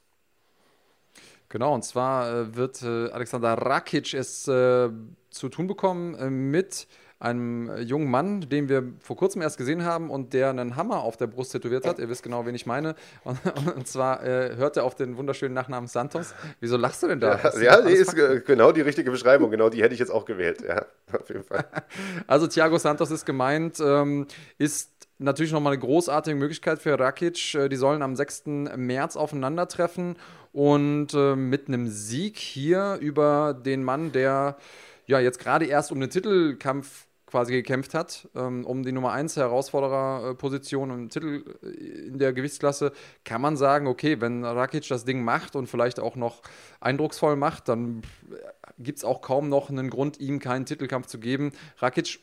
Genau, 1.48 1.74
und 1.74 1.84
zwar 1.84 2.32
äh, 2.32 2.56
wird 2.56 2.82
äh, 2.82 3.10
Alexander 3.10 3.54
Rakic 3.54 4.14
es 4.14 4.48
äh, 4.48 4.88
zu 5.30 5.48
tun 5.48 5.66
bekommen 5.68 6.14
äh, 6.16 6.30
mit 6.30 6.88
einem 7.20 7.70
jungen 7.82 8.10
Mann, 8.10 8.40
den 8.40 8.70
wir 8.70 8.82
vor 8.98 9.14
kurzem 9.14 9.42
erst 9.42 9.58
gesehen 9.58 9.84
haben 9.84 10.08
und 10.08 10.32
der 10.32 10.48
einen 10.48 10.74
Hammer 10.76 11.02
auf 11.02 11.18
der 11.18 11.26
Brust 11.26 11.52
tätowiert 11.52 11.86
hat. 11.86 11.98
Ihr 11.98 12.08
wisst 12.08 12.22
genau, 12.22 12.46
wen 12.46 12.54
ich 12.54 12.64
meine. 12.64 12.94
Und, 13.24 13.38
und 13.76 13.86
zwar 13.86 14.24
äh, 14.24 14.56
hört 14.56 14.76
er 14.78 14.84
auf 14.84 14.94
den 14.94 15.16
wunderschönen 15.16 15.54
Nachnamen 15.54 15.86
Santos. 15.86 16.34
Wieso 16.60 16.76
lachst 16.76 17.02
du 17.02 17.08
denn 17.08 17.20
da? 17.20 17.38
Ja, 17.38 17.60
ja 17.60 17.82
die 17.82 17.92
ist 17.92 18.14
genau 18.46 18.72
die 18.72 18.80
richtige 18.80 19.10
Beschreibung. 19.10 19.50
Genau 19.50 19.68
die 19.68 19.82
hätte 19.82 19.92
ich 19.92 20.00
jetzt 20.00 20.10
auch 20.10 20.24
gewählt. 20.24 20.64
Ja, 20.66 20.86
auf 21.12 21.28
jeden 21.28 21.44
Fall. 21.44 21.66
Also 22.26 22.46
Thiago 22.46 22.78
Santos 22.78 23.10
ist 23.10 23.26
gemeint, 23.26 23.78
ähm, 23.80 24.26
ist 24.58 24.90
natürlich 25.18 25.52
nochmal 25.52 25.74
eine 25.74 25.80
großartige 25.80 26.36
Möglichkeit 26.36 26.78
für 26.78 26.98
Rakic. 26.98 27.54
Äh, 27.54 27.68
die 27.68 27.76
sollen 27.76 28.02
am 28.02 28.16
6. 28.16 28.44
März 28.76 29.16
aufeinandertreffen 29.16 30.16
und 30.52 31.12
äh, 31.12 31.36
mit 31.36 31.68
einem 31.68 31.88
Sieg 31.88 32.38
hier 32.38 32.96
über 33.00 33.54
den 33.54 33.84
Mann, 33.84 34.12
der 34.12 34.56
ja 35.06 35.20
jetzt 35.20 35.38
gerade 35.38 35.66
erst 35.66 35.92
um 35.92 36.00
den 36.00 36.08
Titelkampf 36.08 37.06
quasi 37.30 37.52
gekämpft 37.52 37.94
hat, 37.94 38.28
ähm, 38.34 38.64
um 38.66 38.82
die 38.82 38.92
Nummer 38.92 39.12
1 39.12 39.36
Herausfordererposition 39.36 40.90
und 40.90 41.10
Titel 41.10 41.44
äh, 41.62 41.66
in 42.08 42.18
der 42.18 42.32
Gewichtsklasse, 42.32 42.92
kann 43.24 43.40
man 43.40 43.56
sagen, 43.56 43.86
okay, 43.86 44.20
wenn 44.20 44.44
Rakic 44.44 44.88
das 44.88 45.04
Ding 45.04 45.22
macht 45.22 45.56
und 45.56 45.66
vielleicht 45.68 46.00
auch 46.00 46.16
noch 46.16 46.42
eindrucksvoll 46.80 47.36
macht, 47.36 47.68
dann 47.68 48.02
gibt 48.78 48.98
es 48.98 49.04
auch 49.04 49.20
kaum 49.20 49.48
noch 49.48 49.70
einen 49.70 49.90
Grund, 49.90 50.20
ihm 50.20 50.38
keinen 50.38 50.66
Titelkampf 50.66 51.06
zu 51.06 51.18
geben. 51.18 51.52
Rakic 51.78 52.20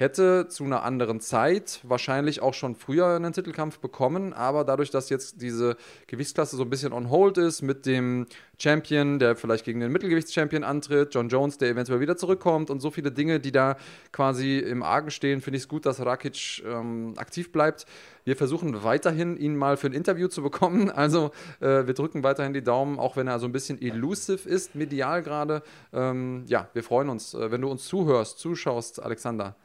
hätte 0.00 0.48
zu 0.48 0.64
einer 0.64 0.82
anderen 0.82 1.20
Zeit 1.20 1.80
wahrscheinlich 1.82 2.40
auch 2.40 2.54
schon 2.54 2.74
früher 2.74 3.08
einen 3.08 3.34
Titelkampf 3.34 3.78
bekommen, 3.78 4.32
aber 4.32 4.64
dadurch, 4.64 4.90
dass 4.90 5.10
jetzt 5.10 5.42
diese 5.42 5.76
Gewichtsklasse 6.06 6.56
so 6.56 6.62
ein 6.62 6.70
bisschen 6.70 6.94
on 6.94 7.10
hold 7.10 7.36
ist 7.36 7.60
mit 7.60 7.84
dem 7.84 8.26
Champion, 8.58 9.18
der 9.18 9.36
vielleicht 9.36 9.66
gegen 9.66 9.80
den 9.80 9.92
Mittelgewichtschampion 9.92 10.64
antritt, 10.64 11.14
John 11.14 11.28
Jones, 11.28 11.58
der 11.58 11.68
eventuell 11.68 12.00
wieder 12.00 12.16
zurückkommt 12.16 12.70
und 12.70 12.80
so 12.80 12.90
viele 12.90 13.12
Dinge, 13.12 13.40
die 13.40 13.52
da 13.52 13.76
quasi 14.10 14.58
im 14.58 14.82
Argen 14.82 15.10
stehen, 15.10 15.42
finde 15.42 15.58
ich 15.58 15.64
es 15.64 15.68
gut, 15.68 15.84
dass 15.84 16.00
Rakic 16.04 16.62
ähm, 16.66 17.12
aktiv 17.16 17.52
bleibt. 17.52 17.84
Wir 18.24 18.36
versuchen 18.36 18.82
weiterhin, 18.82 19.36
ihn 19.36 19.54
mal 19.54 19.76
für 19.76 19.88
ein 19.88 19.92
Interview 19.92 20.28
zu 20.28 20.42
bekommen. 20.42 20.90
Also 21.00 21.30
äh, 21.60 21.86
wir 21.86 21.94
drücken 21.94 22.22
weiterhin 22.22 22.52
die 22.52 22.62
Daumen, 22.62 22.98
auch 22.98 23.16
wenn 23.16 23.26
er 23.26 23.38
so 23.38 23.46
ein 23.46 23.52
bisschen 23.52 23.80
elusive 23.80 24.46
ist, 24.46 24.74
medial 24.74 25.22
gerade. 25.22 25.62
Ähm, 25.94 26.44
ja, 26.46 26.68
wir 26.74 26.82
freuen 26.82 27.08
uns, 27.08 27.32
äh, 27.32 27.50
wenn 27.50 27.62
du 27.62 27.68
uns 27.68 27.86
zuhörst, 27.86 28.38
zuschaust, 28.38 29.02
Alexander 29.02 29.56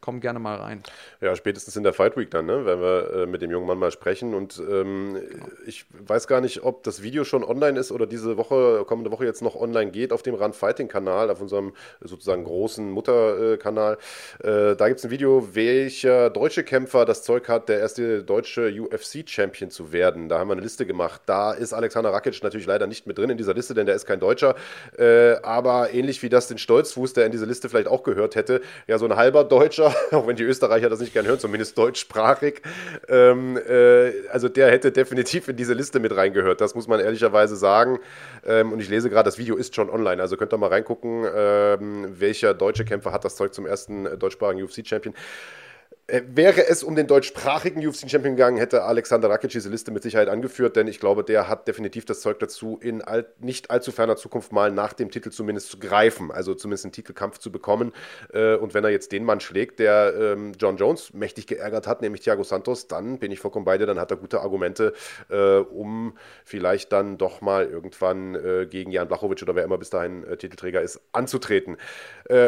komm 0.00 0.20
gerne 0.20 0.38
mal 0.38 0.56
rein. 0.56 0.82
Ja, 1.20 1.36
spätestens 1.36 1.76
in 1.76 1.82
der 1.82 1.92
Fight 1.92 2.16
Week 2.16 2.30
dann, 2.30 2.46
ne? 2.46 2.64
wenn 2.64 2.80
wir 2.80 3.12
äh, 3.12 3.26
mit 3.26 3.42
dem 3.42 3.50
jungen 3.50 3.66
Mann 3.66 3.78
mal 3.78 3.90
sprechen. 3.90 4.34
Und 4.34 4.58
ähm, 4.58 5.14
genau. 5.14 5.46
ich 5.66 5.86
weiß 5.92 6.26
gar 6.26 6.40
nicht, 6.40 6.62
ob 6.62 6.82
das 6.82 7.02
Video 7.02 7.24
schon 7.24 7.44
online 7.44 7.78
ist 7.78 7.92
oder 7.92 8.06
diese 8.06 8.36
Woche, 8.36 8.84
kommende 8.86 9.10
Woche 9.10 9.24
jetzt 9.24 9.42
noch 9.42 9.56
online 9.56 9.90
geht 9.90 10.12
auf 10.12 10.22
dem 10.22 10.34
Run 10.34 10.52
Fighting 10.52 10.88
Kanal, 10.88 11.30
auf 11.30 11.40
unserem 11.40 11.74
sozusagen 12.00 12.44
großen 12.44 12.90
Mutterkanal. 12.90 13.98
Äh, 14.42 14.76
da 14.76 14.88
gibt 14.88 14.98
es 14.98 15.04
ein 15.04 15.10
Video, 15.10 15.54
welcher 15.54 16.30
deutsche 16.30 16.64
Kämpfer 16.64 17.04
das 17.04 17.22
Zeug 17.22 17.48
hat, 17.48 17.68
der 17.68 17.80
erste 17.80 18.22
deutsche 18.22 18.70
UFC-Champion 18.70 19.70
zu 19.70 19.92
werden. 19.92 20.28
Da 20.28 20.38
haben 20.38 20.48
wir 20.48 20.52
eine 20.52 20.62
Liste 20.62 20.86
gemacht. 20.86 21.22
Da 21.26 21.52
ist 21.52 21.72
Alexander 21.72 22.12
Rakic 22.12 22.42
natürlich 22.42 22.66
leider 22.66 22.86
nicht 22.86 23.06
mit 23.06 23.18
drin 23.18 23.30
in 23.30 23.38
dieser 23.38 23.54
Liste, 23.54 23.74
denn 23.74 23.86
der 23.86 23.94
ist 23.94 24.06
kein 24.06 24.20
Deutscher. 24.20 24.54
Äh, 24.98 25.36
aber 25.42 25.92
ähnlich 25.92 26.22
wie 26.22 26.28
das 26.28 26.48
den 26.48 26.58
Stolzfuß, 26.58 27.12
der 27.12 27.26
in 27.26 27.32
diese 27.32 27.44
Liste 27.44 27.68
vielleicht 27.68 27.88
auch 27.88 28.02
gehört 28.02 28.36
hätte, 28.36 28.60
ja, 28.86 28.98
so 28.98 29.06
ein 29.06 29.16
halber 29.16 29.44
Deutscher 29.44 29.89
auch 30.12 30.26
wenn 30.26 30.36
die 30.36 30.42
Österreicher 30.42 30.88
das 30.88 31.00
nicht 31.00 31.12
gerne 31.12 31.28
hören, 31.28 31.38
zumindest 31.38 31.76
deutschsprachig. 31.76 32.62
Ähm, 33.08 33.56
äh, 33.56 34.12
also 34.30 34.48
der 34.48 34.70
hätte 34.70 34.92
definitiv 34.92 35.48
in 35.48 35.56
diese 35.56 35.74
Liste 35.74 36.00
mit 36.00 36.14
reingehört, 36.14 36.60
das 36.60 36.74
muss 36.74 36.88
man 36.88 37.00
ehrlicherweise 37.00 37.56
sagen. 37.56 37.98
Ähm, 38.44 38.72
und 38.72 38.80
ich 38.80 38.88
lese 38.88 39.10
gerade, 39.10 39.26
das 39.26 39.38
Video 39.38 39.56
ist 39.56 39.74
schon 39.74 39.90
online, 39.90 40.20
also 40.20 40.36
könnt 40.36 40.52
ihr 40.52 40.58
mal 40.58 40.68
reingucken, 40.68 41.24
ähm, 41.34 42.14
welcher 42.18 42.54
deutsche 42.54 42.84
Kämpfer 42.84 43.12
hat 43.12 43.24
das 43.24 43.36
Zeug 43.36 43.54
zum 43.54 43.66
ersten 43.66 44.18
deutschsprachigen 44.18 44.62
UFC-Champion 44.62 45.14
wäre 46.26 46.66
es 46.66 46.82
um 46.82 46.96
den 46.96 47.06
deutschsprachigen 47.06 47.86
UFC-Champion 47.86 48.36
gegangen, 48.36 48.56
hätte 48.56 48.82
Alexander 48.82 49.30
Rakic 49.30 49.50
diese 49.50 49.68
Liste 49.68 49.90
mit 49.90 50.02
Sicherheit 50.02 50.28
angeführt, 50.28 50.76
denn 50.76 50.88
ich 50.88 51.00
glaube, 51.00 51.24
der 51.24 51.48
hat 51.48 51.68
definitiv 51.68 52.04
das 52.04 52.20
Zeug 52.20 52.38
dazu, 52.38 52.78
in 52.80 53.02
all, 53.02 53.26
nicht 53.38 53.70
allzu 53.70 53.92
ferner 53.92 54.16
Zukunft 54.16 54.52
mal 54.52 54.70
nach 54.70 54.92
dem 54.92 55.10
Titel 55.10 55.30
zumindest 55.30 55.70
zu 55.70 55.78
greifen, 55.78 56.30
also 56.30 56.54
zumindest 56.54 56.84
einen 56.84 56.92
Titelkampf 56.92 57.38
zu 57.38 57.52
bekommen. 57.52 57.92
Äh, 58.32 58.56
und 58.56 58.74
wenn 58.74 58.84
er 58.84 58.90
jetzt 58.90 59.12
den 59.12 59.24
Mann 59.24 59.40
schlägt, 59.40 59.78
der 59.78 60.14
ähm, 60.18 60.52
John 60.58 60.76
Jones 60.76 61.12
mächtig 61.12 61.46
geärgert 61.46 61.86
hat, 61.86 62.02
nämlich 62.02 62.22
Thiago 62.22 62.42
Santos, 62.42 62.88
dann 62.88 63.18
bin 63.18 63.30
ich 63.32 63.40
vollkommen 63.40 63.64
bei 63.64 63.78
dir, 63.78 63.86
dann 63.86 64.00
hat 64.00 64.10
er 64.10 64.16
gute 64.16 64.40
Argumente, 64.40 64.92
äh, 65.28 65.58
um 65.58 66.16
vielleicht 66.44 66.92
dann 66.92 67.18
doch 67.18 67.40
mal 67.40 67.66
irgendwann 67.66 68.38
gegen 68.70 68.90
Jan 68.90 69.08
Blachowicz 69.08 69.42
oder 69.42 69.54
wer 69.54 69.64
immer 69.64 69.78
bis 69.78 69.90
dahin 69.90 70.24
Titelträger 70.38 70.80
ist, 70.80 71.00
anzutreten. 71.12 71.76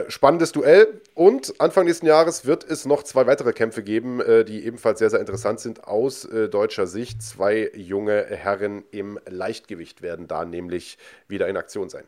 spannendes 0.08 0.52
Duell 0.52 1.00
und 1.14 1.54
Anfang 1.60 1.84
nächsten 1.84 2.06
Jahres 2.06 2.46
wird 2.46 2.68
es 2.68 2.84
noch 2.84 3.02
zwei 3.02 3.26
weitere 3.26 3.51
Kämpfe 3.52 3.82
geben, 3.82 4.20
äh, 4.20 4.44
die 4.44 4.64
ebenfalls 4.64 4.98
sehr, 4.98 5.10
sehr 5.10 5.20
interessant 5.20 5.60
sind 5.60 5.84
aus 5.84 6.24
äh, 6.24 6.48
deutscher 6.48 6.86
Sicht. 6.86 7.22
Zwei 7.22 7.70
junge 7.74 8.24
Herren 8.24 8.84
im 8.90 9.18
Leichtgewicht 9.28 10.02
werden 10.02 10.28
da 10.28 10.44
nämlich 10.44 10.98
wieder 11.28 11.48
in 11.48 11.56
Aktion 11.56 11.88
sein. 11.88 12.04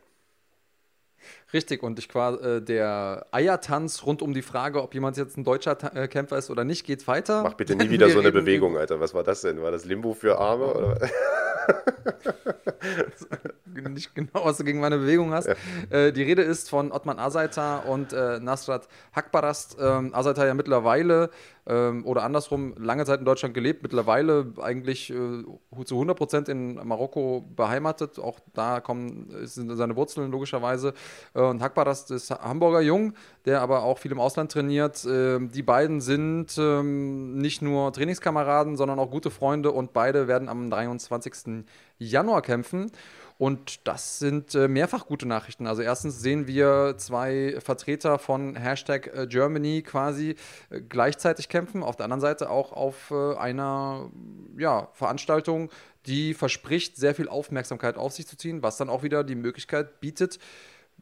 Richtig, 1.53 1.83
und 1.83 1.97
ich 1.99 2.09
quasi 2.09 2.43
äh, 2.43 2.61
der 2.61 3.25
Eiertanz 3.31 4.05
rund 4.05 4.21
um 4.21 4.33
die 4.33 4.41
Frage, 4.41 4.81
ob 4.81 4.93
jemand 4.93 5.17
jetzt 5.17 5.37
ein 5.37 5.43
deutscher 5.43 5.77
Ta 5.77 6.07
Kämpfer 6.07 6.37
ist 6.37 6.49
oder 6.49 6.63
nicht, 6.63 6.85
geht 6.85 7.07
weiter. 7.07 7.43
Mach 7.43 7.53
bitte 7.53 7.75
nie 7.77 7.89
wieder 7.89 8.09
so 8.09 8.19
eine 8.19 8.31
Bewegung, 8.31 8.77
Alter. 8.77 8.99
Was 8.99 9.13
war 9.13 9.23
das 9.23 9.41
denn? 9.41 9.61
War 9.61 9.71
das 9.71 9.85
Limbo 9.85 10.13
für 10.13 10.37
Arme? 10.37 10.65
Oder? 10.65 11.09
nicht 13.89 14.15
genau, 14.15 14.45
was 14.45 14.57
du 14.57 14.63
gegen 14.63 14.79
meine 14.79 14.97
Bewegung 14.97 15.33
hast. 15.33 15.47
Ja. 15.47 15.55
Äh, 15.89 16.11
die 16.11 16.23
Rede 16.23 16.41
ist 16.41 16.69
von 16.69 16.91
Ottman 16.91 17.19
Asaita 17.19 17.79
und 17.79 18.13
äh, 18.13 18.39
Nasrat 18.39 18.87
Hakbarast. 19.13 19.77
Ähm, 19.79 20.13
Asaita 20.13 20.45
ja 20.45 20.53
mittlerweile 20.53 21.29
ähm, 21.67 22.05
oder 22.05 22.23
andersrum 22.23 22.75
lange 22.77 23.05
Zeit 23.05 23.19
in 23.19 23.25
Deutschland 23.25 23.53
gelebt, 23.53 23.83
mittlerweile 23.83 24.53
eigentlich 24.61 25.09
äh, 25.09 25.43
zu 25.83 25.95
100 25.95 26.17
Prozent 26.17 26.49
in 26.49 26.75
Marokko 26.75 27.43
beheimatet. 27.55 28.19
Auch 28.19 28.39
da 28.53 28.79
kommen 28.79 29.27
sind 29.43 29.75
seine 29.75 29.95
Wurzeln 29.95 30.31
logischerweise. 30.31 30.93
Äh, 31.33 31.41
und 31.41 31.61
Hakbarast 31.61 32.11
ist 32.11 32.31
Hamburger 32.31 32.81
Jung, 32.81 33.13
der 33.45 33.61
aber 33.61 33.83
auch 33.83 33.97
viel 33.97 34.11
im 34.11 34.19
Ausland 34.19 34.51
trainiert. 34.51 35.03
Äh, 35.05 35.39
die 35.39 35.63
beiden 35.63 36.01
sind 36.01 36.57
ähm, 36.57 37.37
nicht 37.37 37.61
nur 37.61 37.91
Trainingskameraden, 37.93 38.77
sondern 38.77 38.99
auch 38.99 39.09
gute 39.09 39.31
Freunde 39.31 39.71
und 39.71 39.93
beide 39.93 40.27
werden 40.27 40.49
am 40.49 40.69
23. 40.69 41.65
Januar 41.97 42.41
kämpfen. 42.41 42.91
Und 43.37 43.85
das 43.85 44.19
sind 44.19 44.55
äh, 44.55 44.67
mehrfach 44.67 45.07
gute 45.07 45.27
Nachrichten. 45.27 45.67
Also 45.67 45.81
erstens 45.81 46.21
sehen 46.21 46.47
wir 46.47 46.95
zwei 46.97 47.57
Vertreter 47.59 48.17
von 48.17 48.55
Hashtag 48.55 49.07
äh, 49.13 49.27
Germany 49.27 49.81
quasi 49.81 50.35
äh, 50.69 50.81
gleichzeitig 50.81 51.49
kämpfen. 51.49 51.83
Auf 51.83 51.97
der 51.97 52.05
anderen 52.05 52.21
Seite 52.21 52.49
auch 52.49 52.71
auf 52.71 53.11
einer 53.11 54.09
ja, 54.57 54.87
Veranstaltung, 54.93 55.69
die 56.05 56.33
verspricht, 56.33 56.97
sehr 56.97 57.15
viel 57.15 57.27
Aufmerksamkeit 57.27 57.97
auf 57.97 58.13
sich 58.13 58.27
zu 58.27 58.37
ziehen, 58.37 58.63
was 58.63 58.77
dann 58.77 58.89
auch 58.89 59.03
wieder 59.03 59.23
die 59.23 59.35
Möglichkeit 59.35 59.99
bietet, 59.99 60.39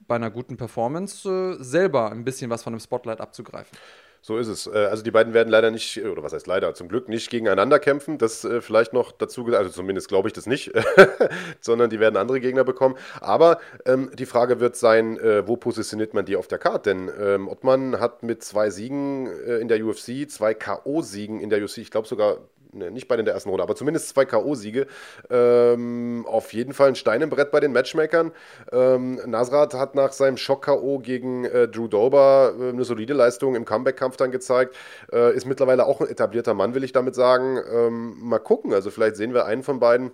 bei 0.08 0.16
einer 0.16 0.32
guten 0.32 0.58
Performance 0.58 1.30
äh, 1.30 1.64
selber 1.64 2.12
ein 2.12 2.24
bisschen 2.24 2.50
was 2.50 2.64
von 2.64 2.74
dem 2.74 2.80
Spotlight 2.80 3.22
abzugreifen. 3.22 3.78
So 4.26 4.38
ist 4.38 4.48
es. 4.48 4.68
Äh, 4.68 4.88
also 4.90 5.04
die 5.04 5.12
beiden 5.12 5.34
werden 5.34 5.50
leider 5.50 5.70
nicht, 5.70 6.02
oder 6.02 6.24
was 6.24 6.32
heißt 6.32 6.48
leider, 6.48 6.74
zum 6.74 6.88
Glück 6.88 7.10
nicht 7.10 7.30
gegeneinander 7.30 7.78
kämpfen. 7.78 8.18
Das 8.18 8.46
äh, 8.46 8.62
vielleicht 8.62 8.94
noch 8.94 9.12
dazu, 9.12 9.46
also 9.48 9.70
zumindest 9.70 10.08
glaube 10.08 10.30
ich 10.30 10.34
das 10.34 10.48
nicht, 10.48 10.72
sondern 11.60 11.90
die 11.90 12.00
werden 12.00 12.16
andere 12.16 12.40
Gegner 12.40 12.64
bekommen. 12.64 12.96
Aber 13.20 13.60
ähm, 13.86 14.10
die 14.14 14.26
Frage 14.26 14.62
wird 14.62 14.78
sein, 14.78 15.20
äh, 15.20 15.46
wo 15.46 15.58
positioniert 15.58 16.14
man 16.14 16.24
die 16.24 16.38
auf 16.38 16.48
der 16.48 16.58
Karte? 16.58 16.92
Denn 16.92 17.12
ähm, 17.20 17.50
Ottmann 17.50 18.00
hat 18.00 18.24
mit 18.24 18.46
zwei 18.46 18.70
Siegen 18.70 19.28
äh, 19.28 19.58
in 19.58 19.68
der 19.68 19.84
UFC, 19.86 20.30
zwei 20.30 20.54
K.O.-Siegen 20.54 21.42
in 21.42 21.50
der 21.50 21.62
UFC, 21.62 21.80
ich 21.80 21.92
glaube 21.92 22.08
sogar 22.08 22.38
ne, 22.74 22.92
nicht 22.92 23.08
bei 23.08 23.16
den 23.16 23.26
der 23.26 23.34
ersten 23.34 23.50
Runde, 23.50 23.64
aber 23.64 23.76
zumindest 23.76 24.10
zwei 24.10 24.26
K.O.-Siege. 24.26 24.88
Ähm, 25.30 26.26
auf 26.28 26.54
jeden 26.54 26.74
Fall 26.74 26.90
ein 26.90 26.96
Stein 26.96 27.22
im 27.22 27.30
Brett 27.30 27.52
bei 27.52 27.60
den 27.60 27.72
Matchmakern. 27.72 28.32
Ähm, 28.72 29.20
Nasrat 29.26 29.74
hat 29.74 29.96
nach 29.96 30.12
seinem 30.12 30.38
Schock-K.O. 30.38 31.00
gegen 31.00 31.46
äh, 31.46 31.68
Drew 31.68 31.88
Dober 31.88 32.54
äh, 32.60 32.70
eine 32.70 32.84
solide 32.84 33.14
Leistung 33.14 33.56
im 33.56 33.66
Comeback-Kampf 33.66 34.18
dann 34.18 34.32
gezeigt. 34.32 34.76
Äh, 35.12 35.36
ist 35.36 35.46
mittlerweile 35.46 35.86
auch 35.86 36.02
ein 36.02 36.08
etablierter 36.08 36.54
Mann, 36.54 36.76
will 36.76 36.84
ich 36.84 36.92
damit 36.92 37.16
sagen. 37.16 37.60
Ähm, 37.72 38.16
mal 38.20 38.40
gucken, 38.40 38.74
also 38.74 38.92
vielleicht 38.92 39.16
sehen 39.16 39.34
wir 39.34 39.46
einen 39.46 39.64
von 39.64 39.80
beiden 39.80 40.12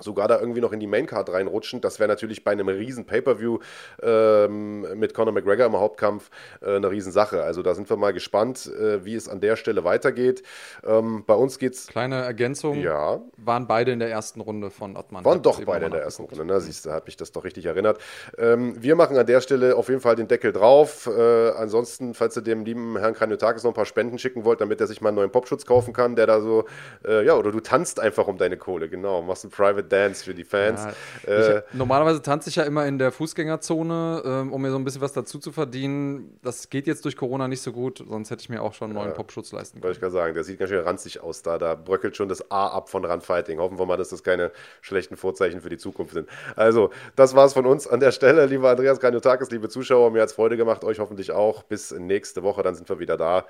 sogar 0.00 0.28
da 0.28 0.38
irgendwie 0.38 0.60
noch 0.60 0.72
in 0.72 0.80
die 0.80 0.86
Maincard 0.86 1.30
reinrutschen. 1.32 1.80
Das 1.80 1.98
wäre 1.98 2.08
natürlich 2.08 2.44
bei 2.44 2.52
einem 2.52 2.68
riesen 2.68 3.06
Pay-Per-View 3.06 3.58
ähm, 4.02 4.98
mit 4.98 5.14
Conor 5.14 5.32
McGregor 5.32 5.66
im 5.66 5.76
Hauptkampf 5.76 6.30
äh, 6.60 6.76
eine 6.76 6.90
Riesensache. 6.90 7.42
Also 7.42 7.62
da 7.62 7.74
sind 7.74 7.88
wir 7.90 7.96
mal 7.96 8.12
gespannt, 8.12 8.66
äh, 8.66 9.04
wie 9.04 9.14
es 9.14 9.28
an 9.28 9.40
der 9.40 9.56
Stelle 9.56 9.84
weitergeht. 9.84 10.42
Ähm, 10.84 11.24
bei 11.26 11.34
uns 11.34 11.58
geht's. 11.58 11.86
Kleine 11.86 12.22
Ergänzung. 12.22 12.80
Ja. 12.80 13.20
Waren 13.36 13.66
beide 13.66 13.92
in 13.92 13.98
der 13.98 14.10
ersten 14.10 14.40
Runde 14.40 14.70
von 14.70 14.96
Ottmann. 14.96 15.24
Waren 15.24 15.42
doch 15.42 15.62
beide 15.64 15.86
in 15.86 15.92
der 15.92 16.02
ersten 16.02 16.24
Runde. 16.24 16.44
Ne? 16.44 16.60
Siehst 16.60 16.86
du, 16.86 16.92
hat 16.92 17.06
mich 17.06 17.16
das 17.16 17.32
doch 17.32 17.44
richtig 17.44 17.66
erinnert. 17.66 17.98
Ähm, 18.38 18.74
wir 18.82 18.96
machen 18.96 19.16
an 19.16 19.26
der 19.26 19.40
Stelle 19.40 19.76
auf 19.76 19.88
jeden 19.88 20.00
Fall 20.00 20.16
den 20.16 20.28
Deckel 20.28 20.52
drauf. 20.52 21.06
Äh, 21.06 21.50
ansonsten, 21.50 22.14
falls 22.14 22.36
ihr 22.36 22.42
dem 22.42 22.64
lieben 22.64 22.98
Herrn 22.98 23.14
Kranjotakis 23.14 23.62
noch 23.62 23.70
ein 23.70 23.74
paar 23.74 23.86
Spenden 23.86 24.18
schicken 24.18 24.44
wollt, 24.44 24.60
damit 24.60 24.80
er 24.80 24.86
sich 24.86 25.00
mal 25.00 25.08
einen 25.08 25.16
neuen 25.16 25.30
Popschutz 25.30 25.66
kaufen 25.66 25.92
kann, 25.92 26.16
der 26.16 26.26
da 26.26 26.40
so, 26.40 26.64
äh, 27.06 27.24
ja, 27.24 27.34
oder 27.34 27.52
du 27.52 27.60
tanzt 27.60 28.00
einfach 28.00 28.26
um 28.26 28.38
deine 28.38 28.56
Kohle, 28.56 28.88
genau. 28.88 29.22
Machst 29.22 29.44
ein 29.44 29.50
Private 29.50 29.83
Dance 29.84 30.24
für 30.24 30.34
die 30.34 30.44
Fans. 30.44 30.82
Ja, 31.26 31.32
äh, 31.32 31.58
ich, 31.58 31.74
normalerweise 31.74 32.22
tanze 32.22 32.50
ich 32.50 32.56
ja 32.56 32.64
immer 32.64 32.86
in 32.86 32.98
der 32.98 33.12
Fußgängerzone, 33.12 34.22
ähm, 34.24 34.52
um 34.52 34.62
mir 34.62 34.70
so 34.70 34.76
ein 34.76 34.84
bisschen 34.84 35.00
was 35.00 35.12
dazu 35.12 35.38
zu 35.38 35.52
verdienen. 35.52 36.38
Das 36.42 36.70
geht 36.70 36.86
jetzt 36.86 37.04
durch 37.04 37.16
Corona 37.16 37.48
nicht 37.48 37.62
so 37.62 37.72
gut, 37.72 38.04
sonst 38.08 38.30
hätte 38.30 38.42
ich 38.42 38.48
mir 38.48 38.62
auch 38.62 38.74
schon 38.74 38.86
einen 38.86 38.94
neuen 38.94 39.08
ja, 39.08 39.14
Popschutz 39.14 39.52
leisten 39.52 39.74
können. 39.74 39.84
Wollte 39.84 39.96
ich 39.96 40.00
gerade 40.00 40.12
sagen, 40.12 40.34
der 40.34 40.44
sieht 40.44 40.58
ganz 40.58 40.70
schön 40.70 40.80
ranzig 40.80 41.20
aus 41.20 41.42
da. 41.42 41.58
Da 41.58 41.74
bröckelt 41.74 42.16
schon 42.16 42.28
das 42.28 42.50
A 42.50 42.68
ab 42.68 42.88
von 42.88 43.04
Randfighting. 43.04 43.58
Hoffen 43.58 43.78
wir 43.78 43.86
mal, 43.86 43.96
dass 43.96 44.08
das 44.08 44.22
keine 44.22 44.50
schlechten 44.80 45.16
Vorzeichen 45.16 45.60
für 45.60 45.68
die 45.68 45.78
Zukunft 45.78 46.14
sind. 46.14 46.28
Also, 46.56 46.90
das 47.16 47.34
war's 47.34 47.52
von 47.52 47.66
uns 47.66 47.86
an 47.86 48.00
der 48.00 48.12
Stelle. 48.12 48.46
Lieber 48.46 48.70
Andreas 48.70 49.00
Kaniotakis, 49.00 49.50
liebe 49.50 49.68
Zuschauer, 49.68 50.10
mir 50.10 50.22
hat 50.22 50.28
es 50.28 50.34
Freude 50.34 50.56
gemacht, 50.56 50.84
euch 50.84 50.98
hoffentlich 50.98 51.32
auch. 51.32 51.62
Bis 51.62 51.92
nächste 51.92 52.42
Woche, 52.42 52.62
dann 52.62 52.74
sind 52.74 52.88
wir 52.88 52.98
wieder 52.98 53.16
da. 53.16 53.46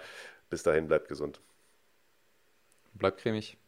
Bis 0.50 0.62
dahin, 0.62 0.86
bleibt 0.86 1.08
gesund. 1.08 1.40
Bleibt 2.94 3.20
cremig. 3.20 3.58